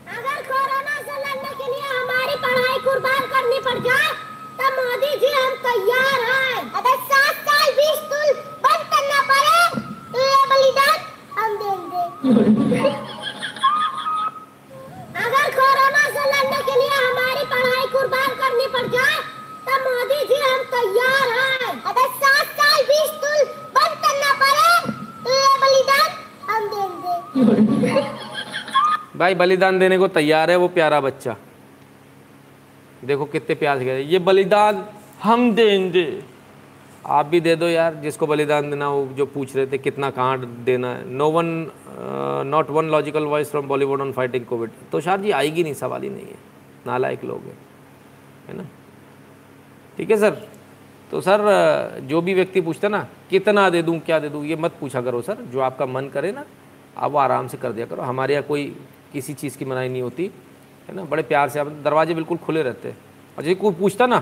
अगर 0.08 0.42
कोरोना 0.48 0.96
से 1.00 1.14
लड़ने 1.18 1.52
के 1.58 1.66
लिए 1.72 1.86
हमारी 1.90 2.36
पढ़ाई 2.44 2.78
कुर्बान 2.84 3.22
करनी 3.32 3.58
पड़ 3.66 3.78
जाए 3.86 4.10
तो 4.58 4.64
मोदी 4.76 5.12
जी 5.20 5.30
हम 5.32 5.54
तैयार 5.64 6.20
हैं। 6.24 6.56
अगर 6.72 6.96
सात 7.10 7.34
साल 7.48 7.72
बीस 7.78 7.98
तुल 8.10 8.28
बंद 8.64 8.82
करना 8.92 9.20
पड़े 9.30 9.58
तो 10.12 10.18
ये 10.22 10.42
बलिदान 10.52 10.98
हम 11.38 11.56
देंगे। 11.62 12.04
अगर 15.24 15.46
कोरोना 15.58 16.04
से 16.08 16.22
लड़ने 16.32 16.60
के 16.68 16.78
लिए 16.80 16.94
हमारी 16.98 17.44
पढ़ाई 17.54 17.86
कुर्बान 17.92 18.30
करनी 18.42 18.66
पड़ 18.76 18.86
जाए 18.96 19.18
तो 19.66 19.72
भाई, 29.18 29.34
बलिदान 29.34 29.78
देने 29.78 29.98
को 29.98 30.08
तैयार 30.08 30.50
है 30.50 30.56
वो 30.56 30.68
प्यारा 30.68 31.00
बच्चा। 31.00 31.36
देखो 33.04 33.24
कितने 33.24 33.54
प्यार 33.54 33.78
से 33.78 34.00
ये 34.02 34.18
बलिदान 34.18 34.84
हम 35.22 35.52
देंगे। 35.54 36.22
आप 37.06 37.26
भी 37.26 37.40
दे 37.40 37.56
दो 37.56 37.68
यार, 37.68 37.94
जिसको 37.94 38.26
बलिदान 38.26 38.70
देना 38.70 38.84
हो, 38.84 39.06
जो 39.16 39.26
पूछ 39.26 39.56
रहे 39.56 39.66
थे 39.66 39.78
कितना 39.78 40.10
कहाँ 40.10 40.38
देना 40.64 40.88
है। 40.88 41.08
No 41.10 41.30
one 41.30 41.46
not 42.46 42.70
one 42.70 42.90
logical 42.90 43.24
voice 43.24 43.50
from 43.50 43.68
Bollywood 43.68 44.00
on 44.00 44.12
fighting 44.12 44.44
Covid 44.46 44.70
तो 44.92 45.00
शार 45.00 45.20
जी, 45.20 45.30
आएगी 45.30 45.62
नहीं, 45.62 45.74
सवाल 45.74 46.02
ही 46.02 46.08
नहीं 46.08 46.26
है। 46.26 46.38
नालायक 46.86 47.24
लोग 47.24 47.44
हैं, 47.44 47.58
है 48.48 48.56
ना? 48.56 48.64
ठीक 49.96 50.10
है, 50.10 50.16
सर? 50.16 50.30
तो 51.10 51.20
सर, 51.20 51.40
जो 52.02 52.20
भी 52.20 52.34
व्यक्ति 52.34 52.60
पूछता 52.60 52.88
ना, 52.88 53.06
कितना 53.30 53.68
दे 53.70 53.82
दूँ, 53.82 53.98
क्या 54.00 54.18
दे 54.18 54.28
दूँ, 54.28 54.44
ये 54.44 54.56
मत 54.56 54.74
पूछा 54.80 55.02
करो, 55.02 55.20
सर। 55.22 55.42
जो 55.52 55.60
आपका 55.60 55.86
मन 55.86 56.08
करे 56.08 56.32
ना, 56.32 56.44
आप 56.96 57.10
वो 57.10 57.18
आराम 57.18 57.48
से 57.48 57.56
कर 57.56 57.72
दिया 57.72 57.86
करो। 57.86 58.02
हमारे 58.02 58.34
यहाँ 58.34 58.46
कोई 58.46 58.64
किसी 59.12 59.34
चीज़ 59.34 59.58
की 59.58 59.64
मनाही 59.64 59.88
नहीं 59.88 60.02
होती, 60.02 60.30
है 60.88 60.94
ना? 60.94 61.04
बड़े 61.04 61.22
प्यार 61.22 61.48
से 61.48 61.60
आप 61.60 61.66
दरवाजे 61.84 62.14
बिल्कुल 62.14 62.38
खुले 62.38 62.62
रहते 62.62 62.88
हैं। 62.88 62.96
और 63.38 63.42
जैसे 63.44 63.54
कोई 63.54 63.74
पूछता 63.74 64.06
ना 64.06 64.18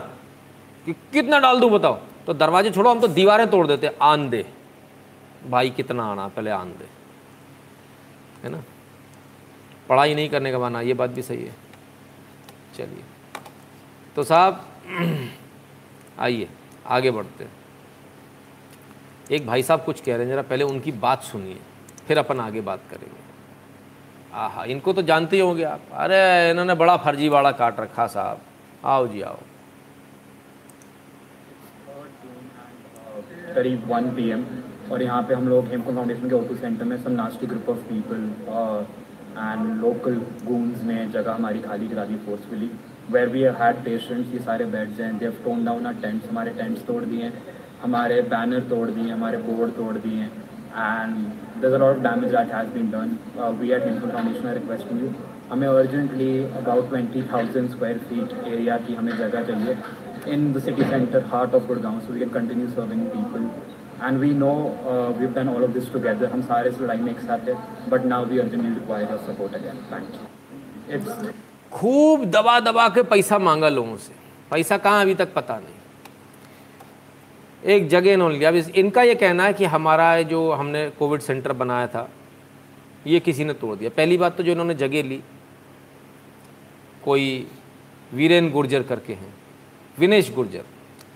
कि 0.86 0.92
कितना 1.12 1.38
डाल 1.40 1.60
दूँ 1.60 1.70
बताओ 1.70 1.98
तो 2.26 2.34
दरवाजे 2.34 2.70
छोड़ो, 2.70 2.90
हम 2.90 3.00
तो 3.00 3.08
दीवारें 3.08 3.48
तोड़ 3.50 3.66
देते 3.66 3.90
आन 4.02 4.28
दे 4.30 4.44
भाई, 5.46 5.70
कितना 5.70 6.04
आना, 6.04 6.26
पहले 6.28 6.50
आन 6.50 6.68
दे 6.70 6.88
है 8.44 8.50
ना? 8.50 8.62
पढ़ाई 9.88 10.14
नहीं 10.14 10.28
करने 10.28 10.52
का 10.52 10.58
माना 10.58 10.80
ये 10.80 10.94
बात 10.94 11.10
भी 11.10 11.22
सही 11.22 11.44
है। 11.44 11.54
चलिए। 12.76 13.04
तो 14.16 14.22
साहब 14.24 14.64
आइए, 16.18 16.48
आगे 16.86 17.10
बढ़ते 17.10 17.44
हैं। 17.44 17.52
एक 19.30 19.46
भाई 19.46 19.62
साहब 19.62 19.84
कुछ 19.84 20.00
कह 20.00 20.16
रहे 20.16 20.26
हैं, 20.26 20.32
जरा 20.32 20.42
पहले 20.42 20.64
उनकी 20.64 20.92
बात 21.00 21.22
सुनिए, 21.22 21.58
फिर 22.08 22.18
अपन 22.18 22.40
आगे 22.40 22.60
बात 22.60 22.82
करेंगे। 22.90 23.22
आहा, 24.34 24.64
इनको 24.64 24.92
तो 24.92 25.02
जानते 25.02 25.36
ही 25.36 25.42
होंगे 25.42 25.62
आप। 25.64 25.80
अरे, 25.92 26.50
इन्होंने 26.50 26.74
बड़ा 26.74 26.96
फर्जीवाड़ा 26.96 27.50
काट 27.52 27.80
रखा 27.80 28.06
साहब। 28.08 28.40
आओ 28.84 29.06
जी, 29.08 29.20
आओ। 29.22 29.38
करीब 33.54 33.90
1 33.90 34.14
पीएम, 34.16 34.44
और 34.92 35.02
यहाँ 35.02 35.22
पे 35.22 35.34
हम 35.34 35.48
लोग 35.48 35.66
हेमकुंड 35.66 35.96
फाउंडेशन 35.96 36.28
के 36.28 36.34
ओटू 36.34 36.54
सेंटर 36.56 36.84
में 36.84 36.96
सब 37.02 37.10
nasty 37.10 37.46
group 37.46 37.68
of 37.68 37.78
people 37.88 38.24
and 39.36 39.80
local 39.80 40.14
goons 40.44 40.82
ने 40.82 41.06
जगह 41.08 41.32
हमारी 41.32 41.60
खाली 41.60 41.88
करा 41.88 42.04
दी 42.04 42.16
forcefully 42.26 42.70
where 43.10 43.28
we 43.28 43.42
had 43.60 43.76
patients 43.84 44.32
ये 44.32 44.38
सारे 44.40 44.64
बेड्स 44.66 45.00
हैं 45.00 45.16
they've 45.18 45.36
torn 45.44 45.64
down 45.64 45.86
our 45.86 45.94
tents 46.02 46.28
हमारे 46.28 46.50
टेंट्स 46.52 46.86
तोड़ 46.86 47.04
दिए 47.04 47.22
हैं, 47.22 47.42
हमारे 47.82 48.20
बैनर 48.30 48.60
तोड़ 48.68 48.88
दिए 48.90 49.10
हमारे 49.12 49.38
बोर्ड 49.40 49.72
तोड़ 49.76 49.96
दिए 49.96 50.18
हैं 50.18 50.30
and 50.74 51.62
there 51.62 51.82
of 51.82 51.98
damage 52.02 52.30
that 52.30 52.54
has 52.54 52.68
been 52.70 52.90
done 52.90 53.16
we 53.60 53.72
are 53.72 53.80
temple 53.80 54.10
foundation 54.10 54.48
request 54.50 54.92
you 54.92 55.12
हमें 55.50 55.66
urgently 55.68 56.32
about 56.56 56.88
twenty 56.88 57.22
thousand 57.32 57.70
square 57.70 57.98
feet 58.08 58.32
area 58.46 58.76
की 58.86 58.94
हमें 58.94 59.16
जगह 59.16 59.44
चाहिए 59.44 59.76
in 60.32 60.52
the 60.52 60.60
city 60.60 60.84
centre 60.84 61.24
heart 61.32 61.54
of 61.54 61.66
Gurgaon 61.66 62.00
so 62.00 62.12
we 62.12 62.20
can 62.20 62.28
continue 62.30 62.68
serving 62.70 63.06
people 63.08 63.48
and 64.02 64.18
we 64.18 64.30
know 64.36 64.52
we 65.18 65.26
done 65.34 65.48
all 65.48 65.64
of 65.64 65.70
this 65.72 65.92
together 65.92 66.30
हम 66.30 66.42
सारे 66.44 66.70
इस 66.70 66.80
लड़ाई 66.80 66.98
में 66.98 67.10
एक 67.12 67.20
साथ 67.22 67.48
है 67.48 67.56
but 67.90 68.04
now 68.06 68.24
we 68.26 68.38
urgently 68.38 68.68
require 68.70 69.16
support 69.26 69.54
again 69.54 69.82
thank 69.92 70.14
you 70.14 70.96
it's 70.96 71.53
खूब 71.74 72.24
दबा 72.24 72.60
दबा 72.60 72.88
के 72.88 73.02
पैसा 73.02 73.38
मांगा 73.38 73.68
लोगों 73.68 73.96
से। 73.96 74.12
पैसा 74.50 74.76
कहाँ 74.78 75.02
अभी 75.02 75.14
तक 75.14 75.32
पता 75.34 75.56
नहीं। 75.56 75.74
एक 77.64 77.88
जगह 77.88 78.12
इन्होंने 78.12 78.38
लिया। 78.38 78.48
अब 78.48 78.56
इनका 78.56 79.02
ये 79.02 79.14
कहना 79.14 79.44
है 79.44 79.52
कि 79.52 79.64
हमारा 79.64 80.22
जो 80.22 80.52
हमने 80.52 80.90
कोविड 80.90 81.20
सेंटर 81.20 81.52
बनाया 81.52 81.86
था, 81.86 82.10
ये 83.06 83.20
किसी 83.20 83.44
ने 83.44 83.52
तोड़ 83.52 83.76
दिया। 83.76 83.90
पहली 83.90 84.16
बात 84.16 84.36
तो 84.36 84.42
जो 84.42 84.52
इन्होंने 84.52 84.74
जगह 84.74 85.02
ली, 85.02 85.22
कोई 87.04 87.46
वीरेन 88.14 88.50
गुर्जर 88.50 88.82
करके 88.82 89.12
हैं। 89.12 89.34
विनेश 89.98 90.32
गुर्जर। 90.34 90.64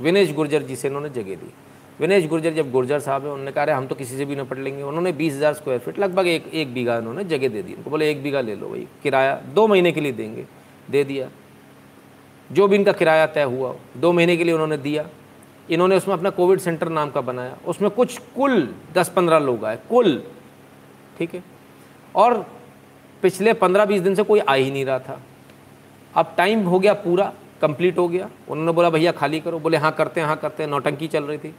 विनेश 0.00 0.32
गुर्जर 0.32 0.62
जी 0.62 0.76
से 0.76 0.88
इन्होंने 0.88 1.08
जगह 1.08 1.34
दी 1.34 1.52
विनेश 2.00 2.26
गुर्जर 2.26 2.52
जब 2.52 2.70
गुर्जर 2.70 3.00
साहब 3.00 3.24
है 3.24 3.30
उन्होंने 3.30 3.52
कहा, 3.52 3.64
"अरे, 3.64 3.72
हम 3.72 3.86
तो 3.86 3.94
किसी 3.94 4.16
से 4.16 4.24
भी 4.24 4.36
निपट 4.36 4.58
लेंगे। 4.58 4.82
उन्होंने 4.82 5.12
बीस 5.12 5.34
हज़ार 5.34 5.54
स्क्वायर 5.54 5.80
फीट 5.80 5.98
लगभग 5.98 6.26
एक 6.26 6.46
एक 6.54 6.74
बीघा 6.74 6.96
इन्होंने 6.96 7.24
जगह 7.24 7.48
दे 7.48 7.62
दी। 7.62 7.74
उनको 7.74 7.90
बोले, 7.90 8.10
एक 8.10 8.22
बीघा 8.22 8.40
ले 8.40 8.54
लो 8.54 8.68
भाई, 8.68 8.88
किराया 9.02 9.42
दो 9.54 9.66
महीने 9.66 9.92
के 9.92 10.00
लिए 10.00 10.12
देंगे। 10.12 10.46
दे 10.90 11.04
दिया। 11.04 11.30
जो 12.52 12.68
भी 12.68 12.76
इनका 12.76 12.92
किराया 12.92 13.26
तय 13.26 13.42
हुआ, 13.42 13.76
दो 13.96 14.12
महीने 14.12 14.36
के 14.36 14.44
लिए 14.44 14.54
उन्होंने 14.54 14.76
दिया। 14.76 15.08
इन्होंने 15.70 15.96
उसमें 15.96 16.14
अपना 16.14 16.30
कोविड 16.30 16.58
सेंटर 16.58 16.88
नाम 16.88 17.10
का 17.10 17.20
बनाया। 17.20 17.58
उसमें 17.66 17.90
कुछ, 17.90 18.18
कुल 18.18 18.74
दस 18.94 19.08
पंद्रह 19.08 19.38
लोग 19.38 19.64
आए, 19.64 19.78
कुल। 19.90 20.22
ठीक 21.18 21.34
है? 21.34 21.42
और 22.14 22.46
पिछले 23.22 23.52
पंद्रह 23.52 23.84
बीस 23.84 24.02
दिन 24.02 24.14
से 24.14 24.22
कोई 24.22 24.40
आ 24.40 24.54
ही 24.54 24.70
नहीं 24.70 24.84
रहा 24.84 24.98
था। 24.98 25.20
अब 26.14 26.34
टाइम 26.36 26.60
हो 26.60 26.78
गया 26.78 26.94
पूरा 26.94 27.32
कंप्लीट 27.62 27.98
हो 27.98 28.08
गया। 28.08 28.30
उन्होंने 28.48 28.72
बोला, 28.72 28.90
भैया, 28.90 29.12
खाली 29.12 29.40
करो। 29.40 29.58
बोले 29.58 29.76
हाँ 29.76 29.92
करते 29.92 30.20
हैं 30.20 30.26
हाँ 30.26 30.36
करते 30.36 30.62
हैं। 30.62 30.70
नौटंकी 30.70 31.08
चल 31.08 31.24
रही 31.24 31.38
थी। 31.38 31.54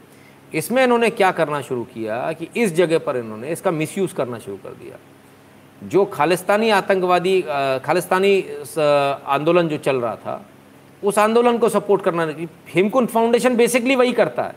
इसमें 0.54 0.84
इन्होंने 0.84 1.10
क्या 1.10 1.32
करना 1.32 1.62
शुरू 1.62 1.84
किया 1.84 2.32
कि 2.32 2.48
इस 2.58 2.74
जगह 2.76 3.00
पर 3.00 3.18
इन्होंने 3.18 3.50
इसका 3.50 3.72
मिसयूज़ 3.72 4.14
करना 4.16 4.40
शुरू 4.40 4.58
कर 4.58 4.70
दिया। 4.74 4.98
जो 5.82 6.06
खालिस्तानी 6.06 6.70
आतंकवादी 6.70 7.42
खालिस्तानी 7.86 8.40
आंदोलन 9.28 9.68
जो 9.68 9.78
चल 9.78 9.96
रहा 9.96 10.16
था, 10.16 10.46
उस 11.04 11.20
आंदोलन 11.20 11.58
को 11.58 11.70
सपोर्ट 11.70 12.02
करना 12.02 12.28
हेमकुंड 12.70 13.08
फाउंडेशन 13.08 13.56
बेसिकली 13.56 13.96
वही 13.96 14.14
करता 14.14 14.44
है। 14.44 14.56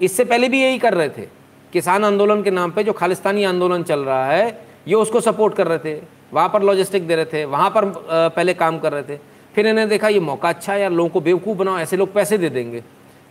इससे 0.00 0.24
पहले 0.24 0.48
भी 0.48 0.62
यही 0.62 0.78
कर 0.78 0.94
रहे 0.94 1.08
थे। 1.08 1.28
किसान 1.72 2.04
आंदोलन 2.04 2.42
के 2.42 2.50
नाम 2.50 2.70
पे 2.70 2.84
जो 2.84 2.92
खालिस्तानी 2.92 3.44
आंदोलन 3.44 3.82
चल 3.82 4.00
रहा 4.00 4.26
है, 4.26 4.66
ये 4.88 4.94
उसको 4.94 5.20
सपोर्ट 5.20 5.54
कर 5.54 5.66
रहे 5.66 5.78
थे। 5.78 6.00
वहाँ 6.32 6.48
पर 6.48 6.62
लॉजिस्टिक 6.62 7.06
दे 7.06 7.16
रहे 7.16 7.24
थे, 7.24 7.44
वहाँ 7.44 7.70
पर 7.70 7.84
पहले 8.08 8.54
काम 8.54 8.78
कर 8.78 8.92
रहे 8.92 9.02
थे। 9.02 9.18
फिर 9.54 9.66
इन्हें 9.66 9.88
देखा, 9.88 10.08
ये 10.08 10.20
मौका 10.20 10.48
अच्छा 10.48 10.72
है 10.72 10.80
यार, 10.80 10.90
लोगों 10.90 11.10
को 11.10 11.20
बेवकूफ़ 11.20 11.58
बनाओ, 11.58 11.78
ऐसे 11.78 11.96
लोग 11.96 12.12
पैसे 12.12 12.38
दे 12.38 12.48
देंगे। 12.48 12.82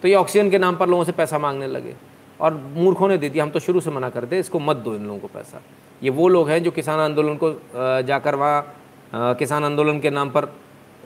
तो 0.03 0.07
ये 0.07 0.15
ऑक्सीजन 0.15 0.49
के 0.49 0.57
नाम 0.59 0.75
पर 0.75 0.89
लोगों 0.89 1.03
से 1.03 1.11
पैसा 1.11 1.37
मांगने 1.39 1.67
लगे। 1.67 1.95
और 2.39 2.53
मूर्खों 2.75 3.07
ने 3.07 3.17
दे 3.17 3.29
दिया, 3.29 3.43
हम 3.43 3.49
तो 3.49 3.59
शुरू 3.59 3.79
से 3.79 3.91
मना 3.91 4.09
करते 4.09 4.39
इसको 4.39 4.59
मत 4.59 4.77
दो 4.77 4.95
इन 4.95 5.05
लोगों 5.07 5.19
को 5.19 5.27
पैसा। 5.27 5.61
ये 6.01 6.09
वो 6.09 6.27
लोग 6.27 6.49
हैं 6.49 6.63
जो 6.63 6.71
किसान 6.71 6.99
आंदोलन 6.99 7.35
को 7.43 7.51
जाकर 8.03 8.35
वहाँ 8.35 9.35
किसान 9.39 9.63
आंदोलन 9.63 9.99
के 9.99 10.09
नाम 10.09 10.29
पर 10.29 10.47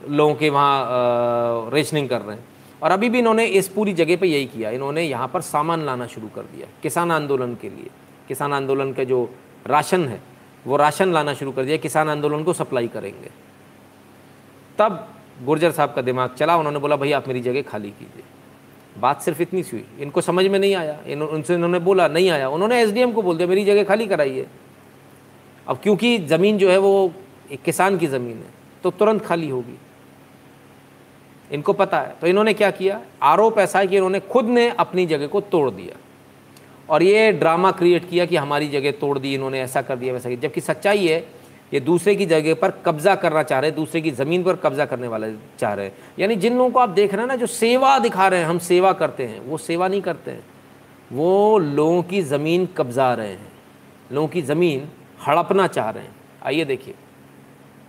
लोगों 0.10 0.34
के 0.36 0.50
वहाँ 0.50 1.70
रेशनिंग 1.74 2.08
कर 2.10 2.22
रहे 2.22 2.36
हैं। 2.36 2.46
और 2.84 2.92
अभी 2.92 3.10
भी 3.10 3.20
इन्होंने 3.20 3.46
इस 3.46 3.68
पूरी 3.68 3.94
जगह 3.94 4.18
पे 4.18 4.28
यही 4.28 4.46
किया, 4.46 4.70
इन्होंने 4.70 5.04
यहाँ 5.04 5.28
पर 5.28 5.42
सामान 5.42 5.86
लाना 5.86 6.08
शुरू 6.08 6.28
कर 6.28 6.42
दिया, 6.44 6.68
किसान 6.84 7.12
आंदोलन 7.12 7.54
के 7.56 7.70
लिए। 7.70 7.90
किसान 8.28 8.54
आंदोलन 8.54 8.94
का 8.94 9.04
जो 9.04 9.30
राशन 9.68 10.08
है, 10.08 10.22
वो 10.66 10.78
राशन 10.78 11.14
लाना 11.14 11.34
शुरू 11.34 11.52
कर 11.52 11.66
दिया, 11.66 11.78
किसान 11.78 12.10
आंदोलन 12.10 12.44
को 12.44 12.54
सप्लाई 12.54 12.88
करेंगे। 12.88 13.30
तब 14.80 15.08
गुर्जर 15.46 15.72
साहब 15.72 15.94
का 15.94 16.02
दिमाग 16.02 16.34
चला, 16.34 16.56
उन्होंने 16.56 16.80
बोला 16.80 16.96
भैया 16.96 17.18
आप 17.18 17.28
मेरी 17.28 17.42
जगह 17.42 17.62
खाली 17.62 17.90
कीजिए। 17.92 18.24
बात 19.00 19.22
सिर्फ़ 19.22 19.42
इतनी 19.42 19.64
सी 19.64 19.78
हुई। 19.78 19.86
इनको 20.00 20.22
समझ 20.22 20.46
में 20.46 20.60
नहीं 20.60 20.76
आया। 20.76 21.00
इन, 21.08 21.22
उनसे 21.22 21.54
इन्होंने 21.54 21.80
बोला 21.80 22.08
नहीं 22.08 22.30
आया। 22.30 22.50
उन्होंने 22.50 22.82
एसडीएम 22.82 23.12
को 23.12 23.22
बोल 23.22 23.38
दिया 23.38 23.48
मेरी 23.48 23.66
जगह 23.66 23.84
खाली 23.84 24.08
कराइए 24.08 24.48
अब 25.68 25.80
क्योंकि 25.84 26.18
ज़मीन 26.18 26.58
जो 26.58 26.70
है 26.70 26.78
वो 26.78 27.12
एक 27.52 27.62
किसान 27.62 27.98
की 27.98 28.08
ज़मीन 28.08 28.38
है 28.38 28.50
तो 28.84 28.92
तुरंत 28.92 29.26
खाली 29.26 29.50
होगी। 29.50 29.78
इनको 31.52 31.74
पता 31.74 32.00
है। 32.00 32.16
तो 32.22 32.28
इन्होंने 32.28 32.54
क्या 32.54 32.72
किया? 32.72 33.02
आरोप 33.24 33.60
ऐसा 33.60 33.80
है 33.80 33.88
कि 33.88 33.96
इन्होंने 33.96 34.20
खुद 34.20 34.46
ने 34.46 34.70
अपनी 34.70 35.06
जगह 35.06 35.28
को 35.28 35.42
तोड़ 35.42 35.70
दिया। 35.72 35.98
और 36.90 37.04
ये 37.04 37.32
ड्रामा 37.32 37.72
क्रिएट 37.72 38.10
किया 38.10 38.26
कि 38.26 38.36
हमारी 38.36 38.68
जगह 38.70 38.92
तोड़ 38.92 39.20
दी 39.20 39.34
इन्होंने 39.34 39.62
ऐसा 39.62 39.82
कर 39.82 39.96
दिया 39.96 40.14
वैसा 40.14 40.30
किया। 40.30 40.40
जबकि 40.40 40.62
सच्चाई 40.62 41.08
है 41.08 41.37
ये 41.72 41.80
दूसरे 41.80 42.16
की 42.16 42.26
जगह 42.26 42.54
पर 42.54 42.72
कब्जा 42.86 43.16
करना 43.16 43.44
चाह 43.44 43.60
रहे 43.60 43.70
हैं, 43.70 43.76
दूसरे 43.76 44.02
की 44.02 44.12
ज़मीन 44.12 44.44
पर 44.44 44.56
कब्जा 44.56 44.86
करने 44.86 45.08
वाले 45.08 45.34
चाह 45.60 45.74
रहे 45.74 45.86
हैं। 45.86 45.94
यानी 46.20 46.36
जिन 46.36 46.58
लोगों 46.58 46.70
को 46.72 46.80
आप 46.80 46.90
देख 46.90 47.14
रहे 47.14 47.22
हैं 47.22 47.28
ना, 47.28 47.36
जो 47.36 47.48
सेवा 47.48 47.98
दिखा 48.00 48.28
रहे 48.28 48.40
हैं, 48.40 48.48
हम 48.48 48.60
सेवा 48.60 48.94
करते 48.94 49.26
हैं, 49.26 49.40
वो 49.40 49.58
सेवा 49.58 49.88
नहीं 49.88 50.02
करते 50.02 50.32
हैं। 50.32 50.44
वो 51.12 51.58
लोगों 51.58 52.02
की 52.04 52.22
ज़मीन 52.22 52.66
कब्जा 52.78 53.14
रहे 53.14 53.28
हैं, 53.28 53.52
लोगों 54.12 54.28
की 54.28 54.42
ज़मीन 54.42 54.88
हड़पना 55.28 55.68
चाह 55.68 55.90
रहे 55.90 56.04
हैं। 56.04 56.16
आइए 56.46 56.66
देखिए। 56.66 56.94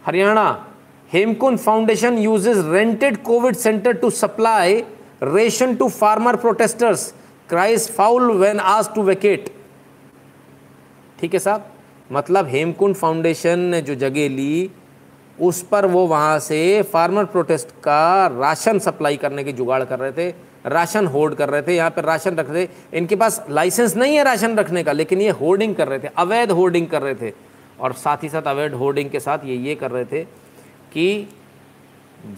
Haryana, 0.07 0.67
Hemkunt 1.11 1.59
foundation 1.59 2.19
uses 2.19 2.57
rented 2.67 3.23
Covid 3.23 3.57
centre 3.57 3.93
to 3.93 4.11
supply 4.11 4.85
ration 5.23 5.75
to 5.77 5.89
farmer 5.89 6.37
protesters. 6.37 7.13
Cries 7.49 7.91
foul 7.97 8.31
when 8.33 8.61
आज 8.61 8.95
टू 8.95 9.03
वेकेट। 9.03 9.49
ठीक 11.21 11.35
है 11.35 11.41
साहब? 11.41 11.71
मतलब 12.13 12.47
हेमकुंड 12.47 12.95
फाउंडेशन 12.95 13.59
ने 13.59 13.83
जो 13.83 13.95
जगह 13.95 14.29
ली, 14.29 14.71
उस 15.41 15.63
पर 15.63 15.87
वो 15.87 16.07
वहाँ 16.07 16.39
से 16.39 16.83
फार्मर 16.83 17.25
प्रोटेस्ट 17.25 17.71
का 17.71 18.27
राशन 18.27 18.79
सप्लाई 18.79 19.17
करने 19.17 19.45
की 19.45 19.53
जुगाड़ 19.53 19.85
कर 19.85 19.99
रहे 19.99 20.13
थे, 20.13 20.35
राशन 20.67 21.07
होल्ड 21.07 21.35
कर 21.35 21.51
रहे 21.51 21.63
थे, 21.63 21.77
यहाँ 21.77 21.91
पर 21.91 22.05
राशन 22.05 22.37
रख 22.37 22.51
रहे 22.51 22.67
थे। 22.67 22.71
इनके 22.95 23.17
पास 23.17 23.47
लाइसेंस 23.51 23.97
नहीं 23.97 24.17
है 24.17 24.25
राशन 24.25 24.57
रखने 24.57 24.85
का, 24.85 24.93
लेकिन 24.93 25.21
ये 25.21 25.31
होर्डिंग 25.31 25.75
कर 25.75 25.89
रहे 25.89 25.99
थे, 25.99 26.09
अवैध 26.17 26.51
होर्डिंग 26.51 26.87
कर 26.87 27.03
रहे 27.03 27.15
थे। 27.15 27.33
और 27.81 27.93
साथ 27.93 28.17
ही 28.23 28.29
साथ 28.29 28.43
अवैध 28.43 28.75
होर्डिंग 28.75 29.11
के 29.11 29.21
साथ 29.21 29.39
ये 29.45 29.57
ये 29.57 29.75
कर 29.75 29.91
रहे 29.91 30.05
थे 30.05 30.25
कि 30.93 31.29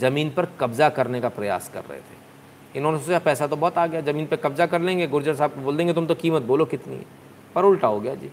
ज़मीन 0.01 0.31
पर 0.31 0.49
कब्जा 0.61 0.89
करने 0.89 1.21
का 1.21 1.29
प्रयास 1.29 1.71
कर 1.75 1.81
रहे 1.81 1.99
थे। 1.99 2.79
इन्होंने 2.79 2.99
सोचा, 2.99 3.19
पैसा 3.19 3.47
तो 3.47 3.57
बहुत 3.57 3.79
आ 3.79 3.87
गया, 3.87 4.01
ज़मीन 4.01 4.27
पर 4.27 4.37
कब्जा 4.37 4.67
कर 4.67 4.81
लेंगे, 4.81 5.07
गुर्जर 5.07 5.35
साहब 5.35 5.51
को 5.51 5.61
बोल 5.61 5.77
देंगे, 5.77 5.93
तुम 5.93 6.07
तो 6.07 6.15
कीमत 6.15 6.43
बोलो 6.43 6.65
कितनी 6.65 6.97
है? 6.97 7.05
पर 7.55 7.65
उल्टा 7.65 7.89
हो 7.89 8.01
गया, 8.01 8.15
जी। 8.15 8.31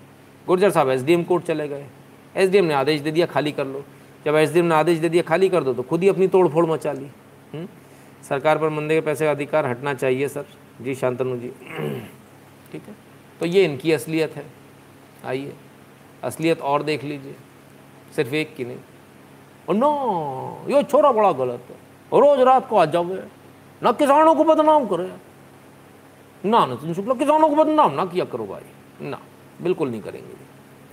गुर्जर 0.48 0.72
साहब 0.72 0.89
एसडीएम 0.89 1.24
कोर्ट 1.24 1.43
चले 1.43 1.68
गए। 1.68 1.88
एसडीएम 2.36 2.66
ने 2.66 2.74
आदेश 2.74 3.02
दे 3.02 3.12
दिया, 3.12 3.26
खाली 3.26 3.52
कर 3.52 3.68
लो। 3.68 3.84
जब 4.26 4.36
एसडीएम 4.36 4.66
ने 4.66 4.76
आदेश 4.76 5.00
दे 5.00 5.10
दिया, 5.10 5.24
खाली 5.24 5.50
कर 5.50 5.64
दो 5.64 5.74
तो 5.74 5.84
खुद 5.84 6.04
ही 6.04 6.10
अपनी 6.10 6.28
तोड़ 6.28 6.48
फोड़ 6.48 6.66
मचा 6.66 6.91
ली। 6.91 7.06
हम्म? 7.54 7.68
सरकार 8.24 8.58
पर 8.58 8.70
मंदे 8.70 8.95
के 8.95 9.02
पैसे 9.02 9.26
का 9.26 9.32
अधिकार 9.32 9.66
हटना 9.66 9.93
चाहिए, 9.93 10.28
सर। 10.28 10.45
जी, 10.82 10.95
शांतनु 10.95 11.38
जी। 11.38 11.48
ठीक 12.72 12.84
है? 12.88 12.95
तो 13.39 13.45
ये 13.45 13.66
इनकी 13.66 13.91
असलियत 13.91 14.36
है। 14.36 14.45
आइए। 15.26 15.54
असलियत 16.24 16.62
और 16.62 16.84
देख 16.84 17.04
लीजिए। 17.04 17.36
सिर्फ़ 18.16 18.36
एक 18.36 18.56
की 18.56 18.66
नहीं। 18.66 18.78
नो, 19.76 20.66
ये 20.70 20.84
छोरा 20.84 21.12
बड़ा 21.12 21.32
गलत 21.32 21.64
है। 21.70 21.76
रोज 22.20 22.39
रात 22.39 22.70
को 22.70 22.78
आ 22.78 22.86
जाओगे। 22.86 23.24
ना 23.84 23.91
किसानों 23.91 24.36
को 24.36 24.43
बदनाम 24.43 24.86
करे। 24.86 25.14
ना 26.45 26.66
नितिन 26.66 26.93
शुक्ला 26.93 27.14
किसानों 27.14 27.50
को 27.50 27.56
बदनाम 27.56 27.91
ना 27.91 28.06
किया 28.06 28.26
करो 28.26 28.45
भाई। 28.45 28.62
ना। 29.08 29.20
बिल्कुल 29.62 29.89
नहीं 29.89 30.01
करेंगे 30.01 30.36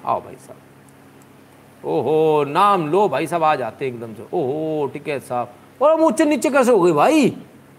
आओ 0.04 0.20
भाई 0.20 0.34
साहब। 0.36 1.86
ओहो, 1.86 2.44
नाम 2.44 2.86
लो 2.88 3.08
भाई 3.08 3.26
साहब 3.26 3.42
आ 3.44 3.54
जाते 3.56 3.86
एकदम 3.86 4.14
से। 4.14 4.22
ओहो, 4.32 4.86
ठीक 4.86 5.08
है 5.08 5.18
साहब। 5.20 5.52
और 5.82 5.92
हम 5.92 6.00
ऊँचे 6.00 6.24
नीचे 6.24 6.50
कैसे 6.50 6.72
हो 6.72 6.80
गए 6.80 6.92
भाई? 6.92 7.28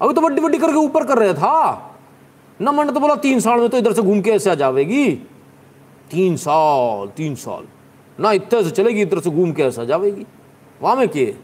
अभी 0.01 0.13
तो 0.13 0.21
बड्डी 0.21 0.41
बड्डी 0.41 0.57
करके 0.57 0.77
ऊपर 0.77 1.05
कर 1.05 1.17
रहे 1.17 1.33
था। 1.33 1.91
न 2.61 2.75
मैंने 2.75 2.91
तो 2.91 2.99
बोला 2.99 3.15
तीन 3.15 3.39
साल 3.39 3.59
में 3.59 3.69
तो 3.69 3.77
इधर 3.77 3.93
से 3.93 4.01
घूम 4.01 4.21
के 4.21 4.31
ऐसे 4.31 4.49
आ 4.49 4.55
जाएगी 4.55 5.11
तीन 6.11 6.35
साल 6.37 7.07
तीन 7.07 7.35
साल। 7.35 7.67
ना 8.19 8.31
इतने 8.31 8.63
से 8.63 8.71
चलेगी, 8.71 9.01
इधर 9.01 9.19
से 9.19 9.29
घूम 9.29 9.51
के 9.51 9.63
ऐसे 9.63 9.81
आ 9.81 9.85
जाएगी 9.85 10.25
वहाँ 10.81 10.95
में 10.95 11.07
किए। 11.09 11.37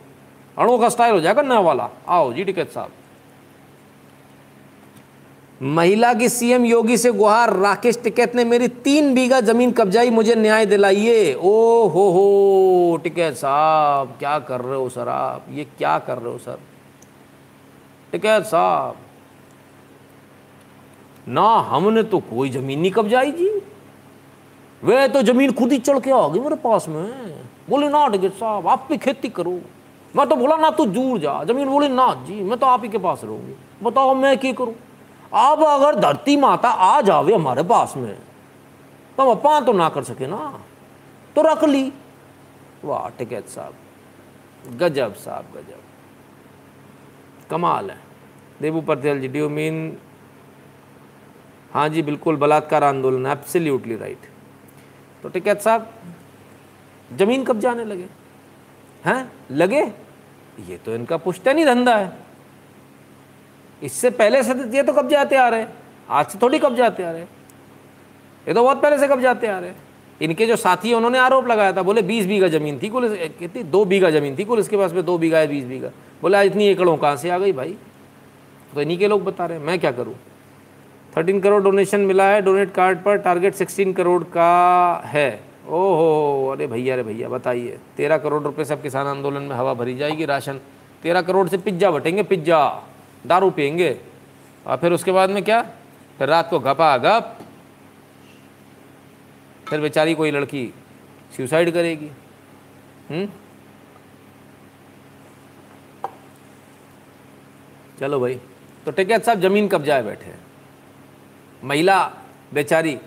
अणु 0.57 0.77
का 0.77 0.89
स्टाइल 0.89 1.13
हो 1.13 1.19
जाएगा 1.19 1.41
नया 1.41 1.59
वाला। 1.59 1.89
आओ 2.07 2.31
जी 2.33 2.43
टिकट 2.43 2.69
साहब। 2.69 2.91
महिला 5.61 6.13
की 6.13 6.27
सीएम 6.29 6.63
योगी 6.65 6.97
से 6.97 7.11
गुहार। 7.11 7.53
राकेश 7.53 7.99
टिकैत 8.03 8.35
ने 8.35 8.43
मेरी 8.45 8.67
तीन 8.67 9.13
बीघा 9.13 9.39
ज़मीन 9.41 9.71
कब्जाई, 9.71 10.09
मुझे 10.09 10.35
न्याय 10.35 10.65
दिलाइए। 10.65 11.33
ओ 11.33 11.87
हो 11.87 12.09
हो 12.11 12.97
टिकैत 13.03 13.35
साहब, 13.35 14.15
क्या 14.19 14.37
कर 14.39 14.61
रहे 14.61 14.75
हो 14.75 14.89
सर 14.89 15.09
आप? 15.09 15.45
ये 15.51 15.63
क्या 15.77 15.97
कर 15.99 16.17
रहे 16.17 16.31
हो 16.31 16.37
सर? 16.37 16.57
टिकैत 18.11 18.43
साहब, 18.43 18.95
ना 21.27 21.47
हमने 21.69 22.03
तो 22.03 22.19
कोई 22.19 22.49
ज़मीन 22.49 22.79
नहीं 22.79 22.91
कब्जाई 22.91 23.31
जी। 23.31 23.49
वे 24.83 25.07
तो 25.07 25.21
ज़मीन 25.23 25.51
खुद 25.51 25.71
ही 25.71 25.77
चढ़ 25.77 25.99
के 25.99 26.11
आ 26.11 26.27
गई 26.27 26.39
मेरे 26.39 26.55
पास 26.57 26.87
में। 26.89 27.05
बोले, 27.69 27.89
ना 27.89 28.07
टिकैत 28.07 28.33
साहब, 28.33 28.67
आप 28.67 28.87
भी 28.89 28.97
खेती 28.97 29.29
करो। 29.29 29.59
मैं 30.13 30.27
तो 30.27 30.35
बोला, 30.35 30.55
ना 30.57 30.69
तू 30.69 30.85
दूर 30.87 31.19
जा। 31.19 31.43
ज़मीन 31.43 31.67
बोली, 31.69 31.87
ना 31.89 32.13
जी, 32.27 32.41
मैं 32.41 32.57
तो 32.59 32.65
आप 32.67 32.83
ही 32.83 32.89
के 32.89 32.97
पास 32.97 33.21
रहूँगी। 33.23 33.53
बताओ 33.83 34.15
मैं 34.15 34.37
क्या 34.37 34.51
करूँ? 34.53 34.73
अब 35.33 35.63
अगर 35.63 35.99
धरती 35.99 36.35
माता 36.37 36.69
आ 36.69 37.01
जावे 37.01 37.33
हमारे 37.33 37.63
पास 37.63 37.93
में 37.97 38.15
तो 39.17 39.23
हम 39.23 39.29
अपा 39.31 39.59
तो 39.61 39.73
ना 39.73 39.89
कर 39.89 40.03
सके 40.03 40.27
ना। 40.27 40.59
तो 41.35 41.41
रख 41.41 41.63
ली। 41.63 41.91
वाह, 42.83 43.07
टिकैत 43.09 43.47
साहब। 43.47 43.73
गजब 44.77 45.13
साहब, 45.15 45.45
गजब। 45.53 47.49
कमाल 47.49 47.89
है। 47.91 47.97
Debu 48.61 48.81
Patel 48.81 49.21
ji 49.21 49.27
do you 49.27 49.49
mean 49.49 49.97
हाँ 51.73 51.87
जी, 51.89 52.01
बिल्कुल, 52.01 52.35
बलात्कार 52.35 52.83
आंदोलन 52.83 53.25
एब्सोल्युटली 53.27 53.95
राइट 53.95 54.29
तो 55.23 55.29
टिकैत 55.29 55.61
साहब, 55.61 55.89
ज़मीन 57.11 57.43
कब 57.43 57.59
जाने 57.59 57.85
लगे? 57.85 58.07
हैं? 59.05 59.31
लगे? 59.51 59.81
ये 60.61 60.77
तो 60.77 60.95
इनका 60.95 61.17
पुश्तैनी 61.17 61.65
धंधा 61.65 61.95
है। 61.95 62.20
इससे 63.83 64.09
पहले 64.09 64.43
से 64.43 64.53
ये 64.53 64.83
तो 64.83 64.93
कब्जे 64.93 65.15
आते 65.15 65.35
आ 65.35 65.47
रहे 65.47 65.59
हैं। 65.59 65.73
आज 66.09 66.25
से 66.25 66.39
थोड़ी 66.41 66.59
कब्जे 66.59 66.83
आते 66.83 67.03
आ 67.03 67.11
रहे 67.11 67.21
हैं। 67.21 67.29
ये 68.47 68.53
तो 68.53 68.63
बहुत 68.63 68.81
पहले 68.81 68.97
से 68.97 69.07
कब्जे 69.07 69.27
आते 69.27 69.47
आ 69.47 69.59
रहे 69.59 69.69
हैं। 69.69 69.77
इनके 70.21 70.45
जो 70.45 70.55
साथी 70.55 70.89
हैं, 70.89 70.95
उन्होंने 70.95 71.19
आरोप 71.19 71.47
लगाया 71.47 71.73
था। 71.73 71.81
बोले, 71.81 72.01
बीस 72.01 72.25
बीघा 72.25 72.47
ज़मीन 72.47 72.79
थी 72.83 72.89
कुल, 72.89 73.07
कितनी? 73.39 73.63
दो 73.63 73.85
बीघा 73.85 74.09
ज़मीन 74.09 74.35
थी 74.39 74.43
कुल, 74.43 74.59
इसके 74.59 74.77
पास 74.77 74.93
में 74.93 75.05
दो 75.05 75.17
बीघा 75.17 75.37
है, 75.37 75.47
बीस 75.47 75.65
बीघा। 75.65 75.87
बोले, 76.21 76.37
आज 76.37 76.45
इतनी 76.45 76.67
एकड़ों 76.67 76.97
कहाँ 76.97 77.15
से 77.15 77.29
आ 77.29 77.37
गई 77.37 77.51
भाई? 77.51 77.77
तो 78.75 78.81
इन्हीं 78.81 78.97
के 78.97 79.07
लोग 79.07 79.23
बता 79.23 79.45
रहे 79.45 79.57
हैं, 79.57 79.65
मैं 79.65 79.79
क्या 79.79 79.91
करूँ? 79.91 80.15
थर्टीन 81.17 81.39
करोड़ 81.39 81.63
डोनेशन 81.63 81.99
मिला 81.99 82.23
है 82.23 82.41
डोनेट 82.41 82.73
कार्ड 82.73 82.99
पर 82.99 83.17
टारगेट 83.17 83.53
सिक्सटीन 83.53 83.93
करोड़ 83.93 84.23
का 84.23 85.03
है। 85.05 85.43
ओहो, 85.67 86.49
अरे 86.51 86.67
भैया 86.67 86.93
अरे 86.93 87.03
भैया, 87.03 87.29
बताइए। 87.29 87.77
तेरह 87.97 88.17
करोड़ 88.17 88.43
रुपए 88.43 88.65
सब 88.65 88.81
किसान 88.81 89.07
आंदोलन 89.07 89.41
में 89.41 89.55
हवा 89.55 89.73
भरी 89.73 89.95
जाएगी, 89.95 90.25
राशन। 90.25 90.59
तेरह 91.03 91.21
करोड़ 91.21 91.47
से 91.49 91.57
पिज्जा 91.57 91.91
बटेंगे, 91.91 92.23
पिज्जा। 92.23 92.83
दारू 93.27 93.49
पियेंगे। 93.51 93.97
और 94.67 94.77
फिर 94.77 94.93
उसके 94.93 95.11
बाद 95.11 95.29
में 95.29 95.43
क्या? 95.43 95.61
फिर 96.17 96.27
रात 96.27 96.49
को 96.49 96.59
गपा 96.59 96.97
गप, 96.97 97.37
फिर 99.69 99.81
बेचारी 99.81 100.15
कोई 100.15 100.31
लड़की 100.31 100.73
सुसाइड 101.37 101.71
करेगी। 101.73 102.09
हम्म? 103.09 103.27
चलो 107.99 108.19
भाई 108.19 108.39
तो 108.85 108.91
टिकैत 108.91 109.23
साहब 109.23 109.39
ज़मीन 109.39 109.67
कब्जाए 109.67 110.03
बैठे 110.03 110.25
हैं। 110.25 110.39
महिला, 111.63 111.99
बेचारी, 112.53 112.97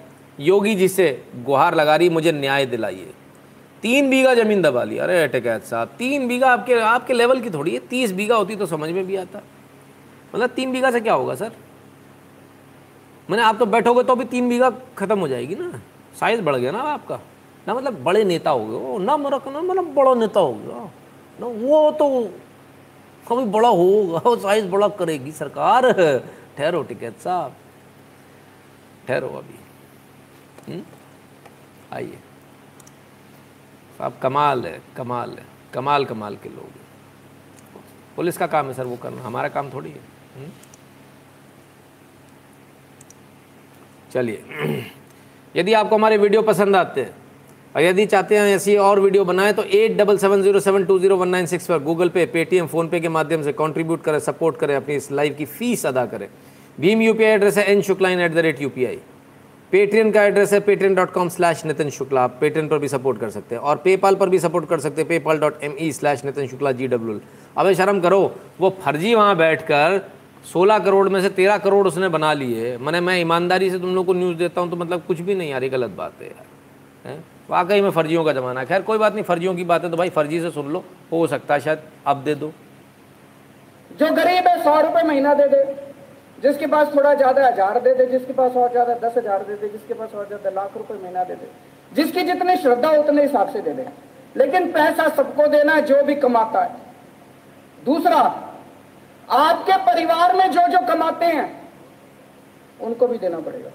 योगी 0.40 0.74
जी 0.74 0.88
से 0.88 1.24
गुहार 1.36 1.74
लगा 1.74 1.96
रही, 1.96 2.08
मुझे 2.08 2.32
न्याय 2.32 2.66
दिलाइए। 2.66 3.12
तीन 3.82 4.10
बीघा 4.10 4.34
ज़मीन 4.34 4.62
दबा 4.62 4.84
ली। 4.84 4.98
अरे 4.98 5.26
टिकैत 5.28 5.64
साहब, 5.64 5.88
तीन 5.88 6.28
बीघा 6.28 6.52
आपके 6.52 6.74
आपके 6.74 7.12
लेवल 7.12 7.40
की 7.40 7.50
थोड़ी 7.50 7.72
है। 7.74 7.78
तीस 7.80 8.12
बीघा 8.12 8.36
होती 8.36 8.56
तो 8.56 8.66
समझ 8.66 8.90
में 8.90 9.06
भी 9.06 9.16
आता। 9.16 9.42
मतलब 10.34 10.50
तीन 10.50 10.72
बीघा 10.72 10.90
से 10.90 11.00
क्या 11.00 11.14
होगा, 11.14 11.34
सर? 11.34 11.52
मैंने 13.30 13.42
आप 13.42 13.58
तो 13.58 13.66
बैठोगे 13.66 14.02
तो 14.02 14.16
भी 14.16 14.24
तीन 14.24 14.48
बीघा 14.48 14.70
खत्म 14.70 15.18
हो 15.18 15.28
जाएगी 15.28 15.54
ना। 15.54 15.80
साइज़ 16.20 16.42
बढ़ 16.42 16.56
गया 16.56 16.70
ना 16.70 16.78
आपका। 16.78 17.20
ना 17.68 17.74
मतलब 17.74 18.02
बड़े 18.02 18.24
नेता 18.24 18.50
हो 18.50 18.66
गए 18.66 19.04
ना 19.04 19.16
मेरा 19.16 19.38
ना 19.50 19.60
मतलब 19.60 19.94
बड़ा 19.94 20.14
नेता 20.14 20.40
हो 20.40 20.52
गया। 20.52 20.90
ना 21.40 21.46
वो 21.46 21.90
तो 21.90 22.30
कभी 23.28 23.44
बड़ा 23.44 23.68
होगा 23.68 24.36
साइज़ 24.42 24.66
बड़ा 24.66 24.88
करेगी 24.88 25.32
सरकार। 25.32 25.92
ठहरो 26.56 26.82
टिकैत 26.82 27.18
साहब। 27.18 27.54
ठहरो 29.08 29.28
अभी। 29.28 29.58
हम्म? 30.72 30.82
आइए। 31.92 32.18
साहब, 33.98 34.18
कमाल 34.22 34.66
है 34.66 34.82
कमाल 34.96 35.30
है। 35.30 35.46
कमाल 35.74 36.04
कमाल 36.04 36.36
के 36.36 36.48
लोग 36.48 36.68
पुलिस 38.16 38.38
का 38.38 38.46
काम 38.46 38.66
है 38.66 38.74
सर, 38.74 38.84
वो 38.84 38.96
करना। 38.96 39.22
हमारा 39.22 39.48
काम 39.48 39.70
थोड़ी 39.70 39.90
है? 39.90 40.13
चलिए। 44.12 44.84
यदि 45.54 45.72
आपको 45.74 45.96
हमारे 45.96 46.16
वीडियो 46.18 46.42
पसंद 46.42 46.76
आते 46.76 47.00
हैं, 47.00 47.14
और 47.74 47.82
यदि 47.82 48.06
चाहते 48.06 48.36
हैं 48.36 48.54
ऐसी 48.54 48.76
और 48.78 49.00
वीडियो 49.00 49.24
बनाएँ 49.24 49.52
तो 49.52 49.62
eight 49.64 49.96
double 49.98 50.18
seven 50.18 50.42
zero 50.42 50.60
seven 50.60 50.84
two 50.84 50.98
zero 50.98 51.16
one 51.16 51.28
nine 51.28 51.46
six 51.46 51.66
पर 51.66 51.78
गूगल 51.82 52.08
पे 52.08 52.26
पेटीएम 52.28 52.66
फ़ोनपे 52.66 53.00
के 53.00 53.08
माध्यम 53.10 53.42
से 53.42 53.52
कंट्रीब्यूट 53.54 54.02
करें 54.02 54.18
सपोर्ट 54.20 54.56
करें, 54.56 54.74
अपनी 54.76 54.94
इस 54.94 55.10
लाइव 55.12 55.34
की 55.38 55.44
फ़ीस 55.46 55.86
अदा 55.86 56.06
करें। 56.06 56.28
भीम 56.78 57.02
यूपीआई 57.02 57.30
एड्रेस 57.30 57.58
है 57.58 57.64
N 57.72 57.82
Shukla 57.82 58.08
in 58.08 58.20
at 58.20 58.32
the 58.34 58.38
rate 58.38 58.62
U 58.62 58.70
Paytm 59.72 60.10
का 60.12 60.22
एड्रेस 60.24 60.52
है 60.52 60.58
Paytm 60.60 60.94
dot 60.94 61.10
com 61.12 61.28
slash 61.28 61.64
Nitin 61.66 61.90
Shukla 61.90 62.22
आप 62.24 62.36
पेटीएम 62.40 62.68
पर 62.68 62.78
भी 62.78 62.88
सपोर्ट 62.88 63.18
कर 63.20 63.30
सकते 63.30 63.54
हैं, 63.54 63.62
और 63.62 63.76
पेपाल 63.84 64.14
पर 64.14 64.28
भी 64.28 64.38
सपोर्ट 64.38 64.68
कर 64.68 64.80
सकते 64.80 65.00
हैं 65.00 65.08
PayPal 65.08 65.38
dot 65.38 65.62
M 65.64 65.74
E 65.80 65.90
slash 65.92 66.24
Nitin 66.24 66.46
Shukla 66.48 66.72
G 66.72 66.86
W 66.88 67.20
अबे 67.56 67.74
शर्म 67.74 68.00
करो, 68.00 68.20
वो 68.60 68.70
फर्जी 68.84 69.14
वहाँ 69.14 69.36
बैठ 69.36 69.62
कर 69.62 69.98
सोलह 70.44 70.78
करोड़ 70.78 71.08
में 71.08 71.20
से 71.22 71.28
तेरह 71.30 71.58
करोड़ 71.58 71.86
उसने 71.88 72.08
बना 72.08 72.32
लिए। 72.32 72.76
मैंने, 72.78 73.00
मैं 73.00 73.18
ईमानदारी 73.18 73.70
से 73.70 73.78
तुम 73.78 73.94
लोग 73.94 74.06
को 74.06 74.12
न्यूज़ 74.14 74.36
देता 74.38 74.60
हूँ 74.60 74.70
तो 74.70 74.76
मतलब 74.76 75.02
कुछ 75.06 75.20
भी 75.20 75.34
नहीं 75.34 75.50
यार, 75.50 75.62
ये 75.62 75.68
गलत 75.68 75.90
बात 75.92 76.20
है 76.22 76.28
यार। 76.28 77.22
वाकई 77.50 77.80
में 77.80 77.90
फर्जियों 77.90 78.24
का 78.24 78.32
ज़माना 78.32 78.60
है। 78.60 78.66
खैर, 78.66 78.82
कोई 78.82 78.98
बात 78.98 79.14
नहीं, 79.14 79.24
फर्जियों 79.24 79.54
की 79.54 79.64
बात 79.64 79.84
है 79.84 79.90
तो 79.90 79.96
भाई 79.96 80.10
फर्जी 80.10 80.40
से 80.40 80.50
सुन 80.50 80.68
लो, 80.68 80.84
हो 81.12 81.26
सकता 81.26 81.54
है 81.54 81.60
शायद 81.60 81.82
अब 82.06 82.22
दे 82.24 82.34
दो। 82.34 82.52
जो 83.90 84.12
गरीब 84.12 84.46
है, 84.48 84.62
सौ 84.64 84.80
रुपए 84.80 85.02
महीना 85.04 85.34
दे 85.34 85.48
दे। 85.48 85.64
जिसके 86.38 86.66
पास 86.66 86.94
थोड़ा 86.94 87.12
ज़्यादा 87.14 87.46
हज़ार 87.46 87.80
दे 87.80 87.94
दे, 87.94 88.06
जिसके 88.08 88.32
पास 88.32 88.56
और 88.56 88.70
ज़्यादा 88.70 88.94
दस 88.98 89.16
हज़ार 89.18 89.42
दे 89.42 89.54
दे, 89.54 89.68
जिसके 89.68 89.94
पास 89.94 90.14
और 90.14 90.26
ज़्यादा 90.26 90.50
लाख 90.52 90.76
रुपए 90.76 90.94
महीना 90.94 91.24
दे 91.24 91.34
दे। 91.34 91.48
जिसकी 91.92 92.22
जितनी 92.22 92.56
श्रद्धा, 92.56 92.90
उतने 92.92 93.22
हिसाब 93.22 93.48
से 93.48 93.60
दे 93.60 93.72
दे। 93.72 93.86
लेकिन 94.36 94.72
पैसा 94.72 95.08
सबको 95.16 95.46
देना 95.48 95.78
जो 95.82 96.02
भी 96.02 96.14
कमाता 96.16 96.62
है। 96.62 96.70
दूसरा 97.82 98.22
आपके 99.30 99.76
परिवार 99.76 100.36
में 100.36 100.50
जो 100.50 100.60
जो 100.60 100.86
कमाते 100.86 101.26
हैं, 101.26 101.70
उनको 102.80 103.06
भी 103.06 103.18
देना 103.18 103.40
पड़ेगा। 103.40 103.70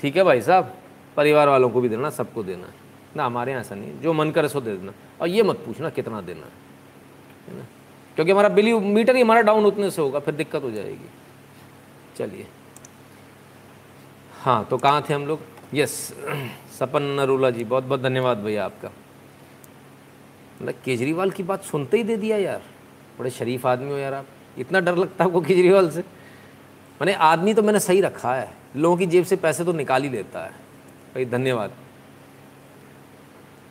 ठीक 0.00 0.16
है 0.16 0.22
भाई 0.22 0.40
साहब, 0.40 0.74
परिवार 1.16 1.48
वालों 1.48 1.70
को 1.70 1.80
भी 1.80 1.88
देना, 1.88 2.10
सबको 2.10 2.42
देना 2.42 2.66
है। 2.66 2.74
ना, 3.16 3.24
हमारे 3.24 3.52
यहाँ 3.52 3.60
ऐसा 3.60 3.74
नहीं 3.74 4.00
जो 4.00 4.12
मन 4.12 4.30
करे 4.30 4.48
सो 4.48 4.60
दे 4.60 4.76
देना। 4.76 4.92
और 5.20 5.28
ये 5.28 5.42
मत 5.42 5.56
पूछना 5.56 5.90
कितना 5.90 6.20
देना 6.20 6.46
है। 6.46 7.58
ना? 7.58 7.64
क्योंकि 8.14 8.32
हमारा 8.32 8.48
बिल 8.48 8.74
मीटर 8.74 9.16
ही 9.16 9.22
हमारा 9.22 9.40
डाउन 9.40 9.64
उतने 9.64 9.90
से 9.90 10.02
होगा, 10.02 10.18
फिर 10.18 10.34
दिक्कत 10.34 10.62
हो 10.62 10.70
जाएगी। 10.70 11.10
चलिए। 12.16 12.46
हाँ 14.42 14.64
तो 14.64 14.78
कहाँ 14.78 15.04
थे 15.10 15.14
हम 15.14 15.26
लोग? 15.26 15.40
यस, 15.74 16.14
सपन 16.78 17.02
नरूला 17.02 17.50
जी 17.50 17.64
बहुत 17.64 17.84
बहुत 17.84 18.00
धन्यवाद 18.00 18.38
भैया 18.38 18.64
आपका। 18.64 18.88
मतलब 20.62 20.74
केजरीवाल 20.84 21.30
की 21.30 21.42
बात 21.42 21.62
सुनते 21.62 21.96
ही 21.96 22.02
दे 22.02 22.16
दिया 22.16 22.36
यार। 22.36 22.62
बड़े 23.18 23.30
शरीफ 23.30 23.66
आदमी 23.66 23.90
हो 23.90 23.98
यार 23.98 24.14
आप। 24.14 24.26
इतना 24.58 24.80
डर 24.80 24.96
लगता 24.96 25.24
है 25.24 25.30
आपको 25.30 25.40
केजरीवाल 25.40 25.90
से? 25.90 26.00
मैंने 27.00 27.14
आदमी 27.14 27.54
तो 27.54 27.62
मैंने 27.62 27.80
सही 27.80 28.00
रखा 28.00 28.34
है। 28.34 28.52
लोगों 28.76 28.96
की 28.96 29.06
जेब 29.06 29.24
से 29.24 29.36
पैसे 29.36 29.64
तो 29.64 29.72
निकाल 29.72 30.02
ही 30.02 30.08
लेता 30.08 30.44
है। 30.44 30.50
भाई, 30.50 31.24
धन्यवाद। 31.24 31.70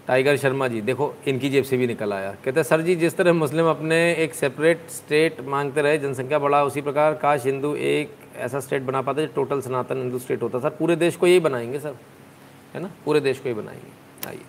टाइगर 0.07 0.37
शर्मा 0.37 0.67
जी, 0.67 0.81
देखो, 0.81 1.15
इनकी 1.27 1.49
जेब 1.49 1.63
से 1.63 1.77
भी 1.77 1.87
निकल 1.87 2.13
आया। 2.13 2.31
कहते 2.31 2.51
हैं, 2.51 2.63
सर 2.63 2.81
जी, 2.81 2.95
जिस 2.95 3.17
तरह 3.17 3.33
मुस्लिम 3.33 3.65
अपने 3.65 4.13
एक 4.13 4.33
सेपरेट 4.33 4.89
स्टेट 4.89 5.41
मांगते 5.41 5.81
रहे, 5.81 5.97
जनसंख्या 5.97 6.39
बढ़ा, 6.39 6.63
उसी 6.63 6.81
प्रकार 6.81 7.13
काश 7.13 7.45
हिंदू 7.45 7.75
एक 7.75 8.15
ऐसा 8.35 8.59
स्टेट 8.59 8.81
बना 8.81 9.01
पाते 9.01 9.21
जो 9.21 9.33
टोटल 9.33 9.61
सनातन 9.61 9.97
हिंदू 9.97 10.19
स्टेट 10.19 10.41
होता। 10.41 10.59
सर, 10.59 10.69
पूरे 10.69 10.95
देश 10.95 11.15
को 11.15 11.27
यही 11.27 11.39
बनाएँगे, 11.39 11.79
सर। 11.79 11.95
है 12.73 12.81
ना? 12.81 12.91
पूरे 13.05 13.19
देश 13.19 13.39
को 13.39 13.49
ही 13.49 13.55
बनाएँगे। 13.55 14.27
आइए। 14.27 14.41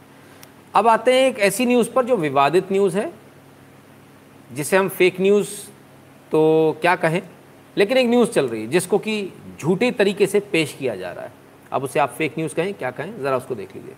अब 0.75 0.89
आते 0.89 1.15
हैं 1.15 1.29
एक 1.29 1.39
ऐसी 1.39 1.67
न्यूज़ 1.67 1.91
पर 1.91 2.05
जो 2.05 2.17
विवादित 2.17 2.73
न्यूज़ 2.73 2.99
है। 2.99 3.28
जिसे 4.53 4.77
हम 4.77 4.89
फेक 4.89 5.21
न्यूज़ 5.21 5.49
तो 6.33 6.79
क्या 6.81 6.95
कहें? 6.97 7.23
लेकिन 7.77 7.99
एक 7.99 8.07
न्यूज़ 8.07 8.31
चल 8.31 8.49
रही 8.49 8.61
है, 8.63 8.69
जिसको 8.69 8.99
कि 8.99 9.33
झूठे 9.61 9.91
तरीके 9.91 10.27
से 10.27 10.41
पेश 10.43 10.73
किया 10.79 10.95
जा 10.97 11.13
रहा 11.13 11.25
है। 11.25 11.33
अब 11.73 11.85
उसे 11.85 12.01
आप 12.01 12.15
फेक 12.19 12.35
न्यूज़ 12.39 12.55
कहें, 12.55 12.73
क्या 12.75 12.91
कहें? 12.91 13.21
ज़रा 13.23 13.37
उसको 13.37 13.55
देख 13.55 13.75
लीजिए। 13.77 13.95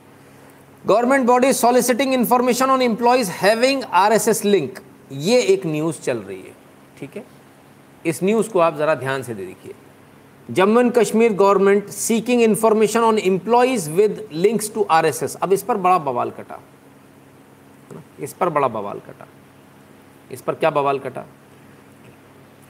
Government 0.86 1.26
body 1.26 1.52
soliciting 1.52 2.14
information 2.14 2.70
on 2.70 2.82
employees 2.82 3.30
having 3.30 3.82
RSS 3.84 4.44
link 4.44 4.78
ये 5.12 5.40
एक 5.42 5.66
न्यूज़ 5.66 6.00
चल 6.00 6.18
रही 6.18 6.38
है, 6.38 6.54
ठीक 7.00 7.16
है? 7.16 7.24
इस 8.06 8.22
न्यूज़ 8.24 8.50
को 8.50 8.58
आप 8.58 8.76
ज़रा 8.76 8.94
ध्यान 8.94 9.22
से 9.22 9.34
दे 9.34 9.46
देखिए। 9.46 9.74
Jammu 10.50 10.80
and 10.80 10.92
Kashmir 10.92 11.32
government 11.32 11.88
seeking 11.88 12.42
information 12.42 13.00
on 13.00 13.18
employees 13.18 13.90
with 13.90 14.28
links 14.32 14.72
to 14.74 14.86
RSS 14.90 15.34
अब 15.34 15.52
इस 15.52 15.62
पर 15.62 15.76
बड़ा 15.76 15.98
बवाल 15.98 16.30
कटा? 16.30 16.60
इस 18.20 18.32
पर 18.32 18.48
बड़ा 18.48 18.68
बवाल 18.68 18.98
कटा। 18.98 19.26
इस 20.32 20.40
पर 20.40 20.54
क्या 20.54 20.70
बवाल 20.70 20.98
कटा? 20.98 21.24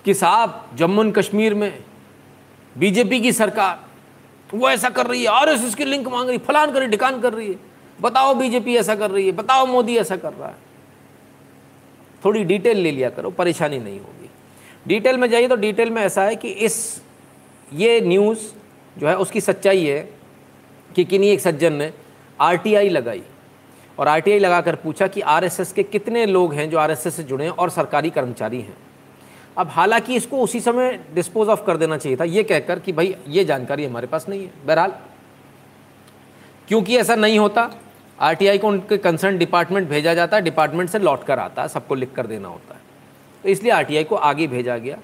कि 0.05 0.15
साहब, 0.15 0.70
जम्मू 0.74 1.05
एंड 1.05 1.15
कश्मीर 1.15 1.55
में 1.55 1.85
बीजेपी 2.78 3.20
की 3.20 3.32
सरकार, 3.32 3.85
वो 4.55 4.70
ऐसा 4.70 4.91
कर 4.91 5.07
रही 5.07 5.23
है, 5.23 5.28
आरएसएस 5.28 5.74
की 5.74 5.85
लिंक 5.85 6.09
मांग 6.09 6.28
रही, 6.28 6.39
फलान 6.39 6.73
कर 6.73 6.78
रही 6.78 6.89
ढिकान 6.89 7.20
कर 7.20 7.32
रही 7.32 7.49
है। 7.49 7.57
बताओ 8.01 8.35
बीजेपी 8.35 8.77
ऐसा 8.77 8.95
कर 8.95 9.11
रही 9.11 9.27
है, 9.27 9.32
बताओ 9.32 9.66
मोदी 9.66 9.97
ऐसा 9.97 10.16
कर 10.16 10.32
रहा 10.32 10.49
है। 10.49 10.57
थोड़ी 12.24 12.45
डिटेल 12.45 12.78
ले 12.78 12.91
लिया 12.91 13.11
करो, 13.11 13.31
परेशानी 13.31 13.78
नहीं 13.78 14.01
होगी। 14.01 14.31
डिटेल 14.87 15.16
में 15.16 15.31
जाइए 15.31 15.49
तो 15.49 15.57
डिटेल 15.57 15.91
में 15.91 16.03
ऐसा 16.03 16.23
है 16.23 16.37
कि 16.37 16.49
इस, 16.49 17.03
ये 17.73 18.01
न्यूज़ 18.01 18.39
जो 18.99 19.09
है, 19.09 19.16
उसकी 19.16 19.41
सच्चाई 19.41 19.87
है 19.87 20.15
कि 20.97 21.05
किन्हीं 21.05 21.31
एक 21.31 21.41
सज्जन 21.41 21.73
ने 21.73 21.93
आरटीआई 22.41 22.89
लगाई। 22.89 23.23
और 24.01 24.09
आरटीआई 24.09 24.39
लगाकर 24.39 24.75
पूछा 24.75 25.07
कि 25.07 25.21
आरएसएस 25.21 25.73
के 25.73 25.83
कितने 25.83 26.25
लोग 26.27 26.55
हैं 26.55 26.69
जो 26.71 26.79
आरएसएस 26.79 27.15
से 27.15 27.23
जुड़े 27.23 27.45
हैं 27.45 27.53
और 27.53 27.71
सरकारी 27.71 28.11
कर्मचारी 28.11 28.61
हैं। 28.61 28.77
अब 29.59 29.69
हालाँकि 29.69 30.17
इसको 30.17 30.41
उसी 30.41 30.61
समय 30.61 30.99
डिस्पोज 31.15 31.49
ऑफ़ 31.49 31.65
कर 31.65 31.77
देना 31.77 31.97
चाहिए 31.97 32.17
था, 32.17 32.25
ये 32.25 32.43
कहकर 32.43 32.79
कि 32.79 32.93
भाई, 32.93 33.15
ये 33.29 33.45
जानकारी 33.45 33.85
हमारे 33.85 34.07
पास 34.07 34.29
नहीं 34.29 34.45
है। 34.45 34.67
बहरहाल, 34.67 34.95
क्योंकि 36.69 36.97
ऐसा 36.97 37.15
नहीं 37.15 37.39
होता, 37.39 37.71
आरटीआई 38.19 38.59
को 38.59 38.69
उनके 38.69 38.97
कंसर्न 38.99 39.39
डिपार्टमेंट 39.39 39.89
भेजा 39.89 40.15
जाता 40.15 40.37
है 40.37 40.43
डिपार्टमेंट 40.43 40.91
से 40.91 40.99
लौट 40.99 41.25
कर 41.25 41.39
आता 41.39 41.63
है 41.63 41.69
सबको 41.69 41.95
लिख 41.95 42.13
कर 42.13 42.27
देना 42.27 42.49
होता 42.49 42.75
है। 42.75 42.81
तो 43.45 43.49
इसलिए 43.49 43.73
आरटीआई 43.73 44.05
को 44.05 44.17
आगे 44.17 44.47
भेजा 44.47 44.77
गया 44.79 44.99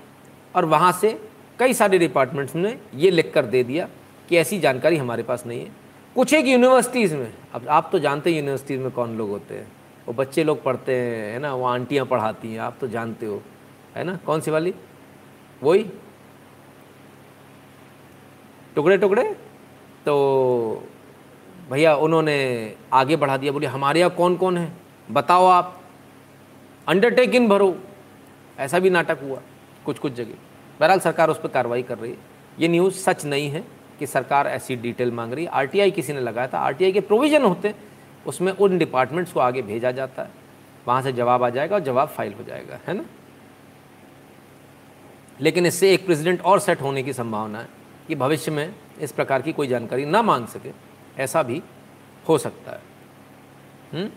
और 0.54 0.64
वहाँ 0.64 0.92
से 0.92 1.18
कई 1.58 1.74
सारे 1.74 1.98
डिपार्टमेंट्स 1.98 2.54
ने 2.54 2.76
ये 2.94 3.10
लिख 3.10 3.32
कर 3.34 3.46
दे 3.46 3.62
दिया 3.64 3.88
कि 4.28 4.36
ऐसी 4.36 4.58
जानकारी 4.60 4.96
हमारे 4.96 5.22
पास 5.22 5.44
नहीं 5.46 5.60
है। 5.60 5.85
कुछ 6.16 6.34
एक 6.34 6.46
यूनिवर्सिटीज़ 6.46 7.16
में। 7.16 7.34
अब 7.52 7.68
आप 7.68 7.88
तो 7.92 7.98
जानते 7.98 8.30
हैं 8.30 8.36
यूनिवर्सिटीज़ 8.36 8.80
में 8.80 8.90
कौन 8.90 9.18
लोग 9.18 9.30
होते 9.30 9.54
हैं। 9.54 9.72
वो 10.06 10.14
बच्चे 10.14 10.44
लोग 10.44 10.62
पढ़ते 10.62 10.94
हैं, 10.94 11.32
है 11.32 11.38
ना? 11.38 11.54
वो 11.54 11.64
आंटियाँ 11.64 12.06
पढ़ाती 12.06 12.52
हैं, 12.52 12.60
आप 12.60 12.76
तो 12.80 12.88
जानते 12.88 13.26
हो। 13.26 13.42
है 13.94 14.04
ना? 14.04 14.16
कौन 14.16 14.40
सी 14.40 14.50
वाली? 14.50 14.74
वही। 15.62 15.90
टुकड़े 18.74 18.98
टुकड़े? 18.98 19.36
तो 20.06 20.88
भैया, 21.70 21.96
उन्होंने 21.96 22.74
आगे 22.92 23.16
बढ़ा 23.16 23.36
दिया। 23.36 23.52
बोले, 23.52 23.66
हमारे 23.66 24.00
यहाँ 24.00 24.10
कौन 24.10 24.36
कौन 24.36 24.58
है? 24.58 24.72
बताओ 25.10 25.46
आप। 25.46 25.80
अंडरटेकिंग 26.88 27.48
भरो। 27.48 27.78
ऐसा 28.58 28.78
भी 28.78 28.90
नाटक 28.90 29.18
हुआ 29.22 29.40
कुछ 29.84 29.98
कुछ 29.98 30.12
जगह। 30.12 30.34
बहरहाल 30.80 31.00
सरकार 31.00 31.30
उस 31.30 31.40
पर 31.40 31.48
कार्रवाई 31.48 31.82
कर 31.82 31.98
रही 31.98 32.10
है। 32.10 32.18
ये 32.58 32.68
न्यूज़ 32.68 32.94
सच 32.94 33.24
नहीं 33.24 33.50
है। 33.50 33.75
कि 33.98 34.06
सरकार 34.06 34.46
ऐसी 34.46 34.76
डिटेल 34.76 35.12
मांग 35.12 35.32
रही 35.32 35.44
है। 35.44 35.50
आरटीआई 35.50 35.90
किसी 35.90 36.12
ने 36.12 36.20
लगाया 36.20 36.48
था। 36.48 36.58
आरटीआई 36.58 36.92
के 36.92 37.00
प्रोविज़न 37.00 37.42
होते, 37.42 37.74
उसमें 38.26 38.52
उन 38.52 38.78
डिपार्टमेंट्स 38.78 39.32
को 39.32 39.40
आगे 39.40 39.62
भेजा 39.62 39.90
जाता 39.90 40.22
है। 40.22 40.30
वहाँ 40.88 41.02
से 41.02 41.12
जवाब 41.12 41.42
आ 41.42 41.50
जाएगा 41.50 41.76
और 41.76 41.80
जवाब 41.80 42.08
फ़ाइल 42.08 42.32
हो 42.32 42.44
जाएगा, 42.44 42.78
है 42.86 42.94
ना? 42.94 43.04
लेकिन 45.40 45.66
इससे 45.66 45.94
एक 45.94 46.06
प्रेसिडेंट 46.06 46.40
और 46.40 46.60
सेट 46.60 46.82
होने 46.82 47.02
की 47.02 47.12
संभावना 47.12 47.58
है 47.58 47.68
कि 48.08 48.14
भविष्य 48.14 48.50
में 48.50 48.74
इस 49.00 49.12
प्रकार 49.12 49.42
की 49.42 49.52
कोई 49.52 49.66
जानकारी 49.66 50.04
ना 50.04 50.22
मांग 50.22 50.46
सके। 50.46 50.72
ऐसा 51.22 51.42
भी 51.42 51.62
हो 52.28 52.38
सकता 52.38 52.72
है। 52.72 54.12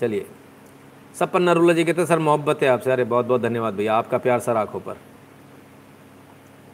चलिए। 0.00 0.26
सब 1.14 1.30
सपन 1.30 1.42
नरूला 1.42 1.74
जी 1.74 1.84
कहते 1.84 2.06
सर, 2.06 2.18
मोहब्बत 2.18 2.62
है 2.62 2.68
आपसे। 2.68 2.92
अरे 2.92 3.04
बहुत 3.04 3.26
बहुत 3.26 3.40
धन्यवाद 3.40 3.74
भैया, 3.74 3.94
आपका 3.94 4.18
प्यार 4.18 4.40
सर 4.40 4.56
आँखों 4.56 4.80
पर। 4.80 4.96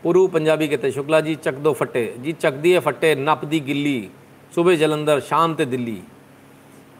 पुरू 0.03 0.29
पंजाबी 0.29 0.69
कहते 0.69 0.91
शुक्ला 0.91 1.20
जी, 1.20 1.35
चक 1.35 1.55
दो 1.55 1.73
फट्टे। 1.73 2.15
जी, 2.19 2.33
चक 2.33 2.53
दिए 2.53 2.79
फट्टे, 2.81 3.15
नप 3.15 3.45
दी 3.45 3.61
गिल्ली। 3.61 4.11
सुबह 4.55 4.77
जलंधर, 4.77 5.20
शाम 5.20 5.55
ते 5.55 5.65
दिल्ली। 5.65 6.03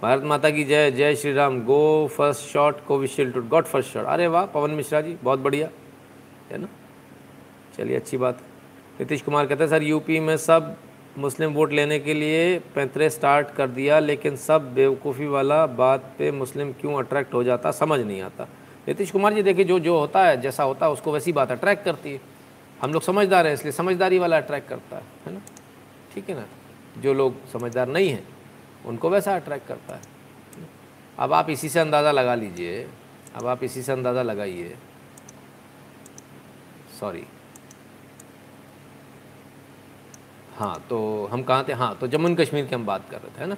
भारत 0.03 0.23
माता 0.23 0.51
की 0.51 0.65
जय 0.65 0.91
जय 0.91 1.15
Shri 1.15 1.33
Ram. 1.33 1.61
Go 1.61 2.09
first 2.16 2.41
shot 2.41 2.85
Covishield 2.87 3.49
got 3.49 3.65
first 3.65 3.91
shot 3.91 4.05
अरे 4.05 4.27
वाह, 4.27 4.47
पवन 4.47 4.70
मिश्रा 4.70 5.01
जी, 5.01 5.16
बहुत 5.23 5.39
बढ़िया। 5.39 5.69
है 6.51 6.59
ना? 6.59 6.69
चलिए, 7.79 7.97
अच्छी 7.97 8.16
बात। 8.16 8.39
नीतीश 9.01 9.23
कुमार 9.23 9.47
कहते 9.47 9.65
हैं, 9.65 9.70
सर 9.70 9.83
यूपी 9.83 10.20
में 10.20 10.37
सब 10.37 10.77
मुस्लिम 11.19 11.53
वोट 11.53 11.73
लेने 11.73 11.99
के 11.99 12.15
लिए 12.15 12.59
पैंतरे 12.59 13.11
स्टार्ट 13.11 13.49
कर 13.49 13.69
दिया, 13.69 13.99
लेकिन 13.99 14.37
सब 14.37 14.74
बेवकूफ़ी 14.74 15.27
वाला 15.27 15.66
बात 15.66 16.15
पे 16.19 16.31
मुस्लिम 16.31 16.73
क्यों 16.73 16.95
अट्रैक्ट 16.95 17.35
हो 17.35 17.45
जाता? 17.45 17.70
समझ 17.70 18.01
नहीं 18.01 18.23
आता। 18.23 18.49
नीतीश 18.89 19.11
कुमार 19.11 19.35
जी, 19.35 19.43
देखिए, 19.43 19.65
जो 19.65 19.79
जो 19.79 19.99
होता 19.99 20.24
है, 20.24 20.41
जैसा 20.41 20.62
होता 20.62 20.87
है, 20.87 20.93
उसको 20.93 21.12
वैसी 21.12 21.33
बात 21.33 21.53
अट्रैक्ट 21.53 21.85
करती 21.85 22.12
है। 22.12 22.31
हम 22.82 22.92
लोग 22.92 23.02
समझदार 23.02 23.46
हैं, 23.46 23.54
इसलिए 23.54 23.72
समझदारी 23.72 24.18
वाला 24.18 24.36
अट्रैक्ट 24.36 24.68
करता 24.68 24.96
है 24.96 25.02
है 25.26 25.32
ना? 25.34 25.40
ठीक 26.14 26.28
है 26.30 26.34
ना? 26.36 26.46
जो 26.98 27.14
लोग 27.14 27.34
समझदार 27.48 27.88
नहीं 27.88 28.09
हैं, 28.09 28.26
उनको 28.86 29.10
वैसा 29.10 29.34
अट्रैक्ट 29.36 29.66
करता 29.66 29.94
है। 29.94 30.00
अब 31.18 31.32
आप 31.32 31.50
इसी 31.50 31.68
से 31.68 31.80
अंदाज़ा 31.80 32.12
लगा 32.12 32.34
लीजिए, 32.34 32.82
अब 33.34 33.46
आप 33.46 33.62
इसी 33.64 33.82
से 33.82 33.92
अंदाज़ा 33.92 34.22
लगाइए। 34.22 34.76
सॉरी 37.00 37.24
हाँ 40.59 40.74
तो 40.90 41.28
हम 41.32 41.42
कहाँ 41.42 41.64
थे? 41.68 41.72
हाँ 41.72 41.96
तो 41.98 42.06
जम्मू 42.06 42.28
एंड 42.28 42.40
कश्मीर 42.40 42.66
की 42.66 42.74
हम 42.74 42.84
बात 42.86 43.09
कर 43.10 43.20
रहे 43.20 43.30
थे, 43.30 43.40
है 43.40 43.46
ना? 43.46 43.56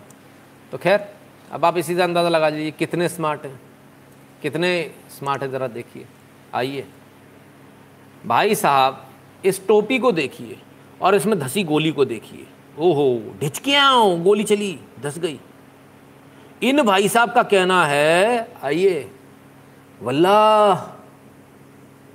तो 0.73 0.79
खैर, 0.79 1.09
अब 1.53 1.65
आप 1.65 1.77
इसी 1.77 1.95
से 1.95 2.03
अंदाज़ा 2.03 2.29
लगा 2.29 2.49
लीजिए, 2.49 2.71
कितने 2.71 3.09
स्मार्ट 3.09 3.45
हैं? 3.45 3.61
कितने 4.43 4.71
स्मार्ट 5.11 5.43
है, 5.43 5.49
ज़रा 5.51 5.69
देखिए। 5.69 6.07
आइए। 6.55 6.87
भाई 8.27 8.55
साहब 8.55 9.04
इस 9.45 9.67
टोपी 9.69 9.99
को 9.99 10.13
देखिए 10.13 10.57
और 11.03 11.15
इसमें 11.15 11.39
धसी 11.39 11.65
गोली 11.65 11.91
को 11.93 12.05
देखिए। 12.05 12.47
ओहो 12.79 13.35
ढिचकिया 13.41 13.91
गोली 14.23 14.45
चली, 14.45 14.79
धस 15.03 15.19
गई। 15.19 15.39
इन 16.63 16.83
भाई 16.83 17.09
साहब 17.09 17.33
का 17.33 17.43
कहना 17.43 17.85
है, 17.87 18.49
आइए, 18.65 19.11
वल्लाह, 20.03 20.75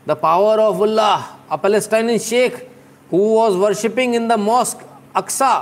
the 0.07 0.17
power 0.17 0.59
of 0.59 0.75
Wallah, 0.77 1.23
a 1.51 1.55
Palestine 1.55 2.17
sheikh, 2.19 2.55
who 3.09 3.17
was 3.17 3.55
worshipping 3.57 4.15
in 4.15 4.27
the 4.27 4.39
mosque, 4.39 4.85
Aqsa, 5.15 5.53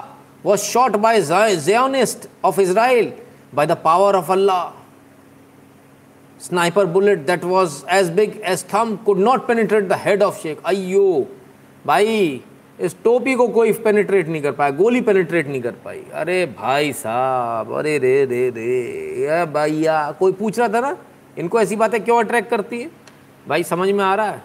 was 0.45 0.61
shot 0.61 0.95
by 0.97 1.21
Zionist 1.21 2.27
of 2.45 2.59
Israel 2.61 3.13
by 3.55 3.65
the 3.67 3.77
power 3.83 4.15
of 4.15 4.31
Allah. 4.31 4.73
Sniper 6.39 6.85
bullet 6.87 7.25
that 7.27 7.43
was 7.43 7.83
as 7.91 8.09
big 8.11 8.41
as 8.45 8.65
thumb 8.73 8.95
could 9.05 9.19
not 9.19 9.47
penetrate 9.47 9.87
the 9.87 9.93
head 10.03 10.23
of 10.23 10.41
sheikh. 10.41 10.63
अयो 10.65 11.27
भाई, 11.87 12.41
इस 12.79 13.03
टोपी 13.03 13.35
को 13.35 13.47
कोई 13.47 13.73
penetrate 13.73 14.27
नहीं 14.27 14.41
कर 14.41 14.51
पाया, 14.51 14.71
गोली 14.71 15.01
पेनिट्रेट 15.01 15.47
नहीं 15.47 15.61
कर 15.61 15.71
पाई। 15.71 16.03
अरे 16.13 16.45
भाई 16.45 16.93
साहब, 16.93 17.73
अरे 17.73 17.97
रे 17.97 18.25
रे 18.25 18.49
रे 18.49 19.45
भैया, 19.45 20.11
कोई 20.11 20.31
पूछ 20.31 20.59
रहा 20.59 20.67
था 20.67 20.79
ना, 20.79 20.97
इनको 21.37 21.61
ऐसी 21.61 21.75
बातें 21.75 22.03
क्यों 22.03 22.19
अट्रैक्ट 22.19 22.49
करती 22.49 22.81
है? 22.81 22.91
भाई, 23.47 23.63
समझ 23.63 23.89
में 23.89 24.03
आ 24.03 24.15
रहा 24.15 24.31
है? 24.31 24.43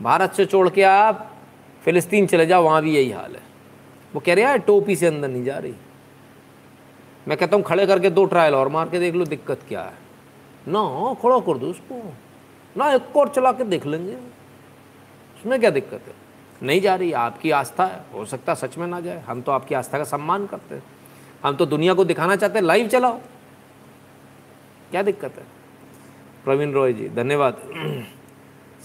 भारत 0.00 0.32
से 0.32 0.46
छोड़ 0.46 0.68
के 0.68 0.82
आप 0.82 1.36
फ़िलिस्तीन 1.84 2.26
चले 2.26 2.46
जाओ, 2.46 2.62
वहाँ 2.62 2.82
भी 2.82 2.96
यही 2.96 3.10
हाल 3.10 3.34
है। 3.34 3.42
वो 4.14 4.20
कह 4.20 4.34
रहे 4.34 4.44
हैं 4.44 4.58
टोपी 4.58 4.96
से 4.96 5.06
अंदर 5.06 5.28
नहीं 5.28 5.44
जा 5.44 5.58
रही। 5.58 5.74
मैं 7.28 7.38
कहता 7.38 7.56
हूँ, 7.56 7.64
खड़े 7.64 7.86
करके 7.86 8.10
दो 8.10 8.24
ट्रायल 8.24 8.54
और 8.54 8.68
मार 8.68 8.88
के 8.88 8.98
देख 8.98 9.14
लो, 9.14 9.24
दिक्कत 9.24 9.60
क्या 9.68 9.82
है? 9.82 9.94
ना, 10.68 11.14
खड़ा 11.14 11.38
कर 11.38 11.58
दो 11.58 11.66
उसको। 11.66 12.12
ना, 12.76 12.92
एक 12.92 13.16
और 13.16 13.28
चला 13.28 13.52
के 13.52 13.64
देख 13.64 13.86
लेंगे। 13.86 14.14
उसमें 14.14 15.60
क्या 15.60 15.70
दिक्कत 15.70 16.00
है? 16.08 16.23
नहीं 16.64 16.80
जा 16.80 16.94
रही, 16.94 17.12
आपकी 17.12 17.50
आस्था, 17.50 17.84
है 17.84 18.04
हो 18.14 18.24
सकता 18.24 18.54
सच 18.54 18.78
में 18.78 18.86
ना 18.86 19.00
जाए। 19.00 19.20
हम 19.20 19.42
तो 19.42 19.52
आपकी 19.52 19.74
आस्था 19.74 19.98
का 19.98 20.04
सम्मान 20.04 20.46
करते 20.46 20.74
हैं। 20.74 20.82
हम 21.44 21.56
तो 21.56 21.66
दुनिया 21.66 21.94
को 21.94 22.04
दिखाना 22.04 22.36
चाहते 22.36 22.58
हैं, 22.58 22.66
लाइव 22.66 22.88
चलाओ। 22.88 23.20
क्या 24.90 25.02
दिक्कत 25.02 25.34
है? 25.36 25.46
प्रवीण 26.44 26.72
रॉय 26.72 26.92
जी, 26.92 27.08
धन्यवाद। 27.08 27.56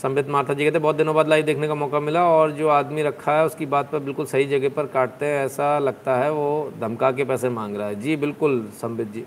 संबित 0.02 0.30
माथा 0.30 0.54
जी 0.54 0.66
कहते, 0.66 0.80
बहुत 0.80 0.96
दिनों 0.96 1.16
बाद 1.16 1.28
लाइव 1.28 1.46
देखने 1.46 1.68
का 1.68 1.76
मौका 1.76 2.00
मिला 2.00 2.24
और 2.24 2.52
जो 2.52 2.68
आदमी 2.68 3.04
रखा 3.04 3.40
है, 3.40 3.46
उसकी 3.46 3.66
बात 3.66 3.92
पर 3.92 4.00
बिल्कुल 4.00 4.26
सही 4.26 4.46
जगह 4.46 4.70
पर 4.70 4.86
काटते 4.86 5.26
हैं, 5.26 5.46
ऐसा 5.46 5.80
लगता 5.80 6.16
है, 6.16 6.32
वो 6.32 6.74
धमका 6.80 7.12
के 7.12 7.24
पैसे 7.24 7.50
मांग 7.50 7.76
रहा 7.76 7.88
है। 7.88 7.96
जी, 7.96 8.16
बिल्कुल, 8.16 8.70
संबित 8.82 9.12
जी। 9.12 9.26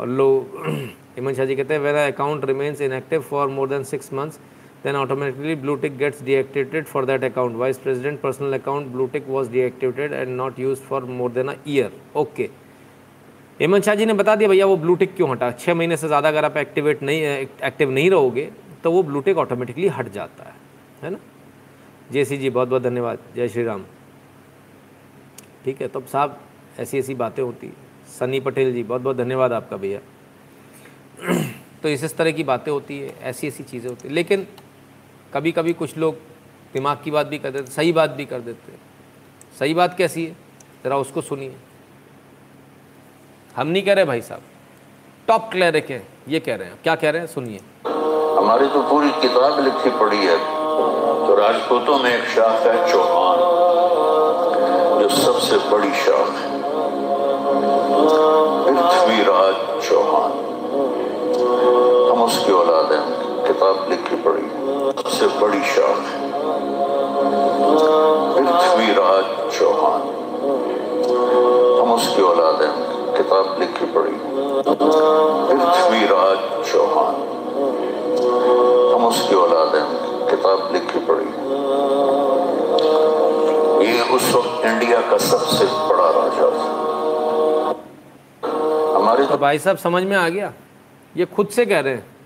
और 0.00 0.08
लोग 0.08 0.66
हेमंत 1.16 1.36
शाह 1.36 1.46
जी 1.46 1.56
कहते 1.56 1.74
हैं 1.74 1.80
where 1.80 1.94
account 1.94 2.44
remains 2.44 2.80
inactive 2.80 3.20
for 3.20 3.48
more 3.48 3.68
than 3.68 3.84
six 3.84 4.12
months 4.12 4.38
then 4.82 4.96
automatically 4.96 5.54
blue 5.54 5.76
tick 5.76 5.98
gets 5.98 6.20
deactivated 6.22 6.86
for 6.86 7.04
that 7.06 7.24
account. 7.24 7.56
Vice 7.56 7.78
president, 7.78 8.22
personal 8.22 8.52
account 8.54 8.92
blue 8.92 9.08
tick 9.08 9.28
was 9.28 9.48
deactivated 9.48 10.12
and 10.22 10.36
not 10.36 10.58
used 10.58 10.82
for 10.82 11.00
more 11.00 11.30
than 11.30 11.48
a 11.48 11.56
year. 11.64 11.90
Okay. 12.16 12.48
Hemant 13.60 13.84
Shah 13.84 13.94
ji 13.94 14.06
ने 14.06 14.12
बता 14.14 14.34
दिया, 14.36 14.48
भैया, 14.48 14.66
वो 14.66 14.76
blue 14.76 14.94
tick 14.96 15.14
क्यों 15.16 15.30
हटा? 15.30 15.50
छः 15.50 15.74
महीने 15.74 15.96
से 15.96 16.06
ज़्यादा 16.06 16.28
अगर 16.28 16.44
आप 16.44 16.56
एक्टिवेट 16.56 17.02
नहीं 17.02 17.22
एक्टिव 17.68 17.90
नहीं 17.90 18.10
रहोगे 18.10 18.50
तो 18.84 18.90
वो 18.92 19.02
ब्लू 19.02 19.20
टिक 19.20 19.38
ऑटोमेटिकली 19.38 19.88
हट 19.96 20.08
जाता 20.12 20.44
है। 20.44 20.54
है 21.02 21.10
ना? 21.10 21.18
जय 22.12 22.24
सी 22.24 22.36
जी 22.38 22.50
बहुत 22.50 22.68
बहुत 22.68 22.82
धन्यवाद। 22.82 23.18
जय 23.36 23.48
श्री 23.48 23.64
राम। 23.64 23.84
ठीक 25.64 25.80
है 25.82 25.88
तो 25.88 26.00
साहब 26.12 26.38
ऐसी 26.78 26.98
ऐसी 26.98 27.14
बातें 27.14 27.42
होती। 27.42 27.72
सनी 28.18 28.40
पटेल 28.40 28.72
जी 28.74 28.82
बहुत 28.82 29.02
बहुत 29.02 29.16
धन्यवाद 29.16 29.52
आपका 29.52 29.76
भैया। 29.76 30.00
तो 31.82 31.88
इस 31.88 32.04
इस 32.04 32.16
तरह 32.16 32.30
की 32.32 32.44
बातें 32.44 32.70
होती 32.72 32.98
है 32.98 33.14
ऐसी 33.30 33.46
ऐसी 33.48 33.64
चीज़ें 33.64 33.88
होती 33.90 34.08
लेकिन 34.08 34.46
कभी 35.34 35.52
कभी 35.52 35.72
कुछ 35.72 35.96
लोग 35.96 36.14
दिमाग 36.72 36.98
की 37.04 37.10
बात 37.10 37.26
भी 37.26 37.38
कर 37.38 37.50
देते, 37.50 37.70
सही 37.70 37.92
बात 37.92 38.10
भी 38.10 38.24
कर 38.24 38.40
देते। 38.40 38.72
सही 39.58 39.74
बात 39.74 39.96
कैसी 39.98 40.26
है? 40.26 40.36
ज़रा 40.84 40.96
उसको 40.98 41.20
सुनिए। 41.20 41.56
हम 43.56 43.66
नहीं 43.66 43.82
कह 43.82 43.92
रहे 43.92 44.04
भाई 44.04 44.20
साहब। 44.20 44.40
टॉप 45.28 45.50
क्लैरिक 45.52 45.90
है, 45.90 46.08
ये 46.28 46.40
कह 46.40 46.56
रहे 46.56 46.68
हैं। 46.68 46.78
क्या 46.82 46.94
कह 46.94 47.10
रहे 47.10 47.20
हैं? 47.20 47.28
सुनिए। 47.28 47.60
हमारी 48.38 48.66
तो 48.66 48.82
पूरी 48.82 49.10
किताब 49.10 49.64
लिखी 49.64 49.90
पड़ी 49.90 50.16
है। 50.16 50.36
तो 50.36 51.34
राजपूतों 51.34 51.98
में 51.98 52.18
एक 52.18 52.24
शाख 52.24 52.60
है, 52.66 52.92
चौहान, 52.92 53.38
जो 55.00 55.08
सबसे 55.08 55.58
बड़ी 55.70 55.92
शाख 55.94 56.30
है। 56.30 56.58
पृथ्वीराज 58.64 59.88
चौहान। 59.88 60.32
हम 62.10 62.22
उसकी 62.22 62.52
औलाद 62.52 62.92
हैं 62.92 63.02
किताब 63.46 63.90
लिखी 63.90 63.97
सबसे 65.18 65.38
बड़ी 65.38 65.60
शाख 65.66 66.02
पृथ्वीराज 68.34 69.24
चौहान। 69.58 70.02
हम 71.80 71.92
उसकी 71.92 72.22
औलाद 72.22 72.62
हैं, 72.62 72.74
किताब 73.16 73.56
लिखी 73.60 73.86
पड़ी। 73.86 74.12
पृथ्वीराज 75.48 76.38
चौहान। 76.72 77.14
हम 78.94 79.06
उसकी 79.06 79.34
औलाद 79.34 79.74
हैं, 79.76 79.86
किताब 80.30 80.70
लिखी 80.72 81.00
पड़ी। 81.08 81.30
ये 83.86 83.96
उस 84.16 84.34
वक्त 84.34 84.66
इंडिया 84.66 85.00
का 85.00 85.18
सबसे 85.18 85.64
बड़ा 85.64 86.10
राजा 86.20 86.50
था। 86.50 86.68
हमारे 88.98 89.26
तो 89.26 89.38
भाई 89.38 89.58
साहब, 89.58 89.76
समझ 89.76 90.02
में 90.02 90.16
आ 90.16 90.28
गया? 90.28 90.52
ये 91.16 91.24
खुद 91.26 91.48
से 91.48 91.66
कह 91.66 91.80
रहे 91.80 91.94
हैं। 91.94 92.17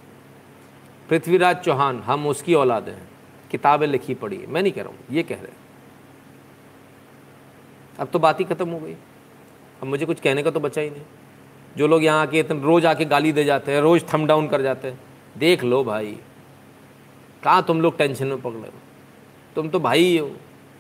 पृथ्वीराज 1.13 1.57
चौहान, 1.57 1.99
हम 2.01 2.27
उसकी 2.27 2.55
औलाद 2.55 2.89
हैं। 2.89 3.09
किताबें 3.51 3.87
लिखी 3.87 4.15
पड़ी 4.15 4.39
मैं 4.49 4.63
नहीं 4.63 4.73
कह 4.73 4.83
रहा 4.83 4.91
हूँ, 4.91 4.99
ये 5.11 5.23
कह 5.23 5.35
रहे 5.35 5.47
हैं। 5.47 5.57
अब 7.99 8.09
तो 8.09 8.19
बात 8.19 8.41
ही 8.41 8.45
ख़त्म 8.45 8.69
हो 8.69 8.79
गई। 8.79 8.93
अब 9.83 9.85
मुझे 9.85 10.07
कुछ 10.07 10.21
कहने 10.21 10.43
का 10.43 10.51
तो 10.51 10.61
बचा 10.61 10.81
ही 10.81 10.91
नहीं। 10.91 11.03
जो 11.77 11.87
लोग 11.87 12.05
यहाँ 12.05 12.23
आके 12.23 12.39
इतने, 12.39 12.61
रोज़ 12.61 12.87
आके 12.87 13.05
गाली 13.05 13.33
दे 13.33 13.45
जाते 13.45 13.73
हैं, 13.73 13.81
रोज़ 13.81 14.05
थम 14.15 14.27
डाउन 14.27 14.49
कर 14.49 14.63
जाते 14.63 14.89
हैं। 14.89 15.01
देख 15.39 15.65
लो 15.65 15.85
भाई, 15.85 16.17
कहाँ 17.43 17.63
तुम 17.63 17.81
लोग 17.81 17.99
टेंशन 17.99 18.27
में 18.27 18.41
पकड़े 18.43 18.61
हो? 18.61 18.81
तुम 19.57 19.69
तो 19.69 19.81
भाई 19.81 20.05
ही। 20.05 20.17
हो 20.19 20.31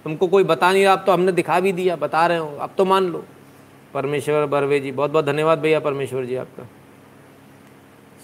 तुमको 0.04 0.26
कोई 0.26 0.44
बता 0.44 0.72
नहीं 0.72 0.84
रहा, 0.84 0.92
अब 0.92 1.04
तो 1.06 1.12
हमने 1.12 1.32
दिखा 1.32 1.60
भी 1.60 1.72
दिया, 1.72 1.96
बता 1.96 2.26
रहे 2.26 2.38
हो। 2.38 2.56
अब 2.56 2.70
तो 2.78 2.84
मान 2.84 3.04
लो। 3.04 3.24
परमेश्वर 3.94 4.46
बरवे 4.46 4.80
जी 4.80 4.92
बहुत 4.92 5.10
बहुत 5.10 5.24
धन्यवाद 5.24 5.58
भैया 5.58 5.80
परमेश्वर 5.80 6.24
जी 6.24 6.36
आपका। 6.36 6.68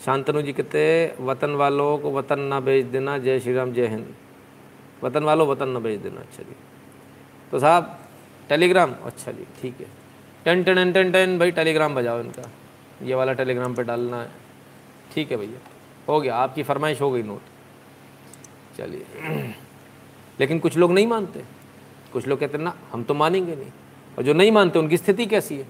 शांतनु 0.04 0.42
जी 0.42 0.52
कहते, 0.52 1.14
वतन 1.20 1.50
वालों 1.50 1.98
को 1.98 2.12
वतन 2.12 2.40
ना 2.40 2.60
भेज 2.60 2.86
देना, 2.86 3.18
जय 3.18 3.40
श्री 3.40 3.52
राम 3.52 3.72
जय 3.72 3.86
हिंद। 3.86 4.14
वतन 5.04 5.24
वालों 5.24 5.48
वतन 5.48 5.68
ना 5.68 5.78
भेज 5.78 6.00
देना 6.00 6.20
अच्छा 6.20 6.42
जी। 6.42 6.56
तो 7.50 7.58
साहब, 7.58 7.98
टेलीग्राम 8.48 8.94
अच्छा 9.04 9.32
जी, 9.32 9.44
ठीक 9.62 9.80
है। 9.80 9.86
टेन 10.44 10.64
टेन 10.64 10.92
टेन 10.92 11.12
टेन 11.12 11.38
भाई, 11.38 11.50
टेलीग्राम 11.50 11.94
बजाओ 11.94 12.20
इनका। 12.20 12.50
ये 13.02 13.14
वाला 13.14 13.32
टेलीग्राम 13.32 13.74
पे 13.74 13.82
डालना 13.82 14.22
है। 14.22 14.30
ठीक 15.14 15.30
है 15.30 15.36
भैया, 15.36 15.58
हो 16.08 16.20
गया, 16.20 16.36
आपकी 16.36 16.62
फरमाइश 16.62 17.00
हो 17.00 17.10
गई 17.10 17.22
नोट। 17.22 17.40
चलिए। 18.78 19.04
लेकिन 20.40 20.58
कुछ 20.58 20.76
लोग 20.76 20.92
नहीं 20.92 21.06
मानते। 21.06 21.42
कुछ 22.12 22.26
लोग 22.26 22.40
कहते 22.40 22.58
ना, 22.58 22.74
हम 22.92 23.04
तो 23.04 23.14
मानेंगे 23.14 23.56
नहीं। 23.56 23.70
और 24.18 24.24
जो 24.24 24.32
नहीं 24.32 24.52
मानते, 24.52 24.78
उनकी 24.78 24.96
स्थिति 24.96 25.26
कैसी 25.26 25.56
है? 25.56 25.66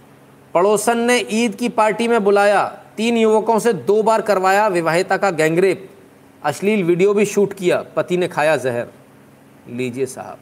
पड़ोसन 0.55 0.99
ने 0.99 1.19
ईद 1.31 1.55
की 1.55 1.69
पार्टी 1.69 2.09
में 2.09 2.25
बुलाया 2.25 2.85
तीन 2.99 3.17
युवकों 3.17 3.59
से 3.59 3.73
दो 3.73 4.03
बार 4.03 4.23
करवाया 4.23 4.69
विवाहिता 4.69 5.17
का 5.17 5.31
गैंगरेप। 5.31 5.91
अश्लील 6.45 6.85
वीडियो 6.85 7.15
भी 7.15 7.25
शूट 7.25 7.53
किया, 7.53 7.83
पति 7.83 8.17
ने 8.17 8.29
खाया 8.29 8.57
जहर। 8.57 8.89
लीजिए 9.69 10.07
साहब। 10.07 10.39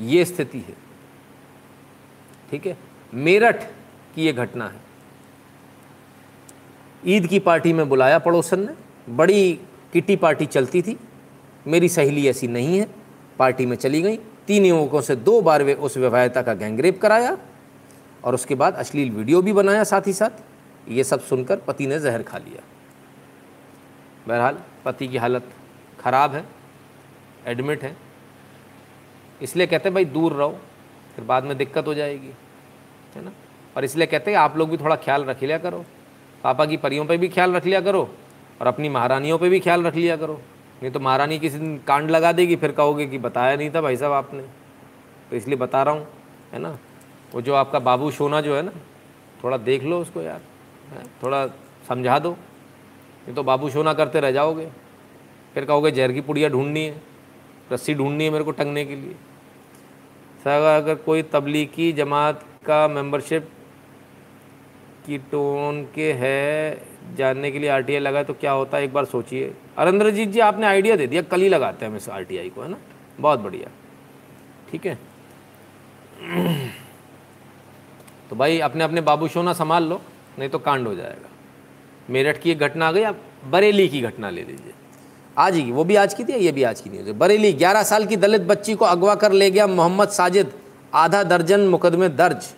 ये 0.00 0.24
स्थिति 0.24 0.58
है। 0.58 0.74
ठीक 2.50 2.66
है? 2.66 2.78
मेरठ 3.14 3.64
की 4.14 4.26
ये 4.26 4.32
घटना 4.32 4.68
है। 4.68 4.80
ईद 7.06 7.26
की 7.26 7.38
पार्टी 7.38 7.72
में 7.72 7.88
बुलाया 7.88 8.18
पड़ोसन 8.18 8.60
ने। 8.60 8.74
बड़ी 9.12 9.60
किटी 9.92 10.16
पार्टी 10.16 10.46
चलती 10.46 10.82
थी। 10.82 10.98
मेरी 11.66 11.88
सहेली 11.88 12.28
ऐसी 12.28 12.48
नहीं 12.48 12.78
है। 12.78 12.88
पार्टी 13.38 13.66
में 13.66 13.76
चली 13.76 14.02
गई। 14.02 14.16
तीन 14.16 14.66
युवकों 14.66 15.00
से 15.00 15.16
दो 15.16 15.42
बार 15.42 15.62
वे 15.62 15.74
उस 15.74 15.96
विवाहिता 15.96 16.42
का 16.42 16.54
गैंगरेप 16.54 17.02
कराया। 17.02 17.38
और 18.24 18.34
उसके 18.34 18.54
बाद 18.54 18.74
अश्लील 18.74 19.10
वीडियो 19.10 19.42
भी 19.42 19.52
बनाया 19.52 19.84
साथ 19.84 20.06
ही 20.06 20.12
साथ। 20.12 20.42
ये 20.88 21.04
सब 21.04 21.20
सुनकर 21.20 21.56
पति 21.56 21.86
ने 21.86 21.98
जहर 22.00 22.22
खा 22.22 22.38
लिया। 22.38 22.62
बहरहाल, 24.28 24.58
पति 24.84 25.08
की 25.08 25.16
हालत 25.16 25.50
ख़राब 26.00 26.34
है 26.34 26.44
एडमिट 27.46 27.82
है। 27.82 27.96
इसलिए 29.42 29.66
कहते 29.66 29.88
हैं, 29.88 29.94
भाई, 29.94 30.04
दूर 30.04 30.32
रहो, 30.32 30.58
फिर 31.16 31.24
बाद 31.24 31.44
में 31.44 31.56
दिक्कत 31.58 31.86
हो 31.86 31.94
जाएगी। 31.94 32.32
है 33.16 33.24
ना? 33.24 33.32
और 33.76 33.84
इसलिए 33.84 34.06
कहते 34.06 34.30
हैं, 34.30 34.38
आप 34.38 34.56
लोग 34.56 34.70
भी 34.70 34.76
थोड़ा 34.76 34.96
ख्याल 34.96 35.24
रख 35.24 35.42
लिया 35.42 35.58
करो। 35.58 35.84
पापा 36.44 36.66
की 36.66 36.76
परियों 36.76 37.04
पे 37.04 37.16
भी 37.16 37.28
ख्याल 37.28 37.52
रख 37.52 37.66
लिया 37.66 37.80
करो 37.80 38.02
और 38.60 38.66
अपनी 38.66 38.88
महारानियों 38.88 39.38
पे 39.38 39.48
भी 39.48 39.60
ख्याल 39.60 39.82
रख 39.82 39.94
लिया 39.94 40.16
करो। 40.16 40.40
नहीं 40.82 40.92
तो 40.92 41.00
महारानी 41.00 41.38
किसी 41.38 41.58
दिन 41.58 41.78
कांड 41.78 42.10
लगा 42.10 42.32
देगी, 42.32 42.56
फिर 42.56 42.72
कहोगे 42.72 43.06
कि 43.06 43.18
बताया 43.18 43.56
नहीं 43.56 43.70
था 43.70 43.80
भाई 43.80 43.96
साहब 43.96 44.12
आपने। 44.12 44.42
तो 45.30 45.36
इसलिए 45.36 45.56
बता 45.56 45.82
रहा 45.82 45.94
हूँ, 45.94 46.06
है 46.52 46.58
ना? 46.58 46.78
वो 47.34 47.42
जो 47.42 47.54
आपका 47.54 47.78
बाबू 47.78 48.10
सोना 48.10 48.40
जो 48.40 48.56
है 48.56 48.62
ना, 48.62 48.72
थोड़ा 49.44 49.56
देख 49.56 49.82
लो 49.82 50.00
उसको 50.00 50.22
यार? 50.22 50.40
थोड़ा 51.22 51.46
समझा 51.88 52.18
दो। 52.18 52.30
नहीं 52.30 53.34
तो 53.34 53.42
बाबू 53.42 53.70
सोना 53.70 53.92
करते 53.92 54.20
रह 54.20 54.30
जाओगे। 54.30 54.68
फिर 55.54 55.64
कहोगे, 55.64 55.90
जहर 55.90 56.12
की 56.12 56.20
पुड़िया 56.20 56.48
ढूंढनी 56.48 56.84
है, 56.84 57.02
रस्सी 57.72 57.94
ढूंढनी 57.94 58.24
है 58.24 58.30
मेरे 58.30 58.44
को 58.44 58.50
टंगने 58.50 58.84
के 58.84 58.96
लिए। 58.96 59.14
सर 60.44 60.76
अगर 60.76 60.94
कोई 60.94 61.22
तबलीगी 61.22 61.92
जमात 61.92 62.44
का 62.66 62.88
मेंबरशिप 62.88 63.48
की 65.06 65.18
टोन 65.18 65.84
के 65.94 66.12
है, 66.12 66.86
जानने 67.16 67.50
के 67.50 67.58
लिए 67.58 67.70
आरटीआई 67.70 68.00
लगा 68.00 68.22
तो 68.22 68.34
क्या 68.34 68.52
होता 68.52 68.78
है? 68.78 68.84
एक 68.84 68.92
बार 68.92 69.04
सोचिए। 69.04 69.54
अरंद्रजीत 69.78 70.28
जी, 70.28 70.40
आपने 70.40 70.66
आइडिया 70.66 70.96
दे 70.96 71.06
दिया, 71.06 71.22
कल 71.22 71.40
ही 71.40 71.48
लगाते 71.48 71.84
हैं 71.84 71.90
हम 71.90 71.96
इस 71.96 72.08
आरटीआई 72.08 72.50
को, 72.50 72.62
है 72.62 72.68
ना? 72.68 72.78
बहुत 73.20 73.40
बढ़िया। 73.40 73.70
ठीक 74.70 74.86
है? 74.86 74.98
तो 78.30 78.36
भाई 78.36 78.58
अपने 78.60 78.84
अपने 78.84 79.00
बाबू 79.00 79.28
शोना 79.28 79.52
संभाल 79.52 79.84
लो, 79.84 80.00
नहीं 80.38 80.48
तो 80.48 80.58
कांड 80.58 80.86
हो 80.88 80.94
जाएगा। 80.94 81.28
मेरठ 82.10 82.40
की 82.42 82.50
एक 82.50 82.58
घटना 82.58 82.88
आ 82.88 82.92
गई, 82.92 83.02
आप 83.02 83.20
बरेली 83.44 83.88
की 83.88 84.00
घटना 84.00 84.30
ले 84.30 84.42
लीजिए। 84.42 84.72
आज 85.36 85.54
ही 85.54 85.70
वो 85.72 85.84
भी 85.84 85.96
आज 85.96 86.14
की 86.14 86.24
थी 86.24 86.32
ये 86.34 86.52
भी 86.52 86.62
आज 86.62 86.80
की 86.80 86.90
नहीं 86.90 87.12
बरेली 87.18 87.52
11 87.52 87.82
साल 87.82 88.06
की 88.06 88.16
दलित 88.16 88.42
बच्ची 88.42 88.74
को 88.74 88.84
अगवा 88.84 89.14
कर 89.14 89.32
ले 89.32 89.50
गया 89.50 89.66
मोहम्मद 89.66 90.08
साजिद, 90.08 90.52
आधा 90.94 91.22
दर्जन 91.24 91.60
मुकदमे 91.68 92.08
दर्ज। 92.10 92.52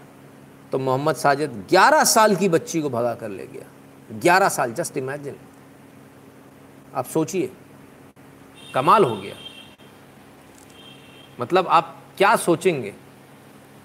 तो 0.72 0.78
मोहम्मद 0.78 1.16
साजिद 1.16 1.64
11 1.70 2.05
साल 2.05 2.36
की 2.36 2.48
बच्ची 2.48 2.80
को 2.80 2.90
भगा 2.90 3.14
कर 3.14 3.28
ले 3.28 3.47
गया। 3.47 4.18
11 4.20 4.48
साल 4.48 4.72
जस्ट 4.72 4.97
इमेजिन 4.97 5.36
आप 6.94 7.05
सोचिए, 7.06 7.51
कमाल 8.74 9.05
हो 9.05 9.16
गया। 9.16 9.34
मतलब 11.40 11.68
आप 11.68 11.97
क्या 12.18 12.34
सोचेंगे? 12.36 12.94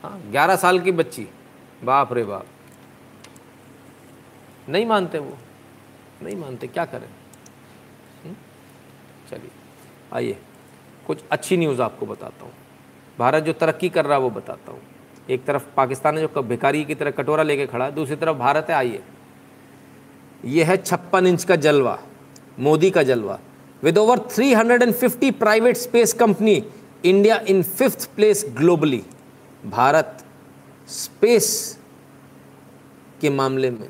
हाँ 0.04 0.22
ग्यारह 0.32 0.56
साल 0.56 0.80
की 0.80 0.92
बच्ची। 0.92 1.28
बाप 1.84 2.14
रे 2.14 2.24
बाप। 2.24 2.46
नहीं 4.70 4.86
मानते 4.86 5.20
वो। 5.20 5.38
नहीं 6.24 6.36
मानते, 6.36 6.68
क्या 6.68 6.86
करें? 6.86 7.08
हम्म? 8.26 8.36
चलिए, 9.32 9.52
आइए, 10.14 10.38
कुछ 11.08 11.20
अच्छी 11.32 11.58
न्यूज़ 11.58 11.82
आपको 11.82 12.06
बताता 12.06 12.46
हूँ। 12.46 12.54
भारत 13.20 13.44
जो 13.44 13.54
तरक्की 13.54 13.90
कर 13.90 14.06
रहा 14.06 14.14
है 14.14 14.20
वो 14.20 14.30
बताता 14.30 14.72
हूँ। 14.72 14.80
एक 15.30 15.46
तरफ़ 15.46 15.64
पाकिस्तान 15.78 16.18
है 16.18 16.28
जो 16.28 16.42
भिखारी 16.42 16.86
की 16.86 16.96
तरह 16.96 17.12
कटोरा 17.12 17.44
लेके 17.44 17.68
खड़ा 17.68 17.86
है, 17.86 17.92
दूसरी 17.92 18.16
तरफ़ 18.16 18.38
भारत 18.38 18.68
है, 18.70 18.76
आइए। 18.76 19.04
यह 20.46 20.68
है 20.68 20.78
छप्पन 20.78 21.28
इंच 21.28 21.44
का 21.44 21.56
जलवा, 21.56 22.00
मोदी 22.60 22.92
का 22.92 23.04
जलवा। 23.04 23.40
With 23.84 23.98
over 23.98 24.20
350 24.20 25.32
private 25.32 25.78
space 25.78 26.14
company 26.14 26.66
India 27.06 27.38
in 27.38 27.64
fifth 27.64 28.16
place 28.16 28.46
globally 28.58 29.04
Bharat 29.66 30.26
space 30.92 31.78
के 33.22 33.30
मामले 33.30 33.72
में 33.72 33.90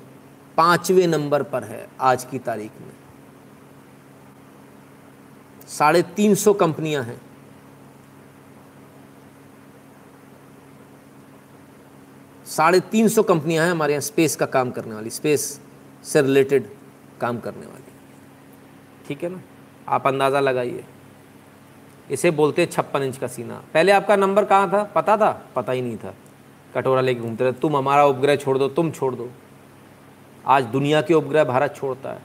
पाँचवें 0.58 1.08
नंबर 1.08 1.44
पर 1.44 1.64
है 1.64 1.88
आज 2.02 2.24
की 2.24 2.40
तारीख 2.40 2.72
में। 2.82 2.92
साढ़े 5.68 6.02
तीन 6.02 6.36
सौ 6.36 6.54
कंपनियाँ 6.54 7.04
हैं। 7.04 7.22
साढ़े 12.46 12.80
तीन 12.80 13.08
सौ 13.08 13.24
कंपनियाँ 13.24 13.66
हैं 13.66 13.72
हमारे 13.72 13.94
यहाँ 13.94 14.02
स्पेस 14.02 14.36
का 14.36 14.46
काम 14.46 14.72
करने 14.72 14.96
वाली 14.96 15.10
स्पेस 15.10 15.60
से 16.04 16.22
रिलेटेड 16.22 16.70
काम 17.22 17.40
करने 17.40 17.66
वाली। 17.66 17.94
ठीक 19.08 19.24
है 19.24 19.30
ना? 19.30 19.42
आप 19.88 20.08
अंदाज़ा 20.08 20.40
लगाइए। 20.40 20.84
इसे 22.12 22.32
बोलते 22.32 22.62
हैं 22.62 22.70
छप्पन 22.70 23.04
इंच 23.04 23.18
का 23.18 23.28
सीना। 23.28 23.64
पहले 23.74 23.92
आपका 23.92 24.16
नंबर 24.16 24.46
कहाँ 24.46 24.72
था? 24.74 24.84
पता 24.84 25.18
था? 25.18 25.32
पता 25.56 25.72
ही 25.72 25.82
नहीं 25.82 25.98
था। 25.98 26.14
कटोरा 26.76 27.02
लेके 27.02 27.22
घूमते 27.22 27.44
रहे, 27.44 27.54
तुम 27.54 27.78
हमारा 27.78 28.06
उपग्रह 28.06 28.36
छोड़ 28.36 28.58
दो, 28.58 28.68
तुम 28.68 28.92
छोड़ 28.92 29.14
दो। 29.16 29.30
आज 30.46 30.64
दुनिया 30.66 31.02
के 31.02 31.14
उपग्रह 31.14 31.44
भारत 31.44 31.76
छोड़ता 31.76 32.10
है। 32.10 32.22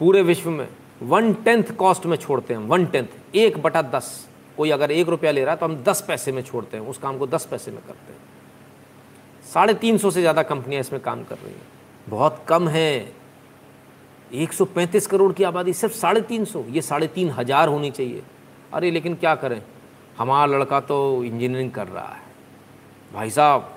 पूरे 0.00 0.22
विश्व 0.22 0.50
में 0.50 0.68
वन 1.02 1.32
टेंथ 1.34 1.72
कॉस्ट 1.76 2.06
में 2.06 2.16
छोड़ते 2.16 2.54
हैं 2.54 2.60
वन 2.60 2.84
टेंथ 2.86 3.36
एक 3.36 3.58
बटा 3.62 3.82
दस। 3.82 4.28
कोई 4.56 4.70
अगर 4.70 4.90
एक 4.90 5.08
रुपया 5.08 5.30
ले 5.30 5.44
रहा 5.44 5.54
है 5.54 5.60
तो 5.60 5.66
हम 5.66 5.82
दस 5.82 6.04
पैसे 6.08 6.32
में 6.32 6.42
छोड़ते 6.42 6.76
हैं, 6.76 6.86
उस 6.86 6.98
काम 6.98 7.18
को 7.18 7.26
दस 7.26 7.46
पैसे 7.46 7.70
में 7.70 7.80
करते 7.86 8.12
हैं। 8.12 8.20
साढ़े 9.44 9.74
तीन 9.74 9.98
सौ 9.98 10.10
से 10.10 10.20
ज़्यादा 10.20 10.42
कंपनियाँ 10.42 10.80
इसमें 10.80 11.00
काम 11.02 11.22
कर 11.24 11.36
रही 11.36 11.52
हैं। 11.52 11.66
बहुत 12.08 12.44
कम 12.48 12.68
है। 12.68 13.12
135 14.34 15.06
करोड़ 15.06 15.32
की 15.32 15.44
आबादी, 15.44 15.72
सिर्फ़ 15.72 15.94
साढ़े 15.94 16.20
तीन 16.20 16.44
सौ। 16.44 16.64
ये 16.68 16.82
साढ़े 16.82 17.06
तीन 17.06 17.30
हज़ार 17.30 17.68
होनी 17.68 17.90
चाहिए। 17.90 18.22
अरे, 18.72 18.90
लेकिन 18.90 19.14
क्या 19.14 19.34
करें? 19.34 19.62
हमारा 20.18 20.46
लड़का 20.46 20.80
तो 20.80 21.24
इंजीनियरिंग 21.24 21.70
कर 21.70 21.86
रहा 21.86 22.08
है। 22.08 22.29
भाई 23.12 23.30
साहब 23.30 23.76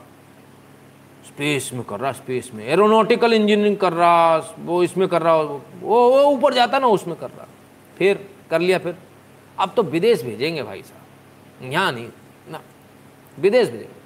स्पेस 1.26 1.70
में 1.74 1.84
कर 1.84 2.00
रहा 2.00 2.12
स्पेस 2.12 2.52
में। 2.54 2.66
एरोनॉटिकल 2.66 3.34
इंजीनियरिंग 3.34 3.78
कर 3.78 3.94
रहा, 3.94 4.38
वो 4.60 4.84
इसमें 4.84 5.08
कर 5.08 5.22
रहा, 5.22 5.36
वो 5.36 5.62
वो 5.82 6.24
ऊपर 6.24 6.54
जाता 6.54 6.80
ना, 6.80 6.88
उसमें 6.88 7.18
कर 7.18 7.30
रहा। 7.30 7.48
फिर 7.98 8.30
कर 8.50 8.60
लिया 8.60 8.78
फिर। 8.78 8.98
अब 9.60 9.74
तो 9.76 9.84
विदेश 9.84 10.24
भेजेंगे 10.24 10.64
भाई 10.64 10.82
साहब। 10.82 11.72
यहाँ 11.72 11.92
नहीं, 11.92 12.08
ना, 12.52 12.62
विदेश 13.40 13.70
भेजेंगे। 13.70 14.02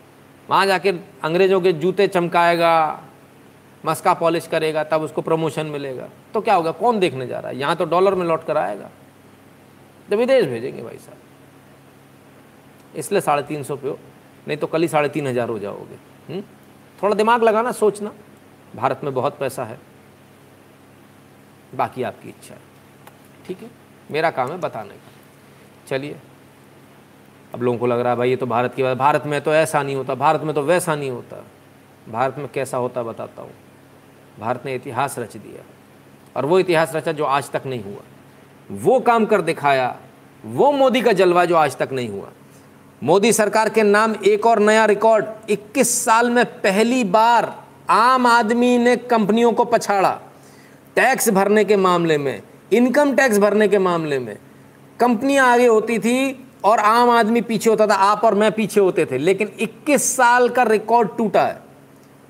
वहाँ 0.50 0.66
जाके 0.66 0.90
अंग्रेज़ों 1.24 1.62
के 1.62 1.74
जूते 1.74 2.08
चमकाएगा, 2.08 3.04
मस्का 3.86 4.14
पॉलिश 4.14 4.48
करेगा, 4.48 4.84
तब 4.84 5.02
उसको 5.02 5.22
प्रमोशन 5.22 5.66
मिलेगा। 5.66 6.10
तो 6.34 6.42
क्या 6.42 6.56
होगा, 6.56 6.72
कौन 6.72 7.00
देखने 7.00 7.28
जा 7.28 7.40
रहा 7.40 7.52
है? 7.52 7.58
यहाँ 7.58 7.76
तो 7.76 7.86
डॉलर 7.86 8.16
में 8.16 8.26
लौट 8.26 8.44
कर 8.44 8.58
आएगा। 8.58 8.90
तो 10.10 10.18
विदेश 10.18 10.46
भेजेंगे 10.46 10.84
भाई 10.84 10.98
साहब। 10.98 11.18
इसलिए 12.96 13.22
साढ़े 13.22 13.44
तीन 13.44 13.64
सौ 13.64 13.76
पे 13.76 13.90
नहीं 14.48 14.58
तो 14.58 14.68
कल 14.68 14.82
ही 14.82 14.88
साढ़े 14.88 15.10
तीन 15.10 15.28
हज़ार 15.28 15.50
हो 15.50 15.60
जाओगे। 15.60 16.42
थोड़ा 17.04 17.16
दिमाग 17.16 17.44
लगाना, 17.44 17.72
सोचना। 17.72 18.12
भारत 18.76 19.02
में 19.04 19.14
बहुत 19.14 19.38
पैसा 19.40 19.64
है। 19.64 19.80
बाकी 21.76 22.04
आपकी 22.04 22.30
इच्छा 22.30 22.54
है। 22.54 22.62
ठीक 23.48 23.62
है? 23.62 23.70
मेरा 24.12 24.30
काम 24.30 24.52
है 24.52 24.58
बताने 24.58 24.90
का। 24.90 25.12
चलिए। 25.88 26.18
अब 27.54 27.62
लोगों 27.62 27.80
को 27.80 27.88
लग 27.88 28.00
रहा 28.00 28.12
है, 28.12 28.18
भाई, 28.18 28.30
ये 28.30 28.36
तो 28.36 28.46
भारत 28.46 28.74
की 28.74 28.84
बात 28.84 28.98
भारत 28.98 29.26
में 29.26 29.42
तो 29.42 29.54
ऐसा 29.54 29.84
नहीं 29.84 29.96
होता। 29.96 30.16
भारत 30.16 30.42
में 30.42 30.56
तो 30.56 30.62
वैसा 30.62 30.96
नहीं 30.96 31.12
होता। 31.12 31.44
भारत 32.10 32.36
में 32.38 32.48
कैसा 32.48 32.78
होता 32.78 33.04
बताता 33.04 33.42
हूँ। 33.42 33.52
भारत 34.40 34.66
ने 34.66 34.76
इतिहास 34.76 35.20
रच 35.20 35.38
दिया। 35.38 35.64
और 36.36 36.46
वो 36.46 36.60
इतिहास 36.60 36.96
रचा 36.96 37.12
जो 37.12 37.26
आज 37.26 37.52
तक 37.52 37.64
नहीं 37.66 37.84
हुआ। 37.84 38.02
वो 38.72 39.00
काम 39.00 39.26
कर 39.26 39.42
दिखाया। 39.42 40.00
वो 40.46 40.72
मोदी 40.72 41.02
का 41.02 41.12
जलवा 41.12 41.46
जो 41.46 41.56
आज 41.56 41.78
तक 41.78 41.90
नहीं 41.92 42.10
हुआ। 42.10 42.30
मोदी 43.02 43.32
सरकार 43.34 43.70
के 43.70 43.84
नाम 43.84 44.16
एक 44.26 44.46
और 44.46 44.60
नया 44.60 44.86
रिकॉर्ड। 44.86 45.26
21 45.50 45.90
साल 46.06 46.30
में 46.30 46.46
पहली 46.62 47.04
बार 47.04 47.54
आम 47.90 48.26
आदमी 48.28 48.78
ने 48.78 48.96
कंपनियों 48.96 49.52
को 49.52 49.66
पछाड़ा। 49.66 50.12
टैक्स 50.96 51.30
भरने 51.30 51.64
के 51.66 51.76
मामले 51.76 52.18
में, 52.18 52.42
इनकम 52.74 53.14
टैक्स 53.16 53.38
भरने 53.38 53.68
के 53.68 53.80
मामले 53.80 54.20
में, 54.20 54.36
कंपनियाँ 55.00 55.48
आगे 55.48 55.68
होती 55.68 56.00
थी 56.00 56.46
और 56.66 56.80
आम 56.80 57.10
आदमी 57.10 57.42
पीछे 57.42 57.70
होता 57.70 57.88
था, 57.88 57.94
आप 57.94 58.24
और 58.24 58.36
मैं 58.36 58.52
पीछे 58.52 58.80
होते 58.80 59.06
थे। 59.06 59.18
लेकिन 59.18 59.52
21 59.60 60.16
साल 60.16 60.50
का 60.50 60.64
रिकॉर्ड 60.64 61.16
टूटा 61.18 61.46
है 61.46 61.62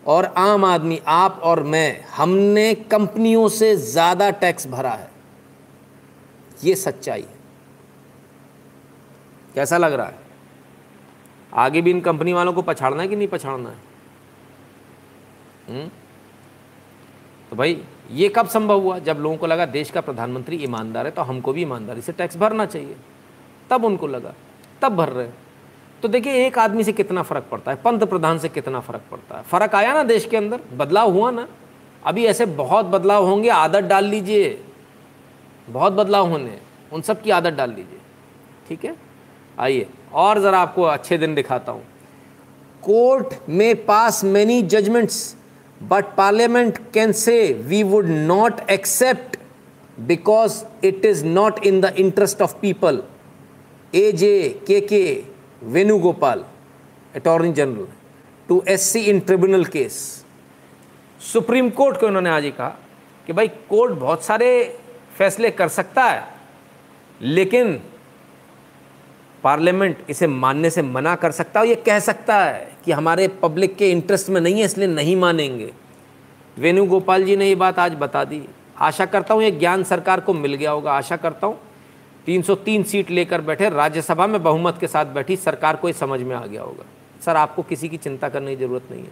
और 0.06 0.34
आम 0.38 0.66
आदमी, 0.66 1.02
आप 1.08 1.42
और 1.44 1.64
मैं, 1.64 2.06
हमने 2.18 2.74
कंपनियों 2.92 3.48
से 3.50 3.76
ज़्यादा 3.76 4.30
टैक्स 4.30 4.68
भरा 4.68 4.92
है। 4.92 5.10
ये 6.64 6.76
सच्चाई 6.76 7.22
है। 7.22 7.36
कैसा 9.56 9.78
लग 9.78 9.94
रहा 9.94 10.08
है? 10.08 10.27
आगे 11.54 11.82
भी 11.82 11.92
इन 11.92 12.02
कंपनी 12.02 12.34
वालों 12.34 12.54
को 12.54 12.62
पछाड़ना 12.62 13.02
है 13.02 13.08
कि 13.08 13.16
नहीं 13.16 13.28
पछाड़ना 13.28 13.70
है? 13.70 13.78
हुँ? 15.70 15.92
तो 17.50 17.56
भाई, 17.56 17.84
ये 18.12 18.30
कब 18.30 18.48
संभव 18.48 18.82
हुआ? 18.82 19.00
जब 19.00 19.18
लोगों 19.18 19.38
को 19.38 19.48
लगा 19.48 19.66
देश 19.66 19.90
का 19.92 20.02
प्रधानमंत्री 20.02 20.56
ईमानदार 20.56 21.06
है 21.06 21.12
तो 21.12 21.22
हमको 21.22 21.54
भी 21.54 21.62
ईमानदारी 21.62 22.02
से 22.02 22.12
टैक्स 22.12 22.38
भरना 22.38 22.66
चाहिए। 22.66 22.96
तब 23.70 23.86
उनको 23.86 24.08
लगा, 24.08 24.34
तब 24.82 24.96
भर 24.96 25.10
रहे। 25.10 25.30
तो 26.02 26.08
देखिए, 26.08 26.46
एक 26.48 26.60
आदमी 26.60 26.84
से 26.84 26.94
कितना 26.94 27.22
फ़र्क 27.22 27.46
पड़ता 27.52 27.72
है 27.72 27.78
पंत 27.78 28.04
प्रधान 28.04 28.38
से 28.38 28.50
कितना 28.50 28.80
फ़र्क 28.80 29.02
पड़ता 29.12 29.38
है। 29.38 29.44
फ़र्क 29.44 29.76
आया 29.76 29.94
ना 29.94 30.04
देश 30.04 30.26
के 30.26 30.38
अंदर? 30.38 30.62
बदलाव 30.74 31.12
हुआ 31.12 31.32
ना? 31.32 31.48
अभी 32.06 32.26
ऐसे 32.26 32.46
बहुत 32.46 32.86
बदलाव 32.86 33.26
होंगे, 33.26 33.50
आदत 33.50 33.84
डाल 33.84 34.06
लीजिए। 34.06 34.64
बहुत 35.70 35.94
बदलाव 35.94 36.30
होने, 36.30 36.60
उन 36.94 37.02
सब 37.02 37.22
की 37.22 37.30
आदत 37.30 37.54
डाल 37.54 37.70
लीजिए। 37.70 38.00
ठीक 38.68 38.86
है? 38.86 38.96
आइए। 39.60 39.90
और 40.12 40.40
ज़रा 40.42 40.60
आपको 40.60 40.82
अच्छे 40.84 41.18
दिन 41.18 41.36
दिखाता 41.36 41.72
हूँ। 41.72 41.84
कोर्ट 42.84 43.34
में 43.50 43.86
pass 43.86 44.24
many 44.24 44.62
judgments 44.64 45.36
but 45.82 46.06
parliament 46.18 46.78
can 46.94 47.12
say 47.12 47.42
we 47.68 47.82
would 47.84 48.06
not 48.06 48.70
accept 48.70 49.38
because 50.00 50.64
it 50.86 51.06
is 51.06 51.26
not 51.26 51.66
in 51.66 51.82
the 51.82 51.94
interest 51.98 52.42
of 52.42 52.56
people 52.62 53.02
A 53.94 54.12
G 54.12 54.62
K 54.68 54.80
K 54.82 55.04
Venugopal 55.64 56.44
Attorney 57.16 57.52
General 57.54 57.88
to 58.50 58.64
S 58.68 58.82
C 58.92 59.00
in 59.02 59.20
tribunal 59.20 59.66
case 59.66 59.96
Supreme 61.22 61.70
Court 61.70 62.00
को 62.00 62.08
उन्होंने 62.08 62.30
आज 62.30 62.44
ही 62.44 62.52
कहा 62.52 62.76
कि 63.28 63.34
भाई, 63.34 63.48
court 63.48 63.94
बहुत 63.94 64.24
सारे 64.24 64.50
फैसले 65.18 65.50
कर 65.52 65.68
सकता 65.68 66.04
है, 66.04 66.24
लेकिन 67.22 67.80
पार्लियामेंट 69.48 69.98
इसे 70.10 70.28
मानने 70.28 70.70
से 70.70 70.82
मना 70.82 71.16
कर 71.16 71.32
सकता 71.32 71.60
है 71.60 71.68
ये 71.68 71.76
कह 71.76 72.00
सकता 72.00 72.40
है 72.40 72.72
कि 72.86 72.92
हमारे 72.92 73.28
पब्लिक 73.28 73.76
के 73.76 73.92
इंटरेस्ट 73.92 74.30
में 74.30 74.40
नहीं 74.42 74.54
है, 74.54 74.66
इसलिए 74.66 74.88
नहीं 74.88 75.16
मानेंगे। 75.16 75.70
वेणुगोपाल 76.58 77.24
जी 77.24 77.36
ने 77.36 77.48
ये 77.48 77.56
बात 77.56 77.80
आज 77.80 77.94
बता 77.94 78.24
दी। 78.24 78.42
आशा 78.78 79.06
करता 79.06 79.34
हूँ 79.34 79.44
ये 79.44 79.52
ज्ञान 79.52 79.84
सरकार 79.84 80.20
को 80.20 80.34
मिल 80.34 80.54
गया 80.54 80.72
होगा। 80.72 80.92
आशा 80.92 81.16
करता 81.16 81.48
हूँ 81.48 81.58
303 82.26 82.84
सीट 82.84 83.12
लेकर 83.12 83.42
बैठे, 83.42 83.70
राज्यसभा 83.70 84.28
में 84.28 84.42
बहुमत 84.44 84.78
के 84.80 84.88
साथ 84.88 85.06
बैठी, 85.06 85.36
सरकार 85.36 85.76
को 85.76 85.88
ये 85.88 85.94
समझ 85.94 86.20
में 86.22 86.36
आ 86.36 86.46
गया 86.46 86.62
होगा। 86.62 86.86
सर, 87.26 87.36
आपको 87.36 87.64
किसी 87.64 87.90
की 87.90 87.98
चिंता 87.98 88.30
करने 88.30 88.56
की 88.56 88.66
ज़रूरत 88.66 88.92
नहीं 88.92 89.04
है। 89.04 89.12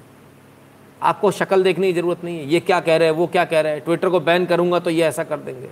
आपको 1.02 1.32
शक्ल 1.32 1.64
देखने 1.64 1.88
की 1.88 1.94
ज़रूरत 1.94 2.24
नहीं 2.24 2.40
है। 2.40 2.46
ये 2.46 2.60
क्या 2.60 2.80
कह 2.80 2.98
रहे 2.98 3.08
हैं, 3.08 3.16
वो 3.16 3.28
क्या 3.28 3.46
कह 3.46 3.62
रहे 3.62 3.72
हैं? 3.72 3.82
ट्विटर 3.82 4.10
को 4.10 4.20
बैन 4.20 4.46
करूँगा 4.46 4.80
तो 4.80 4.90
ये 4.90 5.04
ऐसा 5.04 5.24
कर 5.24 5.38
देंगे। 5.38 5.70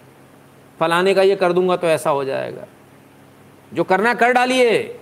फलाने 0.79 1.13
का 1.13 1.21
ये 1.21 1.35
कर 1.35 1.53
दूँगा 1.53 1.75
तो 1.75 1.87
ऐसा 1.87 2.09
हो 2.09 2.23
जाएगा। 2.23 2.65
जो 3.73 3.83
करना 3.83 4.13
कर 4.13 4.31
डालिए, 4.33 4.99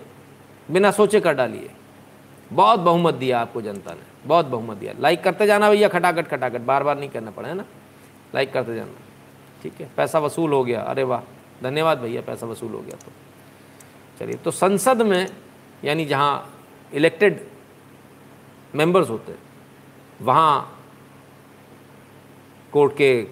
बिना 0.72 0.92
सोचे 0.92 1.20
कर 1.20 1.34
डालिए। 1.34 1.70
बहुत 2.54 2.80
बहुमत 2.80 3.14
दिया 3.14 3.40
आपको 3.40 3.62
जनता 3.62 3.94
ने, 3.94 4.28
बहुत 4.28 4.46
बहुमत 4.46 4.78
दिया। 4.78 4.94
लाइक 5.00 5.24
करते 5.24 5.46
जाना 5.48 5.70
भैया 5.70 5.88
खटाखट 5.88 6.28
खटाखट 6.28 6.62
बार 6.62 6.84
बार 6.84 6.98
नहीं 7.00 7.10
करना 7.10 7.32
पड़े, 7.32 7.50
है 7.50 7.56
ना? 7.56 7.66
लाइक 8.36 8.54
करते 8.54 8.76
जाना। 8.76 8.92
ठीक 9.64 9.82
है, 9.82 9.90
पैसा 9.98 10.20
वसूल 10.20 10.54
हो 10.54 10.64
गया। 10.64 10.82
अरे 10.82 11.04
वाह, 11.04 11.22
धन्यवाद 11.64 12.00
भैया, 12.00 12.22
पैसा 12.22 12.48
वसूल 12.48 12.72
हो 12.72 12.80
गया 12.80 12.98
तो। 13.06 13.12
चलिए 14.20 14.36
तो 14.36 14.52
संसद 14.52 15.02
में, 15.02 15.28
यानी 15.84 16.06
जहाँ 16.06 16.54
इलेक्टेड 16.94 17.40
मेंबर्स 18.76 19.10
होते 19.10 19.32
हैं 19.32 19.40
वहाँ 20.22 20.78
कोर्ट 22.74 22.94
के 22.94 23.24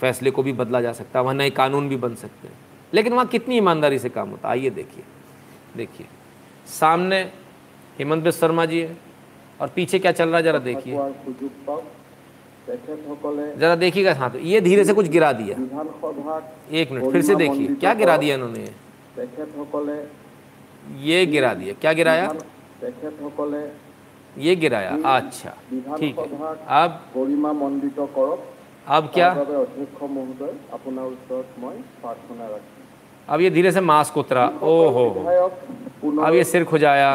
फैसले 0.00 0.30
को 0.30 0.42
भी 0.42 0.52
बदला 0.52 0.80
जा 0.80 0.92
सकता 0.92 1.18
है 1.18 1.24
वहाँ 1.24 1.34
नए 1.34 1.50
कानून 1.50 1.88
भी 1.88 1.96
बन 1.96 2.14
सकते। 2.14 2.48
हैं 2.48 2.54
लेकिन 2.95 3.13
वहाँ 3.13 3.27
कितनी 3.27 3.57
ईमानदारी 3.57 3.99
से 3.99 4.09
काम 4.09 4.29
होता 4.29 4.47
है 4.47 4.51
आइए 4.51 4.69
देखिए 4.71 5.03
देखिए 5.77 6.07
सामने 6.71 7.21
हेमंत 7.99 8.23
बिस्व 8.23 8.39
शर्मा 8.39 8.65
जी 8.65 8.79
है 8.79 8.97
और 9.59 9.67
पीछे 9.75 9.99
क्या 9.99 10.11
चल 10.13 10.29
रहा 10.29 10.37
है 10.37 10.43
जरा 10.43 10.59
देखिए 10.61 10.93
সুযোগ 11.23 11.51
পাওক 11.67 11.83
তেখেতসকলে 12.67 13.45
जरा 13.57 13.75
देखिएगा 13.77 14.11
हाँ 14.15 14.29
तो 14.31 14.39
ये 14.45 14.59
धीरे 14.61 14.83
से 14.85 14.93
कुछ 14.93 15.07
गिरा 15.09 15.31
दिया 15.33 15.55
বিধানসভাত 15.57 16.43
एक 16.73 16.91
मिनट 16.91 17.11
फिर 17.13 17.21
से 17.21 17.35
देखिए 17.35 17.67
क्या 17.75 17.93
गिरा 18.01 18.15
दिया 18.17 18.33
इन्होंने 18.35 18.59
ये? 18.61 18.73
তেখেতসকলে 19.15 19.95
ये 21.01 21.17
गिरा 21.27 21.51
दिया 21.53 21.73
क्या 21.81 21.93
गिराया 21.93 22.27
তেখেতসকলে 22.81 23.61
ये 24.37 24.53
गिराया 24.55 24.91
अच्छा 25.13 25.51
ठीक 25.69 26.19
है 26.19 26.25
বিধানসভাত 26.25 26.57
अब 26.79 26.91
গৰিমামণ্ডিত 27.15 27.99
কৰক 28.15 28.39
अब 28.89 29.03
क्या 29.15 29.27
তাৰ 29.29 29.39
বাবে 29.41 29.55
অধ্যক্ষ 29.63 29.97
মহোদয় 30.15 30.55
আপোনাৰ 30.75 31.05
ওচৰত 31.13 31.47
মই 31.61 31.75
প্ৰাৰ্থনা 31.99 32.45
ৰাখিছোঁ 32.53 32.74
अब 33.28 33.40
ये 33.40 33.50
धीरे 33.50 33.70
से 33.72 33.80
मास्क 33.80 34.16
उतरा। 34.18 34.44
ओ 34.62 34.88
हो 34.88 35.06
अब 36.24 36.34
ये 36.34 36.44
सिर 36.44 36.64
खुजाया। 36.64 37.12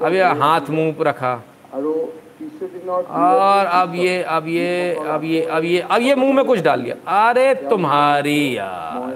अब 0.00 0.12
ये 0.14 0.22
हाथ 0.40 0.70
मुँह 0.70 0.94
रखा। 1.00 1.32
और 1.72 3.66
अब 3.66 3.94
ये 3.94 4.22
अब 4.22 4.46
ये 4.48 4.94
अब 4.94 5.24
ये 5.24 5.42
अब 5.46 5.64
ये 5.64 5.80
अब 5.80 6.02
ये 6.02 6.14
मुँह 6.14 6.32
में 6.34 6.44
कुछ 6.44 6.60
डाल 6.60 6.80
लिया 6.80 6.96
अरे 7.20 7.54
तुम्हारी 7.68 8.56
यार 8.56 9.10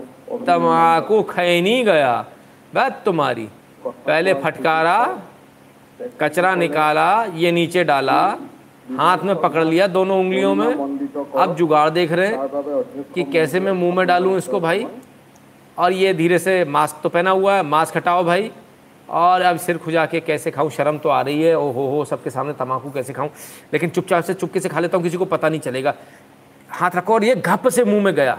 तम्बाकू 0.47 1.23
खैनी 1.31 1.83
गया। 1.85 2.15
बस 2.73 2.93
तुम्हारी। 3.05 3.49
पहले 3.87 4.35
फटकारा, 4.35 4.99
कचरा 6.21 6.55
निकाला, 6.55 7.09
ये 7.35 7.53
नीचे 7.53 7.85
डाला, 7.85 8.21
हाथ 8.99 9.19
में 9.25 9.35
पकड़ 9.41 9.65
लिया 9.65 9.87
दोनों 9.89 10.19
उंगलियों 10.21 10.55
में। 10.55 10.67
अब 11.37 11.55
जुगाड़ 11.57 11.89
देख 11.91 12.13
रहे 12.13 12.27
हैं 12.27 13.05
कि 13.15 13.25
कैसे 13.25 13.61
मैं 13.61 13.73
मुँह 13.73 13.95
में 13.97 14.07
डालूं 14.07 14.37
इसको 14.37 14.61
भाई? 14.61 14.87
और 15.79 15.93
ये 15.93 16.15
धीरे 16.15 16.39
से 16.39 16.65
मास्क 16.65 16.97
तो 17.03 17.09
पहना 17.09 17.31
हुआ 17.31 17.55
है, 17.55 17.63
मास्क 17.63 17.97
हटाओ 17.97 18.25
भाई। 18.25 18.51
और 19.11 19.43
अब 19.43 19.57
सिर 19.57 19.79
खुजा 19.79 20.07
के 20.07 20.21
कैसे 20.21 20.51
खाऊं? 20.51 20.71
शर्म 20.71 20.99
तो 20.99 21.09
आ 21.09 21.21
रही 21.23 21.43
है। 21.43 21.59
ओ 21.59 21.71
हो, 21.71 22.05
सबके 22.05 22.31
सामने 22.31 22.53
तम्बाकू 22.53 22.91
कैसे 22.91 23.13
खाऊं? 23.13 23.29
लेकिन 23.73 23.91
चुपचाप 23.91 24.25
से 24.25 24.35
चुपके 24.35 24.61
से 24.61 24.69
खा 24.69 24.81
लेता 24.81 24.97
हूँ, 24.97 25.05
किसी 25.05 25.17
को 25.17 25.25
पता 25.25 25.49
नहीं 25.49 25.61
चलेगा। 25.61 25.95
हाथ 26.71 26.91
रखो 26.97 27.15
और 27.15 27.25
ये 27.25 27.35
घप 27.35 27.69
से 27.69 27.85
मुँह 27.85 28.03
में 28.03 28.15
गया। 28.15 28.39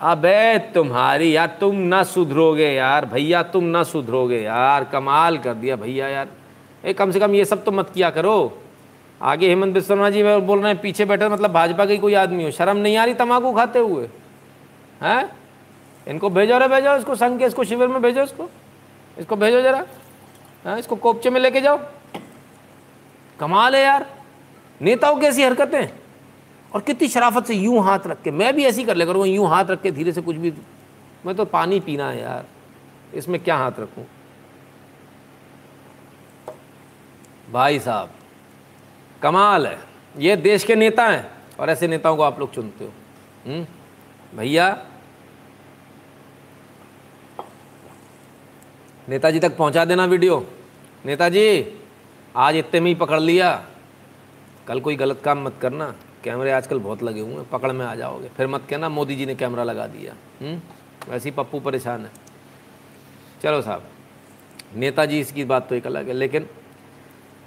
अबे 0.00 0.58
तुम्हारी, 0.58 1.36
यार 1.36 1.56
तुम 1.60 1.76
ना 1.76 2.02
सुधरोगे 2.02 2.68
यार। 2.72 3.06
भैया 3.06 3.42
तुम 3.42 3.64
ना 3.64 3.82
सुधरोगे 3.82 4.40
यार। 4.40 4.84
कमाल 4.84 5.38
कर 5.38 5.54
दिया 5.54 5.76
भैया 5.76 6.08
यार। 6.08 6.28
ए, 6.84 6.92
कम 6.92 7.10
से 7.10 7.20
कम 7.20 7.34
ये 7.34 7.44
सब 7.44 7.64
तो 7.64 7.72
मत 7.72 7.90
किया 7.90 8.10
करो। 8.10 8.58
आगे 9.22 9.48
हेमंत 9.48 9.74
बिस्व 9.74 9.88
शर्मा 9.88 10.10
जी 10.10 10.22
बोल 10.22 10.60
रहे 10.60 10.72
हैं, 10.72 10.80
पीछे 10.80 11.04
बैठे 11.04 11.28
मतलब 11.28 11.52
भाजपा 11.52 11.86
के 11.86 11.96
कोई 11.96 12.14
आदमी 12.14 12.44
हो। 12.44 12.50
शर्म 12.50 12.76
नहीं 12.76 12.96
आ 12.96 13.04
रही 13.04 13.14
तम्बाकू 13.14 13.52
खाते 13.52 13.78
हुए? 13.78 14.08
हैं? 15.02 15.45
इनको 16.08 16.30
भेजो 16.30 16.58
रे, 16.58 16.68
भेजो, 16.68 16.96
इसको 16.96 17.14
संघ 17.14 17.38
के, 17.38 17.44
इसको 17.44 17.64
शिविर 17.64 17.88
में 17.88 18.02
भेजो 18.02 18.22
इसको। 18.22 18.50
इसको 19.18 19.36
भेजो 19.36 19.62
जरा। 19.62 19.86
हाँ 20.64 20.78
इसको 20.78 20.96
कोपचे 20.96 21.30
में 21.30 21.40
लेके 21.40 21.60
जाओ। 21.60 21.78
कमाल 23.40 23.74
है 23.74 23.82
यार। 23.82 24.06
नेताओं 24.80 25.16
की 25.16 25.26
ऐसी 25.26 25.42
हरकतें। 25.42 25.88
और 26.74 26.80
कितनी 26.80 27.08
शराफत 27.08 27.46
से 27.46 27.54
यूँ 27.54 27.84
हाथ 27.84 27.98
रख 28.06 28.22
के, 28.22 28.30
मैं 28.30 28.54
भी 28.54 28.64
ऐसी 28.64 28.84
कर 28.84 28.96
ले 28.96 29.06
करूँगा 29.06 29.26
यूँ 29.26 29.48
हाथ 29.48 29.64
रख 29.64 29.82
के 29.82 29.90
धीरे 29.90 30.12
से 30.12 30.20
कुछ 30.20 30.36
भी 30.36 30.52
मैं 31.26 31.34
तो 31.34 31.44
पानी 31.44 31.80
पीना 31.80 32.10
है 32.10 32.20
यार। 32.20 32.46
इसमें 33.14 33.40
क्या 33.40 33.56
हाथ 33.56 33.72
रखूँ? 33.78 34.06
भाई 37.52 37.78
साहब, 37.80 38.10
कमाल 39.22 39.66
है। 39.66 39.78
ये 40.18 40.36
देश 40.36 40.64
के 40.64 40.74
नेता 40.74 41.06
हैं, 41.06 41.30
और 41.60 41.70
ऐसे 41.70 41.88
नेताओं 41.88 42.16
को 42.16 42.22
आप 42.22 42.38
लोग 42.38 42.54
चुनते 42.54 42.84
हो। 42.84 42.92
हम्म? 43.46 43.66
भैया 44.38 44.86
नेताजी 49.08 49.40
तक 49.40 49.56
पहुँचा 49.56 49.84
देना 49.84 50.04
वीडियो। 50.04 50.46
नेताजी, 51.06 51.80
आज 52.36 52.56
इतने 52.56 52.80
में 52.80 52.88
ही 52.88 52.94
पकड़ 52.94 53.20
लिया। 53.20 53.66
कल 54.66 54.80
कोई 54.80 54.96
गलत 54.96 55.20
काम 55.24 55.44
मत 55.44 55.54
करना। 55.62 55.94
कैमरे 56.24 56.50
आजकल 56.50 56.78
बहुत 56.78 57.02
लगे 57.02 57.20
हुए 57.20 57.34
हैं। 57.34 57.50
पकड़ 57.50 57.72
में 57.72 57.86
आ 57.86 57.94
जाओगे। 57.94 58.28
फिर 58.28 58.46
मत 58.46 58.66
कहना, 58.70 58.88
मोदी 58.88 59.16
जी 59.16 59.26
ने 59.26 59.34
कैमरा 59.34 59.64
लगा 59.64 59.86
दिया। 59.86 60.14
हम्म? 60.46 60.60
वैसे 61.12 61.28
ही 61.28 61.34
पप्पू 61.36 61.60
परेशान 61.60 62.00
है। 62.00 62.10
चलो 63.42 63.62
साहब, 63.62 63.84
नेताजी, 64.76 65.20
इसकी 65.20 65.44
बात 65.44 65.68
तो 65.68 65.74
एक 65.74 65.86
अलग 65.86 66.06
है। 66.06 66.12
लेकिन 66.12 66.46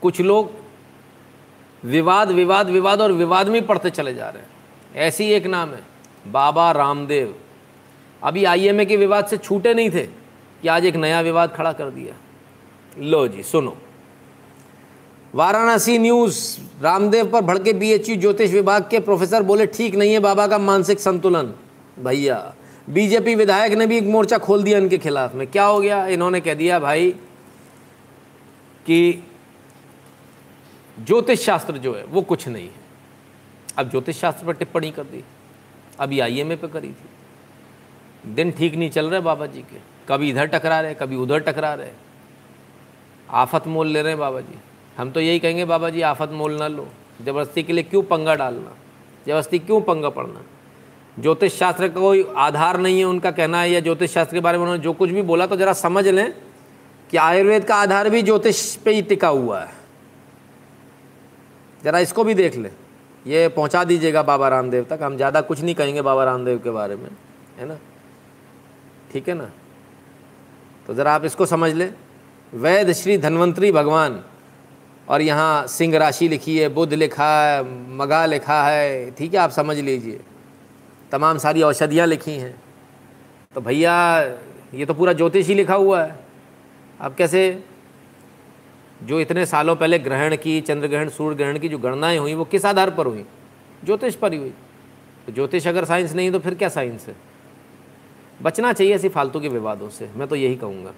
कुछ 0.02 0.22
लोग 0.22 0.52
विवाद 1.84 2.31
विवाद 2.31 2.69
विवाद 2.69 3.02
और 3.02 3.11
विवाद 3.11 3.48
में 3.48 3.65
पढ़ते 3.65 3.90
चले 3.90 4.14
जा 4.14 4.30
रहे 4.30 4.44
हैं। 4.44 4.49
ऐसी 4.95 5.26
एक 5.26 5.48
नाम 5.48 5.69
है, 5.69 5.84
बाबा 6.27 6.72
रामदेव। 6.72 7.40
अभी 8.23 8.45
आईएमए 8.45 8.86
के 8.86 8.98
विवाद 8.98 9.26
से 9.26 9.38
छूटे 9.38 9.73
नहीं 9.73 9.90
थे। 9.90 10.19
कि 10.61 10.68
आज 10.68 10.86
एक 10.86 10.95
नया 10.95 11.22
विवाद 11.22 11.53
खड़ा 11.53 11.73
कर 11.73 11.90
दिया। 11.90 12.15
लो 12.98 13.27
जी, 13.27 13.44
सुनो। 13.44 13.77
वाराणसी 15.36 15.98
न्यूज़, 15.98 16.60
रामदेव 16.81 17.31
पर 17.31 17.41
भड़के 17.41 17.73
बीएचयू 17.73 18.15
ज्योतिष 18.15 18.52
विभाग 18.52 18.88
के 18.91 18.99
प्रोफेसर 18.99 19.44
बोले, 19.44 19.65
ठीक 19.65 19.95
नहीं 19.95 20.14
है 20.14 20.19
बाबा 20.19 20.48
का 20.48 20.57
मानसिक 20.57 20.99
संतुलन। 20.99 21.53
भैया 21.99 22.56
बीजेपी 22.90 23.36
विधायक 23.36 23.73
ने 23.73 23.88
भी 23.88 23.98
एक 23.98 24.03
मोर्चा 24.03 24.38
खोल 24.38 24.64
दिया 24.64 24.77
इनके 24.77 24.98
खिलाफ 24.98 25.36
में। 25.36 25.48
क्या 25.48 25.65
हो 25.65 25.81
गया? 25.81 26.07
इन्होंने 26.07 26.40
कह 26.40 26.53
दिया, 26.53 26.80
भाई, 26.80 27.11
कि 28.86 29.23
ज्योतिष 31.06 31.45
शास्त्र 31.45 31.77
जो 31.77 31.94
है, 31.94 32.06
वो 32.06 32.22
कुछ 32.22 32.48
नहीं 32.48 32.65
है। 32.65 32.80
अब 33.77 33.91
ज्योतिष 33.91 34.19
शास्त्र 34.19 34.45
पर 34.45 34.53
टिप्पणी 34.53 34.91
कर 34.91 35.03
दी। 35.03 35.23
अभी 35.99 36.19
आईएमए 36.19 36.56
पे 36.56 36.68
करी 36.68 36.90
थी। 36.90 37.10
दिन 38.34 38.52
ठीक 38.52 38.76
नहीं 38.76 38.90
चल 38.90 39.10
रहे 39.10 39.19
बाबा 39.19 39.45
जी 39.45 39.61
के। 39.61 39.99
कभी 40.10 40.30
इधर 40.30 40.45
टकरा 40.48 40.80
रहे, 40.81 40.94
कभी 40.95 41.15
उधर 41.18 41.40
टकरा 41.41 41.73
रहे। 41.73 41.91
आफत 43.30 43.68
मोल 43.68 43.88
ले 43.88 44.02
रहे 44.02 44.11
हैं 44.11 44.19
बाबा 44.19 44.41
जी 44.41 44.60
हम 44.98 45.11
तो 45.11 45.19
यही 45.19 45.40
कहेंगे 45.40 45.65
बाबा 45.65 45.90
जी 45.90 46.02
आफत 46.03 46.30
मोल 46.34 46.53
ना 46.53 46.68
लो। 46.69 46.88
ज़बरदस्ती 47.22 47.64
के 47.64 47.73
लिए 47.73 47.84
क्यों 47.86 48.02
पंगा 48.03 48.36
डालना? 48.36 48.72
ज़बरदस्ती 49.27 49.60
क्यों 49.60 49.81
पंगा 49.81 50.10
पड़ना? 50.11 50.41
ज्योतिष 51.18 51.57
शास्त्र 51.60 51.88
का 51.88 51.99
कोई 51.99 52.26
आधार 52.38 52.80
नहीं 52.80 52.99
है 52.99 53.06
उनका 53.06 53.31
कहना 53.31 53.61
है, 53.61 53.72
या 53.72 53.80
ज्योतिष 53.80 54.14
शास्त्र 54.14 54.36
के 54.36 54.41
बारे 54.41 54.57
में 54.57 54.64
उन्होंने 54.64 54.84
जो 54.84 54.94
कुछ 54.94 55.10
भी 55.10 55.22
बोला 55.23 55.45
तो 55.48 55.56
ज़रा 55.57 55.73
समझ 55.76 56.07
लें 56.07 56.34
कि 57.10 57.18
आयुर्वेद 57.19 57.64
का 57.65 57.76
आधार 57.77 58.10
भी 58.10 58.22
ज्योतिष 58.23 58.76
पे 58.77 58.94
ही 58.94 59.02
टिका 59.03 59.27
हुआ 59.30 59.60
है। 59.61 59.73
ज़रा 61.84 61.99
इसको 61.99 62.23
भी 62.23 62.34
देख 62.34 62.56
लें। 62.57 62.72
ये 63.26 63.48
पहुँचा 63.49 63.84
दीजिएगा 63.84 64.23
बाबा 64.23 64.48
रामदेव 64.49 64.86
तक। 64.90 64.99
हम 65.03 65.15
ज़्यादा 65.15 65.41
कुछ 65.41 65.61
नहीं 65.61 65.76
कहेंगे 65.76 66.02
बाबा 66.02 66.23
रामदेव 66.23 66.60
के 66.60 66.72
बारे 66.72 66.95
में, 66.95 67.10
है 67.60 67.68
ना? 67.68 67.77
ठीक 69.11 69.30
है 69.30 69.36
ना? 69.36 69.49
तो 70.90 70.94
ज़रा 70.94 71.14
आप 71.14 71.26
इसको 71.26 71.45
समझ 71.45 71.74
लें। 71.74 71.94
वैद 72.53 72.91
श्री 72.91 73.18
धन्वंतरी 73.18 73.72
भगवान, 73.72 74.24
और 75.07 75.22
यहाँ 75.22 75.68
सिंह 75.68 75.98
राशि 75.98 76.28
लिखी 76.28 76.57
है 76.60 76.70
बुद्ध 76.70 76.94
लिखा 76.94 77.49
है, 77.49 77.64
मगा 77.95 78.26
लिखा 78.26 78.64
है, 78.64 79.11
ठीक 79.11 79.34
है, 79.34 79.40
आप 79.40 79.49
समझ 79.49 79.78
लीजिए। 79.78 80.20
तमाम 81.11 81.38
सारी 81.38 81.61
औषधियाँ 81.61 82.07
लिखी 82.07 82.32
हैं। 82.32 82.61
तो 83.56 83.61
भैया, 83.61 84.22
ये 84.74 84.86
तो 84.86 84.94
पूरा 84.94 85.14
ज्योतिष 85.14 85.48
ही 85.48 85.53
लिखा 85.53 85.76
हुआ 85.76 86.03
है। 86.03 86.20
अब 87.02 87.16
कैसे? 87.16 87.64
जो 89.03 89.20
इतने 89.20 89.45
सालों 89.45 89.76
पहले 89.76 89.99
ग्रहण 89.99 90.36
की 90.36 90.61
चंद्र 90.61 90.88
ग्रहण 90.88 91.10
सूर्य 91.10 91.36
ग्रहण 91.36 91.60
की 91.60 91.70
जो 91.70 91.78
गणनाएँ 91.78 92.18
हुई, 92.18 92.34
वो 92.34 92.45
किस 92.45 92.66
आधार 92.66 92.90
पर 92.90 93.06
हुई? 93.06 93.26
ज्योतिष 93.86 94.16
पर 94.16 94.34
ही 94.34 94.40
हुई। 94.40 94.53
तो 95.28 95.34
ज्योतिष 95.34 95.68
अगर 95.68 95.86
साइंस 95.86 96.14
नहीं 96.14 96.32
तो 96.32 96.40
फिर 96.40 96.56
क्या 96.56 96.70
साइंस 96.70 97.07
है? 97.07 97.28
बचना 98.41 98.72
चाहिए 98.74 98.95
ऐसी 98.95 99.10
फालतू 99.10 99.40
के 99.40 99.49
विवादों 99.49 99.90
से, 99.90 100.10
मैं 100.16 100.28
तो 100.28 100.36
यही 100.36 100.56
कहूँगा। 100.56 100.94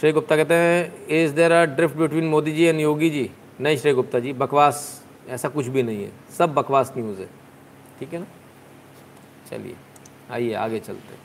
श्री 0.00 0.12
गुप्ता 0.12 0.36
कहते 0.36 0.54
हैं 0.54 1.06
is 1.06 1.32
there 1.32 1.52
a 1.52 1.64
drift 1.64 1.96
between 1.96 2.24
Modi 2.24 2.52
ji 2.52 2.64
and 2.64 2.80
Yogi 2.80 3.10
ji? 3.10 3.30
नहीं 3.60 3.76
श्री 3.76 3.92
गुप्ता 3.92 4.18
जी, 4.18 4.32
बकवास, 4.32 5.04
ऐसा 5.28 5.48
कुछ 5.48 5.66
भी 5.66 5.82
नहीं 5.82 6.02
है। 6.04 6.10
सब 6.38 6.54
बकवास 6.54 6.92
न्यूज़ 6.96 7.20
है। 7.20 7.28
ठीक 8.00 8.12
है 8.14 8.20
ना? 8.20 8.26
चलिए, 9.50 9.76
आइए, 10.30 10.52
आगे 10.54 10.78
चलते 10.80 11.20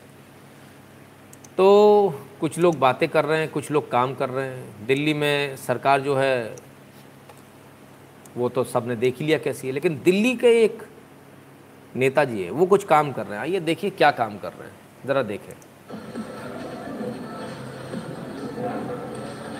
तो 1.57 2.13
कुछ 2.39 2.57
लोग 2.59 2.77
बातें 2.79 3.07
कर 3.09 3.25
रहे 3.25 3.39
हैं, 3.39 3.49
कुछ 3.49 3.71
लोग 3.71 3.89
काम 3.91 4.13
कर 4.15 4.29
रहे 4.29 4.47
हैं। 4.47 4.85
दिल्ली 4.87 5.13
में 5.13 5.55
सरकार 5.57 6.01
जो 6.01 6.15
है, 6.15 6.55
वो 8.37 8.49
तो 8.49 8.63
सबने 8.63 8.95
देख 8.95 9.17
ही 9.19 9.25
लिया 9.25 9.37
कैसी 9.37 9.67
है, 9.67 9.73
लेकिन 9.73 10.01
दिल्ली 10.05 10.35
के 10.35 10.51
एक 10.63 10.83
नेताजी 11.97 12.43
है, 12.43 12.49
वो 12.51 12.65
कुछ 12.65 12.83
काम 12.85 13.11
कर 13.11 13.25
रहे 13.25 13.35
हैं। 13.35 13.41
आइए 13.41 13.59
देखिए 13.61 13.89
क्या 13.91 14.11
काम 14.13 14.37
कर 14.37 14.49
रहे 14.49 14.67
हैं। 14.67 15.07
ज़रा 15.07 15.21
देखें। 15.23 15.53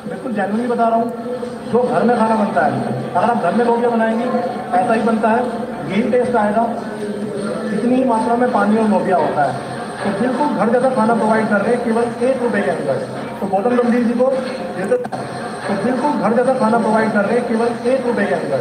बिल्कुल 0.09 0.33
जेनुअनली 0.33 0.67
बता 0.67 0.87
रहा 0.87 0.97
हूँ, 0.97 1.09
जो 1.71 1.81
घर 1.83 2.03
में 2.03 2.17
खाना 2.17 2.35
बनता 2.35 2.65
है, 2.65 2.71
अगर 3.11 3.29
आप 3.29 3.37
घर 3.37 3.55
में 3.55 3.65
लोबिया 3.65 3.89
बनाएँगे, 3.89 4.25
ऐसा 4.73 4.93
ही 4.93 5.01
बनता 5.03 5.29
है 5.29 5.41
यही 5.89 6.11
टेस्ट 6.11 6.35
आएगा, 6.35 6.63
इतनी 7.69 7.95
ही 7.95 8.03
मात्रा 8.05 8.35
में 8.35 8.51
पानी 8.51 8.77
और 8.77 8.87
लोबिया 8.89 9.17
होता 9.17 9.43
है। 9.43 9.75
तो 9.97 10.19
बिल्कुल 10.19 10.47
घर 10.47 10.71
जैसा 10.73 10.89
खाना 10.95 11.13
प्रोवाइड 11.15 11.49
कर 11.49 11.61
रहे 11.61 11.75
हैं, 11.75 11.83
केवल 11.85 12.03
एक 12.29 12.41
रुपए 12.43 12.61
के 12.61 12.71
अंदर। 12.71 12.95
तो 13.39 13.47
गौतम 13.47 13.75
गंभीर 13.77 14.03
जी 14.03 14.13
को 14.13 14.25
तो 15.67 15.83
बिल्कुल 15.83 16.11
घर 16.11 16.35
जैसा 16.35 16.53
खाना 16.59 16.77
प्रोवाइड 16.79 17.11
कर 17.13 17.25
रहे 17.25 17.39
हैं, 17.39 17.47
केवल 17.47 17.67
एक 17.93 18.05
रुपए 18.07 18.25
के 18.25 18.35
अंदर। 18.35 18.59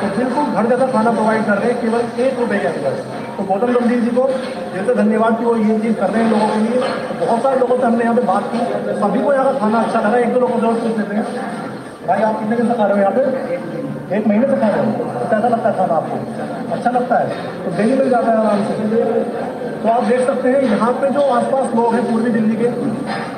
तो 0.00 0.06
बिल्कुल 0.16 0.44
घर 0.56 0.66
जैसा 0.68 0.86
खाना 0.92 1.10
प्रोवाइड 1.10 1.44
कर 1.46 1.58
रहे 1.58 1.70
हैं, 1.70 1.80
केवल 1.80 2.22
एक 2.26 2.38
रुपए 2.40 2.58
के 2.58 2.66
अंदर। 2.66 2.92
तो 3.36 3.42
गौतम 3.44 3.72
गंभीर 3.74 4.00
जी 4.00 4.10
को 4.10 4.28
जैसे 4.74 4.94
धन्यवाद 4.94 5.38
कि 5.38 5.44
वो 5.44 5.56
ये 5.56 5.78
चीज़ 5.80 5.96
कर 5.96 6.10
रहे 6.10 6.22
हैं 6.22 6.30
लोगों 6.30 6.48
के 6.48 6.60
लिए। 6.60 6.78
बहुत 7.20 7.42
सारे 7.42 7.58
लोगों 7.60 7.76
से 7.76 7.86
हमने 7.86 8.04
यहाँ 8.04 8.14
पे 8.16 8.22
बात 8.22 8.44
की। 8.52 8.58
सभी 9.00 9.22
को 9.22 9.32
यहाँ 9.32 9.44
का 9.44 9.58
खाना 9.58 9.82
अच्छा 9.82 10.00
लगा 10.00 10.18
एक 10.18 10.32
दो 10.34 10.40
लोगों 10.40 10.58
से 10.60 10.80
पूछ 10.80 10.98
लेते 10.98 11.14
हैं। 11.14 11.24
भाई, 12.06 12.22
आप 12.22 12.38
कितने 12.40 12.56
दिन 12.56 12.68
से 12.68 12.74
खा 12.74 12.86
रहे 12.86 12.92
हो 12.92 12.98
यहाँ 12.98 13.12
पे? 13.12 13.79
एक 14.10 14.26
महीने 14.26 14.46
से 14.46 14.56
खा 14.56 14.68
रहे 14.68 14.84
हो 14.84 14.92
कैसा 15.30 15.48
लगता 15.48 15.68
है 15.68 15.76
खाना 15.76 15.94
आपको। 15.94 16.72
अच्छा 16.72 16.90
लगता 16.90 17.18
है। 17.18 17.64
तो 17.64 17.76
डेली 17.76 17.96
मिल 17.96 18.10
जाता 18.10 18.32
है 18.32 18.38
आराम 18.38 18.64
से। 18.64 18.72
तो 19.82 19.88
आप 19.88 20.04
देख 20.04 20.20
सकते 20.20 20.48
हैं, 20.48 20.62
यहाँ 20.62 20.92
पे 20.92 21.10
जो 21.10 21.20
आसपास 21.32 21.74
लोग 21.74 21.94
हैं 21.94 22.02
पूर्वी 22.06 22.30
दिल्ली 22.30 22.56
के, 22.56 22.68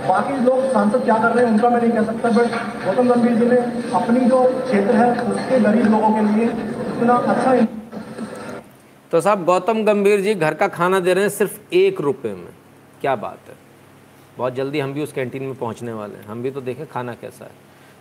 बाकी 0.08 0.36
लोग 0.44 0.64
सांसद 0.72 1.04
क्या 1.04 1.18
कर 1.18 1.30
रहे 1.30 1.44
हैं 1.44 1.52
उनका 1.52 1.68
मैं 1.70 1.80
नहीं 1.80 1.90
कह 1.90 2.02
सकता, 2.02 2.30
बट 2.30 2.46
गौतम 2.86 3.08
गंभीर 3.08 3.34
जी 3.34 3.46
ने 3.46 3.58
अपनी 3.94 4.20
जो 4.20 4.42
क्षेत्र 4.62 4.94
है, 4.94 5.10
उसके 5.24 5.60
गरीब 5.60 5.86
लोगों 5.86 6.10
के 6.10 6.20
लिए 6.28 6.46
इतना 6.46 7.14
अच्छा 7.14 7.54
तो 9.12 9.20
साहब, 9.20 9.44
गौतम 9.44 9.84
गंभीर 9.84 10.20
जी, 10.20 10.34
घर 10.34 10.54
का 10.54 10.68
खाना 10.68 11.00
दे 11.00 11.14
रहे 11.14 11.24
हैं 11.24 11.30
सिर्फ़ 11.30 11.74
एक 11.74 12.00
रुपये 12.00 12.32
में। 12.32 12.48
क्या 13.00 13.14
बात 13.16 13.38
है। 13.48 13.54
बहुत 14.38 14.54
जल्दी 14.54 14.80
हम 14.80 14.92
भी 14.94 15.02
उस 15.02 15.12
कैंटीन 15.12 15.42
में 15.42 15.54
पहुँचने 15.54 15.92
वाले 15.92 16.14
हैं। 16.14 16.24
हम 16.24 16.42
भी 16.42 16.50
तो 16.50 16.60
देखें 16.60 16.86
खाना 16.86 17.12
कैसा 17.12 17.44
है। 17.44 17.50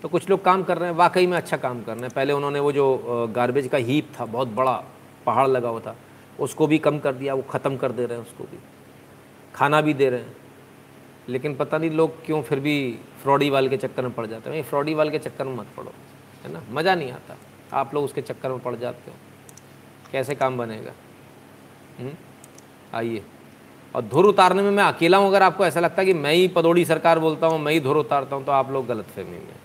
तो 0.01 0.09
कुछ 0.09 0.29
लोग 0.29 0.43
काम 0.43 0.63
कर 0.63 0.77
रहे 0.77 0.89
हैं, 0.89 0.95
वाकई 0.97 1.27
में 1.27 1.37
अच्छा 1.37 1.57
काम 1.57 1.81
कर 1.83 1.93
रहे 1.93 2.01
हैं। 2.01 2.11
पहले 2.15 2.33
उन्होंने 2.33 2.59
वो 2.59 2.71
जो 2.71 3.27
गार्बेज 3.35 3.67
का 3.67 3.77
हीप 3.79 4.07
था, 4.19 4.25
बहुत 4.25 4.47
बड़ा 4.47 4.73
पहाड़ 5.25 5.47
लगा 5.47 5.69
हुआ 5.69 5.79
था, 5.79 5.95
उसको 6.39 6.67
भी 6.67 6.77
कम 6.77 6.99
कर 6.99 7.13
दिया, 7.13 7.33
वो 7.33 7.41
ख़त्म 7.41 7.77
कर 7.77 7.91
दे 7.91 8.05
रहे 8.05 8.17
हैं 8.17 8.25
उसको 8.25 8.43
भी। 8.43 8.57
खाना 9.55 9.81
भी 9.81 9.93
दे 9.93 10.09
रहे 10.09 10.19
हैं। 10.19 10.35
लेकिन 11.29 11.55
पता 11.55 11.77
नहीं 11.77 11.91
लोग 11.91 12.25
क्यों 12.25 12.41
फिर 12.41 12.59
भी 12.59 12.75
फ्रॉडी 13.23 13.49
वाल 13.49 13.69
के 13.69 13.77
चक्कर 13.77 14.03
में 14.03 14.13
पड़ 14.13 14.25
जाते 14.25 14.49
हैं। 14.49 14.63
फ्रॉडी 14.63 14.93
वाल 14.93 15.09
के 15.09 15.19
चक्कर 15.19 15.45
में 15.45 15.55
मत 15.55 15.67
पड़ो, 15.77 15.91
है 16.43 16.51
ना? 16.53 16.61
मज़ा 16.71 16.95
नहीं 16.95 17.11
आता। 17.11 17.37
आप 17.73 17.93
लोग 17.93 18.05
उसके 18.05 18.21
चक्कर 18.21 18.49
में 18.49 18.59
पड़ 18.59 18.75
जाते 18.75 19.11
हो। 19.11 19.17
कैसे 20.11 20.35
काम 20.35 20.57
बनेगा? 20.57 20.91
हम्म? 21.99 22.13
आइए। 22.93 23.23
और 23.95 24.01
धुर 24.01 24.25
उतारने 24.25 24.61
में 24.61 24.71
मैं 24.71 24.83
अकेला 24.83 25.17
हूँ, 25.17 25.27
अगर 25.27 25.43
आपको 25.43 25.65
ऐसा 25.65 25.79
लगता 25.79 26.01
है 26.01 26.05
कि 26.05 26.13
मैं 26.13 26.33
ही 26.33 26.47
पदौड़ी 26.47 26.85
सरकार 26.85 27.19
बोलता 27.19 27.47
हूँ, 27.47 27.59
मैं 27.59 27.73
ही 27.73 27.79
धुर 27.79 27.97
उतारता 27.97 28.35
हूँ 28.35 28.45
तो 28.45 28.51
आप 28.51 28.71
लोग 28.71 28.87
गलत 28.87 29.05
फहमी 29.05 29.31
में 29.31 29.60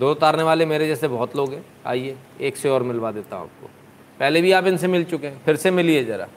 धुर 0.00 0.10
उतारने 0.10 0.42
वाले 0.42 0.66
मेरे 0.66 0.86
जैसे 0.88 1.08
बहुत 1.08 1.36
लोग 1.36 1.52
हैं। 1.52 1.64
आइए, 1.86 2.16
एक 2.40 2.56
से 2.56 2.68
और 2.68 2.82
मिलवा 2.82 3.10
देता 3.10 3.36
हूँ 3.36 3.44
आपको। 3.44 3.70
पहले 4.20 4.40
भी 4.42 4.52
आप 4.52 4.66
इनसे 4.66 4.88
मिल 4.88 5.04
चुके 5.04 5.26
हैं, 5.26 5.42
फिर 5.44 5.56
से 5.56 5.70
मिलिए 5.70 6.04
ज़रा। 6.04 6.28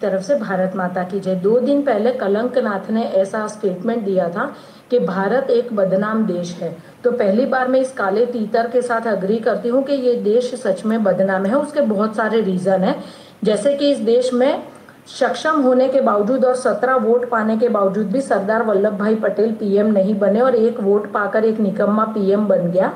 तरफ़ 0.00 0.22
से 0.22 0.34
भारत 0.34 0.72
माता 0.76 1.02
की 1.02 1.20
जय। 1.20 1.34
दो 1.34 1.58
दिन 1.60 1.82
पहले 1.82 2.12
कलंकनाथ 2.12 2.90
ने 2.90 3.02
ऐसा 3.02 3.46
स्टेटमेंट 3.46 4.02
दिया 4.04 4.28
था 4.28 4.44
कि 4.90 4.98
भारत 4.98 5.50
एक 5.50 5.72
बदनाम 5.72 6.26
देश 6.26 6.52
है। 6.54 6.76
तो 7.04 7.12
पहली 7.12 7.46
बार 7.46 7.68
मैं 7.68 7.80
इस 7.80 7.92
काले 7.92 8.26
तीतर 8.26 8.70
के 8.70 8.82
साथ 8.82 9.06
अग्री 9.06 9.38
करती 9.38 9.68
हूँ 9.68 9.82
कि 9.84 9.92
ये 9.92 10.14
देश 10.14 10.54
सच 10.54 10.84
में 10.84 11.02
बदनाम 11.04 11.46
है। 11.46 11.54
उसके 11.54 11.80
बहुत 11.80 12.16
सारे 12.16 12.40
रीजन 12.40 12.84
है। 12.84 12.96
जैसे 13.44 13.74
कि 13.74 13.90
इस 13.90 13.98
देश 13.98 14.32
में 14.32 14.62
सक्षम 15.08 15.60
होने 15.62 15.88
के 15.88 16.00
बावजूद 16.00 16.44
और 16.44 16.54
सत्रह 16.56 16.94
वोट 16.96 17.28
पाने 17.28 17.56
के 17.58 17.68
बावजूद 17.68 18.06
भी 18.06 18.20
सरदार 18.20 18.62
वल्लभ 18.62 18.96
भाई 18.98 19.14
पटेल 19.14 19.52
पीएम 19.52 19.86
नहीं 19.88 20.18
बने 20.18 20.40
और 20.40 20.54
एक 20.54 20.80
वोट 20.80 21.10
पाकर 21.12 21.44
एक 21.44 21.60
निकम्मा 21.60 22.04
पीएम 22.14 22.46
बन 22.46 22.70
गया 22.70 22.92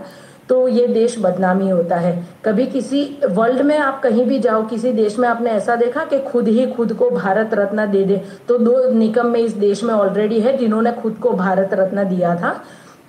तो 0.49 0.67
ये 0.69 0.87
देश 0.87 1.17
बदनामी 1.19 1.69
होता 1.69 1.97
है। 1.97 2.13
कभी 2.45 2.67
किसी 2.67 3.03
वर्ल्ड 3.27 3.61
में 3.63 3.77
आप 3.79 4.01
कहीं 4.03 4.25
भी 4.27 4.39
जाओ, 4.39 4.67
किसी 4.67 4.93
देश 4.93 5.19
में 5.19 5.29
आपने 5.29 5.51
ऐसा 5.51 5.77
देखा 5.77 6.05
कि 6.05 6.19
खुद 6.23 6.49
ही 6.49 6.67
खुद 6.67 6.93
को 6.93 7.11
भारत 7.11 7.55
रत्न 7.55 7.91
दे 7.91 8.03
दे? 8.05 8.21
तो 8.49 8.59
दो 8.59 8.91
निकम 8.91 9.27
में 9.27 9.41
इस 9.41 9.53
देश 9.55 9.83
में 9.85 9.95
ऑलरेडी 9.95 10.41
है 10.41 10.57
जिन्होंने 10.57 10.93
खुद 10.93 11.17
को 11.23 11.33
भारत 11.33 11.75
रत्न 11.75 12.09
दिया 12.09 12.35
था। 12.37 12.55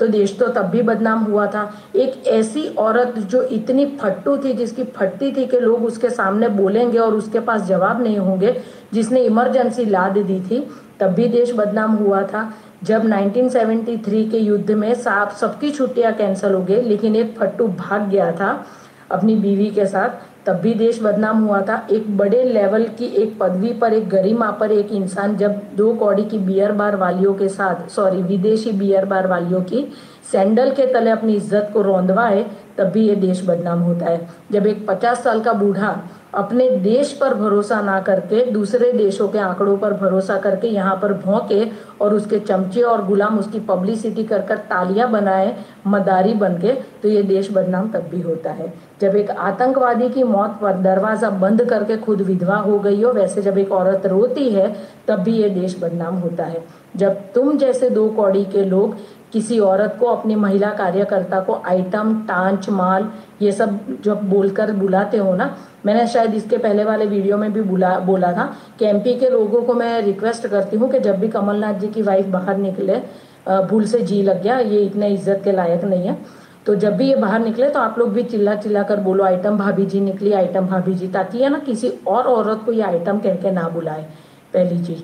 तो 0.02 0.08
देश 0.08 0.38
तो 0.40 0.48
तब 0.48 0.66
भी 0.66 0.82
बदनाम 0.82 1.20
हुआ 1.20 1.46
था। 1.48 1.62
एक 1.96 2.28
ऐसी 2.28 2.68
औरत 2.68 3.20
जो 3.20 3.42
इतनी 3.42 3.86
फट्टू 3.86 4.38
थी, 4.38 4.54
जिसकी 4.54 4.84
फट्टी 4.84 5.32
थी 5.32 5.46
कि 5.46 5.60
लोग 5.60 5.86
उसके 5.86 6.10
सामने 6.10 6.48
बोलेंगे 6.50 6.98
और 6.98 7.14
उसके 7.14 7.40
पास 7.40 7.62
जवाब 7.62 8.02
नहीं 8.04 8.18
होंगे, 8.18 8.62
जिसने 8.94 9.22
इमरजेंसी 9.22 9.86
लाद 9.86 10.18
दी 10.18 10.40
थी, 10.40 10.60
तब 11.00 11.08
भी 11.08 11.28
देश 11.28 11.54
बदनाम 11.54 11.92
हुआ 11.92 12.22
था। 12.24 12.54
जब 12.84 13.06
1973 13.06 14.30
के 14.30 14.38
युद्ध 14.38 14.72
में 14.72 14.94
साफ़ 14.94 15.38
सबकी 15.38 15.72
छुट्टियाँ 15.72 16.14
कैंसिल 16.14 16.54
हो 16.54 16.64
गई, 16.64 16.82
लेकिन 16.82 17.16
एक 17.16 17.38
फट्टू 17.40 17.68
भाग 17.68 18.10
गया 18.10 18.32
था 18.32 18.66
अपनी 19.12 19.36
बीवी 19.36 19.70
के 19.70 19.86
साथ। 19.86 20.31
तब 20.46 20.56
भी 20.56 20.74
देश 20.74 21.02
बदनाम 21.04 21.44
हुआ 21.44 21.62
था। 21.62 21.76
एक 21.92 22.18
बड़े 22.18 22.44
लेवल 22.44 22.84
की 22.90 23.06
एक 23.16 23.38
पदवी 23.40 23.74
पर, 23.74 23.94
एक 23.94 24.08
गरिमा 24.10 24.50
पर 24.52 24.72
एक 24.72 24.92
इंसान 24.92 25.36
जब 25.38 25.62
दो 25.76 25.94
कौड़ी 25.96 26.24
की 26.24 26.38
बियर 26.40 26.72
बार 26.72 26.96
वालियों 26.96 27.34
के 27.34 27.50
साथ 27.50 27.90
सॉरी 27.90 28.22
विदेशी 28.24 28.72
बियर 28.72 29.06
बार 29.06 29.28
वालियों 29.28 29.62
की 29.64 29.88
सैंडल 30.32 30.72
के 30.72 30.86
तले 30.94 31.12
अपनी 31.12 31.34
इज़्ज़त 31.34 31.70
को 31.74 31.82
रौंदवाए, 31.82 32.46
तब 32.78 32.88
भी 32.88 33.08
ये 33.08 33.16
देश 33.18 33.44
बदनाम 33.46 33.80
होता 33.80 34.06
है। 34.06 34.28
जब 34.52 34.68
एक 34.68 34.86
पचास 34.88 35.24
साल 35.24 35.42
का 35.42 35.54
बूढ़ा 35.54 35.96
अपने 36.34 36.70
देश 36.72 37.12
पर 37.14 37.34
भरोसा 37.34 37.82
ना 37.82 38.00
करके, 38.02 38.44
दूसरे 38.52 38.92
देशों 38.94 39.28
के 39.28 39.40
आंकड़ों 39.40 39.78
पर 39.78 39.94
भरोसा 39.96 40.38
करके 40.40 40.68
यहाँ 40.68 40.96
पर 40.96 41.14
भौंके 41.16 41.66
और 42.02 42.14
उसके 42.14 42.40
चमचे 42.42 42.82
और 42.84 43.06
गुलाम, 43.06 43.40
उसकी 43.40 43.60
पब्लिसिटी 43.62 44.24
कर 44.24 44.42
कर 44.42 44.58
तालियाँ 44.70 45.10
बनाए, 45.12 45.56
मदारी 45.88 46.34
बन 46.36 46.58
के 46.58 46.74
तो 47.02 47.10
ये 47.10 47.24
देश 47.24 47.52
बदनाम 47.52 47.90
तब 47.92 48.08
भी 48.12 48.22
होता 48.22 48.52
है। 48.52 48.74
जब 49.02 49.16
एक 49.16 49.30
आतंकवादी 49.32 50.10
की 50.10 50.24
मौत 50.24 50.58
पर 50.62 50.82
दरवाज़ा 50.82 51.30
बंद 51.40 51.64
करके 51.66 51.98
खुद 51.98 52.22
विधवा 52.22 52.56
हो 52.58 52.80
गई 52.80 53.02
हो, 53.02 53.12
वैसे 53.12 53.42
जब 53.42 53.58
एक 53.58 53.72
औरत 53.72 54.06
रोती 54.06 54.50
है, 54.50 54.76
तब 55.08 55.20
भी 55.20 55.34
ये 55.34 55.50
देश 55.52 55.78
बदनाम 55.82 56.16
होता 56.18 56.46
है। 56.46 56.64
जब 56.96 57.22
तुम 57.34 57.58
जैसे 57.58 57.90
दो 57.90 58.08
कौड़ी 58.12 58.44
के 58.46 58.64
लोग 58.66 58.96
किसी 59.34 59.60
औरत 59.62 59.96
को, 60.00 60.06
अपनी 60.08 60.36
महिला 60.36 60.70
कार्यकर्ता 60.74 61.40
को, 61.40 61.54
आइटम, 61.66 62.14
टांच, 62.28 62.70
माल, 62.70 63.08
ये 63.42 63.52
सब 63.52 63.80
जब 64.04 64.30
बोलकर 64.30 64.72
बुलाते 64.74 65.18
हो 65.18 65.36
ना, 65.36 65.56
मैंने 65.86 66.08
शायद 66.08 66.34
इसके 66.36 66.58
पहले 66.58 66.84
वाले 66.84 67.06
वीडियो 67.06 67.38
में 67.38 67.52
भी 67.54 67.62
बुला, 67.64 67.98
बोला 68.02 68.32
था 68.34 68.46
कि 68.80 68.86
एमपी 68.86 69.14
के 69.20 69.30
लोगों 69.30 69.62
को 69.62 69.74
मैं 69.74 70.02
रिक्वेस्ट 70.02 70.48
करती 70.48 70.78
हूँ 70.78 70.90
कि 70.92 71.00
जब 71.00 71.20
भी 71.20 71.28
कमलनाथ 71.30 71.80
जी 71.80 71.88
की 71.88 72.02
वाइफ 72.02 72.26
बाहर 72.28 72.58
निकले 72.58 73.02
भूल 73.48 73.86
से 73.86 74.00
जी 74.02 74.22
लग 74.24 74.42
गया, 74.44 74.58
ये 74.58 74.82
इतने 74.82 75.08
इज़्ज़त 75.10 75.42
के 75.44 75.52
लायक 75.52 75.84
नहीं 75.86 76.08
है 76.08 76.18
तो 76.66 76.76
जब 76.76 76.96
भी 76.98 77.08
ये 77.08 77.16
बाहर 77.16 77.40
निकले 77.40 77.70
तो 77.70 77.80
आप 77.80 77.98
लोग 78.00 78.10
भी 78.14 78.24
चिल्ला 78.24 78.56
चिल्ला 78.56 78.84
कर 78.84 79.00
बोलो, 79.02 79.24
आइटम 79.24 79.58
भाभी 79.58 79.86
जी 79.86 80.00
निकली, 80.02 80.34
आइटम 80.34 80.68
भाभी 80.68 80.94
जी, 80.94 81.08
ताकि 81.08 81.50
ना 81.50 81.60
किसी 81.60 81.90
और 82.08 82.24
औरत 82.26 82.62
को 82.66 82.72
ये 82.72 82.82
आइटम 82.84 83.20
कह 83.20 83.36
के 83.36 83.52
ना 83.52 83.68
बुलाए, 83.70 84.06
पहली 84.54 84.84
चीज़। 84.84 85.02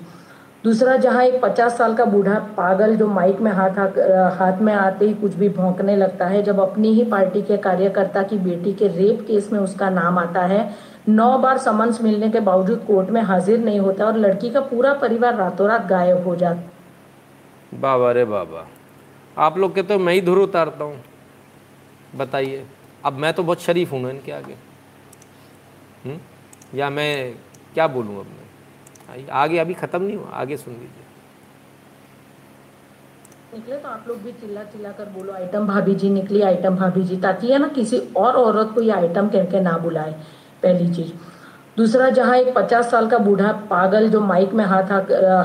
दूसरा, 0.63 0.95
जहाँ 0.97 1.23
एक 1.23 1.39
पचास 1.41 1.77
साल 1.77 1.93
का 1.95 2.05
बूढ़ा 2.05 2.37
पागल 2.57 2.95
जो 2.97 3.07
माइक 3.09 3.39
में 3.41 3.51
हाथ 3.51 3.77
हाथ 4.37 4.61
में 4.61 4.73
आते 4.73 5.07
ही 5.07 5.13
कुछ 5.13 5.33
भी 5.35 5.49
भौंकने 5.49 5.95
लगता 5.95 6.25
है, 6.27 6.41
जब 6.43 6.59
अपनी 6.59 6.93
ही 6.93 7.03
पार्टी 7.11 7.41
के 7.41 7.57
कार्यकर्ता 7.59 8.23
की 8.23 8.37
बेटी 8.39 8.73
के 8.73 8.87
रेप 8.89 9.25
केस 9.27 9.51
में 9.51 9.59
उसका 9.59 9.89
नाम 9.89 10.17
आता 10.19 10.45
है, 10.45 10.69
नौ 11.09 11.37
बार 11.37 11.57
समन्स 11.57 12.01
मिलने 12.01 12.29
के 12.29 12.39
बावजूद 12.41 12.83
कोर्ट 12.87 13.09
में 13.09 13.21
हाजिर 13.23 13.59
नहीं 13.59 13.79
होता 13.79 14.05
और 14.05 14.17
लड़की 14.17 14.49
का 14.49 14.61
पूरा 14.63 14.93
परिवार 15.01 15.35
रातों 15.35 15.67
रात 15.67 15.85
गायब 15.87 16.27
हो 16.27 16.35
जाता 16.35 17.77
बाबा 17.77 18.11
रे 18.11 18.25
बाबा, 18.25 18.65
आप 19.37 19.57
लोग 19.57 19.75
के 19.75 19.83
तो 19.83 19.99
मैं 19.99 20.13
ही 20.13 20.21
धुर 20.21 20.37
उतारता 20.39 20.83
हूँ 20.83 20.99
बताइए, 22.15 22.65
अब 23.05 23.13
मैं 23.13 23.33
तो 23.33 23.43
बहुत 23.43 23.61
शरीफ 23.61 23.91
हूँ 23.91 24.09
इनके 24.09 24.31
आगे 24.31 24.53
हुँ? 24.53 26.11
हम्म? 26.11 26.19
या 26.75 26.89
मैं 26.89 27.33
क्या 27.73 27.87
बोलूँ 27.87 28.19
अब 28.19 28.25
मैं 28.27 28.46
आगे 29.09 29.57
अभी 29.57 29.73
ख़त्म 29.75 30.01
नहीं 30.01 30.17
हुआ, 30.17 30.29
आगे 30.31 30.57
सुन 30.57 30.73
लीजिए। 30.73 31.05
निकले 33.53 33.75
तो 33.75 33.89
आप 33.89 34.05
लोग 34.07 34.17
भी 34.23 34.31
चिल्ला 34.31 34.63
चिल्ला 34.63 34.89
कर 34.91 35.05
बोलो, 35.11 35.33
आइटम 35.33 35.67
भाभी 35.67 35.95
जी 35.95 36.09
निकली, 36.09 36.41
आइटम 36.43 36.75
भाभी 36.75 37.03
जी। 37.03 37.17
ताकि 37.17 37.51
है 37.51 37.59
ना, 37.59 37.67
किसी 37.69 37.97
और 38.17 38.35
औरत 38.35 38.71
को 38.75 38.81
ये 38.81 38.91
आइटम 38.91 39.27
कह 39.29 39.45
के 39.45 39.61
ना 39.61 39.77
बुलाए, 39.77 40.11
पहली 40.63 40.93
चीज़। 40.95 41.11
दूसरा, 41.77 42.09
जहाँ 42.09 42.35
एक 42.37 42.53
पचास 42.53 42.89
साल 42.91 43.07
का 43.07 43.17
बूढ़ा 43.17 43.51
पागल 43.69 44.07
जो 44.09 44.19
माइक 44.21 44.53
में 44.53 44.63
हाथ 44.65 44.91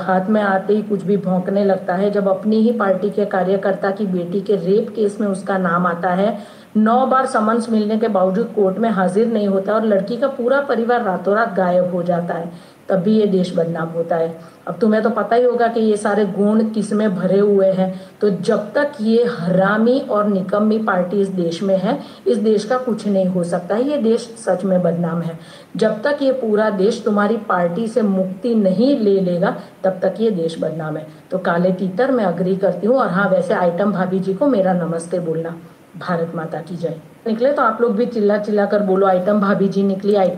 हाथ 0.02 0.28
में 0.28 0.40
आते 0.43 0.74
ही 0.74 0.82
कुछ 0.82 1.02
भी 1.02 1.16
भौंकने 1.18 1.64
लगता 1.64 1.94
है, 1.94 2.10
जब 2.10 2.28
अपनी 2.28 2.60
ही 2.60 2.72
पार्टी 2.72 3.10
के 3.10 3.24
कार्यकर्ता 3.26 3.90
की 3.90 4.06
बेटी 4.09 4.40
के 4.40 4.56
रेप 4.59 4.89
केस 4.97 5.20
में 5.20 5.26
उसका 5.28 5.59
नाम 5.59 5.86
आता 5.86 6.10
है, 6.10 6.39
नौ 6.76 7.06
बार 7.06 7.26
समन्स 7.26 7.68
मिलने 7.70 7.98
के 7.98 8.09
बावजूद 8.09 8.52
कोर्ट 8.55 8.78
में 8.78 8.89
हाजिर 8.90 9.26
नहीं 9.26 9.48
होता 9.48 9.74
और 9.74 9.84
लड़की 9.84 10.16
का 10.16 10.28
पूरा 10.30 10.60
परिवार 10.62 11.02
रातों 11.02 11.34
रात 11.36 11.52
गायब 11.55 11.94
हो 11.94 12.02
जाता 12.02 12.34
है। 12.34 12.51
तब 12.88 12.98
भी 12.98 13.18
ये 13.18 13.26
देश 13.26 13.52
बदनाम 13.56 13.88
होता 13.88 14.16
है। 14.16 14.52
अब 14.68 14.78
तुम्हें 14.78 15.02
तो 15.02 15.10
पता 15.10 15.36
ही 15.36 15.44
होगा 15.44 15.66
कि 15.66 15.80
ये 15.80 15.96
सारे 15.96 16.24
गुण 16.24 16.62
किसमें 16.64 17.14
भरे 17.14 17.38
हुए 17.38 17.66
हैं। 17.66 18.00
तो 18.20 18.30
जब 18.30 18.72
तक 18.72 18.92
ये 19.00 19.24
हरामी 19.24 19.98
और 20.00 20.26
निकम्मी 20.26 20.78
पार्टी 20.78 21.20
इस 21.20 21.28
देश 21.28 21.62
में 21.62 21.76
है, 21.78 21.98
इस 22.26 22.38
देश 22.38 22.64
का 22.64 22.78
कुछ 22.78 23.06
नहीं 23.06 23.26
हो 23.26 23.44
सकता। 23.44 23.74
है 23.74 23.88
ये 23.88 23.96
देश 23.96 24.20
सच 24.38 24.64
में 24.64 24.82
बदनाम 24.82 25.22
है। 25.22 25.38
जब 25.76 26.02
तक 26.02 26.18
ये 26.22 26.32
पूरा 26.32 26.70
देश 26.70 27.02
तुम्हारी 27.04 27.36
पार्टी 27.36 27.86
से 27.88 28.02
मुक्ति 28.02 28.54
नहीं 28.54 28.96
ले 28.98 29.20
लेगा, 29.20 29.56
तब 29.84 29.98
तक 30.02 30.20
ये 30.20 30.30
देश 30.30 30.56
बदनाम 30.60 30.96
है। 30.96 31.06
तो 31.30 31.38
काले 31.38 31.72
तीतर, 31.72 32.10
मैं 32.10 32.24
अग्री 32.24 32.56
करती 32.56 32.86
हूँ। 32.86 32.96
और 32.96 33.09
हाँ 33.09 33.28
वैसे 33.28 33.54
आइटम 33.54 33.92
भाभी 33.92 34.18
जी 34.18 34.34
को 34.34 34.46
मेरा 34.46 34.72
नमस्ते 34.72 35.18
बोलना। 35.18 35.56
भारत 35.98 36.32
माता 36.34 36.60
की 36.60 36.76
जय। 36.76 36.96
निकले 37.26 37.52
तो 37.52 37.62
आप 37.62 37.80
लोग 37.80 37.96
भी 37.96 38.06
चिल्ला 38.06 38.38
चिल्ला 38.38 38.66
कर 38.66 38.82
बोलो, 38.82 39.06
आइटम 39.06 39.40
भाभी 39.40 39.68
जी 39.68 39.82
निकली 39.82 40.14
आई। 40.14 40.32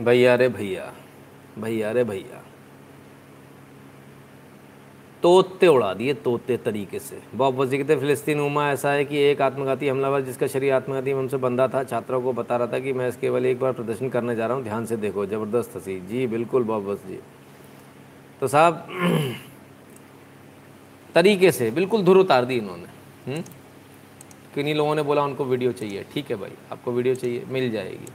भैया 0.00 0.34
रे 0.34 0.48
भैया। 0.48 0.92
भैया 1.58 1.92
रे 1.92 2.04
भैया। 2.04 2.44
तोते 5.22 5.66
उड़ा 5.66 5.94
दिए, 5.94 6.14
तोते 6.14 6.56
तरीके 6.56 6.98
से। 6.98 7.22
बॉब 7.34 7.54
वजी 7.54 7.78
कहते, 7.78 7.96
फिलिस्तीन 7.96 8.40
उमा, 8.40 8.70
ऐसा 8.70 8.92
है 8.92 9.04
कि 9.04 9.18
एक 9.18 9.42
आत्मघाती 9.42 9.88
हमलावर 9.88 10.20
जिसका 10.20 10.46
शरीर 10.46 10.72
आत्मघाती 10.72 11.10
हमसे 11.10 11.36
बंधा 11.36 11.68
था, 11.68 11.84
छात्रों 11.84 12.22
को 12.22 12.32
बता 12.32 12.56
रहा 12.56 12.66
था 12.66 12.78
कि 12.78 12.92
मैं 12.92 13.08
इसके 13.08 13.20
केवल 13.20 13.46
एक 13.46 13.60
बार 13.60 13.72
प्रदर्शन 13.72 14.08
करने 14.08 14.36
जा 14.36 14.46
रहा 14.46 14.56
हूँ, 14.56 14.64
ध्यान 14.64 14.86
से 14.86 14.96
देखो, 14.96 15.26
ज़बरदस्त 15.26 15.76
हँसी। 15.76 16.00
जी, 16.00 16.26
बिल्कुल 16.26 16.64
बॉब 16.64 16.94
जी। 16.94 17.20
तो 18.40 18.48
साहब, 18.48 18.86
तरीके 21.14 21.52
से, 21.52 21.70
बिल्कुल 21.70 22.02
धुर 22.02 22.16
उतार 22.16 22.44
दी 22.44 22.54
इन्होंने। 22.54 22.86
हम्म? 23.32 23.42
किन्हीं 24.54 24.74
लोगों 24.74 24.94
ने 24.94 25.02
बोला 25.02 25.22
उनको 25.22 25.44
वीडियो 25.44 25.72
चाहिए। 25.72 26.06
ठीक 26.12 26.30
है 26.30 26.36
भाई, 26.36 26.52
आपको 26.72 26.92
वीडियो 26.92 27.14
चाहिए, 27.14 27.44
मिल 27.48 27.70
जाएगी। 27.70 28.08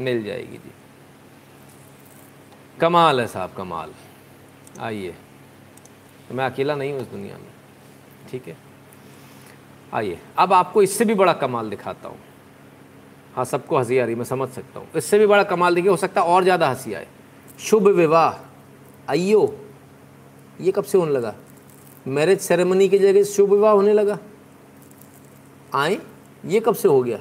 मिल 0.00 0.24
जाएगी 0.24 0.56
जी। 0.56 0.70
कमाल 2.82 3.20
है 3.20 3.26
साहब, 3.26 3.52
कमाल। 3.56 3.90
आइए। 4.80 5.14
तो 6.28 6.34
मैं 6.34 6.44
अकेला 6.44 6.74
नहीं 6.74 6.92
हूँ 6.92 7.00
इस 7.00 7.06
दुनिया 7.06 7.36
में, 7.38 7.50
ठीक 8.30 8.48
है? 8.48 8.56
आइए, 9.92 10.18
अब 10.38 10.52
आपको 10.52 10.82
इससे 10.82 11.04
भी 11.04 11.14
बड़ा 11.14 11.32
कमाल 11.32 11.70
दिखाता 11.70 12.08
हूँ। 12.08 12.18
हाँ 13.34 13.44
सबको 13.44 13.78
हँसी 13.78 13.98
आ 13.98 14.04
रही 14.04 14.14
मैं 14.14 14.24
समझ 14.24 14.48
सकता 14.48 14.80
हूँ। 14.80 14.88
इससे 14.96 15.18
भी 15.18 15.26
बड़ा 15.26 15.42
कमाल 15.44 15.74
देखिए, 15.74 15.90
हो 15.90 15.96
सकता 15.96 16.20
है 16.20 16.26
और 16.26 16.42
ज़्यादा 16.42 16.68
हँसी 16.68 16.94
आए। 16.94 17.06
शुभ 17.60 17.88
विवाह। 17.88 19.10
आइयो 19.10 19.54
ये 20.60 20.72
कब 20.72 20.84
से 20.84 20.98
होने 20.98 21.12
लगा? 21.12 21.34
मैरिज 22.06 22.40
सेरेमनी 22.40 22.88
की 22.88 22.98
जगह 22.98 23.22
शुभ 23.24 23.50
विवाह 23.50 23.72
होने 23.72 23.92
लगा? 23.92 24.18
आए, 25.74 25.98
ये 26.44 26.60
कब 26.60 26.74
से 26.74 26.88
हो 26.88 27.02
गया? 27.02 27.18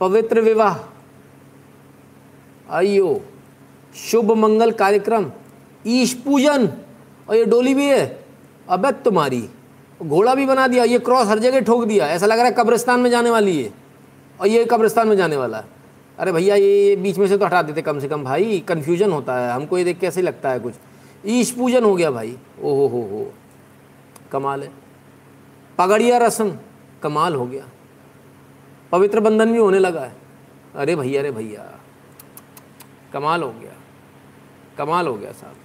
पवित्र 0.00 0.40
विवाह। 0.40 0.78
आइयो 2.70 3.20
शुभ 3.94 4.32
मंगल 4.32 4.70
कार्यक्रम, 4.72 5.30
ईश 5.86 6.12
पूजन, 6.14 6.68
और 7.28 7.36
ये 7.36 7.44
डोली 7.44 7.74
भी 7.74 7.86
है। 7.86 8.24
अबे 8.68 8.92
तुम्हारी, 9.02 9.48
घोड़ा 10.00 10.34
भी 10.34 10.46
बना 10.46 10.66
दिया, 10.68 10.84
ये 10.84 10.98
क्रॉस 10.98 11.28
हर 11.28 11.38
जगह 11.38 11.60
ठोक 11.60 11.84
दिया। 11.84 12.06
ऐसा 12.06 12.26
लग 12.26 12.38
रहा 12.38 12.46
है 12.46 12.52
कब्रिस्तान 12.52 13.00
में 13.00 13.10
जाने 13.10 13.30
वाली 13.30 13.62
है 13.62 13.72
और 14.40 14.46
ये 14.46 14.64
कब्रिस्तान 14.64 15.08
में 15.08 15.16
जाने 15.16 15.36
वाला। 15.36 15.58
है 15.58 15.64
अरे 16.18 16.32
भैया, 16.32 16.54
ये 16.54 16.96
बीच 16.96 17.18
में 17.18 17.26
से 17.28 17.36
तो 17.38 17.46
हटा 17.46 17.62
देते 17.62 17.82
कम 17.82 17.98
से 17.98 18.08
कम 18.08 18.24
भाई 18.24 18.58
कन्फ्यूज़न 18.68 19.12
होता 19.12 19.38
है। 19.38 19.52
हमको 19.52 19.78
ये 19.78 19.84
देख 19.84 19.98
के 19.98 20.06
ऐसे 20.06 20.22
लगता 20.22 20.50
है 20.50 20.60
कुछ। 20.60 20.74
ईश 21.26 21.50
पूजन 21.50 21.84
हो 21.84 21.94
गया 21.94 22.10
भाई। 22.10 22.36
ओ 22.62 22.74
हो 22.76 22.86
हो 22.86 23.00
हो, 23.02 23.32
कमाल 24.32 24.62
है। 24.62 24.70
पगड़िया 25.78 26.18
रस्म, 26.18 26.56
कमाल 27.02 27.34
हो 27.34 27.46
गया। 27.46 27.64
पवित्र 28.92 29.20
बंधन 29.20 29.52
भी 29.52 29.58
होने 29.58 29.78
लगा 29.78 30.00
है। 30.00 30.16
अरे 30.74 30.96
भैया 30.96 31.20
अरे 31.20 31.30
भैया, 31.30 31.64
कमाल 33.12 33.42
हो 33.42 33.50
गया। 33.50 33.69
कमाल 34.80 35.06
हो 35.06 35.14
गया 35.14 35.32
साहब। 35.32 35.56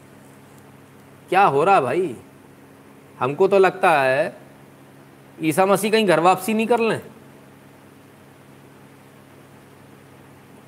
क्या 1.30 1.44
हो 1.46 1.64
रहा 1.64 1.82
भाई? 1.82 2.16
हमको 3.20 3.48
तो 3.48 3.60
लगता 3.60 3.92
है 4.02 4.38
ईसा 5.42 5.66
मसीह 5.66 5.92
कहीं 5.92 6.08
घर 6.08 6.20
वापसी 6.20 6.54
नहीं 6.54 6.68
कर 6.68 6.80
लें। 6.80 7.02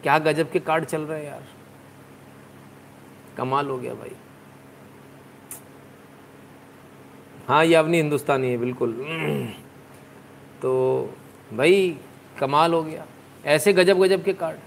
क्या 0.04 0.18
गजब 0.20 0.52
के 0.52 0.60
कार्ड 0.60 0.86
चल 0.86 1.02
रहे 1.02 1.20
हैं 1.20 1.32
यार। 1.32 1.44
कमाल 3.38 3.68
हो 3.68 3.78
गया 3.78 3.94
भाई। 3.94 4.16
हाँ 7.48 7.66
ये 7.66 7.76
अपनी 7.76 7.98
हिंदुस्तानी 7.98 8.50
है, 8.50 8.58
बिल्कुल। 8.58 8.92
तो 10.62 10.72
भाई, 11.54 11.98
कमाल 12.40 12.74
हो 12.74 12.84
गया। 12.84 13.06
ऐसे 13.46 13.74
गजब 13.74 14.00
गजब 14.00 14.24
के 14.24 14.34
कार्ड। 14.34 14.58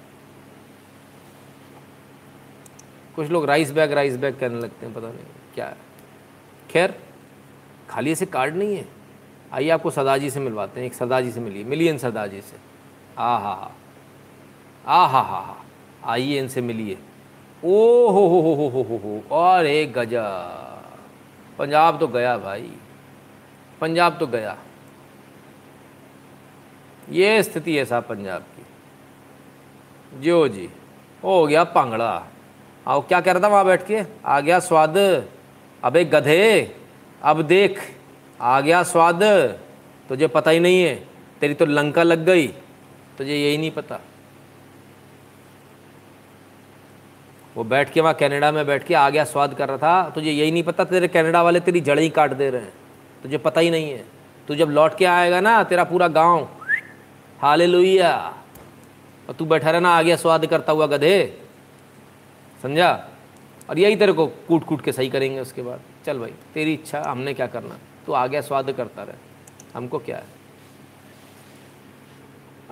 कुछ 3.16 3.30
लोग 3.30 3.44
राइस 3.44 3.70
बैग 3.72 3.92
राइस 3.92 4.16
बैग 4.16 4.38
कहने 4.38 4.60
लगते 4.60 4.86
हैं, 4.86 4.94
पता 4.94 5.08
नहीं 5.08 5.24
क्या 5.54 5.66
है। 5.66 5.76
खैर, 6.70 6.94
खाली 7.88 8.12
ऐसे 8.12 8.26
कार्ड 8.26 8.56
नहीं 8.56 8.76
है। 8.76 8.86
आइए 9.52 9.70
आपको 9.70 9.90
सदाजी 9.90 10.30
से 10.30 10.40
मिलवाते 10.40 10.80
हैं, 10.80 10.86
एक 10.86 10.94
सदाजी 10.94 11.30
से 11.32 11.40
मिलिए 11.40 11.64
मिलिए 11.64 11.90
इन 11.90 11.98
सदाजी 11.98 12.40
से। 12.40 12.56
आ 13.18 13.36
हा 13.38 13.52
हा, 13.52 13.70
आ 14.86 15.06
हा 15.06 15.20
हा 15.20 15.40
हा, 15.40 15.56
आइए 16.04 16.38
इनसे 16.38 16.60
मिलिए। 16.60 16.98
ओ 17.64 18.10
हो 18.10 18.26
हो 18.28 18.40
हो 18.40 18.54
हो 18.54 18.68
हो 18.68 18.82
हो 18.82 18.96
हो 18.98 19.22
और 19.36 19.66
एक 19.66 19.92
गजा 19.92 20.26
पंजाब 21.58 21.98
तो 22.00 22.08
गया 22.08 22.36
भाई, 22.38 22.70
पंजाब 23.80 24.18
तो 24.18 24.26
गया। 24.26 24.56
ये 27.10 27.42
स्थिति 27.42 27.76
है 27.76 27.84
साहब 27.84 28.04
पंजाब 28.04 28.42
की। 28.42 30.20
जो 30.20 30.46
जी, 30.48 30.68
हो 31.22 31.46
गया 31.46 31.64
पांगड़ा 31.64 32.26
आओ, 32.88 33.00
क्या 33.00 33.20
कह 33.20 33.32
रहा 33.32 33.42
था 33.42 33.48
वहाँ 33.48 33.64
बैठ 33.64 33.86
के? 33.86 34.00
आ 34.24 34.40
गया 34.40 34.58
स्वाद। 34.58 34.96
अबे 35.84 36.04
गधे, 36.04 36.76
अब 37.22 37.42
देख। 37.42 37.96
आ 38.40 38.60
गया 38.60 38.82
स्वाद। 38.82 39.22
तुझे 40.08 40.26
पता 40.26 40.50
ही 40.50 40.60
नहीं 40.60 40.82
है, 40.82 40.94
तेरी 41.40 41.54
तो 41.54 41.66
लंका 41.66 42.02
लग 42.02 42.24
गई। 42.24 42.46
तुझे 43.18 43.36
यही 43.36 43.58
नहीं 43.58 43.70
पता। 43.70 44.00
वो 47.56 47.64
बैठ 47.64 47.92
के 47.92 48.00
वहाँ 48.00 48.14
कनाडा 48.14 48.52
में 48.52 48.66
बैठ 48.66 48.84
के 48.84 48.94
आ 48.94 49.10
गया 49.10 49.24
स्वाद 49.24 49.54
कर 49.54 49.68
रहा 49.68 49.78
था। 49.78 50.10
तुझे 50.10 50.30
यही 50.30 50.50
नहीं 50.50 50.62
पता, 50.62 50.84
तेरे 50.84 51.08
कनाडा 51.08 51.42
वाले 51.42 51.60
तेरी 51.60 51.80
जड़ 51.80 51.98
ही 51.98 52.08
काट 52.08 52.32
दे 52.32 52.50
रहे 52.50 52.60
हैं। 52.60 52.72
तुझे 53.22 53.38
पता 53.38 53.60
ही 53.60 53.70
नहीं 53.70 53.90
है। 53.90 54.04
तू 54.48 54.54
जब 54.54 54.68
लौट 54.68 54.96
के 54.96 55.04
आएगा 55.04 55.40
ना, 55.40 55.64
तेरा 55.64 55.84
पूरा 55.84 56.08
गाँव। 56.08 56.48
हाले 57.42 57.98
और 58.02 59.34
तू 59.38 59.44
बैठा 59.44 59.70
रहना, 59.70 59.90
आ 59.90 60.02
गया 60.02 60.16
स्वाद 60.16 60.46
करता 60.46 60.72
हुआ 60.72 60.86
गधे। 60.86 61.39
समझा? 62.62 63.08
और 63.70 63.78
यही 63.78 63.96
तेरे 63.96 64.12
को 64.12 64.26
कूट 64.26 64.64
कूट 64.64 64.80
के 64.80 64.92
सही 64.92 65.10
करेंगे 65.10 65.40
उसके 65.40 65.62
बाद। 65.62 65.80
चल 66.06 66.18
भाई, 66.18 66.34
तेरी 66.54 66.72
इच्छा, 66.72 67.04
हमने 67.06 67.34
क्या 67.34 67.46
करना? 67.46 67.78
तू 68.06 68.12
आ 68.12 68.26
गया 68.26 68.40
स्वाद 68.40 68.72
करता 68.72 69.02
रहे। 69.02 69.16
हमको 69.74 69.98
क्या 69.98 70.16
है? 70.16 70.24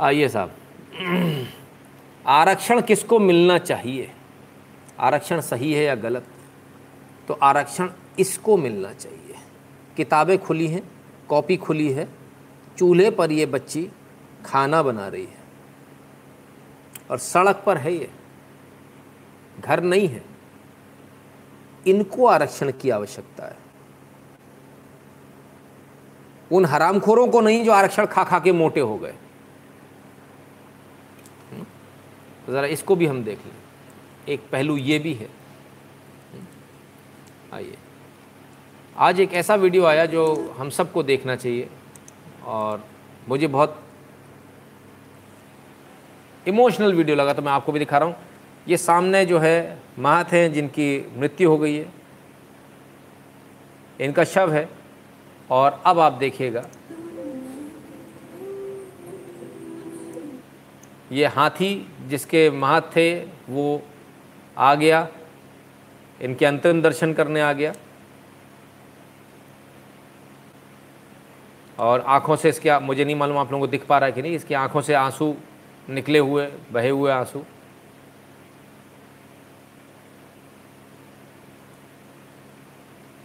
आइए 0.00 0.28
साहब। 0.28 0.52
आरक्षण 2.26 2.80
किसको 2.80 3.18
मिलना 3.18 3.58
चाहिए? 3.58 4.10
आरक्षण 5.00 5.40
सही 5.40 5.72
है 5.72 5.84
या 5.84 5.94
गलत? 5.94 6.26
तो 7.28 7.34
आरक्षण 7.34 7.90
इसको 8.18 8.56
मिलना 8.56 8.92
चाहिए। 8.92 9.34
किताबें 9.96 10.38
खुली 10.38 10.66
हैं, 10.66 10.90
कॉपी 11.28 11.56
खुली 11.56 11.92
है, 11.92 12.08
चूल्हे 12.78 13.10
पर 13.10 13.32
ये 13.32 13.46
बच्ची 13.46 13.90
खाना 14.46 14.82
बना 14.82 15.08
रही 15.08 15.24
है। 15.24 15.38
और 17.10 17.18
सड़क 17.18 17.62
पर 17.66 17.78
है 17.78 17.94
ये। 17.94 18.10
घर 19.60 19.80
नहीं 19.80 20.08
है। 20.08 20.24
इनको 21.86 22.26
आरक्षण 22.26 22.72
की 22.72 22.90
आवश्यकता 22.90 23.46
है। 23.46 23.56
उन 26.52 26.64
हरामखोरों 26.64 27.28
को 27.28 27.40
नहीं 27.40 27.64
जो 27.64 27.72
आरक्षण 27.72 28.06
खा 28.06 28.24
खा 28.24 28.38
के 28.38 28.52
मोटे 28.52 28.80
हो 28.80 28.98
गए। 28.98 29.14
हम्म? 31.52 31.64
तो 32.46 32.52
ज़रा 32.52 32.66
इसको 32.66 32.96
भी 32.96 33.06
हम 33.06 33.24
देख 33.24 33.38
लें। 33.46 33.54
एक 34.28 34.40
पहलू 34.52 34.76
ये 34.76 34.98
भी 34.98 35.14
है। 35.14 35.26
हम्म? 36.32 36.46
आइए। 37.52 37.76
आज 38.96 39.20
एक 39.20 39.32
ऐसा 39.32 39.54
वीडियो 39.54 39.84
आया 39.84 40.06
जो 40.06 40.54
हम 40.58 40.70
सबको 40.70 41.02
देखना 41.02 41.36
चाहिए 41.36 41.70
और 42.44 42.84
मुझे 43.28 43.46
बहुत 43.46 43.82
इमोशनल 46.48 46.94
वीडियो 46.94 47.16
लगा 47.16 47.32
तो 47.32 47.42
मैं 47.42 47.52
आपको 47.52 47.72
भी 47.72 47.78
दिखा 47.78 47.98
रहा 47.98 48.08
हूँ। 48.08 48.27
ये 48.68 48.76
सामने 48.76 49.24
जो 49.26 49.38
है 49.38 49.78
महत 49.98 50.32
हैं, 50.32 50.52
जिनकी 50.52 51.12
मृत्यु 51.16 51.50
हो 51.50 51.58
गई 51.58 51.74
है। 51.74 51.86
इनका 54.00 54.24
शव 54.24 54.52
है 54.52 54.68
और 55.50 55.80
अब 55.86 55.98
आप 55.98 56.12
देखिएगा, 56.14 56.64
ये 61.12 61.26
हाथी 61.26 61.70
जिसके 62.08 62.48
महत 62.52 62.90
थे, 62.96 63.18
वो 63.48 63.82
आ 64.56 64.74
गया। 64.74 65.06
इनके 66.20 66.46
अंतिम 66.46 66.82
दर्शन 66.82 67.12
करने 67.12 67.40
आ 67.40 67.52
गया 67.52 67.72
और 71.78 72.00
आँखों 72.00 72.36
से 72.36 72.48
इसके, 72.48 72.78
मुझे 72.78 73.04
नहीं 73.04 73.16
मालूम 73.16 73.38
आप 73.38 73.52
लोगों 73.52 73.66
को 73.66 73.70
दिख 73.70 73.86
पा 73.86 73.98
रहा 73.98 74.06
है 74.06 74.12
कि 74.12 74.22
नहीं, 74.22 74.34
इसकी 74.34 74.54
आँखों 74.56 74.80
से 74.82 74.94
आँसू 74.94 75.34
निकले 75.88 76.18
हुए, 76.18 76.46
बहे 76.72 76.88
हुए 76.90 77.12
आँसू। 77.12 77.44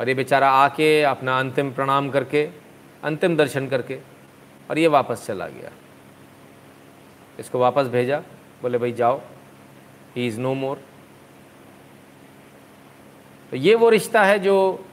और 0.04 0.10
ये 0.10 0.16
बेचारा 0.16 0.50
आके 0.52 1.02
अपना 1.04 1.38
अंतिम 1.40 1.72
प्रणाम 1.72 2.10
करके, 2.10 2.50
अंतिम 3.04 3.36
दर्शन 3.38 3.68
करके, 3.68 4.00
और 4.70 4.78
ये 4.78 4.88
वापस 4.88 5.26
चला 5.28 5.48
गया। 5.48 5.72
इसको 7.40 7.60
वापस 7.60 7.88
भेजा, 7.88 8.20
बोले, 8.62 8.78
भाई, 8.78 8.92
जाओ। 8.92 9.22
ही 10.16 10.28
इज़ 10.28 10.40
नो 10.40 10.54
मोर 10.54 10.82
तो 13.52 13.58
ये 13.58 13.76
वो 13.76 13.90
रिश्ता 13.90 14.24
है 14.24 14.40
जो 14.40 14.86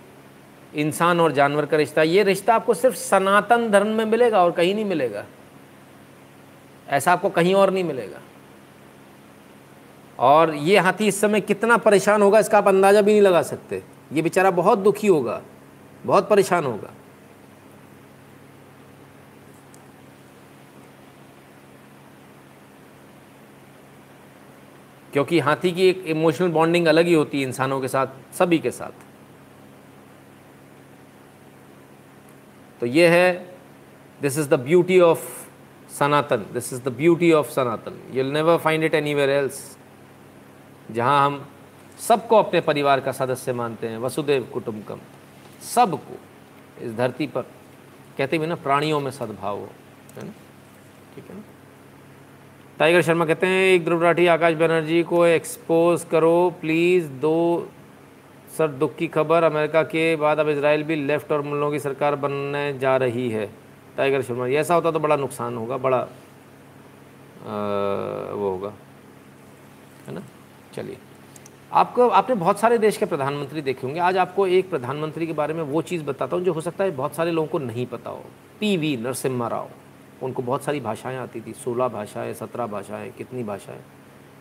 इंसान 0.74 1.20
और 1.20 1.32
जानवर 1.32 1.66
का 1.66 1.76
रिश्ता 1.76 2.02
ये 2.02 2.22
रिश्ता 2.22 2.54
आपको 2.54 2.74
सिर्फ़ 2.74 2.96
सनातन 2.96 3.70
धर्म 3.70 3.88
में 3.88 4.04
मिलेगा 4.04 4.44
और 4.44 4.52
कहीं 4.52 4.74
नहीं 4.74 4.84
मिलेगा। 4.84 5.24
ऐसा 6.88 7.12
आपको 7.12 7.30
कहीं 7.30 7.54
और 7.54 7.70
नहीं 7.70 7.84
मिलेगा। 7.84 8.20
और 10.18 10.54
ये 10.54 10.78
हाथी 10.78 11.06
इस 11.06 11.20
समय 11.20 11.40
कितना 11.40 11.76
परेशान 11.76 12.22
होगा, 12.22 12.38
इसका 12.38 12.58
आप 12.58 12.68
अंदाज़ा 12.68 13.02
भी 13.02 13.12
नहीं 13.12 13.22
लगा 13.22 13.42
सकते। 13.42 13.82
ये 14.10 14.22
बेचारा 14.22 14.50
बहुत 14.52 14.78
दुखी 14.78 15.06
होगा, 15.06 15.40
बहुत 16.06 16.28
परेशान 16.28 16.64
होगा। 16.64 16.90
क्योंकि 25.12 25.38
हाथी 25.40 25.70
की 25.72 25.88
एक 25.88 26.04
इमोशनल 26.06 26.48
बॉन्डिंग 26.52 26.86
अलग 26.86 27.06
ही 27.06 27.14
होती 27.14 27.40
है 27.40 27.46
इंसानों 27.46 27.80
के 27.80 27.88
साथ, 27.88 28.06
सभी 28.38 28.58
के 28.58 28.70
साथ। 28.70 29.08
तो 32.80 32.86
ये 32.86 33.08
है 33.08 33.32
this 34.20 34.38
is 34.38 34.48
the 34.48 34.54
beauty 34.60 34.98
of 35.00 35.24
Sanatan 35.94 36.44
this 36.54 36.72
is 36.72 36.82
the 36.82 36.88
beauty 36.96 37.32
of 37.32 37.50
Sanatan. 37.50 37.98
You'll 38.14 38.26
never 38.32 38.56
find 38.58 38.84
it 38.84 38.94
anywhere 39.14 39.30
else 39.30 39.58
जहाँ 40.90 41.24
हम 41.26 41.44
सबको 42.08 42.36
अपने 42.36 42.60
परिवार 42.60 43.00
का 43.00 43.12
सदस्य 43.12 43.52
मानते 43.52 43.88
हैं 43.88 43.98
वसुदेव 43.98 44.44
कुटुंबकम 44.52 45.00
सबको 45.64 46.16
इस 46.84 46.94
धरती 46.94 47.26
पर 47.26 47.42
कहते 48.18 48.38
भी 48.38 48.46
ना 48.46 48.54
प्राणियों 48.54 49.00
में 49.00 49.10
सद्भाव 49.10 49.58
हो 49.58 49.68
है 50.16 50.24
ना? 50.24 50.32
ठीक 51.14 51.24
है 51.30 51.36
ना? 51.36 51.42
टाइगर 52.78 53.02
शर्मा 53.02 53.24
कहते 53.24 53.46
हैं 53.46 53.64
एक 53.64 53.84
ध्रुव 53.84 54.02
राठी 54.02 54.26
आकाश 54.26 54.54
बनर्जी 54.54 55.02
को 55.02 55.24
एक्सपोज 55.26 56.04
करो 56.10 56.52
प्लीज़ 56.60 57.08
दो 57.20 57.68
सर 58.58 58.68
दुख 58.68 58.96
की 58.96 59.06
खबर 59.08 59.42
अमेरिका 59.44 59.82
के 59.82 60.16
बाद 60.16 60.38
अब 60.38 60.48
इसराइल 60.48 60.82
भी 60.82 60.96
लेफ़्ट 60.96 61.32
और 61.32 61.42
मुल्लों 61.42 61.70
की 61.70 61.80
सरकार 61.80 62.16
बनने 62.16 62.78
जा 62.78 62.96
रही 62.96 63.28
है। 63.30 63.50
टाइगर 63.96 64.22
शर्मा 64.22 64.48
ऐसा 64.48 64.74
होता 64.74 64.90
तो 64.90 64.98
बड़ा 64.98 65.16
नुकसान 65.16 65.56
होगा 65.56 65.76
बड़ा 65.76 65.98
आ, 65.98 66.06
वो 68.32 68.50
होगा 68.50 68.72
है 70.06 70.14
ना? 70.14 70.22
चलिए। 70.74 70.96
आपको, 71.72 72.08
आपने 72.08 72.34
बहुत 72.34 72.60
सारे 72.60 72.78
देश 72.78 72.96
के 72.96 73.06
प्रधानमंत्री 73.06 73.62
देखे 73.62 73.86
होंगे। 73.86 74.00
आज 74.00 74.16
आपको 74.16 74.46
एक 74.46 74.70
प्रधानमंत्री 74.70 75.26
के 75.26 75.32
बारे 75.32 75.54
में 75.54 75.62
वो 75.62 75.82
चीज़ 75.82 76.04
बताता 76.04 76.36
हूँ, 76.36 76.44
जो 76.44 76.52
हो 76.52 76.60
सकता 76.60 76.84
है 76.84 76.90
बहुत 76.90 77.14
सारे 77.14 77.30
लोगों 77.30 77.48
को 77.48 77.58
नहीं 77.58 77.86
पता 77.86 78.10
हो। 78.10 78.24
पी 78.60 78.76
वी 78.76 78.96
नरसिम्हा 78.96 79.48
राव, 79.48 79.68
उनको 80.22 80.42
बहुत 80.42 80.64
सारी 80.64 80.80
भाषाएँ 80.80 81.16
आती 81.16 81.40
थी। 81.40 81.52
सोलह 81.52 81.88
भाषाएँ, 81.88 82.34
सत्रह 82.34 82.66
भाषाएँ, 82.66 83.10
कितनी 83.10 83.44
भाषाएँ? 83.44 83.80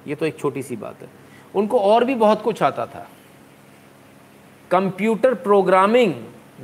ये 0.08 0.16
तो 0.16 0.26
एक 0.26 0.40
छोटी 0.40 0.64
सी 0.64 0.76
बात 0.76 1.02
है। 1.02 1.10
उनको 1.56 1.80
और 1.80 2.04
भी 2.04 2.16
बहुत 2.16 2.42
कुछ 2.42 2.64
आता 2.64 2.86
था। 2.86 3.10
कंप्यूटर 4.72 5.34
प्रोग्रामिंग 5.34 6.14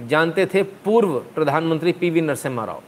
जानते 0.08 0.46
थे 0.46 0.64
पूर्व 0.64 1.20
प्रधानमंत्री 1.20 1.92
P 1.92 2.10
V 2.10 2.22
Narasimha 2.22 2.66
Rao. 2.66 2.84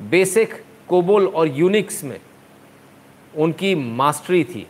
Basic, 0.00 0.64
COBOL 0.88 1.26
और 1.26 1.48
यूनिक्स 1.48 2.04
में 2.04 2.20
उनकी 3.36 3.74
मास्टरी 3.74 4.44
थी। 4.44 4.66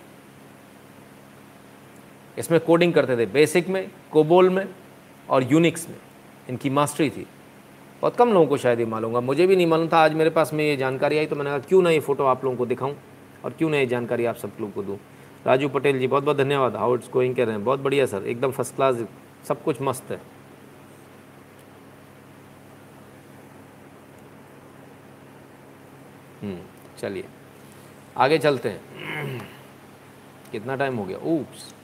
इसमें 2.40 2.58
कोडिंग 2.60 2.92
करते 2.94 3.16
थे 3.16 3.26
बेसिक 3.26 3.68
में 3.68 3.90
कोबोल 4.12 4.48
में 4.50 4.66
और 5.28 5.52
यूनिक्स 5.52 5.88
में। 5.88 5.96
इनकी 6.48 6.70
मास्टरी 6.70 7.08
थी। 7.10 7.26
बहुत 8.02 8.16
कम 8.16 8.32
लोगों 8.32 8.46
को 8.46 8.56
शायद 8.56 8.80
ये 8.80 8.86
मालूम 8.86 9.10
होगा। 9.10 9.20
मुझे 9.20 9.46
भी 9.46 9.56
नहीं 9.56 9.66
मालूम 9.66 9.88
था, 9.88 9.98
आज 9.98 10.14
मेरे 10.14 10.30
पास 10.30 10.52
में 10.52 10.64
ये 10.64 10.76
जानकारी 10.76 11.18
आई 11.18 11.26
तो 11.26 11.36
मैंने 11.36 11.50
कहा, 11.50 11.58
क्यों 11.58 11.82
ना 11.82 11.90
ये 11.90 12.00
फ़ोटो 12.00 12.24
आप 12.24 12.44
लोगों 12.44 12.56
को 12.56 12.66
दिखाऊँ 12.66 12.96
और 13.44 13.50
क्यों 13.50 13.70
ना 13.70 13.76
ये 13.76 13.86
जानकारी 13.86 14.24
आप 14.24 14.36
सब 14.36 14.52
लोगों 14.60 14.72
को 14.72 14.82
दूँ? 14.82 14.98
राजू 15.46 15.68
पटेल 15.68 15.98
जी 15.98 16.06
बहुत 16.06 16.24
बहुत 16.24 16.36
धन्यवाद। 16.36 16.76
हाउ 16.76 16.94
इट्स 16.94 17.10
गोइंग 17.12 17.34
कह 17.36 17.44
रहे 17.44 17.54
हैं। 17.54 17.64
बहुत 17.64 17.80
बढ़िया 17.80 18.06
सर 18.06 18.26
एकदम 18.26 18.50
फ़र्स्ट 18.50 18.74
क्लास 18.76 19.04
सब 19.48 19.62
कुछ 19.62 19.82
मस्त 19.82 20.10
है। 20.10 20.20
चलिए। 26.98 27.24
आगे 28.16 28.38
चलते 28.38 28.68
हैं। 28.68 29.40
कितना 30.52 30.76
टाइम 30.76 30.96
हो 30.96 31.04
गया? 31.04 31.18
ऊप्स 31.18 31.74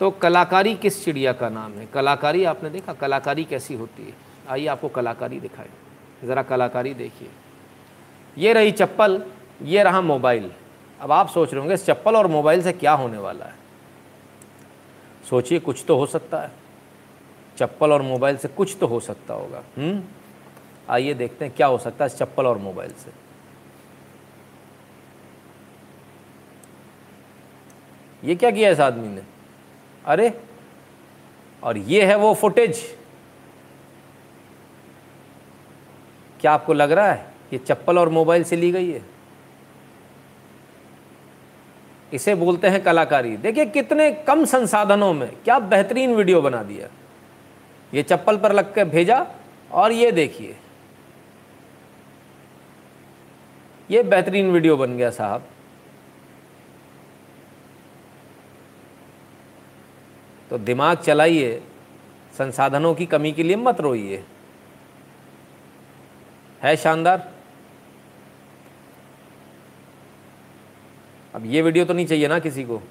तो 0.00 0.10
कलाकारी 0.10 0.74
किस 0.74 1.04
चिड़िया 1.04 1.32
का 1.32 1.48
नाम 1.48 1.72
है? 1.72 1.86
कलाकारी 1.86 2.44
आपने 2.44 2.70
देखा? 2.70 2.92
कलाकारी 2.92 3.44
कैसी 3.44 3.74
होती 3.74 4.02
है? 4.02 4.12
आइए 4.48 4.66
आपको 4.66 4.88
कलाकारी 4.88 5.40
दिखाएँ। 5.40 5.68
ज़रा 6.24 6.42
कलाकारी 6.42 6.94
देखिए। 6.94 7.30
ये 8.38 8.52
रही 8.52 8.72
चप्पल, 8.72 9.24
ये 9.62 9.82
रहा 9.82 10.00
मोबाइल। 10.00 10.52
अब 11.00 11.12
आप 11.12 11.28
सोच 11.28 11.52
रहे 11.52 11.60
होंगे, 11.60 11.74
इस 11.74 11.86
चप्पल 11.86 12.16
और 12.16 12.26
मोबाइल 12.26 12.62
से 12.62 12.72
क्या 12.72 12.92
होने 12.92 13.18
वाला 13.18 13.44
है? 13.44 13.54
सोचिए, 15.30 15.58
कुछ 15.58 15.84
तो 15.88 15.96
हो 15.96 16.06
सकता 16.06 16.40
है। 16.40 16.50
चप्पल 17.58 17.92
और 17.92 18.02
मोबाइल 18.02 18.36
से 18.36 18.48
कुछ 18.48 18.76
तो 18.80 18.86
हो 18.86 19.00
सकता 19.00 19.34
होगा। 19.34 19.62
हम्म? 19.78 20.02
आइए 20.90 21.14
देखते 21.14 21.44
हैं 21.44 21.54
क्या 21.54 21.66
हो 21.66 21.78
सकता 21.78 22.04
है 22.04 22.06
इस 22.06 22.18
चप्पल 22.18 22.46
और 22.46 22.58
मोबाइल 22.58 22.92
से। 22.92 23.10
ये 28.24 28.36
क्या 28.36 28.50
किया 28.50 28.70
इस 28.70 28.80
आदमी 28.80 29.08
ने? 29.08 29.29
अरे, 30.04 30.32
और 31.62 31.78
ये 31.78 32.04
है 32.04 32.16
वो 32.16 32.32
फुटेज 32.34 32.82
क्या 36.40 36.52
आपको 36.52 36.72
लग 36.72 36.92
रहा 36.92 37.12
है 37.12 37.32
ये 37.52 37.58
चप्पल 37.58 37.98
और 37.98 38.08
मोबाइल 38.08 38.44
से 38.44 38.56
ली 38.56 38.70
गई 38.72 38.90
है? 38.90 39.02
इसे 42.12 42.34
बोलते 42.34 42.68
हैं 42.68 42.82
कलाकारी। 42.82 43.36
देखिए, 43.36 43.66
कितने 43.66 44.10
कम 44.26 44.44
संसाधनों 44.44 45.12
में 45.14 45.30
क्या 45.44 45.58
बेहतरीन 45.58 46.14
वीडियो 46.14 46.40
बना 46.42 46.62
दिया। 46.62 46.88
ये 47.94 48.02
चप्पल 48.02 48.36
पर 48.36 48.52
लग 48.52 48.72
कर 48.74 48.84
भेजा 48.84 49.26
और 49.70 49.92
ये 49.92 50.10
देखिए। 50.12 50.56
ये 53.90 54.02
बेहतरीन 54.02 54.50
वीडियो 54.50 54.76
बन 54.76 54.96
गया 54.96 55.10
साहब। 55.10 55.44
तो 60.50 60.58
दिमाग 60.58 60.96
चलाइए, 60.96 61.62
संसाधनों 62.38 62.94
की 62.94 63.06
कमी 63.06 63.32
के 63.32 63.42
लिए 63.42 63.56
मत 63.56 63.80
रोइए। 63.80 64.24
है 66.62 66.76
शानदार? 66.76 67.28
अब 71.34 71.46
ये 71.46 71.62
वीडियो 71.62 71.84
तो 71.84 71.94
नहीं 71.94 72.06
चाहिए 72.06 72.28
ना 72.28 72.38
किसी 72.38 72.64
को। 72.64 72.82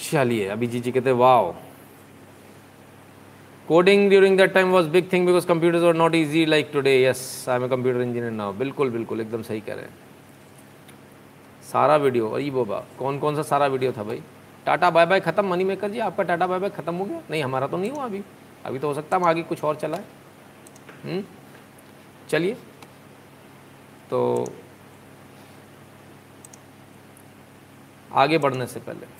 चलिए 0.00 0.46
अभी 0.48 0.66
जी 0.66 0.80
जी 0.80 0.92
कहते 0.92 1.12
wow 1.12 1.52
coding 3.70 4.08
during 4.10 4.36
that 4.38 4.52
time 4.54 4.70
was 4.72 4.86
big 4.90 5.12
thing 5.12 5.26
because 5.26 5.46
computers 5.46 5.82
are 5.84 5.94
not 5.94 6.14
easy 6.14 6.44
like 6.46 6.70
today 6.72 6.94
yes 7.02 7.20
I 7.48 7.56
am 7.56 7.64
a 7.64 7.68
computer 7.68 8.00
engineer 8.02 8.30
now 8.32 8.52
बिल्कुल 8.52 8.90
बिल्कुल, 8.90 9.20
एकदम 9.20 9.42
सही 9.42 9.60
कह 9.60 9.74
रहे 9.74 9.84
हैं। 9.84 9.94
सारा 11.72 11.96
वीडियो 11.96 12.30
अरे 12.30 12.50
बोबा 12.50 12.82
कौन 12.98 13.18
कौन 13.18 13.36
सा 13.36 13.42
सारा 13.42 13.66
वीडियो 13.66 13.92
था 13.92 14.02
भाई? 14.02 14.20
टाटा 14.66 14.90
बाय 14.90 15.06
बाय 15.06 15.20
खत्म? 15.20 15.46
मनी 15.48 15.64
मेकर 15.64 15.90
जी, 15.90 15.98
आपका 15.98 16.22
टाटा 16.22 16.46
बाय 16.46 16.58
बाय 16.58 16.70
खत्म 16.70 16.94
हो 16.94 17.04
गया? 17.04 17.20
नहीं, 17.30 17.42
हमारा 17.42 17.66
तो 17.66 17.76
नहीं 17.76 17.90
हुआ 17.90 18.04
अभी। 18.04 18.22
अभी 18.66 18.78
तो 18.78 18.88
हो 18.88 18.94
सकता 18.94 19.16
है 19.16 19.22
हम 19.22 19.28
आगे 19.28 19.42
कुछ 19.42 19.64
और 19.64 19.76
चलाए। 19.76 20.04
हम्म? 21.04 21.22
चलिए। 22.30 22.56
तो 24.10 24.46
आगे 28.14 28.38
बढ़ने 28.38 28.66
से 28.66 28.80
पहले। 28.80 29.19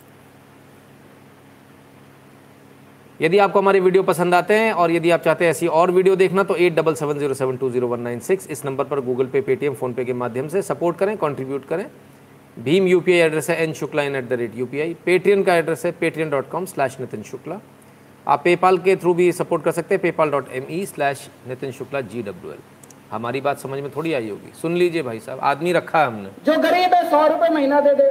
यदि 3.20 3.38
आपको 3.38 3.59
हमारे 3.59 3.80
वीडियो 3.80 4.02
पसंद 4.02 4.34
आते 4.34 4.55
हैं 4.55 4.72
और 4.72 4.90
यदि 4.90 5.10
आप 5.10 5.22
चाहते 5.22 5.44
हैं 5.44 5.51
ऐसी 5.51 5.66
और 5.78 5.90
वीडियो 5.90 6.14
देखना 6.16 6.42
तो 6.42 6.55
eight 6.56 6.74
double 6.74 6.94
seven 6.94 7.18
zero 7.18 7.34
seven 7.34 7.56
two 7.56 7.68
zero 7.70 7.88
one 7.88 8.01
nine 8.01 8.18
six 8.20 8.47
इस 8.51 8.64
नंबर 8.64 8.84
पर 8.84 9.01
गूगल 9.01 9.26
पे 9.26 9.40
पेटीएम 9.40 9.74
फ़ोनपे 9.80 10.05
के 10.05 10.12
माध्यम 10.14 10.48
से 10.48 10.62
सपोर्ट 10.62 10.97
करें 10.98 11.16
कंट्रीब्यूट 11.18 11.66
करें। 11.68 11.84
भीम 12.56 12.86
यूपीआई 12.86 13.18
एड्रेस 13.18 13.51
है 13.51 13.56
N 13.62 13.72
Shukla 13.74 14.02
in 14.02 14.16
at 14.16 14.28
the 14.28 14.38
rate 14.40 14.56
U 14.59 14.66
Paytm 15.05 15.42
का 15.42 15.55
एड्रेस 15.56 15.84
है 15.86 15.92
Paytm 16.01 16.30
dot 16.30 16.48
com 16.51 16.64
slash 16.66 16.97
Nitin 17.01 17.22
Shukla 17.22 17.60
आप 18.26 18.42
पेपाल 18.44 18.78
के 18.78 18.97
थ्रू 18.97 19.14
भी 19.14 19.30
सपोर्ट 19.32 19.64
कर 19.64 19.72
सकते 19.72 19.94
हैं 19.94 20.02
PayPal 20.02 20.30
dot 20.30 20.52
M 20.52 20.66
E 20.70 20.84
slash 20.86 21.28
Nitin 21.48 21.72
Shukla 21.72 22.01
G 22.02 22.22
W 22.22 22.52
L 22.52 22.59
हमारी 23.12 23.40
बात 23.40 23.59
समझ 23.59 23.80
में 23.80 23.90
थोड़ी 23.97 24.12
आई 24.12 24.28
होगी। 24.28 24.52
सुन 24.60 24.76
लीजिए 24.76 25.02
भाई 25.02 25.18
साहब, 25.20 25.38
आदमी 25.40 25.72
रखा 25.72 26.01
है 26.01 26.06
हमने। 26.06 26.28
जो 26.47 26.59
गरीब 26.62 26.94
है, 26.94 27.09
सौ 27.10 27.26
रुपये 27.26 27.55
महीना 27.55 27.80
दे 27.80 27.94
दे। 27.94 28.10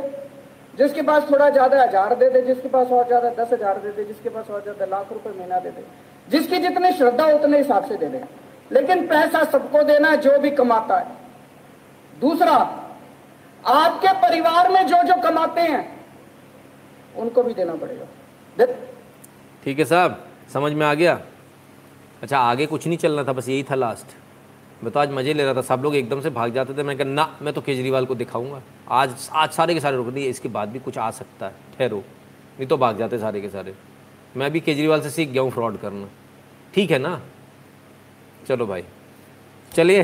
जिसके 0.74 1.02
पास 1.02 1.30
थोड़ा 1.32 1.50
ज़्यादा 1.50 1.82
हज़ार 1.82 2.16
दे 2.16 2.30
दे, 2.30 2.42
जिसके 2.44 2.70
पास 2.70 2.88
और 2.88 3.06
ज़्यादा 3.08 3.30
दस 3.34 3.54
हज़ार 3.54 3.78
दे 3.80 3.92
दे, 3.92 4.04
जिसके 4.06 4.30
पास 4.30 4.50
और 4.50 4.62
ज़्यादा 4.64 4.86
लाख 4.88 5.12
रुपए 5.14 5.30
महीना 5.30 5.60
दे 5.60 5.70
दे, 5.70 5.84
जिसकी 6.28 6.58
जितनी 6.60 6.92
श्रद्धा 6.94 7.26
उतने 7.28 7.58
हिसाब 7.58 7.86
से 7.86 7.96
दे 7.98 8.08
दे। 8.08 8.24
लेकिन 8.72 9.08
पैसा 9.08 9.44
सबको 9.46 9.84
देना 9.84 10.16
जो 10.18 10.38
भी 10.40 10.52
कमाता 10.52 10.98
है। 10.98 11.18
दूसरा, 12.14 12.54
आपके 13.64 14.14
परिवार 14.22 14.72
में 14.72 14.86
जो 14.88 15.02
जो 15.04 15.22
कमाते 15.22 15.62
हैं, 15.62 15.84
उनको 17.18 17.44
भी 17.44 17.54
देना 17.54 17.76
पड़ेगा। 17.76 18.66
ठीक 19.64 19.80
है 19.80 19.86
साहब, 19.86 20.24
समझ 20.54 20.72
में 20.74 20.86
आ 20.86 20.94
गया? 20.94 21.20
अच्छा 22.24 22.40
आगे 22.40 22.66
कुछ 22.66 22.88
नहीं 22.88 22.98
चलना 22.98 23.24
था, 23.24 23.34
बस 23.34 23.50
यही 23.50 23.64
था 23.64 23.76
लास्ट 23.76 24.16
मैं 24.84 24.92
तो 24.92 25.00
आज 25.00 25.12
मज़े 25.12 25.34
ले 25.34 25.44
रहा 25.44 25.54
था, 25.54 25.62
सब 25.62 25.82
लोग 25.84 25.96
एकदम 25.96 26.22
से 26.22 26.30
भाग 26.30 26.54
जाते 26.54 26.74
थे। 26.74 26.84
मैं 26.84 26.98
कहा, 26.98 27.08
ना, 27.08 27.38
मैं 27.42 27.54
तो 27.54 27.62
केजरीवाल 27.62 28.06
को 28.06 28.16
दिखाऊँगा। 28.16 28.62
आज 28.90 29.30
आज 29.34 29.52
सारे 29.52 29.74
के 29.74 29.80
सारे 29.80 29.98
रुक 29.98 30.08
दिए 30.08 30.30
इसके 30.30 30.50
बाद 30.50 30.70
भी 30.70 30.80
कुछ 30.80 30.98
आ 30.98 31.10
सकता 31.12 31.46
है, 31.46 31.54
ठहरो। 31.78 31.98
नहीं 31.98 32.68
तो 32.68 32.78
भाग 32.78 32.98
जाते 32.98 33.18
सारे 33.20 33.42
के 33.42 33.50
सारे। 33.50 33.74
मैं 34.38 34.52
भी 34.52 34.60
केजरीवाल 34.60 35.02
से 35.02 35.10
सीख 35.10 35.30
गया 35.30 35.42
हूँ 35.42 35.52
फ्रॉड 35.52 35.78
करना। 35.78 36.08
ठीक 36.74 36.92
है 36.92 36.98
ना? 37.00 37.22
चलो 38.48 38.68
भाई। 38.68 38.84
चलिए 39.72 40.04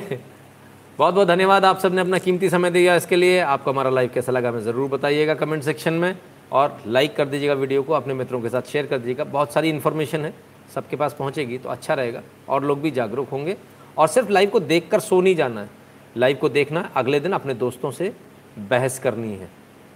बहुत 0.99 1.13
बहुत 1.13 1.27
धन्यवाद 1.27 1.65
आप 1.65 1.79
सबने 1.79 2.01
अपना 2.01 2.17
कीमती 2.17 2.49
समय 2.49 2.71
दिया 2.71 2.95
इसके 2.95 3.15
लिए। 3.15 3.39
आपको 3.41 3.71
हमारा 3.71 3.89
लाइव 3.89 4.09
कैसा 4.13 4.31
लगा 4.31 4.49
हमें 4.49 4.61
ज़रूर 4.61 4.89
बताइएगा 4.89 5.33
कमेंट 5.35 5.63
सेक्शन 5.63 5.93
में। 5.93 6.15
और 6.51 6.77
लाइक 6.87 7.15
कर 7.15 7.25
दीजिएगा 7.25 7.53
वीडियो 7.53 7.83
को, 7.83 7.93
अपने 7.93 8.13
मित्रों 8.13 8.41
के 8.41 8.49
साथ 8.49 8.61
शेयर 8.61 8.85
कर 8.85 8.97
दीजिएगा। 8.97 9.23
बहुत 9.23 9.53
सारी 9.53 9.69
इन्फॉर्मेशन 9.69 10.25
है, 10.25 10.33
सबके 10.75 10.95
पास 10.95 11.15
पहुँचेगी 11.19 11.57
तो 11.57 11.69
अच्छा 11.69 11.93
रहेगा। 11.93 12.21
और 12.49 12.63
लोग 12.63 12.81
भी 12.81 12.91
जागरूक 12.91 13.29
होंगे। 13.29 13.57
और 13.97 14.07
सिर्फ़ 14.07 14.29
लाइव 14.29 14.49
को 14.49 14.59
देख 14.59 14.91
कर 14.91 14.99
सो 14.99 15.21
नहीं 15.21 15.35
जाना 15.35 15.61
है। 15.61 15.69
लाइव 16.17 16.37
को 16.37 16.49
देखना, 16.49 16.91
अगले 16.95 17.19
दिन 17.19 17.33
अपने 17.33 17.53
दोस्तों 17.53 17.91
से 17.91 18.15
बहस 18.59 18.99
करनी 18.99 19.35
है। 19.35 19.49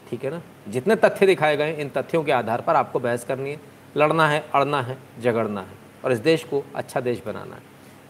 ठीक 0.10 0.24
है 0.24 0.30
ना? 0.30 0.42
जितने 0.68 0.96
तथ्य 0.96 1.26
दिखाए 1.26 1.58
गए 1.58 1.74
इन 1.74 1.90
तथ्यों 1.90 2.24
के 2.24 2.32
आधार 2.32 2.62
पर 2.62 2.76
आपको 2.76 3.00
बहस 3.00 3.26
करनी 3.26 3.52
है। 3.52 3.62
लड़ना 3.98 4.30
है, 4.30 4.50
अड़ना 4.56 4.82
है, 4.82 4.98
झगड़ना 5.22 5.62
है। 5.62 5.76
और 6.06 6.12
इस 6.12 6.20
देश 6.20 6.44
को 6.44 6.64
अच्छा 6.76 7.02
देश 7.02 7.22
बनाना 7.26 7.56
है। 7.56 7.62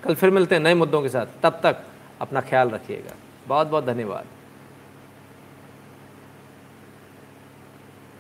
कल 0.04 0.16
फिर 0.16 0.30
मिलते 0.30 0.56
हैं 0.56 0.62
नए 0.62 0.74
मुद्दों 0.74 1.02
के 1.02 1.10
साथ। 1.10 1.26
तब 1.44 1.60
तक 1.64 1.76
अपना 2.22 2.42
ख्याल 2.42 2.70
रखिएगा। 2.70 3.16
बहुत 3.48 3.68
बहुत 3.68 3.86
धन्यवाद। 3.86 4.26